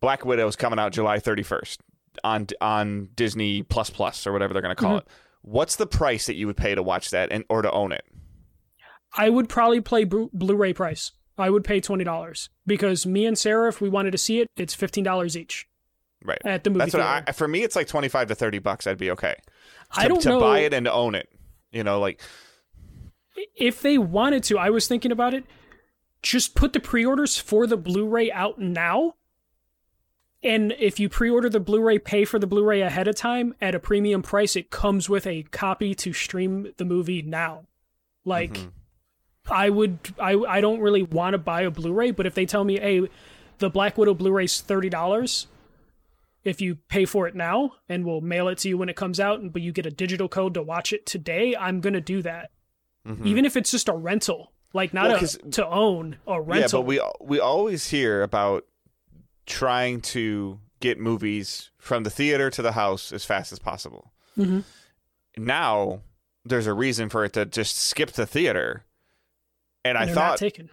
Black 0.00 0.24
Widow 0.24 0.46
is 0.48 0.56
coming 0.56 0.78
out 0.78 0.92
July 0.92 1.18
31st 1.18 1.78
on 2.24 2.46
on 2.60 3.08
Disney 3.14 3.62
Plus 3.62 3.90
Plus 3.90 4.26
or 4.26 4.32
whatever 4.32 4.52
they're 4.52 4.62
going 4.62 4.74
to 4.74 4.80
call 4.82 4.94
Mhm. 4.96 5.02
it. 5.02 5.08
What's 5.42 5.76
the 5.76 5.86
price 5.86 6.26
that 6.26 6.34
you 6.34 6.46
would 6.48 6.56
pay 6.56 6.74
to 6.74 6.82
watch 6.82 7.10
that 7.10 7.30
and 7.30 7.44
or 7.48 7.62
to 7.62 7.70
own 7.70 7.92
it? 7.92 8.04
I 9.16 9.30
would 9.30 9.48
probably 9.48 9.80
play 9.80 10.04
Blu- 10.04 10.30
Blu-ray 10.32 10.72
price. 10.74 11.12
I 11.38 11.48
would 11.50 11.62
pay 11.62 11.80
twenty 11.80 12.02
dollars 12.04 12.50
because 12.66 13.06
me 13.06 13.24
and 13.24 13.38
Sarah, 13.38 13.68
if 13.68 13.80
we 13.80 13.88
wanted 13.88 14.10
to 14.10 14.18
see 14.18 14.40
it, 14.40 14.48
it's 14.56 14.74
fifteen 14.74 15.04
dollars 15.04 15.36
each 15.36 15.66
Right. 16.24 16.38
at 16.44 16.64
the 16.64 16.70
movie 16.70 16.78
That's 16.80 16.92
theater. 16.92 17.06
what 17.08 17.28
I, 17.28 17.32
for 17.32 17.46
me. 17.46 17.62
It's 17.62 17.76
like 17.76 17.86
twenty 17.86 18.08
five 18.08 18.26
to 18.28 18.34
thirty 18.34 18.58
bucks. 18.58 18.88
I'd 18.88 18.98
be 18.98 19.12
okay. 19.12 19.36
To, 19.94 20.00
I 20.00 20.08
don't 20.08 20.20
to 20.22 20.28
know 20.30 20.40
buy 20.40 20.58
it 20.60 20.74
and 20.74 20.86
to 20.86 20.92
own 20.92 21.14
it. 21.14 21.28
You 21.70 21.84
know, 21.84 22.00
like 22.00 22.20
if 23.56 23.80
they 23.82 23.98
wanted 23.98 24.42
to. 24.44 24.58
I 24.58 24.70
was 24.70 24.88
thinking 24.88 25.12
about 25.12 25.32
it. 25.34 25.44
Just 26.22 26.54
put 26.54 26.72
the 26.72 26.80
pre-orders 26.80 27.38
for 27.38 27.66
the 27.66 27.76
Blu-ray 27.76 28.30
out 28.32 28.58
now, 28.58 29.14
and 30.42 30.72
if 30.78 30.98
you 30.98 31.08
pre-order 31.08 31.48
the 31.48 31.60
Blu-ray, 31.60 31.98
pay 31.98 32.24
for 32.24 32.38
the 32.38 32.46
Blu-ray 32.46 32.80
ahead 32.80 33.08
of 33.08 33.14
time 33.14 33.54
at 33.60 33.74
a 33.74 33.80
premium 33.80 34.22
price. 34.22 34.56
It 34.56 34.70
comes 34.70 35.08
with 35.08 35.26
a 35.26 35.44
copy 35.44 35.94
to 35.94 36.12
stream 36.12 36.72
the 36.76 36.84
movie 36.84 37.22
now. 37.22 37.66
Like. 38.24 38.54
Mhm. 38.54 38.72
I 39.50 39.70
would 39.70 39.98
I 40.18 40.34
I 40.34 40.60
don't 40.60 40.80
really 40.80 41.02
want 41.02 41.32
to 41.32 41.38
buy 41.38 41.62
a 41.62 41.70
Blu-ray, 41.70 42.10
but 42.10 42.26
if 42.26 42.34
they 42.34 42.44
tell 42.44 42.64
me, 42.64 42.78
"Hey, 42.78 43.08
the 43.60 43.70
Black 43.70 43.96
Widow 43.96 44.12
Blu-ray's 44.12 44.60
$30 44.60 45.46
if 46.44 46.60
you 46.60 46.74
pay 46.88 47.06
for 47.06 47.26
it 47.26 47.34
now 47.34 47.76
and 47.88 48.04
we'll 48.04 48.20
mail 48.20 48.48
it 48.48 48.58
to 48.58 48.68
you 48.68 48.76
when 48.76 48.90
it 48.90 48.96
comes 48.96 49.18
out, 49.18 49.50
but 49.50 49.62
you 49.62 49.72
get 49.72 49.86
a 49.86 49.90
digital 49.90 50.28
code 50.28 50.52
to 50.52 50.62
watch 50.62 50.92
it 50.92 51.06
today," 51.06 51.56
I'm 51.56 51.80
going 51.80 51.94
to 51.94 52.00
do 52.02 52.20
that. 52.20 52.50
Mhm. 53.06 53.24
Even 53.24 53.46
if 53.46 53.56
it's 53.56 53.70
just 53.70 53.88
a 53.88 53.94
rental, 53.94 54.52
like 54.72 54.92
not 54.94 55.08
Well, 55.10 55.24
a, 55.24 55.50
to 55.52 55.66
own 55.66 56.16
or 56.26 56.42
a 56.42 56.60
yeah, 56.60 56.68
but 56.70 56.82
we 56.82 57.00
we 57.20 57.40
always 57.40 57.88
hear 57.88 58.22
about 58.22 58.64
trying 59.46 60.00
to 60.00 60.60
get 60.80 60.98
movies 60.98 61.70
from 61.78 62.04
the 62.04 62.10
theater 62.10 62.50
to 62.50 62.62
the 62.62 62.72
house 62.72 63.12
as 63.12 63.24
fast 63.24 63.52
as 63.52 63.58
possible. 63.58 64.12
Mhm. 64.36 64.64
Now 65.36 66.00
there's 66.44 66.66
a 66.66 66.72
reason 66.74 67.08
for 67.08 67.24
it 67.24 67.32
to 67.34 67.44
just 67.44 67.76
skip 67.76 68.12
the 68.12 68.26
theater. 68.26 68.84
And 69.84 69.96
I 69.96 70.06
they're 70.06 70.14
not 70.14 70.20
thought 70.30 70.38
taken. 70.38 70.70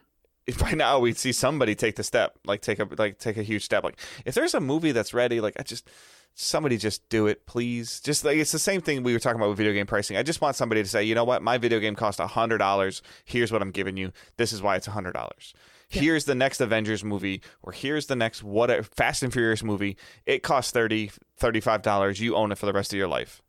If 0.47 0.59
by 0.59 0.71
now 0.75 0.99
we'd 0.99 1.17
see 1.17 1.31
somebody 1.31 1.75
take 1.75 1.95
the 1.95 2.03
step, 2.03 2.37
like 2.45 2.61
take 2.61 2.79
a 2.79 2.87
like 2.97 3.17
take 3.17 3.37
a 3.37 3.43
huge 3.43 3.63
step. 3.63 3.83
Like 3.83 3.99
if 4.25 4.35
there's 4.35 4.53
a 4.53 4.59
movie 4.59 4.91
that's 4.91 5.13
ready, 5.13 5.41
like 5.41 5.55
I 5.59 5.63
just 5.63 5.89
somebody 6.35 6.77
just 6.77 7.07
do 7.09 7.27
it, 7.27 7.45
please. 7.45 7.99
Just 8.01 8.25
like 8.25 8.37
it's 8.37 8.51
the 8.51 8.59
same 8.59 8.81
thing 8.81 9.03
we 9.03 9.13
were 9.13 9.19
talking 9.19 9.39
about 9.39 9.49
with 9.49 9.57
video 9.57 9.73
game 9.73 9.87
pricing. 9.87 10.17
I 10.17 10.23
just 10.23 10.41
want 10.41 10.55
somebody 10.55 10.83
to 10.83 10.89
say, 10.89 11.03
you 11.03 11.15
know 11.15 11.23
what, 11.23 11.41
my 11.41 11.57
video 11.57 11.79
game 11.79 11.95
cost 11.95 12.19
a 12.19 12.27
hundred 12.27 12.59
dollars. 12.59 13.01
Here's 13.23 13.51
what 13.51 13.61
I'm 13.61 13.71
giving 13.71 13.97
you. 13.97 14.11
This 14.37 14.53
is 14.53 14.61
why 14.61 14.75
it's 14.75 14.87
a 14.87 14.91
hundred 14.91 15.13
dollars. 15.13 15.53
Yeah. 15.91 16.01
Here's 16.01 16.25
the 16.25 16.35
next 16.35 16.61
Avengers 16.61 17.03
movie, 17.03 17.41
or 17.61 17.71
here's 17.71 18.07
the 18.07 18.15
next 18.15 18.43
what 18.43 18.69
a 18.69 18.83
Fast 18.83 19.23
and 19.23 19.31
Furious 19.31 19.63
movie. 19.63 19.97
It 20.25 20.43
costs 20.43 20.71
30 20.71 21.11
$35. 21.39 22.19
You 22.19 22.35
own 22.35 22.51
it 22.51 22.57
for 22.57 22.65
the 22.65 22.73
rest 22.73 22.93
of 22.93 22.97
your 22.97 23.07
life. 23.07 23.41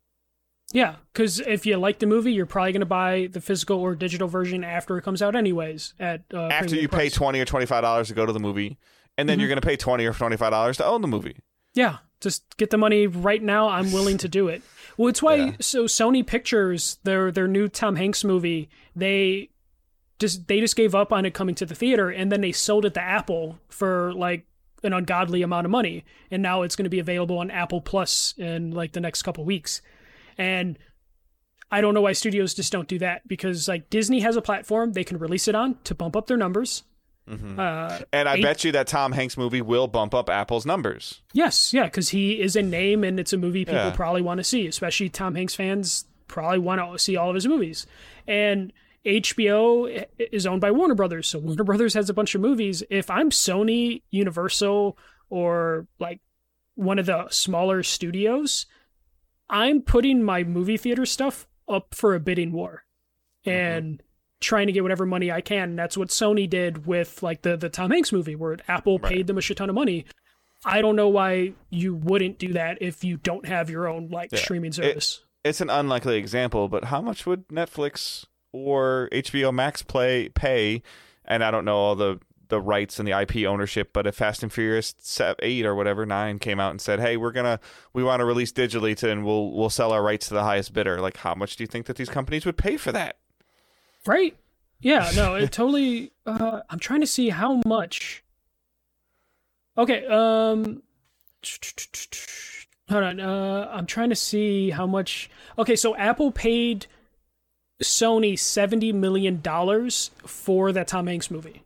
Yeah, 0.73 0.95
because 1.13 1.39
if 1.39 1.65
you 1.65 1.77
like 1.77 1.99
the 1.99 2.05
movie, 2.07 2.33
you're 2.33 2.45
probably 2.45 2.73
going 2.73 2.81
to 2.81 2.85
buy 2.85 3.29
the 3.31 3.39
physical 3.39 3.79
or 3.79 3.95
digital 3.95 4.27
version 4.27 4.63
after 4.65 4.97
it 4.97 5.01
comes 5.03 5.21
out, 5.21 5.33
anyways. 5.35 5.93
At 5.99 6.23
uh, 6.33 6.47
After 6.47 6.75
you 6.75 6.89
pay 6.89 7.09
price. 7.09 7.13
20 7.13 7.39
or 7.39 7.45
$25 7.45 8.07
to 8.07 8.13
go 8.13 8.25
to 8.25 8.33
the 8.33 8.39
movie, 8.39 8.77
and 9.17 9.29
then 9.29 9.37
Mhm. 9.37 9.41
you're 9.41 9.47
going 9.49 9.61
to 9.61 9.65
pay 9.65 9.77
20 9.77 10.05
or 10.05 10.11
$25 10.13 10.75
to 10.77 10.85
own 10.85 11.01
the 11.01 11.07
movie. 11.07 11.37
Yeah, 11.73 11.97
just 12.19 12.57
get 12.57 12.69
the 12.69 12.77
money 12.77 13.07
right 13.07 13.41
now. 13.41 13.69
I'm 13.69 13.91
willing 13.93 14.17
to 14.17 14.27
do 14.27 14.49
it. 14.49 14.61
Well, 14.97 15.07
it's 15.07 15.21
why 15.21 15.35
Yeah. 15.35 15.51
so 15.61 15.85
Sony 15.85 16.25
Pictures, 16.25 16.97
their 17.03 17.31
their 17.31 17.47
new 17.47 17.67
Tom 17.69 17.95
Hanks 17.95 18.23
movie, 18.25 18.69
they 18.95 19.49
just 20.19 20.47
they 20.47 20.59
just 20.59 20.75
gave 20.75 20.93
up 20.95 21.13
on 21.13 21.25
it 21.25 21.33
coming 21.33 21.55
to 21.55 21.65
the 21.65 21.75
theater, 21.75 22.09
and 22.09 22.29
then 22.31 22.41
they 22.41 22.51
sold 22.51 22.83
it 22.85 22.93
to 22.95 23.01
Apple 23.01 23.59
for 23.69 24.11
like 24.13 24.45
an 24.83 24.91
ungodly 24.93 25.41
amount 25.43 25.65
of 25.65 25.71
money, 25.71 26.03
and 26.29 26.41
now 26.43 26.61
it's 26.63 26.75
going 26.75 26.83
to 26.83 26.89
be 26.89 26.99
available 26.99 27.37
on 27.37 27.49
Apple 27.51 27.79
Plus 27.81 28.33
in 28.37 28.71
like 28.71 28.91
the 28.93 28.99
next 28.99 29.21
couple 29.23 29.45
weeks, 29.45 29.81
and. 30.37 30.77
I 31.69 31.81
don't 31.81 31.93
know 31.93 31.99
why 31.99 32.13
studios 32.13 32.53
just 32.53 32.71
don't 32.71 32.87
do 32.87 32.97
that 32.99 33.27
because 33.27 33.67
like 33.67 33.89
Disney 33.89 34.21
has 34.21 34.37
a 34.37 34.41
platform 34.41 34.93
they 34.93 35.03
can 35.03 35.17
release 35.19 35.49
it 35.49 35.53
on 35.55 35.75
to 35.83 35.93
bump 35.93 36.15
up 36.15 36.27
their 36.27 36.37
numbers. 36.37 36.83
Uh, 37.29 37.99
And 38.13 38.29
I 38.29 38.35
Eight- 38.35 38.41
bet 38.41 38.63
you 38.63 38.71
that 38.71 38.87
Tom 38.87 39.11
Hanks 39.11 39.35
movie 39.37 39.61
will 39.61 39.89
bump 39.89 40.15
up 40.15 40.29
Apple's 40.29 40.65
numbers. 40.65 41.21
Yes, 41.33 41.73
yeah, 41.73 41.83
because 41.83 42.07
he 42.07 42.39
is 42.39 42.55
a 42.55 42.61
name 42.61 43.03
and 43.03 43.19
it's 43.19 43.33
a 43.33 43.37
movie 43.37 43.65
people 43.65 43.73
Yeah. 43.81 43.89
probably 43.91 44.21
want 44.21 44.37
to 44.37 44.45
see, 44.45 44.65
especially 44.65 45.09
Tom 45.09 45.35
Hanks 45.35 45.55
fans 45.55 46.05
probably 46.29 46.59
want 46.59 46.79
to 46.79 46.97
see 46.97 47.17
all 47.17 47.27
of 47.27 47.35
his 47.35 47.45
movies. 47.45 47.85
And 48.25 48.71
HBO 49.05 50.05
is 50.17 50.45
owned 50.47 50.61
by 50.61 50.71
Warner 50.71 50.95
Brothers, 50.95 51.27
so 51.27 51.37
Warner 51.39 51.65
Brothers 51.65 51.95
has 51.95 52.09
a 52.09 52.13
bunch 52.13 52.33
of 52.33 52.39
movies. 52.39 52.81
If 52.89 53.09
I'm 53.09 53.29
Sony, 53.29 54.03
Universal, 54.09 54.97
or 55.29 55.85
like 55.99 56.21
one 56.75 56.97
of 56.97 57.07
the 57.07 57.27
smaller 57.29 57.83
studios, 57.83 58.67
I'm 59.49 59.81
putting 59.81 60.23
my 60.23 60.43
movie 60.43 60.77
theater 60.77 61.05
stuff 61.05 61.47
up 61.69 61.93
for 61.93 62.15
a 62.15 62.19
bidding 62.19 62.51
war 62.51 62.83
uh-huh. 63.45 63.51
and 63.55 64.03
trying 64.39 64.67
to 64.67 64.73
get 64.73 64.83
whatever 64.83 65.05
money 65.05 65.31
I 65.31 65.41
can. 65.41 65.69
And 65.71 65.79
that's 65.79 65.97
what 65.97 66.09
Sony 66.09 66.49
did 66.49 66.85
with 66.85 67.23
like 67.23 67.41
the 67.41 67.57
the 67.57 67.69
Tom 67.69 67.91
Hanks 67.91 68.11
movie, 68.11 68.35
where 68.35 68.57
Apple 68.67 68.99
Right. 68.99 69.13
paid 69.13 69.27
them 69.27 69.37
a 69.37 69.41
shit 69.41 69.57
ton 69.57 69.69
of 69.69 69.75
money. 69.75 70.05
I 70.65 70.81
don't 70.81 70.95
know 70.95 71.07
why 71.09 71.53
you 71.69 71.95
wouldn't 71.95 72.39
do 72.39 72.53
that 72.53 72.79
if 72.81 73.03
you 73.03 73.17
don't 73.17 73.45
have 73.47 73.69
your 73.69 73.87
own 73.87 74.09
like 74.09 74.31
Yeah. 74.31 74.39
streaming 74.39 74.71
service. 74.71 75.23
It's 75.43 75.61
an 75.61 75.69
unlikely 75.69 76.17
example, 76.17 76.67
but 76.67 76.85
how 76.85 77.01
much 77.01 77.25
would 77.25 77.47
Netflix 77.47 78.25
or 78.51 79.07
HBO 79.11 79.51
Max 79.53 79.81
play 79.81 80.29
pay? 80.29 80.81
And 81.25 81.43
I 81.43 81.51
don't 81.51 81.63
know 81.65 81.77
all 81.77 81.95
the 81.95 82.19
the 82.49 82.61
rights 82.61 82.99
and 82.99 83.07
the 83.07 83.19
IP 83.19 83.47
ownership, 83.47 83.91
but 83.93 84.07
if 84.07 84.15
Fast 84.15 84.43
and 84.43 84.51
Furious 84.51 84.93
eight 85.39 85.65
or 85.65 85.75
whatever 85.75 86.05
nine 86.05 86.39
came 86.39 86.59
out 86.59 86.71
and 86.71 86.81
said, 86.81 86.99
"Hey, 86.99 87.17
we're 87.17 87.31
gonna 87.31 87.59
we 87.93 88.03
want 88.03 88.19
to 88.21 88.25
release 88.25 88.51
digitally 88.51 88.95
to, 88.97 89.09
and 89.09 89.25
we'll 89.25 89.51
we'll 89.51 89.69
sell 89.69 89.91
our 89.91 90.03
rights 90.03 90.27
to 90.27 90.33
the 90.33 90.43
highest 90.43 90.73
bidder," 90.73 90.99
like 90.99 91.17
how 91.17 91.35
much 91.35 91.55
do 91.55 91.63
you 91.63 91.67
think 91.67 91.85
that 91.85 91.97
these 91.97 92.09
companies 92.09 92.45
would 92.45 92.57
pay 92.57 92.77
for 92.77 92.91
that? 92.91 93.17
right? 94.07 94.35
Yeah, 94.79 95.11
no, 95.15 95.35
it 95.35 95.51
totally. 95.51 96.11
Uh, 96.25 96.61
I'm 96.69 96.79
trying 96.79 97.01
to 97.01 97.07
see 97.07 97.29
how 97.29 97.61
much. 97.65 98.23
Okay, 99.77 100.05
um, 100.07 100.81
hold 102.89 103.03
on. 103.03 103.19
Uh, 103.19 103.69
I'm 103.71 103.85
trying 103.85 104.09
to 104.09 104.15
see 104.15 104.71
how 104.71 104.87
much. 104.87 105.29
Okay, 105.59 105.75
so 105.75 105.95
Apple 105.95 106.31
paid 106.31 106.87
Sony 107.83 108.37
seventy 108.37 108.91
million 108.91 109.41
dollars 109.41 110.11
for 110.25 110.71
that 110.71 110.87
Tom 110.87 111.07
Hanks 111.07 111.29
movie, 111.29 111.63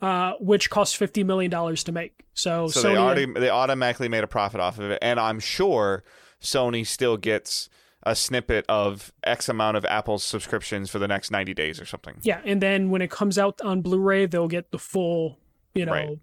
uh, 0.00 0.34
which 0.40 0.70
cost 0.70 0.96
fifty 0.96 1.24
million 1.24 1.50
dollars 1.50 1.84
to 1.84 1.92
make. 1.92 2.24
So, 2.34 2.68
So 2.68 2.80
Sony 2.80 2.82
they 2.82 2.96
already 2.96 3.26
they 3.26 3.50
automatically 3.50 4.08
made 4.08 4.24
a 4.24 4.28
profit 4.28 4.60
off 4.60 4.78
of 4.78 4.90
it, 4.90 4.98
and 5.02 5.18
I'm 5.18 5.40
sure 5.40 6.04
Sony 6.40 6.86
still 6.86 7.16
gets 7.16 7.68
a 8.04 8.14
snippet 8.14 8.64
of 8.68 9.12
X 9.24 9.48
amount 9.48 9.76
of 9.76 9.84
Apple's 9.84 10.22
subscriptions 10.22 10.88
for 10.88 10.98
the 10.98 11.08
next 11.08 11.30
90 11.30 11.52
days 11.52 11.80
or 11.80 11.84
something. 11.84 12.16
yeah, 12.22 12.40
and 12.44 12.62
then 12.62 12.90
when 12.90 13.02
it 13.02 13.10
comes 13.10 13.38
out 13.38 13.60
on 13.60 13.82
Blu-ray, 13.82 14.26
they'll 14.26 14.48
get 14.48 14.70
the 14.70 14.78
full. 14.78 15.38
You 15.74 15.84
know, 15.84 15.92
Right. 15.92 16.18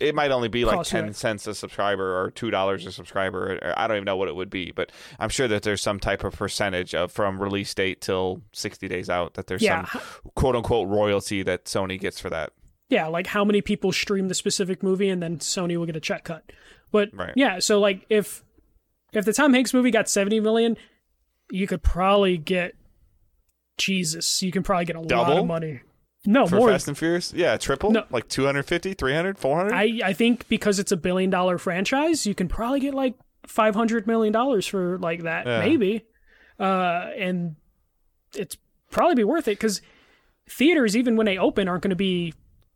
It 0.00 0.14
might 0.14 0.32
only 0.32 0.48
be 0.48 0.64
like 0.64 0.84
10 0.84 1.04
right. 1.04 1.16
cents 1.16 1.46
a 1.46 1.54
subscriber 1.54 2.20
or 2.20 2.32
$2 2.32 2.86
a 2.86 2.92
subscriber. 2.92 3.58
Or 3.62 3.74
I 3.78 3.86
don't 3.86 3.98
even 3.98 4.04
know 4.04 4.16
what 4.16 4.26
it 4.26 4.34
would 4.34 4.50
be, 4.50 4.72
but 4.72 4.90
I'm 5.20 5.28
sure 5.28 5.46
that 5.46 5.62
there's 5.62 5.80
some 5.80 6.00
type 6.00 6.24
of 6.24 6.34
percentage 6.34 6.96
of 6.96 7.12
from 7.12 7.40
release 7.40 7.72
date 7.72 8.00
till 8.00 8.42
60 8.52 8.88
days 8.88 9.08
out 9.08 9.34
that 9.34 9.46
there's 9.46 9.62
yeah, 9.62 9.84
some 9.86 10.00
quote 10.34 10.56
unquote 10.56 10.88
royalty 10.88 11.44
that 11.44 11.66
Sony 11.66 11.98
gets 11.98 12.18
for 12.18 12.28
that. 12.28 12.52
Yeah, 12.88 13.06
like 13.06 13.26
how 13.28 13.44
many 13.44 13.60
people 13.60 13.92
stream 13.92 14.28
the 14.28 14.34
specific 14.34 14.82
movie, 14.82 15.08
and 15.08 15.22
then 15.22 15.38
Sony 15.38 15.76
will 15.76 15.86
get 15.86 15.96
a 15.96 16.00
check 16.00 16.24
cut. 16.24 16.44
But 16.92 17.10
Right. 17.12 17.32
yeah, 17.36 17.58
so 17.58 17.80
like 17.80 18.04
if 18.10 18.44
if 19.12 19.24
the 19.24 19.32
Tom 19.32 19.52
Hanks 19.54 19.72
movie 19.74 19.90
got 19.90 20.08
seventy 20.08 20.40
million, 20.40 20.76
you 21.50 21.66
could 21.66 21.82
probably 21.82 22.36
get 22.38 22.74
Jesus. 23.78 24.42
You 24.42 24.52
can 24.52 24.62
probably 24.62 24.84
get 24.84 24.96
a 24.96 25.00
lot 25.00 25.36
of 25.36 25.46
money. 25.46 25.80
No 26.26 26.46
For 26.46 26.56
more. 26.56 26.70
Fast 26.70 26.88
and 26.88 26.96
Furious? 26.96 27.34
Yeah, 27.34 27.56
triple? 27.58 27.90
No. 27.90 28.04
Like 28.10 28.28
250, 28.28 28.94
300, 28.94 29.38
400? 29.38 29.72
I 29.74 30.00
I 30.02 30.12
think 30.14 30.48
because 30.48 30.78
it's 30.78 30.90
a 30.92 30.96
billion 30.96 31.28
dollar 31.30 31.58
franchise, 31.58 32.26
you 32.26 32.34
can 32.34 32.48
probably 32.48 32.80
get 32.80 32.94
like 32.94 33.14
five 33.46 33.74
hundred 33.74 34.06
million 34.06 34.32
dollars 34.32 34.66
for 34.66 34.98
like 34.98 35.22
that, 35.24 35.46
Yeah. 35.46 35.58
maybe. 35.60 36.04
Uh, 36.58 37.10
and 37.18 37.56
it's 38.34 38.56
probably 38.90 39.16
be 39.16 39.24
worth 39.24 39.48
it 39.48 39.58
because 39.58 39.82
theaters, 40.48 40.96
even 40.96 41.16
when 41.16 41.26
they 41.26 41.36
open, 41.36 41.68
aren't 41.68 41.82
going 41.82 41.90
to 41.90 41.96
be 41.96 42.32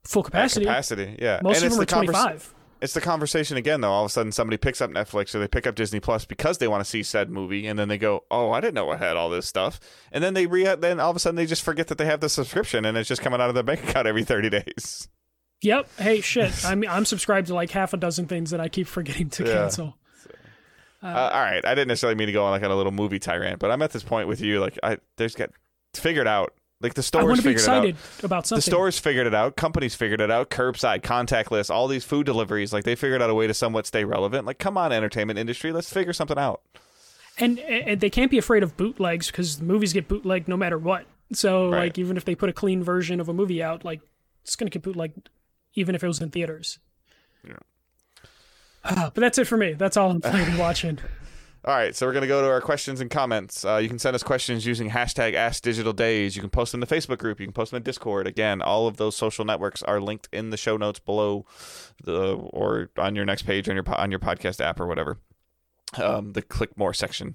full 0.08 0.22
capacity. 0.22 0.64
capacity, 0.66 1.16
yeah. 1.20 1.40
Most 1.42 1.56
And 1.62 1.64
of 1.64 1.66
it's 1.66 1.74
them 1.76 1.82
are 1.82 1.84
the 1.84 1.86
twenty 1.86 2.06
convers- 2.08 2.24
five. 2.24 2.54
it's 2.80 2.94
the 2.94 3.00
conversation 3.00 3.56
again 3.56 3.80
though 3.80 3.90
all 3.90 4.04
of 4.04 4.08
a 4.08 4.12
sudden 4.12 4.30
somebody 4.32 4.56
picks 4.56 4.80
up 4.80 4.88
netflix 4.90 5.34
or 5.34 5.40
they 5.40 5.48
pick 5.48 5.66
up 5.66 5.74
disney 5.74 5.98
plus 5.98 6.24
because 6.24 6.58
they 6.58 6.68
want 6.68 6.80
to 6.82 6.88
see 6.88 7.02
said 7.02 7.28
movie 7.28 7.66
and 7.66 7.76
then 7.78 7.88
they 7.88 7.98
go 7.98 8.22
oh 8.30 8.52
i 8.52 8.60
didn't 8.60 8.74
know 8.74 8.88
I 8.90 8.96
had 8.96 9.16
all 9.16 9.28
this 9.30 9.46
stuff 9.46 9.80
and 10.12 10.22
then 10.22 10.34
they 10.34 10.46
re 10.46 10.62
then 10.76 11.00
all 11.00 11.10
of 11.10 11.16
a 11.16 11.18
sudden 11.18 11.34
they 11.34 11.44
just 11.46 11.62
forget 11.62 11.88
that 11.88 11.98
they 11.98 12.04
have 12.04 12.20
the 12.20 12.28
subscription 12.28 12.84
and 12.84 12.96
it's 12.96 13.08
just 13.08 13.20
coming 13.20 13.40
out 13.40 13.48
of 13.48 13.54
their 13.54 13.64
bank 13.64 13.82
account 13.82 14.06
every 14.06 14.22
30 14.24 14.50
days 14.50 15.08
Yep. 15.62 15.88
Hey, 15.98 16.20
shit. 16.20 16.52
I'm 16.64 16.84
I'm 16.88 17.04
subscribed 17.04 17.48
to 17.48 17.54
like 17.54 17.72
half 17.72 17.92
a 17.92 17.96
dozen 17.96 18.26
things 18.28 18.50
that 18.52 18.60
I 18.60 18.68
keep 18.68 18.86
forgetting 18.86 19.28
to 19.30 19.44
Yeah. 19.44 19.54
cancel. 19.54 19.96
uh, 21.02 21.06
all 21.08 21.42
right 21.42 21.64
i 21.66 21.74
didn't 21.74 21.88
necessarily 21.88 22.16
mean 22.16 22.26
to 22.28 22.32
go 22.32 22.44
on 22.44 22.52
like 22.52 22.62
on 22.62 22.70
a 22.70 22.76
little 22.76 22.92
movie 22.92 23.18
tyrant 23.18 23.58
but 23.58 23.70
i'm 23.72 23.82
at 23.82 23.90
this 23.92 24.02
point 24.04 24.28
with 24.28 24.40
you 24.40 24.60
like 24.60 24.78
i 24.84 24.98
there's 25.16 25.34
got 25.34 25.50
figured 25.94 26.26
out 26.28 26.54
like 26.80 26.94
the 26.94 27.00
I 27.00 27.02
stores 27.02 27.24
want 27.24 27.36
to 27.40 27.42
be 27.42 27.54
figured 27.54 27.62
it 27.64 27.68
out 27.68 27.84
excited 27.86 28.24
about 28.24 28.46
something. 28.46 28.58
the 28.58 28.62
stores 28.70 28.98
figured 28.98 29.26
it 29.26 29.34
out 29.34 29.56
companies 29.56 29.94
figured 29.94 30.20
it 30.20 30.30
out 30.30 30.48
curbside 30.50 31.00
contactless 31.02 31.70
all 31.70 31.88
these 31.88 32.04
food 32.04 32.24
deliveries 32.26 32.72
like 32.72 32.84
they 32.84 32.94
figured 32.94 33.20
out 33.20 33.30
a 33.30 33.34
way 33.34 33.46
to 33.46 33.54
somewhat 33.54 33.86
stay 33.86 34.04
relevant 34.04 34.46
like 34.46 34.58
come 34.58 34.76
on 34.78 34.92
entertainment 34.92 35.38
industry 35.38 35.72
let's 35.72 35.92
figure 35.92 36.12
something 36.12 36.38
out 36.38 36.60
and, 37.40 37.58
and 37.60 38.00
they 38.00 38.10
can't 38.10 38.30
be 38.32 38.38
afraid 38.38 38.62
of 38.64 38.76
bootlegs 38.76 39.28
because 39.28 39.60
movies 39.62 39.92
get 39.92 40.08
bootlegged 40.08 40.48
no 40.48 40.56
matter 40.56 40.76
what. 40.76 41.06
So 41.32 41.70
Right. 41.70 41.82
like 41.82 41.96
even 41.98 42.16
if 42.16 42.24
they 42.24 42.34
put 42.34 42.48
a 42.48 42.52
clean 42.52 42.82
version 42.82 43.20
of 43.20 43.28
a 43.28 43.32
movie 43.32 43.62
out, 43.62 43.84
like 43.84 44.00
it's 44.42 44.56
gonna 44.56 44.70
get 44.70 44.82
bootlegged 44.82 45.28
even 45.74 45.94
if 45.94 46.02
it 46.02 46.08
was 46.08 46.20
in 46.20 46.30
theaters. 46.30 46.80
Yeah. 47.46 47.52
Ah, 48.84 49.10
but 49.14 49.20
that's 49.20 49.38
it 49.38 49.46
for 49.46 49.56
me. 49.56 49.74
That's 49.74 49.96
all 49.96 50.10
I'm 50.10 50.20
playing 50.20 50.48
and 50.50 50.58
watching. 50.58 50.98
All 51.64 51.74
right, 51.74 51.94
so 51.94 52.06
we're 52.06 52.12
going 52.12 52.22
to 52.22 52.28
go 52.28 52.40
to 52.40 52.48
our 52.48 52.60
questions 52.60 53.00
and 53.00 53.10
comments. 53.10 53.64
Uh, 53.64 53.76
you 53.76 53.88
can 53.88 53.98
send 53.98 54.14
us 54.14 54.22
questions 54.22 54.64
using 54.64 54.90
hashtag 54.90 55.34
AskDigitalDays. 55.34 56.36
You 56.36 56.40
can 56.40 56.50
post 56.50 56.70
them 56.70 56.80
in 56.80 56.88
the 56.88 56.94
Facebook 56.94 57.18
group. 57.18 57.40
You 57.40 57.46
can 57.46 57.52
post 57.52 57.72
them 57.72 57.78
in 57.78 57.82
Discord. 57.82 58.28
Again, 58.28 58.62
all 58.62 58.86
of 58.86 58.96
those 58.96 59.16
social 59.16 59.44
networks 59.44 59.82
are 59.82 60.00
linked 60.00 60.28
in 60.32 60.50
the 60.50 60.56
show 60.56 60.76
notes 60.76 61.00
below, 61.00 61.46
the 62.04 62.34
or 62.34 62.90
on 62.96 63.16
your 63.16 63.24
next 63.24 63.42
page 63.42 63.68
on 63.68 63.74
your 63.74 63.84
on 63.88 64.10
your 64.10 64.20
podcast 64.20 64.64
app 64.64 64.78
or 64.78 64.86
whatever. 64.86 65.18
Um, 65.96 66.32
the 66.32 66.42
click 66.42 66.76
more 66.78 66.94
section. 66.94 67.34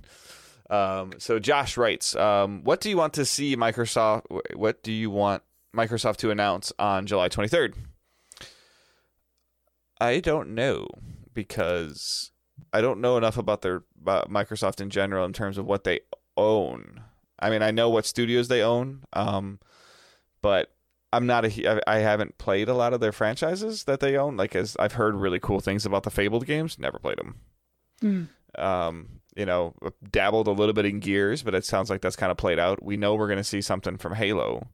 Um, 0.69 1.13
so 1.17 1.37
Josh 1.37 1.75
writes, 1.75 2.15
um, 2.15 2.63
"What 2.63 2.79
do 2.79 2.89
you 2.89 2.95
want 2.95 3.13
to 3.15 3.25
see 3.25 3.57
Microsoft? 3.57 4.23
What 4.55 4.83
do 4.83 4.93
you 4.93 5.09
want 5.09 5.43
Microsoft 5.75 6.17
to 6.17 6.31
announce 6.31 6.71
on 6.79 7.05
July 7.05 7.27
23rd?" 7.27 7.73
I 9.99 10.19
don't 10.21 10.55
know 10.55 10.87
because 11.33 12.31
I 12.71 12.81
don't 12.81 13.01
know 13.01 13.17
enough 13.17 13.37
about 13.37 13.61
their 13.61 13.83
about 14.01 14.29
Microsoft 14.29 14.81
in 14.81 14.89
general 14.89 15.25
in 15.25 15.33
terms 15.33 15.57
of 15.57 15.65
what 15.65 15.83
they 15.83 16.01
own. 16.37 17.01
I 17.39 17.49
mean, 17.49 17.61
I 17.61 17.71
know 17.71 17.89
what 17.89 18.05
studios 18.05 18.47
they 18.47 18.61
own, 18.61 19.03
um, 19.13 19.59
but 20.41 20.73
I'm 21.11 21.25
not 21.25 21.45
a. 21.45 21.89
I 21.89 21.97
haven't 21.99 22.37
played 22.37 22.69
a 22.69 22.73
lot 22.73 22.93
of 22.93 22.99
their 22.99 23.11
franchises 23.11 23.83
that 23.85 23.99
they 23.99 24.17
own. 24.17 24.37
Like, 24.37 24.55
as 24.55 24.77
I've 24.79 24.93
heard 24.93 25.15
really 25.15 25.39
cool 25.39 25.59
things 25.59 25.85
about 25.85 26.03
the 26.03 26.11
Fabled 26.11 26.45
games, 26.45 26.79
never 26.79 26.99
played 26.99 27.17
them. 27.17 27.35
Hmm. 27.99 28.23
Um, 28.63 29.19
you 29.35 29.45
know, 29.45 29.73
dabbled 30.11 30.47
a 30.47 30.51
little 30.51 30.73
bit 30.73 30.85
in 30.85 30.99
Gears, 30.99 31.43
but 31.43 31.55
it 31.55 31.65
sounds 31.65 31.89
like 31.89 32.01
that's 32.01 32.15
kind 32.15 32.31
of 32.31 32.37
played 32.37 32.59
out. 32.59 32.83
We 32.83 32.97
know 32.97 33.15
we're 33.15 33.27
going 33.27 33.37
to 33.37 33.43
see 33.43 33.61
something 33.61 33.97
from 33.97 34.13
Halo. 34.13 34.67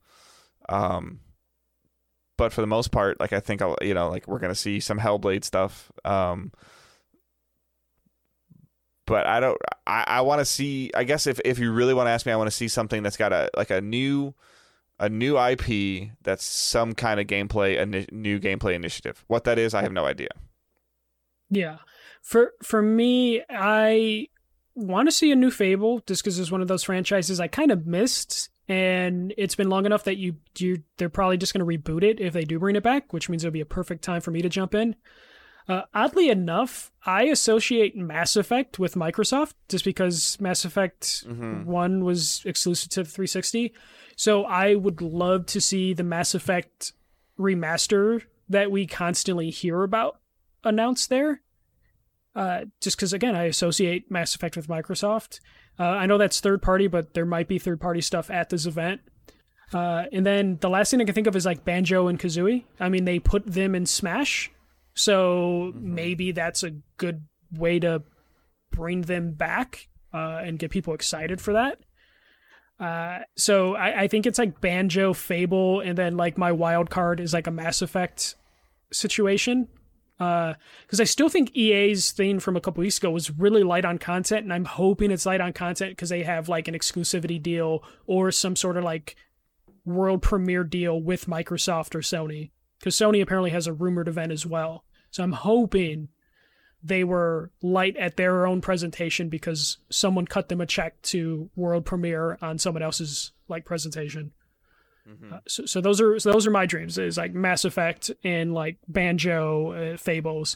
Um, 0.68 1.22
but 2.40 2.54
for 2.54 2.62
the 2.62 2.68
most 2.68 2.92
part, 2.92 3.20
like 3.20 3.34
I 3.34 3.42
think 3.42 3.62
I'll, 3.62 3.76
you 3.82 3.94
know, 3.94 4.10
like 4.10 4.26
we're 4.26 4.40
gonna 4.40 4.56
see 4.56 4.80
some 4.80 4.98
Hellblade 4.98 5.44
stuff. 5.44 5.92
Um, 6.06 6.54
but 9.10 9.26
I 9.26 9.40
don't. 9.40 9.60
I, 9.88 10.04
I 10.08 10.22
want 10.22 10.40
to 10.40 10.46
see. 10.46 10.92
I 10.96 11.04
guess 11.04 11.26
if 11.26 11.42
if 11.44 11.58
you 11.58 11.74
really 11.74 11.96
want 11.96 12.08
to 12.08 12.12
ask 12.12 12.26
me, 12.26 12.32
I 12.32 12.36
want 12.36 12.48
to 12.48 12.56
see 12.56 12.68
something 12.68 13.02
that's 13.02 13.18
got 13.18 13.34
a 13.34 13.50
like 13.58 13.72
a 13.72 13.82
new 13.82 14.36
a 15.00 15.10
new 15.10 15.38
IP 15.38 16.12
that's 16.22 16.46
some 16.46 16.94
kind 16.94 17.20
of 17.20 17.26
gameplay 17.26 17.82
a 17.82 18.14
new 18.14 18.40
gameplay 18.40 18.76
initiative. 18.76 19.26
What 19.28 19.46
that 19.46 19.58
is, 19.58 19.74
I 19.74 19.82
have 19.82 19.92
no 19.92 20.06
idea. 20.06 20.30
Yeah. 21.50 21.78
For 22.22 22.54
for 22.62 22.84
me, 22.84 23.42
I 23.50 24.28
want 24.76 25.08
to 25.08 25.12
see 25.12 25.32
a 25.32 25.36
new 25.36 25.50
Fable 25.50 26.02
just 26.06 26.24
because 26.24 26.38
it's 26.38 26.52
one 26.52 26.62
of 26.62 26.68
those 26.68 26.84
franchises 26.84 27.40
I 27.40 27.48
kind 27.48 27.72
of 27.72 27.88
missed, 27.88 28.50
and 28.68 29.34
it's 29.38 29.56
been 29.56 29.70
long 29.70 29.88
enough 29.88 30.04
that 30.04 30.18
you 30.18 30.36
you 30.60 30.84
they're 30.98 31.10
probably 31.10 31.38
just 31.38 31.54
going 31.56 31.68
to 31.68 31.78
reboot 31.78 32.04
it 32.04 32.20
if 32.20 32.34
they 32.34 32.44
do 32.44 32.60
bring 32.60 32.76
it 32.76 32.84
back, 32.84 33.12
which 33.12 33.28
means 33.28 33.44
it'll 33.44 33.52
be 33.52 33.60
a 33.60 33.66
perfect 33.66 34.04
time 34.04 34.22
for 34.22 34.30
me 34.30 34.44
to 34.44 34.50
jump 34.50 34.76
in. 34.76 34.96
Uh, 35.70 35.84
oddly 35.94 36.30
enough, 36.30 36.92
I 37.06 37.26
associate 37.26 37.96
Mass 37.96 38.36
Effect 38.36 38.80
with 38.80 38.96
Microsoft 38.96 39.54
just 39.68 39.86
because 39.86 40.36
Mass 40.42 40.66
Effect 40.66 41.04
mm-hmm. 41.28 41.64
1 41.64 42.04
was 42.04 42.42
exclusive 42.44 42.90
to 42.90 43.06
360. 43.06 43.72
So 44.16 44.46
I 44.46 44.74
would 44.74 45.00
love 45.00 45.46
to 45.46 45.62
see 45.62 45.94
the 45.94 46.04
Mass 46.04 46.34
Effect 46.34 46.94
remaster 47.38 48.24
that 48.50 48.72
we 48.72 48.88
constantly 48.88 49.52
hear 49.52 49.84
about 49.84 50.20
announced 50.64 51.12
there. 51.12 51.42
Uh, 52.36 52.66
just 52.82 52.98
because, 52.98 53.14
again, 53.14 53.36
I 53.36 53.44
associate 53.44 54.10
Mass 54.10 54.34
Effect 54.34 54.58
with 54.58 54.68
Microsoft. 54.68 55.40
Uh, 55.78 55.84
I 55.84 56.08
know 56.08 56.18
that's 56.18 56.40
third 56.40 56.64
party, 56.64 56.88
but 56.88 57.14
there 57.14 57.26
might 57.26 57.48
be 57.48 57.60
third 57.60 57.80
party 57.80 58.02
stuff 58.02 58.32
at 58.32 58.50
this 58.50 58.66
event. 58.66 59.02
Uh, 59.72 60.06
and 60.12 60.26
then 60.26 60.58
the 60.62 60.70
last 60.70 60.90
thing 60.90 61.00
I 61.00 61.06
can 61.06 61.14
think 61.14 61.28
of 61.28 61.36
is 61.36 61.46
like 61.46 61.64
Banjo 61.64 62.08
and 62.08 62.20
Kazooie. 62.20 62.64
I 62.80 62.90
mean, 62.90 63.06
they 63.06 63.20
put 63.20 63.46
them 63.46 63.76
in 63.76 63.86
Smash, 63.86 64.52
so 65.00 65.72
mm-hmm. 65.74 65.96
maybe 65.96 66.32
that's 66.34 66.62
a 66.62 66.72
good 66.98 67.26
way 67.54 67.80
to 67.80 68.04
bring 68.70 69.04
them 69.04 69.32
back 69.32 69.88
uh, 70.14 70.42
and 70.44 70.60
get 70.60 70.72
people 70.72 70.94
excited 70.94 71.40
for 71.40 71.54
that. 71.54 71.80
Uh, 72.82 73.20
so 73.38 73.76
I, 73.76 74.02
I, 74.02 74.08
think 74.10 74.26
it's 74.26 74.40
like 74.40 74.60
Banjo, 74.60 75.14
Fable, 75.14 75.80
and 75.80 75.98
then 75.98 76.18
like 76.18 76.38
my 76.38 76.52
wild 76.52 76.90
card 76.90 77.22
is 77.22 77.34
like 77.34 77.48
a 77.48 77.52
Mass 77.52 77.82
Effect 77.82 78.36
situation. 78.92 79.70
Because 80.18 81.00
uh, 81.00 81.02
I 81.02 81.06
still 81.06 81.30
think 81.30 81.56
EA's 81.56 82.12
thing 82.12 82.42
from 82.42 82.58
a 82.58 82.62
couple 82.62 82.82
weeks 82.82 82.98
ago 82.98 83.10
was 83.10 83.32
really 83.32 83.64
light 83.64 83.86
on 83.86 84.00
content, 84.00 84.44
and 84.44 84.54
I'm 84.54 84.66
hoping 84.66 85.12
it's 85.12 85.26
light 85.26 85.40
on 85.40 85.54
content 85.54 85.92
because 85.92 86.10
they 86.10 86.24
have 86.24 86.50
like 86.50 86.68
an 86.68 86.74
exclusivity 86.74 87.42
deal 87.42 87.84
or 88.06 88.32
some 88.32 88.58
sort 88.58 88.76
of 88.76 88.84
like 88.84 89.16
world 89.86 90.22
premiere 90.22 90.66
deal 90.66 91.02
with 91.02 91.26
Microsoft 91.26 91.96
or 91.96 92.00
Sony. 92.00 92.52
Because 92.80 92.96
Sony 92.96 93.22
apparently 93.22 93.52
has 93.52 93.68
a 93.68 93.74
rumored 93.74 94.10
event 94.10 94.34
as 94.34 94.46
well. 94.46 94.84
So 95.12 95.24
I'm 95.24 95.32
hoping 95.32 96.10
they 96.82 97.04
were 97.04 97.52
light 97.62 97.98
at 97.98 98.16
their 98.16 98.46
own 98.46 98.62
presentation 98.62 99.30
because 99.30 99.78
someone 99.90 100.26
cut 100.26 100.50
them 100.50 100.62
a 100.62 100.66
check 100.66 101.02
to 101.02 101.50
world 101.56 101.86
premiere 101.86 102.38
on 102.42 102.58
someone 102.58 102.84
else's 102.84 103.32
like 103.48 103.66
presentation. 103.66 104.32
Mm-hmm. 105.08 105.34
Uh, 105.34 105.40
so, 105.48 105.66
so 105.66 105.82
those 105.82 106.00
are 106.00 106.20
so 106.20 106.32
those 106.32 106.48
are 106.48 106.52
my 106.52 106.66
dreams 106.66 106.98
is 106.98 107.18
like 107.18 107.34
Mass 107.34 107.66
Effect 107.66 108.12
and 108.24 108.54
like 108.54 108.78
Banjo, 108.88 109.72
uh, 109.94 109.98
Fables. 109.98 110.56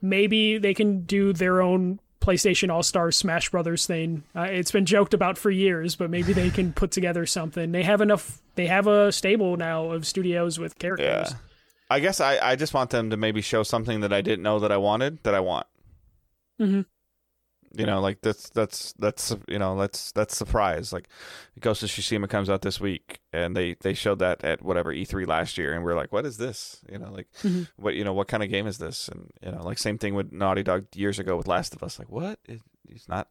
Maybe 0.00 0.58
they 0.58 0.72
can 0.72 1.02
do 1.02 1.32
their 1.32 1.60
own 1.60 2.00
PlayStation 2.20 2.70
All 2.70 2.82
Star 2.82 3.10
Smash 3.10 3.50
Brothers 3.50 3.86
thing. 3.86 4.22
Uh, 4.34 4.42
it's 4.42 4.70
been 4.70 4.86
joked 4.86 5.12
about 5.12 5.36
for 5.36 5.50
years, 5.50 5.96
but 5.96 6.10
maybe 6.10 6.32
they 6.32 6.50
can 6.50 6.72
put 6.74 6.90
together 6.90 7.26
something. 7.26 7.72
They 7.72 7.82
have 7.82 8.00
enough. 8.00 8.40
They 8.54 8.66
have 8.66 8.86
a 8.86 9.12
stable 9.12 9.56
now 9.56 9.90
of 9.90 10.06
studios 10.06 10.58
with 10.58 10.78
characters. 10.78 11.32
Yeah. 11.32 11.38
I 11.90 11.98
guess 11.98 12.20
I, 12.20 12.38
I 12.38 12.56
just 12.56 12.72
want 12.72 12.90
them 12.90 13.10
to 13.10 13.16
maybe 13.16 13.42
show 13.42 13.64
something 13.64 14.00
that 14.00 14.12
I 14.12 14.20
didn't 14.20 14.44
know 14.44 14.60
that 14.60 14.70
I 14.70 14.76
wanted 14.76 15.18
that 15.24 15.34
I 15.34 15.40
want. 15.40 15.66
Mm-hmm. 16.60 16.82
You 17.72 17.86
know, 17.86 18.00
like 18.00 18.20
that's 18.20 18.48
that's 18.50 18.92
that's 18.94 19.34
you 19.46 19.58
know 19.58 19.78
that's 19.78 20.10
that's 20.12 20.36
surprise. 20.36 20.92
Like 20.92 21.08
Ghost 21.60 21.82
of 21.82 21.88
Tsushima 21.88 22.28
comes 22.28 22.50
out 22.50 22.62
this 22.62 22.80
week, 22.80 23.20
and 23.32 23.56
they 23.56 23.76
they 23.80 23.94
showed 23.94 24.18
that 24.20 24.42
at 24.44 24.62
whatever 24.62 24.92
E3 24.92 25.26
last 25.26 25.56
year, 25.56 25.72
and 25.72 25.84
we 25.84 25.92
are 25.92 25.96
like, 25.96 26.12
what 26.12 26.26
is 26.26 26.36
this? 26.36 26.80
You 26.90 26.98
know, 26.98 27.12
like 27.12 27.28
mm-hmm. 27.42 27.64
what 27.76 27.94
you 27.94 28.02
know 28.02 28.12
what 28.12 28.26
kind 28.28 28.42
of 28.42 28.50
game 28.50 28.66
is 28.66 28.78
this? 28.78 29.08
And 29.08 29.30
you 29.40 29.52
know, 29.52 29.62
like 29.62 29.78
same 29.78 29.98
thing 29.98 30.14
with 30.14 30.32
Naughty 30.32 30.64
Dog 30.64 30.86
years 30.94 31.20
ago 31.20 31.36
with 31.36 31.46
Last 31.46 31.74
of 31.74 31.82
Us. 31.84 31.98
Like 31.98 32.10
what? 32.10 32.40
It, 32.46 32.60
it's 32.88 33.08
not 33.08 33.28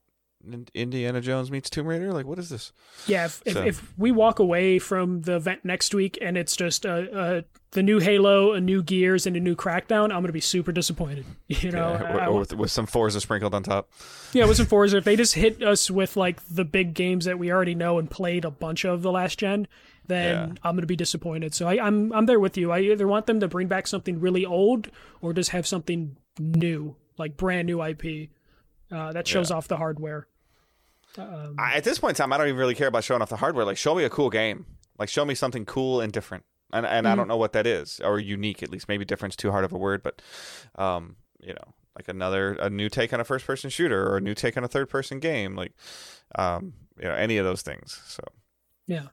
Indiana 0.74 1.20
Jones 1.20 1.52
meets 1.52 1.70
Tomb 1.70 1.88
Raider? 1.88 2.14
Like, 2.14 2.26
what 2.26 2.40
is 2.40 2.50
this? 2.50 2.72
Yeah, 3.08 3.26
if, 3.26 3.42
so. 3.46 3.62
if, 3.62 3.68
if, 3.68 3.98
we 3.98 4.12
walk 4.12 4.40
away 4.40 4.80
from 4.80 5.22
the 5.22 5.36
event 5.36 5.66
next 5.66 5.94
week 5.94 6.18
and 6.22 6.38
it's 6.38 6.56
just 6.56 6.86
a, 6.86 7.40
a, 7.40 7.44
the 7.72 7.84
new 7.84 8.00
Halo, 8.00 8.54
a 8.54 8.62
new 8.62 8.82
Gears, 8.82 9.28
and 9.28 9.36
a 9.36 9.40
new 9.40 9.56
Crackdown, 9.56 10.06
I'm 10.06 10.22
going 10.22 10.28
to 10.28 10.34
be 10.34 10.40
super 10.40 10.72
disappointed. 10.72 11.26
You 11.50 11.72
know, 11.72 11.92
yeah, 11.92 12.28
or, 12.28 12.30
or 12.30 12.40
with, 12.40 12.54
with, 12.54 12.72
some 12.72 12.86
Forza 12.86 13.20
sprinkled 13.20 13.54
on 13.54 13.64
top. 13.64 13.92
Yeah, 14.32 14.46
with 14.46 14.58
some 14.58 14.66
Forza. 14.68 14.98
If 14.98 15.04
they 15.04 15.18
just 15.18 15.34
hit 15.34 15.62
us 15.62 15.92
with 15.92 16.16
like 16.16 16.42
the 16.48 16.64
big 16.64 16.94
games 16.94 17.26
that 17.26 17.38
we 17.38 17.52
already 17.52 17.76
know 17.76 18.00
and 18.00 18.10
played 18.10 18.46
a 18.46 18.52
bunch 18.52 18.86
of 18.86 19.02
the 19.02 19.12
last 19.12 19.40
gen, 19.40 19.68
then 20.08 20.50
yeah. 20.50 20.56
I'm 20.64 20.76
going 20.76 20.84
to 20.84 20.88
be 20.88 20.96
disappointed. 20.96 21.54
So 21.54 21.68
I, 21.68 21.86
I'm 21.86 22.14
I'm 22.14 22.28
there 22.28 22.40
with 22.40 22.56
you. 22.56 22.72
I 22.72 22.80
either 22.80 23.08
want 23.08 23.26
them 23.26 23.42
to 23.42 23.48
bring 23.48 23.68
back 23.68 23.88
something 23.88 24.20
really 24.22 24.46
old 24.46 24.90
or 25.22 25.34
just 25.34 25.50
have 25.50 25.68
something 25.68 26.16
new, 26.40 26.96
like 27.18 27.36
brand 27.36 27.66
new 27.66 27.84
IP. 27.84 28.30
Uh, 28.92 29.12
that 29.12 29.28
shows 29.28 29.50
yeah. 29.50 29.58
off 29.58 29.68
the 29.68 29.78
hardware. 29.78 30.28
Um, 31.18 31.56
I, 31.58 31.76
at 31.76 31.84
this 31.84 32.00
point 32.00 32.18
in 32.18 32.24
time, 32.24 32.34
I 32.34 32.38
don't 32.38 32.48
even 32.48 32.60
really 32.60 32.76
care 32.76 32.88
about 32.88 33.04
showing 33.04 33.22
off 33.22 33.30
the 33.30 33.36
hardware. 33.36 33.66
Like, 33.66 33.78
show 33.78 33.96
me 33.96 34.04
a 34.04 34.10
cool 34.10 34.30
game. 34.30 34.66
Like, 34.98 35.10
show 35.10 35.26
me 35.26 35.36
something 35.36 35.66
cool 35.66 36.02
and 36.02 36.12
different. 36.12 36.44
And 36.72 36.86
and 36.86 37.06
mm-hmm. 37.06 37.12
I 37.12 37.16
don't 37.16 37.28
know 37.28 37.38
what 37.38 37.54
that 37.54 37.66
is, 37.66 38.00
or 38.04 38.20
unique 38.20 38.62
at 38.62 38.70
least. 38.70 38.88
Maybe 38.88 39.06
different's 39.06 39.36
too 39.36 39.52
hard 39.52 39.66
of 39.66 39.74
a 39.74 39.78
word, 39.78 40.04
but 40.04 40.22
um, 40.76 41.16
you 41.40 41.54
know, 41.54 41.74
like 41.96 42.08
another 42.08 42.54
a 42.54 42.70
new 42.70 42.90
take 42.90 43.12
on 43.12 43.20
a 43.20 43.24
first 43.24 43.46
person 43.48 43.70
shooter 43.70 44.08
or 44.08 44.18
a 44.18 44.22
new 44.22 44.36
take 44.36 44.56
on 44.56 44.64
a 44.64 44.68
third 44.68 44.88
person 44.90 45.20
game, 45.20 45.56
like 45.56 45.74
um, 46.36 46.74
you 47.00 47.06
know, 47.06 47.16
any 47.16 47.38
of 47.38 47.46
those 47.46 47.64
things. 47.64 48.00
So 48.06 48.24
yeah. 48.86 49.08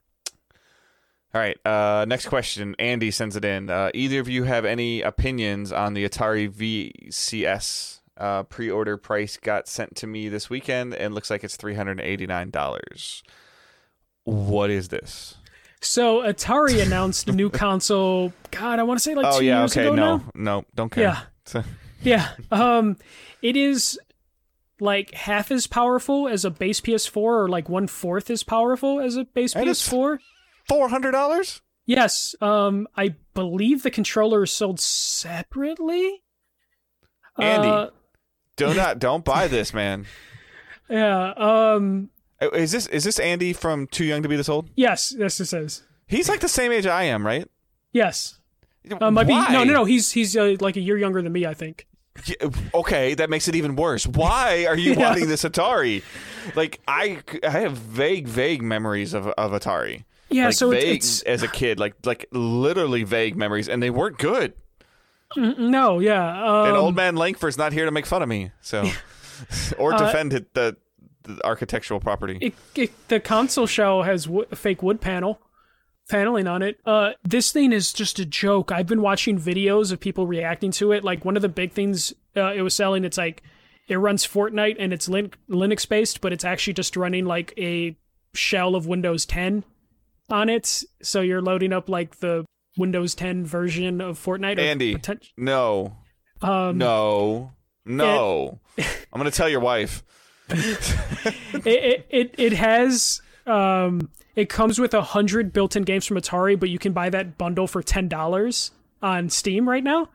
All 1.33 1.41
right. 1.41 1.57
Uh, 1.65 2.05
next 2.07 2.27
question. 2.27 2.75
Andy 2.79 3.11
sends 3.11 3.35
it 3.35 3.43
in. 3.43 3.69
Uh, 3.69 3.91
either 3.93 4.19
of 4.19 4.29
you 4.29 4.45
have 4.45 4.63
any 4.63 5.01
opinions 5.01 5.71
on 5.71 5.93
the 5.93 6.07
Atari 6.07 6.49
VCS 6.49 7.99
uh, 8.17 8.43
pre-order 8.43 8.97
price 8.97 9.37
got 9.37 9.67
sent 9.67 9.95
to 9.97 10.07
me 10.07 10.29
this 10.29 10.49
weekend, 10.49 10.93
and 10.93 11.13
looks 11.13 11.29
like 11.29 11.43
it's 11.43 11.55
three 11.55 11.75
hundred 11.75 11.99
and 11.99 12.01
eighty-nine 12.01 12.49
dollars. 12.49 13.23
What 14.23 14.69
is 14.69 14.89
this? 14.89 15.35
So 15.81 16.21
Atari 16.21 16.81
announced 16.85 17.29
a 17.29 17.31
new 17.31 17.49
console. 17.49 18.33
God, 18.51 18.79
I 18.79 18.83
want 18.83 18.99
to 18.99 19.03
say 19.03 19.15
like 19.15 19.25
oh, 19.25 19.39
two 19.39 19.45
yeah, 19.45 19.59
years 19.61 19.77
okay, 19.77 19.87
ago 19.87 19.95
no, 19.95 20.17
now. 20.17 20.23
No, 20.35 20.65
don't 20.75 20.91
care. 20.91 21.27
Yeah, 21.53 21.63
yeah. 22.01 22.29
Um, 22.51 22.97
it 23.41 23.55
is 23.55 23.99
like 24.79 25.13
half 25.13 25.51
as 25.51 25.67
powerful 25.67 26.27
as 26.27 26.45
a 26.45 26.51
base 26.51 26.81
PS4, 26.81 27.17
or 27.17 27.47
like 27.47 27.69
one 27.69 27.87
fourth 27.87 28.29
as 28.29 28.43
powerful 28.43 28.99
as 28.99 29.15
a 29.15 29.25
base 29.25 29.53
PS4. 29.53 30.19
Four 30.67 30.89
hundred 30.89 31.11
dollars. 31.11 31.61
Yes. 31.85 32.35
Um, 32.41 32.87
I 32.95 33.15
believe 33.33 33.81
the 33.81 33.89
controller 33.89 34.43
is 34.43 34.51
sold 34.51 34.79
separately. 34.79 36.21
Andy, 37.39 37.67
uh, 37.67 37.89
do 38.57 38.73
not 38.73 38.99
don't 39.07 39.23
buy 39.23 39.47
this, 39.47 39.73
man. 39.73 40.05
Yeah. 40.89 41.31
Um. 41.37 42.09
Uh, 42.41 42.49
is 42.49 42.71
this 42.71 42.87
is 42.87 43.03
this 43.03 43.19
Andy 43.19 43.53
from 43.53 43.87
Too 43.87 44.03
Young 44.03 44.21
to 44.23 44.29
Be 44.29 44.35
This 44.35 44.49
Old? 44.49 44.69
Yes. 44.75 45.15
Yes, 45.17 45.37
this 45.37 45.53
is. 45.53 45.83
He's 46.07 46.29
like 46.29 46.41
the 46.41 46.49
same 46.49 46.71
age 46.71 46.85
I 46.85 47.03
am, 47.03 47.25
right? 47.25 47.49
Yes. 47.91 48.39
Uh, 48.89 49.11
might 49.11 49.27
Why? 49.27 49.47
be 49.47 49.53
no, 49.53 49.63
no, 49.63 49.73
no. 49.73 49.85
He's 49.85 50.11
he's 50.11 50.35
uh, 50.37 50.55
like 50.59 50.77
a 50.77 50.81
year 50.81 50.97
younger 50.97 51.21
than 51.21 51.31
me, 51.31 51.45
I 51.45 51.53
think. 51.53 51.87
Yeah, 52.25 52.49
okay, 52.73 53.13
that 53.13 53.29
makes 53.29 53.47
it 53.47 53.55
even 53.55 53.75
worse. 53.75 54.07
Why 54.07 54.65
are 54.65 54.77
you 54.77 54.93
yeah. 54.93 55.09
wanting 55.09 55.27
this 55.27 55.43
Atari? 55.43 56.03
Like 56.55 56.79
I, 56.87 57.19
I 57.43 57.49
have 57.49 57.73
vague, 57.73 58.27
vague 58.27 58.61
memories 58.61 59.13
of 59.13 59.27
of 59.27 59.51
Atari. 59.51 60.05
Yeah, 60.29 60.47
like, 60.47 60.55
so 60.55 60.71
vague 60.71 60.97
it's, 60.97 61.21
as 61.23 61.43
a 61.43 61.47
kid, 61.47 61.79
like 61.79 61.93
like 62.05 62.25
literally 62.31 63.03
vague 63.03 63.35
memories, 63.35 63.69
and 63.69 63.81
they 63.81 63.89
weren't 63.89 64.17
good. 64.17 64.53
No, 65.35 65.99
yeah. 65.99 66.43
Um, 66.43 66.67
and 66.67 66.77
old 66.77 66.95
man 66.95 67.15
Langford's 67.15 67.57
not 67.57 67.73
here 67.73 67.85
to 67.85 67.91
make 67.91 68.05
fun 68.05 68.21
of 68.21 68.29
me, 68.29 68.51
so 68.61 68.89
or 69.77 69.93
uh, 69.93 69.97
defend 69.97 70.33
uh, 70.33 70.39
the, 70.53 70.77
the, 71.23 71.45
architectural 71.45 71.99
property. 71.99 72.37
It, 72.41 72.53
it, 72.75 73.07
the 73.09 73.19
console 73.19 73.67
shell 73.67 74.03
has 74.03 74.25
w- 74.25 74.47
fake 74.55 74.81
wood 74.81 75.01
panel 75.01 75.39
paneling 76.09 76.47
on 76.47 76.61
it. 76.61 76.79
Uh, 76.85 77.11
this 77.23 77.51
thing 77.51 77.71
is 77.71 77.91
just 77.91 78.19
a 78.19 78.25
joke. 78.25 78.71
I've 78.71 78.87
been 78.87 79.01
watching 79.01 79.39
videos 79.39 79.91
of 79.91 79.99
people 79.99 80.25
reacting 80.25 80.71
to 80.71 80.91
it. 80.91 81.03
Like 81.03 81.25
one 81.25 81.35
of 81.35 81.41
the 81.41 81.49
big 81.49 81.73
things 81.73 82.13
uh, 82.35 82.53
it 82.53 82.61
was 82.61 82.73
selling, 82.73 83.03
it's 83.03 83.17
like 83.17 83.43
it 83.87 83.97
runs 83.97 84.25
Fortnite 84.25 84.77
and 84.79 84.93
it's 84.93 85.09
lin- 85.09 85.33
Linux 85.49 85.87
based, 85.87 86.21
but 86.21 86.33
it's 86.33 86.45
actually 86.45 86.73
just 86.73 86.95
running 86.95 87.25
like 87.25 87.53
a 87.57 87.97
shell 88.33 88.75
of 88.75 88.87
Windows 88.87 89.25
10 89.25 89.63
on 90.29 90.49
it. 90.49 90.83
So 91.01 91.21
you're 91.21 91.41
loading 91.41 91.73
up 91.73 91.89
like 91.89 92.17
the 92.19 92.45
Windows 92.77 93.15
10 93.15 93.45
version 93.45 93.99
of 94.01 94.17
Fortnite. 94.23 94.59
Andy, 94.59 94.95
poten- 94.95 95.27
no, 95.37 95.95
um, 96.41 96.77
no, 96.77 97.51
no. 97.85 98.59
It, 98.77 98.85
I'm 99.11 99.19
gonna 99.19 99.31
tell 99.31 99.49
your 99.49 99.59
wife. 99.61 100.03
it, 100.49 102.05
it, 102.09 102.35
it 102.37 102.53
has 102.53 103.21
um 103.45 104.09
It 104.35 104.49
comes 104.49 104.79
with 104.79 104.93
a 104.93 105.01
hundred 105.01 105.51
built-in 105.53 105.83
games 105.83 106.05
from 106.05 106.17
Atari, 106.17 106.59
but 106.59 106.69
you 106.69 106.79
can 106.79 106.93
buy 106.93 107.09
that 107.09 107.37
bundle 107.37 107.67
for 107.67 107.81
ten 107.83 108.07
dollars 108.07 108.71
on 109.01 109.29
Steam 109.29 109.67
right 109.67 109.83
now. 109.83 110.09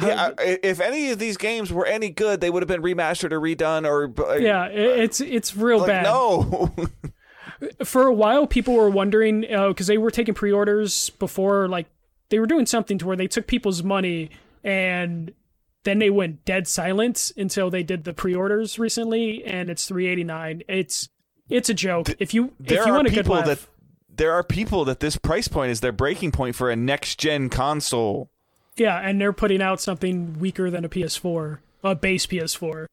Yeah, 0.00 0.30
if 0.38 0.78
any 0.80 1.10
of 1.10 1.18
these 1.18 1.36
games 1.36 1.72
were 1.72 1.84
any 1.84 2.10
good, 2.10 2.40
they 2.40 2.50
would 2.50 2.62
have 2.62 2.68
been 2.68 2.82
remastered 2.82 3.32
or 3.32 3.40
redone 3.40 3.84
or 3.84 4.12
uh, 4.30 4.34
Yeah, 4.36 4.66
it, 4.66 5.00
it's 5.00 5.20
it's 5.20 5.56
real 5.56 5.78
like, 5.78 5.88
bad. 5.88 6.04
no. 6.04 6.70
For 7.84 8.06
a 8.06 8.12
while, 8.12 8.46
people 8.46 8.74
were 8.74 8.90
wondering 8.90 9.44
uh, 9.52 9.68
because 9.68 9.86
they 9.88 9.98
were 9.98 10.10
taking 10.10 10.34
pre-orders 10.34 11.10
before, 11.10 11.68
like 11.68 11.86
they 12.28 12.38
were 12.38 12.46
doing 12.46 12.66
something 12.66 12.98
to 12.98 13.06
where 13.06 13.16
they 13.16 13.26
took 13.26 13.46
people's 13.46 13.82
money 13.82 14.30
and 14.62 15.32
then 15.84 15.98
they 15.98 16.10
went 16.10 16.44
dead 16.44 16.68
silent 16.68 17.32
until 17.36 17.70
they 17.70 17.82
did 17.82 18.04
the 18.04 18.12
pre-orders 18.12 18.78
recently, 18.78 19.44
and 19.44 19.70
it's 19.70 19.86
three 19.86 20.06
eighty 20.06 20.24
nine. 20.24 20.62
It's 20.68 21.08
it's 21.48 21.68
a 21.68 21.74
joke. 21.74 22.10
if 22.18 22.34
you 22.34 22.52
there 22.60 22.80
if 22.80 22.86
you 22.86 22.92
want 22.92 23.08
a 23.08 23.10
good 23.10 23.26
laugh, 23.28 23.46
that 23.46 23.60
there 24.14 24.32
are 24.32 24.42
people 24.44 24.84
that 24.84 25.00
this 25.00 25.16
price 25.16 25.48
point 25.48 25.70
is 25.70 25.80
their 25.80 25.92
breaking 25.92 26.32
point 26.32 26.56
for 26.56 26.70
a 26.70 26.76
next 26.76 27.18
gen 27.18 27.48
console. 27.48 28.30
yeah, 28.76 28.98
and 28.98 29.20
they're 29.20 29.32
putting 29.32 29.62
out 29.62 29.80
something 29.80 30.38
weaker 30.38 30.70
than 30.70 30.84
a 30.84 30.88
PS4, 30.88 31.58
a 31.84 31.94
base 31.94 32.26
PS4. 32.26 32.86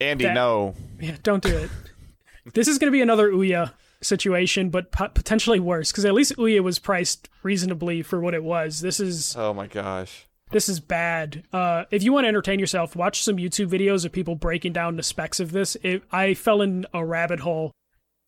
Andy, 0.00 0.24
That- 0.24 0.34
no. 0.34 0.74
Yeah, 1.00 1.16
don't 1.22 1.42
do 1.42 1.54
it. 1.56 1.70
this 2.54 2.68
is 2.68 2.78
going 2.78 2.88
to 2.88 2.92
be 2.92 3.02
another 3.02 3.30
Ouya 3.30 3.72
situation, 4.02 4.70
but 4.70 4.90
po- 4.92 5.08
potentially 5.08 5.60
worse 5.60 5.90
because 5.92 6.04
at 6.04 6.14
least 6.14 6.36
Ouya 6.36 6.62
was 6.62 6.78
priced 6.78 7.28
reasonably 7.42 8.02
for 8.02 8.20
what 8.20 8.34
it 8.34 8.42
was. 8.44 8.80
This 8.80 9.00
is 9.00 9.34
Oh 9.36 9.52
my 9.54 9.66
gosh. 9.66 10.26
this 10.52 10.68
is 10.68 10.80
bad. 10.80 11.44
Uh, 11.52 11.84
if 11.90 12.02
you 12.02 12.12
want 12.12 12.24
to 12.24 12.28
entertain 12.28 12.58
yourself, 12.58 12.96
watch 12.96 13.22
some 13.22 13.36
YouTube 13.36 13.68
videos 13.68 14.04
of 14.04 14.12
people 14.12 14.34
breaking 14.34 14.72
down 14.72 14.96
the 14.96 15.02
specs 15.02 15.38
of 15.40 15.52
this. 15.52 15.76
It, 15.82 16.02
I 16.10 16.34
fell 16.34 16.62
in 16.62 16.86
a 16.94 17.04
rabbit 17.04 17.40
hole 17.40 17.72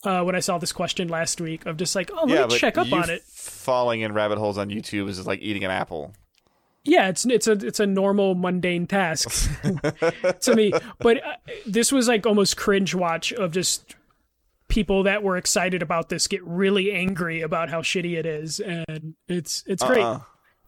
uh, 0.04 0.22
when 0.22 0.34
I 0.34 0.40
saw 0.40 0.58
this 0.58 0.72
question 0.72 1.08
last 1.08 1.40
week 1.40 1.64
of 1.66 1.76
just 1.76 1.94
like, 1.94 2.10
oh, 2.12 2.24
let 2.26 2.28
yeah, 2.28 2.46
me 2.46 2.58
check 2.58 2.76
up 2.76 2.92
on 2.92 3.08
it. 3.10 3.22
Falling 3.22 4.00
in 4.02 4.12
rabbit 4.12 4.38
holes 4.38 4.58
on 4.58 4.68
YouTube 4.68 5.08
is 5.08 5.26
like 5.26 5.40
eating 5.42 5.64
an 5.64 5.70
apple. 5.70 6.12
Yeah, 6.84 7.08
it's 7.08 7.24
it's 7.24 7.46
a 7.46 7.52
it's 7.52 7.78
a 7.78 7.86
normal 7.86 8.34
mundane 8.34 8.88
task 8.88 9.48
to 10.40 10.54
me. 10.56 10.72
But 10.98 11.24
uh, 11.24 11.34
this 11.64 11.92
was 11.92 12.08
like 12.08 12.26
almost 12.26 12.56
cringe 12.56 12.92
watch 12.92 13.32
of 13.32 13.52
just 13.52 13.94
people 14.72 15.02
that 15.02 15.22
were 15.22 15.36
excited 15.36 15.82
about 15.82 16.08
this 16.08 16.26
get 16.26 16.42
really 16.46 16.92
angry 16.92 17.42
about 17.42 17.68
how 17.68 17.82
shitty 17.82 18.18
it 18.18 18.24
is, 18.24 18.58
and 18.58 19.14
it's 19.28 19.62
it's 19.66 19.82
great. 19.82 20.00
Uh-uh. 20.00 20.20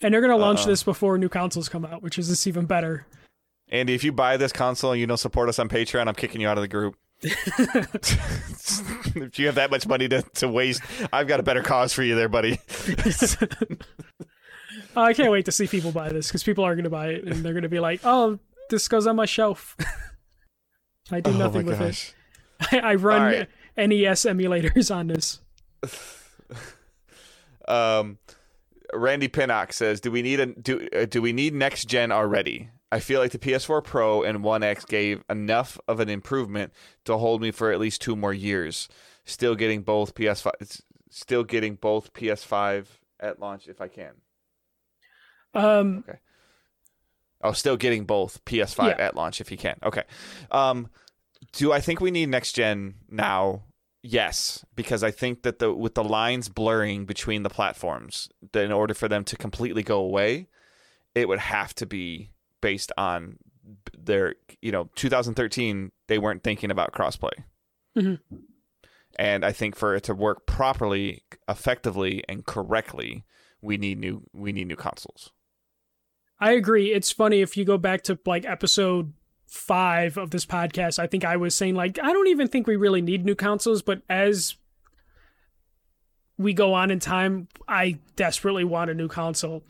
And 0.02 0.12
they're 0.12 0.20
gonna 0.20 0.36
launch 0.36 0.60
uh-uh. 0.60 0.66
this 0.66 0.82
before 0.82 1.16
new 1.16 1.30
consoles 1.30 1.70
come 1.70 1.86
out, 1.86 2.02
which 2.02 2.18
is 2.18 2.28
just 2.28 2.46
even 2.46 2.66
better. 2.66 3.06
Andy, 3.70 3.94
if 3.94 4.04
you 4.04 4.12
buy 4.12 4.36
this 4.36 4.52
console 4.52 4.92
and 4.92 5.00
you 5.00 5.06
don't 5.06 5.16
support 5.16 5.48
us 5.48 5.58
on 5.58 5.70
Patreon, 5.70 6.06
I'm 6.06 6.14
kicking 6.14 6.42
you 6.42 6.48
out 6.48 6.58
of 6.58 6.62
the 6.62 6.68
group. 6.68 6.96
if 7.22 7.38
you 9.38 9.46
have 9.46 9.54
that 9.54 9.70
much 9.70 9.86
money 9.86 10.06
to, 10.08 10.20
to 10.34 10.48
waste, 10.48 10.82
I've 11.10 11.26
got 11.26 11.40
a 11.40 11.42
better 11.42 11.62
cause 11.62 11.94
for 11.94 12.02
you 12.02 12.14
there, 12.14 12.28
buddy. 12.28 12.60
I 14.94 15.14
can't 15.14 15.32
wait 15.32 15.46
to 15.46 15.52
see 15.52 15.66
people 15.66 15.92
buy 15.92 16.10
this 16.10 16.28
because 16.28 16.42
people 16.42 16.64
are 16.64 16.76
gonna 16.76 16.90
buy 16.90 17.08
it 17.08 17.24
and 17.24 17.42
they're 17.42 17.54
gonna 17.54 17.70
be 17.70 17.80
like, 17.80 18.02
"Oh, 18.04 18.38
this 18.68 18.86
goes 18.86 19.06
on 19.06 19.16
my 19.16 19.24
shelf." 19.24 19.78
I 21.10 21.20
do 21.20 21.30
oh 21.30 21.38
nothing 21.38 21.64
with 21.64 21.80
it. 21.80 22.14
I, 22.70 22.80
I 22.80 22.96
run 22.96 23.22
right. 23.22 23.48
NES 23.76 24.22
emulators 24.24 24.94
on 24.94 25.08
this. 25.08 25.40
Um, 27.66 28.18
Randy 28.92 29.28
Pinnock 29.28 29.72
says, 29.72 30.00
"Do 30.00 30.10
we 30.10 30.20
need 30.22 30.38
a 30.40 30.46
do 30.46 30.86
uh, 30.94 31.06
do 31.06 31.22
we 31.22 31.32
need 31.32 31.54
next 31.54 31.86
gen 31.88 32.12
already? 32.12 32.68
I 32.92 33.00
feel 33.00 33.20
like 33.20 33.32
the 33.32 33.38
PS4 33.38 33.82
Pro 33.82 34.22
and 34.22 34.44
One 34.44 34.62
X 34.62 34.84
gave 34.84 35.24
enough 35.30 35.78
of 35.88 35.98
an 35.98 36.08
improvement 36.10 36.72
to 37.06 37.16
hold 37.16 37.40
me 37.40 37.50
for 37.50 37.72
at 37.72 37.80
least 37.80 38.02
two 38.02 38.14
more 38.16 38.34
years. 38.34 38.88
Still 39.24 39.54
getting 39.54 39.80
both 39.82 40.14
PS5, 40.14 40.50
s- 40.60 40.82
still 41.10 41.42
getting 41.42 41.76
both 41.76 42.12
PS5 42.12 42.84
at 43.18 43.40
launch 43.40 43.66
if 43.66 43.80
I 43.80 43.88
can. 43.88 44.12
Um, 45.54 46.04
Okay. 46.06 46.18
Oh, 47.42 47.52
still 47.52 47.76
getting 47.78 48.04
both 48.04 48.44
PS5 48.44 48.88
Yeah. 48.98 49.04
at 49.06 49.16
launch 49.16 49.40
if 49.40 49.50
you 49.50 49.56
can. 49.56 49.76
Okay. 49.82 50.02
Um, 50.50 50.88
do 51.54 51.72
I 51.72 51.80
think 51.80 52.00
we 52.00 52.10
need 52.10 52.28
next 52.28 52.52
gen 52.52 52.94
now? 53.08 53.64
Yes, 54.02 54.64
because 54.76 55.02
I 55.02 55.10
think 55.10 55.42
that 55.42 55.58
the 55.60 55.72
with 55.72 55.94
the 55.94 56.04
lines 56.04 56.48
blurring 56.48 57.06
between 57.06 57.42
the 57.42 57.50
platforms, 57.50 58.28
that 58.52 58.64
in 58.64 58.72
order 58.72 58.92
for 58.92 59.08
them 59.08 59.24
to 59.24 59.36
completely 59.36 59.82
go 59.82 59.98
away, 60.00 60.48
it 61.14 61.26
would 61.28 61.38
have 61.38 61.74
to 61.76 61.86
be 61.86 62.30
based 62.60 62.92
on 62.98 63.38
their 63.96 64.34
you 64.60 64.70
know 64.70 64.90
2013 64.94 65.90
they 66.06 66.18
weren't 66.18 66.42
thinking 66.42 66.70
about 66.70 66.92
crossplay. 66.92 67.32
Mhm. 67.96 68.20
And 69.16 69.44
I 69.44 69.52
think 69.52 69.76
for 69.76 69.94
it 69.94 70.02
to 70.04 70.14
work 70.14 70.46
properly, 70.46 71.22
effectively, 71.48 72.24
and 72.28 72.44
correctly, 72.44 73.24
we 73.62 73.78
need 73.78 73.98
new 73.98 74.24
we 74.32 74.52
need 74.52 74.66
new 74.66 74.76
consoles. 74.76 75.30
I 76.38 76.52
agree. 76.52 76.92
It's 76.92 77.12
funny 77.12 77.40
if 77.40 77.56
you 77.56 77.64
go 77.64 77.78
back 77.78 78.02
to 78.02 78.18
like 78.26 78.44
episode 78.44 79.14
five 79.54 80.16
of 80.16 80.30
this 80.30 80.44
podcast. 80.44 80.98
I 80.98 81.06
think 81.06 81.24
I 81.24 81.36
was 81.36 81.54
saying 81.54 81.74
like 81.76 81.98
I 82.02 82.12
don't 82.12 82.28
even 82.28 82.48
think 82.48 82.66
we 82.66 82.76
really 82.76 83.00
need 83.00 83.24
new 83.24 83.34
consoles, 83.36 83.82
but 83.82 84.02
as 84.10 84.56
we 86.36 86.52
go 86.52 86.74
on 86.74 86.90
in 86.90 86.98
time, 86.98 87.48
I 87.68 87.98
desperately 88.16 88.64
want 88.64 88.90
a 88.90 88.94
new 88.94 89.08
console. 89.08 89.62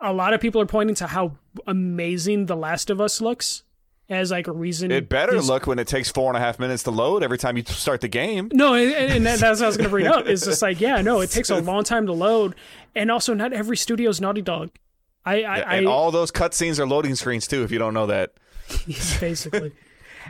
A 0.00 0.12
lot 0.12 0.34
of 0.34 0.40
people 0.40 0.60
are 0.60 0.66
pointing 0.66 0.94
to 0.96 1.06
how 1.06 1.32
amazing 1.66 2.46
The 2.46 2.56
Last 2.56 2.90
of 2.90 3.00
Us 3.00 3.20
looks 3.20 3.62
as 4.10 4.30
like 4.30 4.46
a 4.46 4.52
reason. 4.52 4.90
It 4.92 5.08
better 5.08 5.32
these- 5.32 5.48
look 5.48 5.66
when 5.66 5.78
it 5.78 5.88
takes 5.88 6.10
four 6.10 6.28
and 6.30 6.36
a 6.36 6.40
half 6.40 6.58
minutes 6.58 6.82
to 6.84 6.90
load 6.90 7.22
every 7.22 7.38
time 7.38 7.56
you 7.56 7.64
start 7.66 8.00
the 8.02 8.08
game. 8.08 8.50
No, 8.52 8.74
and, 8.74 8.92
and 8.92 9.26
that- 9.26 9.40
that's 9.40 9.60
what 9.60 9.64
I 9.64 9.68
was 9.68 9.76
going 9.78 9.86
to 9.86 9.90
bring 9.90 10.06
up. 10.06 10.26
Is 10.26 10.42
just 10.44 10.60
like, 10.62 10.80
yeah, 10.80 11.00
no, 11.00 11.20
it 11.20 11.30
takes 11.30 11.48
a 11.50 11.60
long 11.60 11.82
time 11.84 12.06
to 12.06 12.12
load, 12.12 12.54
and 12.94 13.10
also 13.10 13.32
not 13.34 13.52
every 13.54 13.76
studio 13.76 14.10
is 14.10 14.20
Naughty 14.20 14.42
Dog. 14.42 14.70
I, 15.24 15.42
I, 15.42 15.58
I 15.60 15.74
and 15.76 15.88
all 15.88 16.10
those 16.10 16.30
cutscenes 16.30 16.78
are 16.78 16.86
loading 16.86 17.14
screens 17.14 17.46
too. 17.46 17.62
If 17.64 17.70
you 17.72 17.78
don't 17.78 17.92
know 17.92 18.06
that, 18.06 18.34
basically. 19.20 19.72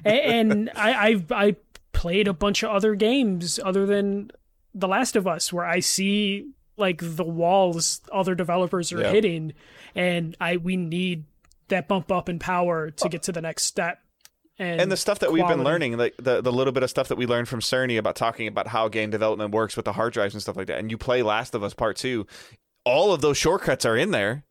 and, 0.05 0.53
and 0.53 0.71
I, 0.77 1.07
I've 1.09 1.33
I 1.33 1.57
played 1.93 2.29
a 2.29 2.33
bunch 2.33 2.63
of 2.63 2.71
other 2.71 2.95
games 2.95 3.59
other 3.65 3.87
than 3.87 4.31
The 4.75 4.89
Last 4.89 5.17
of 5.17 5.27
Us, 5.27 5.53
where 5.53 5.65
I 5.65 5.81
see 5.81 6.51
like 6.77 7.01
the 7.03 7.25
walls 7.25 8.01
other 8.13 8.35
developers 8.35 8.93
are 8.93 9.01
Yeah. 9.01 9.11
hitting, 9.11 9.53
and 9.95 10.37
I 10.41 10.57
we 10.59 10.77
need 10.77 11.25
that 11.69 11.89
bump 11.89 12.11
up 12.13 12.29
in 12.29 12.39
power 12.39 12.91
to 12.91 13.09
get 13.09 13.23
to 13.25 13.33
the 13.33 13.43
next 13.43 13.65
step. 13.65 14.01
And, 14.61 14.81
and 14.81 14.91
the 14.93 14.97
stuff 14.97 15.21
that 15.21 15.31
we've 15.31 15.47
been 15.47 15.63
learning, 15.63 15.97
like 15.99 16.15
the 16.17 16.41
the 16.41 16.51
little 16.53 16.73
bit 16.73 16.83
of 16.83 16.91
stuff 16.91 17.09
that 17.09 17.17
we 17.19 17.27
learned 17.27 17.49
from 17.49 17.61
Cerny 17.61 17.99
about 17.99 18.17
talking 18.17 18.49
about 18.49 18.69
how 18.69 18.89
game 18.89 19.11
development 19.11 19.53
works 19.53 19.77
with 19.77 19.85
the 19.85 19.93
hard 19.93 20.13
drives 20.13 20.35
and 20.35 20.43
stuff 20.43 20.57
like 20.57 20.67
that. 20.67 20.79
And 20.79 20.91
you 20.91 20.99
play 20.99 21.23
Last 21.23 21.55
of 21.55 21.63
Us 21.63 21.75
Part 21.75 21.97
Two, 21.97 22.27
all 22.85 23.13
of 23.13 23.21
those 23.21 23.37
shortcuts 23.37 23.85
are 23.85 23.97
in 23.97 24.11
there. 24.11 24.45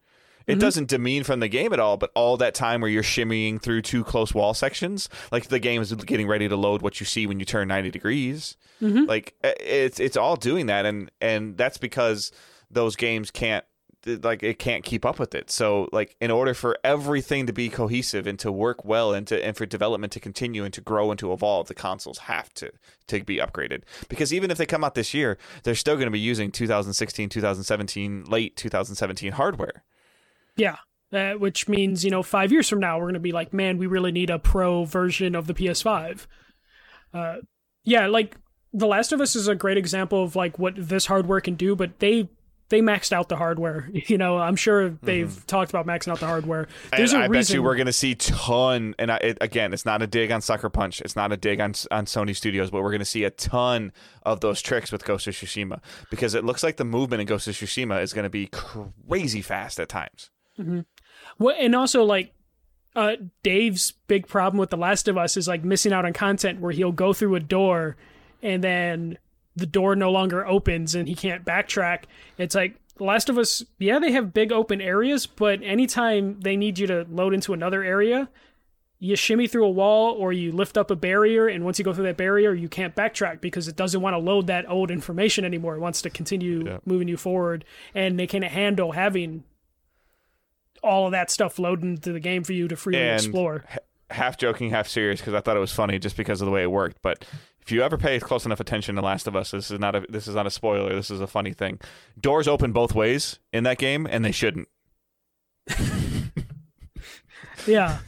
It 0.47 0.53
Mm-hmm. 0.53 0.59
doesn't 0.61 0.87
demean 0.87 1.23
from 1.25 1.41
the 1.41 1.49
game 1.49 1.73
at 1.73 1.79
all, 1.79 1.97
but 1.97 2.09
all 2.15 2.37
that 2.37 2.55
time 2.55 2.79
where 2.81 2.89
you're 2.89 3.03
shimmying 3.03 3.61
through 3.61 3.81
two 3.81 4.03
close 4.05 4.33
wall 4.33 4.53
sections, 4.53 5.09
like 5.31 5.47
the 5.47 5.59
game 5.59 5.81
is 5.81 5.93
getting 5.93 6.27
ready 6.27 6.47
to 6.47 6.55
load 6.55 6.81
what 6.81 6.99
you 7.01 7.05
see 7.05 7.27
when 7.27 7.39
you 7.39 7.45
turn 7.45 7.67
90 7.67 7.91
degrees. 7.91 8.55
Mm-hmm. 8.81 9.05
Like 9.05 9.33
it's 9.43 9.99
it's 9.99 10.15
all 10.15 10.35
doing 10.37 10.67
that, 10.67 10.85
and 10.85 11.11
and 11.19 11.57
that's 11.57 11.77
because 11.77 12.31
those 12.71 12.95
games 12.95 13.29
can't 13.29 13.65
like 14.05 14.41
it 14.41 14.57
can't 14.57 14.85
keep 14.85 15.05
up 15.05 15.19
with 15.19 15.35
it. 15.35 15.51
So 15.51 15.89
like 15.91 16.15
in 16.21 16.31
order 16.31 16.53
for 16.53 16.77
everything 16.81 17.45
to 17.47 17.51
be 17.51 17.67
cohesive 17.67 18.25
and 18.25 18.39
to 18.39 18.49
work 18.49 18.85
well 18.85 19.13
and 19.13 19.27
to 19.27 19.43
and 19.45 19.57
for 19.57 19.65
development 19.65 20.13
to 20.13 20.21
continue 20.21 20.63
and 20.63 20.73
to 20.75 20.79
grow 20.81 21.11
and 21.11 21.19
to 21.19 21.33
evolve, 21.33 21.67
the 21.67 21.73
consoles 21.73 22.19
have 22.19 22.53
to 22.53 22.71
to 23.07 23.21
be 23.23 23.37
upgraded. 23.37 23.81
Because 24.07 24.33
even 24.33 24.49
if 24.49 24.57
they 24.57 24.65
come 24.65 24.85
out 24.85 24.95
this 24.95 25.13
year, 25.13 25.37
they're 25.63 25.75
still 25.75 25.95
going 25.95 26.05
to 26.07 26.11
be 26.11 26.19
using 26.19 26.51
2016, 26.51 27.27
2017, 27.27 28.23
late 28.25 28.55
2017 28.55 29.33
hardware. 29.33 29.83
Yeah. 30.57 30.77
Uh, 31.13 31.33
which 31.33 31.69
means, 31.69 32.03
you 32.03 32.11
know, 32.11 32.21
five 32.21 32.51
years 32.51 32.67
from 32.67 32.79
now, 32.79 32.97
we're 32.97 33.05
going 33.05 33.13
to 33.13 33.19
be 33.21 33.31
like, 33.31 33.53
man, 33.53 33.77
we 33.77 33.87
really 33.87 34.11
need 34.11 34.29
a 34.29 34.37
pro 34.37 34.83
version 34.83 35.35
of 35.35 35.47
the 35.47 35.53
PS5. 35.53 36.27
Uh, 37.13 37.37
yeah, 37.85 38.07
like 38.07 38.35
The 38.73 38.87
Last 38.87 39.13
of 39.13 39.21
Us 39.21 39.33
is 39.33 39.47
a 39.47 39.55
great 39.55 39.77
example 39.77 40.21
of 40.21 40.35
like 40.35 40.59
what 40.59 40.73
this 40.75 41.05
hardware 41.05 41.39
can 41.39 41.55
do, 41.55 41.77
but 41.77 41.99
they 41.99 42.27
they 42.69 42.81
maxed 42.81 43.13
out 43.13 43.29
the 43.29 43.37
hardware. 43.37 43.89
You 44.07 44.17
know, 44.17 44.37
I'm 44.37 44.55
sure 44.55 44.89
they've 44.89 45.45
talked 45.47 45.69
about 45.69 45.85
maxing 45.85 46.11
out 46.11 46.19
the 46.19 46.27
hardware. 46.27 46.67
There's 46.95 47.13
and 47.13 47.21
a 47.21 47.25
I 47.25 47.27
reason. 47.27 47.53
bet 47.53 47.55
you 47.55 47.63
we're 47.63 47.75
going 47.75 47.87
to 47.87 47.93
see 47.93 48.15
ton. 48.15 48.95
And 48.99 49.11
I, 49.11 49.17
it, 49.17 49.37
again, 49.41 49.73
it's 49.73 49.85
not 49.85 50.01
a 50.01 50.07
dig 50.07 50.31
on 50.31 50.41
Sucker 50.41 50.69
Punch. 50.69 51.01
It's 51.01 51.15
not 51.15 51.31
a 51.31 51.37
dig 51.37 51.59
on 51.59 51.73
on 51.91 52.05
Sony 52.05 52.35
Studios, 52.35 52.69
but 52.69 52.83
we're 52.83 52.91
going 52.91 52.99
to 52.99 53.05
see 53.05 53.23
a 53.23 53.29
ton 53.31 53.91
of 54.23 54.39
those 54.41 54.61
tricks 54.61 54.91
with 54.91 55.03
Ghost 55.05 55.27
of 55.27 55.33
Tsushima 55.33 55.81
because 56.09 56.35
it 56.35 56.43
looks 56.43 56.63
like 56.63 56.77
the 56.77 56.85
movement 56.85 57.21
in 57.21 57.27
Ghost 57.27 57.47
of 57.47 57.55
Tsushima 57.55 58.01
is 58.01 58.13
going 58.13 58.23
to 58.23 58.29
be 58.29 58.47
crazy 58.47 59.41
fast 59.41 59.79
at 59.79 59.89
times. 59.89 60.31
Well, 61.39 61.55
and 61.59 61.75
also 61.75 62.03
like 62.03 62.33
uh, 62.95 63.15
Dave's 63.43 63.91
big 64.07 64.27
problem 64.27 64.59
with 64.59 64.69
The 64.69 64.77
Last 64.77 65.07
of 65.07 65.17
Us 65.17 65.37
is 65.37 65.47
like 65.47 65.63
missing 65.63 65.93
out 65.93 66.05
on 66.05 66.13
content 66.13 66.59
where 66.59 66.71
he'll 66.71 66.91
go 66.91 67.13
through 67.13 67.35
a 67.35 67.39
door 67.39 67.95
and 68.41 68.63
then 68.63 69.17
the 69.55 69.65
door 69.65 69.95
no 69.95 70.11
longer 70.11 70.45
opens 70.45 70.95
and 70.95 71.07
he 71.07 71.15
can't 71.15 71.45
backtrack. 71.45 72.03
It's 72.37 72.55
like 72.55 72.75
The 72.97 73.03
Last 73.03 73.29
of 73.29 73.37
Us, 73.37 73.63
yeah, 73.79 73.99
they 73.99 74.11
have 74.11 74.33
big 74.33 74.51
open 74.51 74.81
areas, 74.81 75.25
but 75.27 75.61
anytime 75.63 76.39
they 76.39 76.55
need 76.55 76.79
you 76.79 76.87
to 76.87 77.05
load 77.09 77.33
into 77.33 77.53
another 77.53 77.83
area, 77.83 78.29
you 78.99 79.15
shimmy 79.15 79.45
through 79.47 79.65
a 79.65 79.69
wall 79.69 80.13
or 80.13 80.33
you 80.33 80.51
lift 80.51 80.75
up 80.75 80.89
a 80.89 80.95
barrier 80.95 81.47
and 81.47 81.63
once 81.63 81.77
you 81.77 81.85
go 81.85 81.93
through 81.93 82.05
that 82.05 82.17
barrier 82.17 82.55
you 82.55 82.67
can't 82.67 82.95
backtrack 82.95 83.41
because 83.41 83.67
it 83.67 83.75
doesn't 83.75 84.01
want 84.01 84.15
to 84.15 84.17
load 84.17 84.47
that 84.47 84.67
old 84.67 84.89
information 84.89 85.45
anymore 85.45 85.75
it 85.75 85.79
wants 85.79 86.01
to 86.01 86.09
continue 86.09 86.63
Yeah. 86.65 86.77
moving 86.83 87.07
you 87.07 87.15
forward 87.15 87.63
and 87.93 88.17
they 88.19 88.25
can't 88.25 88.43
handle 88.43 88.93
having 88.93 89.43
all 90.87 91.05
of 91.05 91.11
that 91.11 91.29
stuff 91.29 91.59
load 91.59 91.83
into 91.83 92.11
the 92.13 92.19
game 92.19 92.43
for 92.43 92.53
you 92.53 92.67
to 92.67 92.75
freely 92.75 93.01
And- 93.01 93.15
explore 93.21 93.63
half 94.09 94.37
joking, 94.37 94.69
half 94.69 94.87
serious 94.87 95.19
because 95.19 95.33
I 95.33 95.41
thought 95.41 95.57
it 95.57 95.59
was 95.59 95.73
funny 95.73 95.99
just 95.99 96.15
because 96.15 96.39
of 96.41 96.45
the 96.45 96.51
way 96.51 96.63
it 96.63 96.71
worked. 96.71 97.01
But 97.01 97.25
if 97.61 97.73
you 97.73 97.83
ever 97.83 97.97
pay 97.97 98.19
close 98.21 98.45
enough 98.45 98.61
attention 98.61 98.95
to 98.95 99.01
Last 99.01 99.27
of 99.27 99.35
Us, 99.35 99.51
this 99.51 99.69
is 99.69 99.79
not 99.79 99.95
a 99.95 100.05
this 100.09 100.27
is 100.29 100.35
not 100.35 100.47
a 100.47 100.49
spoiler. 100.49 100.95
This 100.95 101.11
is 101.11 101.19
a 101.19 101.27
funny 101.27 101.51
thing. 101.51 101.79
Doors 102.19 102.47
open 102.47 102.71
both 102.71 102.95
ways 102.95 103.39
in 103.51 103.63
that 103.65 103.77
game, 103.77 104.07
and 104.09 104.23
they 104.23 104.31
shouldn't. 104.31 104.69
yeah 107.67 107.99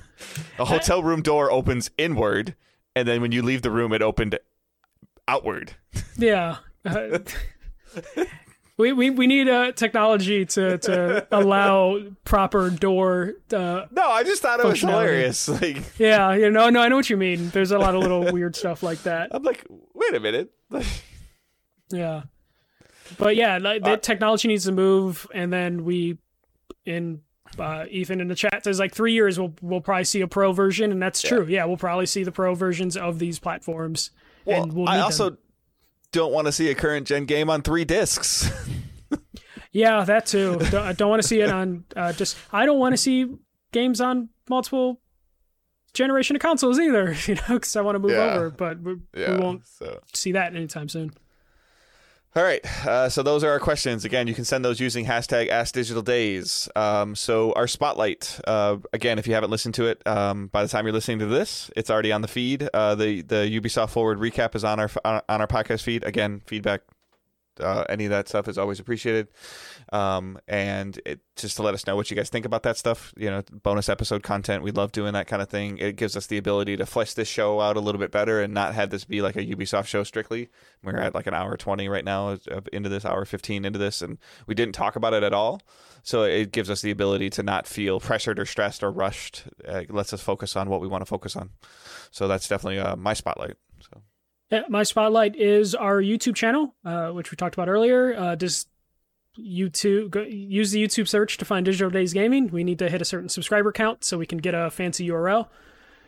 A 0.58 0.66
hotel 0.66 1.04
room 1.04 1.22
door 1.22 1.52
opens 1.52 1.92
inward, 1.98 2.56
and 2.96 3.08
then 3.08 3.22
when 3.22 3.32
you 3.34 3.42
leave 3.42 3.62
the 3.62 3.72
room, 3.72 3.92
it 3.94 4.02
opened 4.02 4.40
outward. 5.28 5.74
yeah 6.18 6.58
Uh, 6.86 7.20
we, 8.80 8.94
we 8.94 9.10
we 9.12 9.28
need 9.28 9.48
uh, 9.48 9.72
technology 9.74 10.46
to, 10.46 10.78
to 10.80 11.28
allow 11.32 12.00
proper 12.24 12.72
door 12.72 13.34
uh, 13.54 13.86
No, 13.92 14.10
I 14.10 14.24
just 14.24 14.42
thought 14.42 14.60
it 14.60 14.66
was 14.66 14.80
hilarious. 14.80 15.48
Like 15.62 15.84
yeah 16.00 16.34
you 16.34 16.50
know 16.50 16.70
no 16.70 16.82
i 16.82 16.88
know 16.88 16.96
what 16.96 17.10
you 17.10 17.18
mean 17.18 17.50
there's 17.50 17.72
a 17.72 17.78
lot 17.78 17.94
of 17.94 18.02
little 18.02 18.32
weird 18.32 18.56
stuff 18.56 18.82
like 18.82 19.04
that 19.04 19.30
I'm 19.32 19.44
like, 19.44 19.66
wait 19.94 20.16
a 20.16 20.20
minute. 20.20 20.52
Yeah. 21.92 22.24
But 23.18 23.36
yeah, 23.36 23.58
like, 23.58 23.84
the 23.84 23.98
technology 23.98 24.48
needs 24.48 24.66
to 24.66 24.72
move, 24.72 25.26
and 25.34 25.52
then 25.52 25.84
we, 25.84 26.20
in 26.86 27.22
uh, 27.58 27.86
Ethan 27.90 28.22
in 28.22 28.28
the 28.28 28.36
chat 28.36 28.64
says 28.64 28.80
like 28.80 28.94
three 28.94 29.14
years 29.14 29.40
we'll 29.40 29.56
we'll 29.62 29.82
probably 29.82 30.04
see 30.04 30.22
a 30.22 30.28
pro 30.28 30.52
version, 30.52 30.92
and 30.92 31.02
that's 31.02 31.22
true. 31.22 31.46
Yeah, 31.50 31.66
we'll 31.66 31.78
probably 31.78 32.06
see 32.06 32.24
the 32.24 32.32
pro 32.32 32.54
versions 32.54 32.96
of 32.96 33.18
these 33.18 33.40
platforms, 33.40 34.12
Well, 34.46 34.64
and 34.64 34.74
we'll 34.74 34.88
I 34.88 35.00
also 35.00 35.32
them. 35.32 35.40
Don't 36.12 36.32
want 36.34 36.48
to 36.48 36.52
see 36.52 36.70
a 36.70 36.76
current 36.76 37.08
gen 37.08 37.26
game 37.26 37.50
on 37.50 37.62
three 37.62 37.86
discs. 37.86 38.50
yeah 39.72 40.04
that 40.04 40.26
too. 40.26 40.58
don't, 40.72 40.76
I 40.86 40.94
don't 40.94 41.10
want 41.10 41.22
to 41.22 41.28
see 41.28 41.42
it 41.42 41.50
on 41.50 41.84
uh, 41.96 42.14
just. 42.14 42.38
I 42.52 42.66
don't 42.66 42.80
want 42.80 42.94
to 42.94 42.98
see 42.98 43.28
games 43.72 44.02
on 44.02 44.30
multiple 44.50 45.00
generation 45.94 46.36
of 46.36 46.42
consoles 46.42 46.80
either. 46.80 47.16
You 47.28 47.36
know, 47.36 47.42
because 47.50 47.76
I 47.76 47.82
want 47.82 47.96
to 47.96 48.00
move 48.00 48.12
Yeah. 48.12 48.34
over, 48.36 48.50
but 48.50 48.80
we, 48.82 48.96
we 49.14 49.38
won't 49.38 49.68
So 49.68 50.00
see 50.14 50.32
that 50.34 50.56
anytime 50.56 50.90
soon. 50.90 51.12
All 52.36 52.44
right, 52.44 52.64
uh, 52.86 53.10
so 53.10 53.24
those 53.24 53.44
are 53.44 53.50
our 53.50 53.60
questions. 53.60 54.06
Again, 54.06 54.28
you 54.28 54.36
can 54.36 54.46
send 54.46 54.64
those 54.64 54.80
using 54.80 55.04
hashtag 55.06 55.50
AskDigitalDays. 55.50 56.78
Um, 56.78 57.16
so 57.16 57.54
our 57.54 57.68
spotlight, 57.68 58.40
uh, 58.46 58.78
again, 58.94 59.18
if 59.18 59.26
you 59.26 59.34
haven't 59.34 59.50
listened 59.50 59.74
to 59.76 59.88
it, 59.88 60.06
um, 60.06 60.46
by 60.48 60.62
the 60.62 60.70
time 60.70 60.86
you're 60.86 60.94
listening 60.94 61.18
to 61.20 61.26
this, 61.26 61.72
it's 61.76 61.90
already 61.90 62.12
on 62.12 62.22
the 62.22 62.28
feed. 62.28 62.70
Uh, 62.72 62.94
the 62.94 63.24
the 63.24 63.60
Ubisoft 63.60 63.90
Forward 63.90 64.20
recap 64.20 64.54
is 64.54 64.64
on 64.64 64.80
our 64.80 64.92
on 65.04 65.22
our 65.28 65.48
podcast 65.48 65.82
feed. 65.82 66.04
Again, 66.04 66.44
feedback, 66.46 66.82
uh, 67.60 67.86
any 67.90 68.06
of 68.06 68.12
that 68.12 68.28
stuff 68.28 68.48
is 68.48 68.58
always 68.58 68.80
appreciated. 68.80 69.28
Um, 69.92 70.40
and 70.48 71.00
it 71.06 71.22
just 71.36 71.58
to 71.58 71.64
let 71.64 71.74
us 71.74 71.88
know 71.88 71.96
what 71.96 72.10
you 72.12 72.16
guys 72.16 72.30
think 72.30 72.46
about 72.46 72.64
that 72.64 72.78
stuff. 72.78 73.14
You 73.18 73.30
know, 73.30 73.44
bonus 73.64 73.90
episode 73.90 74.24
content. 74.24 74.64
We 74.64 74.72
love 74.72 74.92
doing 74.92 75.14
that 75.14 75.28
kind 75.28 75.42
of 75.42 75.50
thing. 75.50 75.78
It 75.78 75.96
gives 75.96 76.16
us 76.16 76.28
the 76.28 76.38
ability 76.38 76.78
to 76.78 76.86
flesh 76.86 77.14
this 77.14 77.28
show 77.28 77.62
out 77.62 77.78
a 77.78 77.80
little 77.80 78.00
bit 78.00 78.12
better 78.12 78.42
and 78.42 78.54
not 78.54 78.74
have 78.76 78.90
this 78.90 79.06
be 79.06 79.22
like 79.22 79.36
a 79.36 79.46
Ubisoft 79.46 79.88
show 79.88 80.04
strictly. 80.04 80.50
We're 80.84 80.98
at 80.98 81.16
like 81.16 81.28
an 81.28 81.34
hour 81.34 81.56
20 81.58 81.88
right 81.90 82.06
now 82.06 82.38
into 82.72 82.90
this, 82.90 83.06
hour 83.06 83.26
15 83.26 83.66
into 83.66 83.80
this, 83.80 84.02
and 84.02 84.18
we 84.48 84.56
didn't 84.56 84.76
talk 84.76 84.96
about 84.96 85.14
it 85.14 85.24
at 85.24 85.34
all. 85.34 85.62
So 86.04 86.24
it 86.24 86.52
gives 86.52 86.70
us 86.70 86.82
the 86.82 86.92
ability 86.92 87.30
to 87.32 87.44
not 87.44 87.68
feel 87.68 88.00
pressured 88.00 88.40
or 88.40 88.46
stressed 88.46 88.84
or 88.84 88.92
rushed. 88.92 89.44
It 89.66 89.94
lets 89.94 90.14
us 90.14 90.22
focus 90.22 90.56
on 90.56 90.70
what 90.70 90.82
we 90.82 90.88
want 90.88 91.02
to 91.02 91.06
focus 91.06 91.36
on. 91.36 91.52
So 92.12 92.28
that's 92.28 92.48
definitely 92.48 92.80
uh, 92.80 92.96
my 92.96 93.14
spotlight. 93.14 93.58
Yeah, 94.52 94.64
my 94.68 94.84
spotlight 94.84 95.36
is 95.36 95.76
our 95.76 96.02
YouTube 96.02 96.36
channel, 96.36 96.74
uh, 96.84 97.10
which 97.10 97.30
we 97.32 97.36
talked 97.36 97.56
about 97.56 97.70
earlier. 97.70 98.16
Uh, 98.18 98.36
just 98.36 98.68
YouTube, 99.38 100.10
go, 100.10 100.22
use 100.24 100.72
the 100.72 100.84
YouTube 100.84 101.08
search 101.08 101.38
to 101.38 101.46
find 101.46 101.66
Digital 101.66 101.92
Days 101.92 102.14
Gaming. 102.14 102.48
We 102.48 102.64
need 102.64 102.80
to 102.80 102.90
hit 102.90 103.02
a 103.02 103.06
certain 103.06 103.30
subscriber 103.30 103.72
count 103.72 104.04
so 104.04 104.18
we 104.18 104.26
can 104.26 104.40
get 104.40 104.56
a 104.56 104.72
fancy 104.72 105.08
URL. 105.08 105.48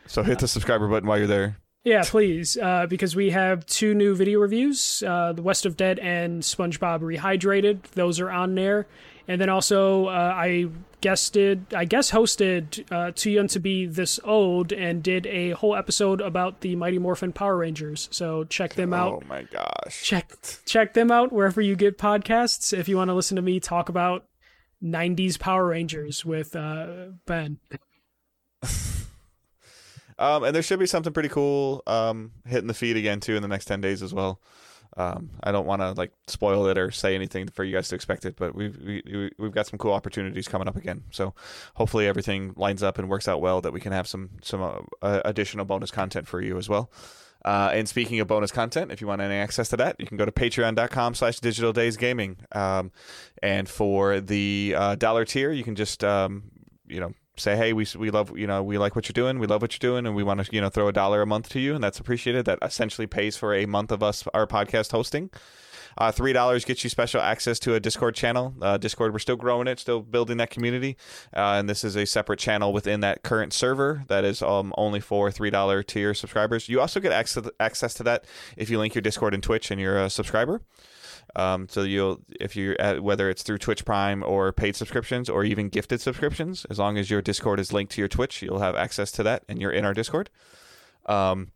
so 0.07 0.23
hit 0.23 0.39
the 0.39 0.47
subscriber 0.47 0.87
button 0.87 1.07
while 1.07 1.19
you're 1.19 1.27
there. 1.27 1.57
Yeah, 1.83 2.03
please, 2.05 2.57
uh, 2.57 2.85
because 2.87 3.15
we 3.15 3.31
have 3.31 3.65
two 3.65 3.95
new 3.95 4.15
video 4.15 4.39
reviews: 4.39 5.03
uh, 5.05 5.33
The 5.33 5.41
West 5.41 5.65
of 5.65 5.77
Dead 5.77 5.97
and 5.97 6.43
SpongeBob 6.43 7.01
Rehydrated. 7.01 7.81
Those 7.93 8.19
are 8.19 8.29
on 8.29 8.53
there, 8.53 8.87
and 9.27 9.41
then 9.41 9.49
also 9.49 10.05
uh, 10.05 10.33
I 10.35 10.67
guested, 11.01 11.65
I 11.73 11.85
guest 11.85 12.11
hosted 12.11 12.89
uh, 12.91 13.11
Too 13.13 13.31
Young 13.31 13.47
to 13.49 13.59
Be 13.59 13.85
This 13.85 14.19
Old, 14.23 14.71
and 14.71 15.03
did 15.03 15.25
a 15.27 15.51
whole 15.51 15.75
episode 15.75 16.21
about 16.21 16.61
the 16.61 16.75
Mighty 16.75 16.99
Morphin 16.99 17.33
Power 17.33 17.57
Rangers. 17.57 18.07
So 18.11 18.43
check 18.45 18.75
them 18.75 18.93
out. 18.93 19.23
Oh 19.23 19.27
my 19.27 19.43
gosh. 19.43 20.03
check 20.03 20.33
check 20.65 20.93
them 20.93 21.11
out 21.11 21.31
wherever 21.31 21.61
you 21.61 21.75
get 21.75 21.97
podcasts 21.97 22.77
if 22.77 22.87
you 22.87 22.97
want 22.97 23.09
to 23.09 23.13
listen 23.13 23.35
to 23.35 23.41
me 23.41 23.59
talk 23.59 23.89
about 23.89 24.25
90s 24.83 25.37
power 25.37 25.67
rangers 25.67 26.25
with 26.25 26.55
uh, 26.55 27.07
ben 27.25 27.59
Um, 30.21 30.43
and 30.43 30.55
there 30.55 30.61
should 30.61 30.77
be 30.77 30.85
something 30.85 31.11
pretty 31.11 31.29
cool 31.29 31.81
um, 31.87 32.31
hitting 32.45 32.67
the 32.67 32.75
feed 32.75 32.95
again 32.95 33.19
too 33.19 33.35
in 33.35 33.41
the 33.41 33.47
next 33.47 33.65
ten 33.65 33.81
days 33.81 34.03
as 34.03 34.13
well. 34.13 34.39
Um, 34.97 35.29
I 35.43 35.51
don't 35.51 35.65
want 35.65 35.81
to 35.81 35.93
like 35.93 36.11
spoil 36.27 36.67
it 36.67 36.77
or 36.77 36.91
say 36.91 37.15
anything 37.15 37.47
for 37.47 37.63
you 37.63 37.73
guys 37.73 37.87
to 37.89 37.95
expect 37.95 38.25
it, 38.25 38.35
but 38.35 38.53
we've 38.53 38.77
we, 38.77 39.01
we- 39.05 39.31
we've 39.37 39.51
got 39.53 39.67
some 39.67 39.79
cool 39.79 39.93
opportunities 39.93 40.47
coming 40.47 40.67
up 40.67 40.75
again. 40.75 41.03
So 41.11 41.33
hopefully 41.75 42.07
everything 42.07 42.53
lines 42.57 42.83
up 42.83 42.99
and 42.99 43.07
works 43.09 43.27
out 43.27 43.39
well 43.41 43.61
that 43.61 43.71
we 43.73 43.79
can 43.79 43.93
have 43.93 44.07
some 44.07 44.31
some 44.41 44.61
uh, 44.61 44.79
uh, 45.01 45.21
additional 45.25 45.65
bonus 45.65 45.91
content 45.91 46.27
for 46.27 46.41
you 46.41 46.57
as 46.57 46.67
well. 46.67 46.91
Uh, 47.43 47.71
and 47.73 47.89
speaking 47.89 48.19
of 48.19 48.27
bonus 48.27 48.51
content, 48.51 48.91
if 48.91 49.01
you 49.01 49.07
want 49.07 49.19
any 49.21 49.33
access 49.35 49.69
to 49.69 49.77
that, 49.77 49.95
you 49.97 50.05
can 50.05 50.15
go 50.15 50.25
to 50.25 50.31
patreon.com 50.31 51.15
slash 51.15 51.39
digital 51.39 51.73
days 51.73 51.97
gaming. 51.97 52.37
Um, 52.51 52.91
and 53.41 53.67
for 53.67 54.19
the 54.21 54.75
uh, 54.77 54.95
dollar 54.95 55.25
tier, 55.25 55.51
you 55.51 55.63
can 55.63 55.73
just, 55.75 56.03
um, 56.03 56.43
you 56.87 56.99
know, 56.99 57.13
say, 57.37 57.55
hey, 57.55 57.73
we, 57.73 57.85
we 57.97 58.11
love, 58.11 58.37
you 58.37 58.47
know, 58.47 58.61
we 58.61 58.77
like 58.77 58.95
what 58.95 59.07
you're 59.07 59.13
doing. 59.13 59.39
We 59.39 59.47
love 59.47 59.61
what 59.61 59.73
you're 59.73 59.91
doing. 59.91 60.05
And 60.05 60.15
we 60.15 60.23
want 60.23 60.43
to, 60.45 60.53
you 60.53 60.61
know, 60.61 60.69
throw 60.69 60.87
a 60.87 60.93
dollar 60.93 61.21
a 61.21 61.27
month 61.27 61.49
to 61.49 61.59
you. 61.59 61.75
And 61.75 61.83
that's 61.83 61.99
appreciated. 61.99 62.45
That 62.45 62.59
essentially 62.61 63.07
pays 63.07 63.37
for 63.37 63.53
a 63.53 63.65
month 63.65 63.91
of 63.91 64.03
us, 64.03 64.23
our 64.33 64.45
podcast 64.47 64.91
hosting. 64.91 65.29
Uh, 65.97 66.11
Three 66.11 66.33
dollars 66.33 66.63
gets 66.65 66.83
you 66.83 66.89
special 66.89 67.21
access 67.21 67.59
to 67.59 67.75
a 67.75 67.79
Discord 67.79 68.15
channel. 68.15 68.55
Uh, 68.61 68.77
Discord, 68.77 69.11
we're 69.13 69.19
still 69.19 69.35
growing 69.35 69.67
it, 69.67 69.79
still 69.79 70.01
building 70.01 70.37
that 70.37 70.49
community, 70.49 70.95
uh, 71.35 71.57
and 71.59 71.69
this 71.69 71.83
is 71.83 71.97
a 71.97 72.05
separate 72.05 72.39
channel 72.39 72.71
within 72.71 73.01
that 73.01 73.23
current 73.23 73.51
server 73.53 74.03
that 74.07 74.23
is 74.23 74.41
um, 74.41 74.73
only 74.77 74.99
for 74.99 75.31
three 75.31 75.49
dollar 75.49 75.83
tier 75.83 76.13
subscribers. 76.13 76.69
You 76.69 76.79
also 76.79 76.99
get 76.99 77.11
access 77.11 77.45
access 77.59 77.93
to 77.95 78.03
that 78.03 78.25
if 78.55 78.69
you 78.69 78.79
link 78.79 78.95
your 78.95 79.01
Discord 79.01 79.33
and 79.33 79.43
Twitch 79.43 79.69
and 79.69 79.81
you're 79.81 80.01
a 80.01 80.09
subscriber. 80.09 80.61
Um, 81.35 81.67
so 81.69 81.83
you'll 81.83 82.19
if 82.39 82.55
you're 82.55 82.79
at, 82.79 83.01
whether 83.01 83.29
it's 83.29 83.43
through 83.43 83.59
Twitch 83.59 83.85
Prime 83.85 84.23
or 84.23 84.51
paid 84.51 84.75
subscriptions 84.75 85.29
or 85.29 85.43
even 85.43 85.69
gifted 85.69 86.01
subscriptions, 86.01 86.65
as 86.69 86.79
long 86.79 86.97
as 86.97 87.09
your 87.09 87.21
Discord 87.21 87.59
is 87.59 87.71
linked 87.71 87.93
to 87.93 88.01
your 88.01 88.09
Twitch, 88.09 88.41
you'll 88.41 88.59
have 88.59 88.75
access 88.75 89.11
to 89.13 89.23
that, 89.23 89.43
and 89.47 89.61
you're 89.61 89.71
in 89.71 89.85
our 89.85 89.93
Discord. 89.93 90.29
Um, 91.05 91.51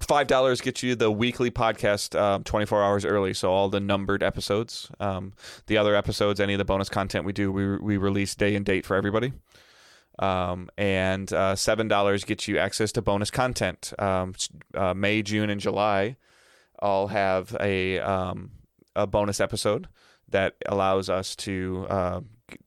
Five 0.00 0.28
dollars 0.28 0.60
gets 0.60 0.82
you 0.82 0.94
the 0.94 1.10
weekly 1.10 1.50
podcast 1.50 2.18
um, 2.18 2.44
24 2.44 2.84
hours 2.84 3.04
early, 3.04 3.34
so 3.34 3.50
all 3.50 3.68
the 3.68 3.80
numbered 3.80 4.22
episodes. 4.22 4.90
Um, 5.00 5.32
the 5.66 5.76
other 5.76 5.96
episodes, 5.96 6.38
any 6.38 6.54
of 6.54 6.58
the 6.58 6.64
bonus 6.64 6.88
content 6.88 7.24
we 7.24 7.32
do, 7.32 7.50
we 7.50 7.76
we 7.78 7.96
release 7.96 8.34
day 8.34 8.54
and 8.54 8.64
date 8.64 8.86
for 8.86 8.94
everybody. 8.96 9.32
Um, 10.20 10.68
and 10.76 11.32
uh, 11.32 11.56
seven 11.56 11.88
dollars 11.88 12.24
gets 12.24 12.46
you 12.46 12.58
access 12.58 12.92
to 12.92 13.02
bonus 13.02 13.30
content. 13.30 13.92
Um, 13.98 14.34
uh, 14.74 14.94
May, 14.94 15.22
June, 15.22 15.50
and 15.50 15.60
July 15.60 16.16
all 16.78 17.08
have 17.08 17.56
a 17.60 17.98
um, 17.98 18.52
a 18.98 19.06
bonus 19.06 19.40
episode 19.40 19.88
that 20.28 20.54
allows 20.66 21.08
us 21.08 21.34
to 21.36 21.86
uh, 21.88 22.20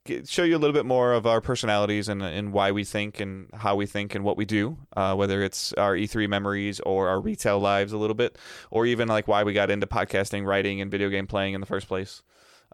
g- 0.06 0.22
show 0.26 0.44
you 0.44 0.56
a 0.56 0.60
little 0.60 0.74
bit 0.74 0.86
more 0.86 1.14
of 1.14 1.28
our 1.28 1.42
personalities 1.42 2.08
and, 2.10 2.22
and 2.24 2.54
why 2.54 2.72
we 2.72 2.84
think 2.84 3.20
and 3.20 3.50
how 3.54 3.76
we 3.76 3.86
think 3.86 4.16
and 4.16 4.24
what 4.24 4.38
we 4.38 4.46
do, 4.46 4.78
uh, 4.96 5.14
whether 5.16 5.44
it's 5.44 5.74
our 5.74 5.96
E3 5.96 6.28
memories 6.28 6.80
or 6.80 7.10
our 7.10 7.20
retail 7.20 7.60
lives 7.60 7.94
a 7.94 7.98
little 7.98 8.16
bit, 8.16 8.38
or 8.72 8.86
even 8.86 9.08
like 9.08 9.28
why 9.28 9.44
we 9.44 9.54
got 9.54 9.70
into 9.70 9.86
podcasting, 9.86 10.46
writing, 10.46 10.82
and 10.82 10.90
video 10.90 11.10
game 11.10 11.28
playing 11.28 11.54
in 11.54 11.62
the 11.62 11.68
first 11.68 11.88
place. 11.88 12.24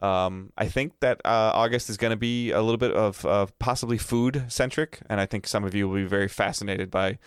Um, 0.01 0.53
I 0.57 0.67
think 0.67 0.93
that 0.99 1.21
uh, 1.25 1.51
August 1.55 1.89
is 1.89 1.97
going 1.97 2.11
to 2.11 2.17
be 2.17 2.51
a 2.51 2.61
little 2.61 2.77
bit 2.77 2.91
of, 2.91 3.25
of 3.25 3.57
possibly 3.59 3.97
food 3.97 4.45
centric, 4.47 4.99
and 5.09 5.19
I 5.19 5.25
think 5.25 5.47
some 5.47 5.63
of 5.63 5.73
you 5.73 5.89
will 5.89 5.95
be 5.95 6.05
very 6.05 6.27
fascinated 6.27 6.91
by 6.91 7.17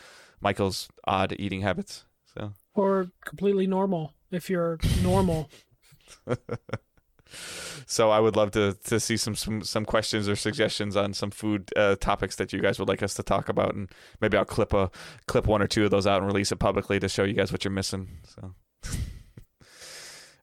Michael's 0.41 0.89
odd 1.05 1.35
eating 1.39 1.63
habits. 1.63 2.05
So. 2.33 2.53
or 2.75 3.11
completely 3.25 3.67
normal 3.67 4.15
if 4.31 4.49
you're 4.49 4.79
normal 5.03 5.51
So 7.87 8.11
I 8.11 8.21
would 8.21 8.37
love 8.37 8.53
to 8.53 8.77
to 8.85 9.01
see 9.01 9.17
some 9.17 9.35
some, 9.35 9.63
some 9.63 9.85
questions 9.85 10.29
or 10.29 10.37
suggestions 10.37 10.97
on 10.97 11.13
some 11.13 11.31
food 11.31 11.71
uh, 11.77 11.97
topics 11.97 12.37
that 12.37 12.53
you 12.53 12.61
guys 12.61 12.79
would 12.79 12.89
like 12.89 13.03
us 13.03 13.15
to 13.15 13.23
talk 13.23 13.49
about, 13.49 13.75
and 13.75 13.91
maybe 14.21 14.37
I'll 14.37 14.45
clip 14.45 14.73
a 14.73 14.91
clip 15.27 15.47
one 15.47 15.61
or 15.61 15.67
two 15.67 15.85
of 15.85 15.91
those 15.91 16.07
out 16.07 16.19
and 16.19 16.27
release 16.27 16.53
it 16.53 16.57
publicly 16.61 17.01
to 17.01 17.09
show 17.09 17.25
you 17.25 17.35
guys 17.35 17.51
what 17.51 17.65
you're 17.65 17.73
missing. 17.73 18.09
So. 18.27 18.55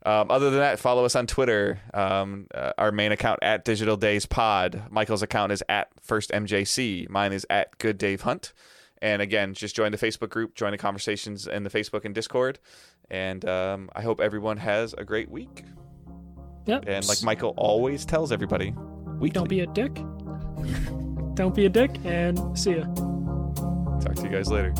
Um, 0.06 0.32
other 0.32 0.50
than 0.50 0.60
that, 0.60 0.80
follow 0.80 1.04
us 1.04 1.18
on 1.18 1.28
Twitter. 1.28 1.82
Um, 1.94 2.48
uh, 2.56 2.72
our 2.78 2.94
main 2.94 3.12
account 3.12 3.40
at 3.42 3.66
Digital 3.66 3.98
Days 3.98 4.26
Pod. 4.26 4.84
Michael's 4.90 5.22
account 5.22 5.52
is 5.52 5.62
at 5.68 5.90
First 6.02 6.30
MJC. 6.30 7.10
Mine 7.10 7.34
is 7.34 7.46
at 7.50 7.78
Good 7.78 7.98
Dave 7.98 8.22
Hunt. 8.22 8.54
And 9.02 9.22
again, 9.22 9.54
just 9.54 9.76
join 9.76 9.92
the 9.92 9.98
Facebook 9.98 10.30
group, 10.30 10.56
join 10.56 10.72
the 10.72 10.78
conversations 10.78 11.48
in 11.48 11.64
the 11.64 11.70
Facebook 11.70 12.06
and 12.06 12.16
Discord. 12.16 12.60
And 13.10 13.48
um, 13.48 13.90
I 13.96 14.02
hope 14.02 14.20
everyone 14.20 14.58
has 14.58 14.94
a 14.94 15.04
great 15.06 15.30
week. 15.30 15.64
Yep. 16.66 16.86
And 16.88 17.08
like 17.08 17.24
Michael 17.24 17.54
always 17.58 18.06
tells 18.06 18.32
everybody, 18.32 18.74
weekly. 19.20 19.30
Don't 19.30 19.50
be 19.50 19.62
a 19.62 19.68
dick. 19.68 19.96
Don't 21.36 21.56
be 21.56 21.66
a 21.66 21.70
dick, 21.70 21.92
and 22.04 22.58
see 22.58 22.72
ya. 22.72 22.84
Talk 24.00 24.16
to 24.16 24.24
you 24.24 24.30
guys 24.30 24.50
later. 24.50 24.74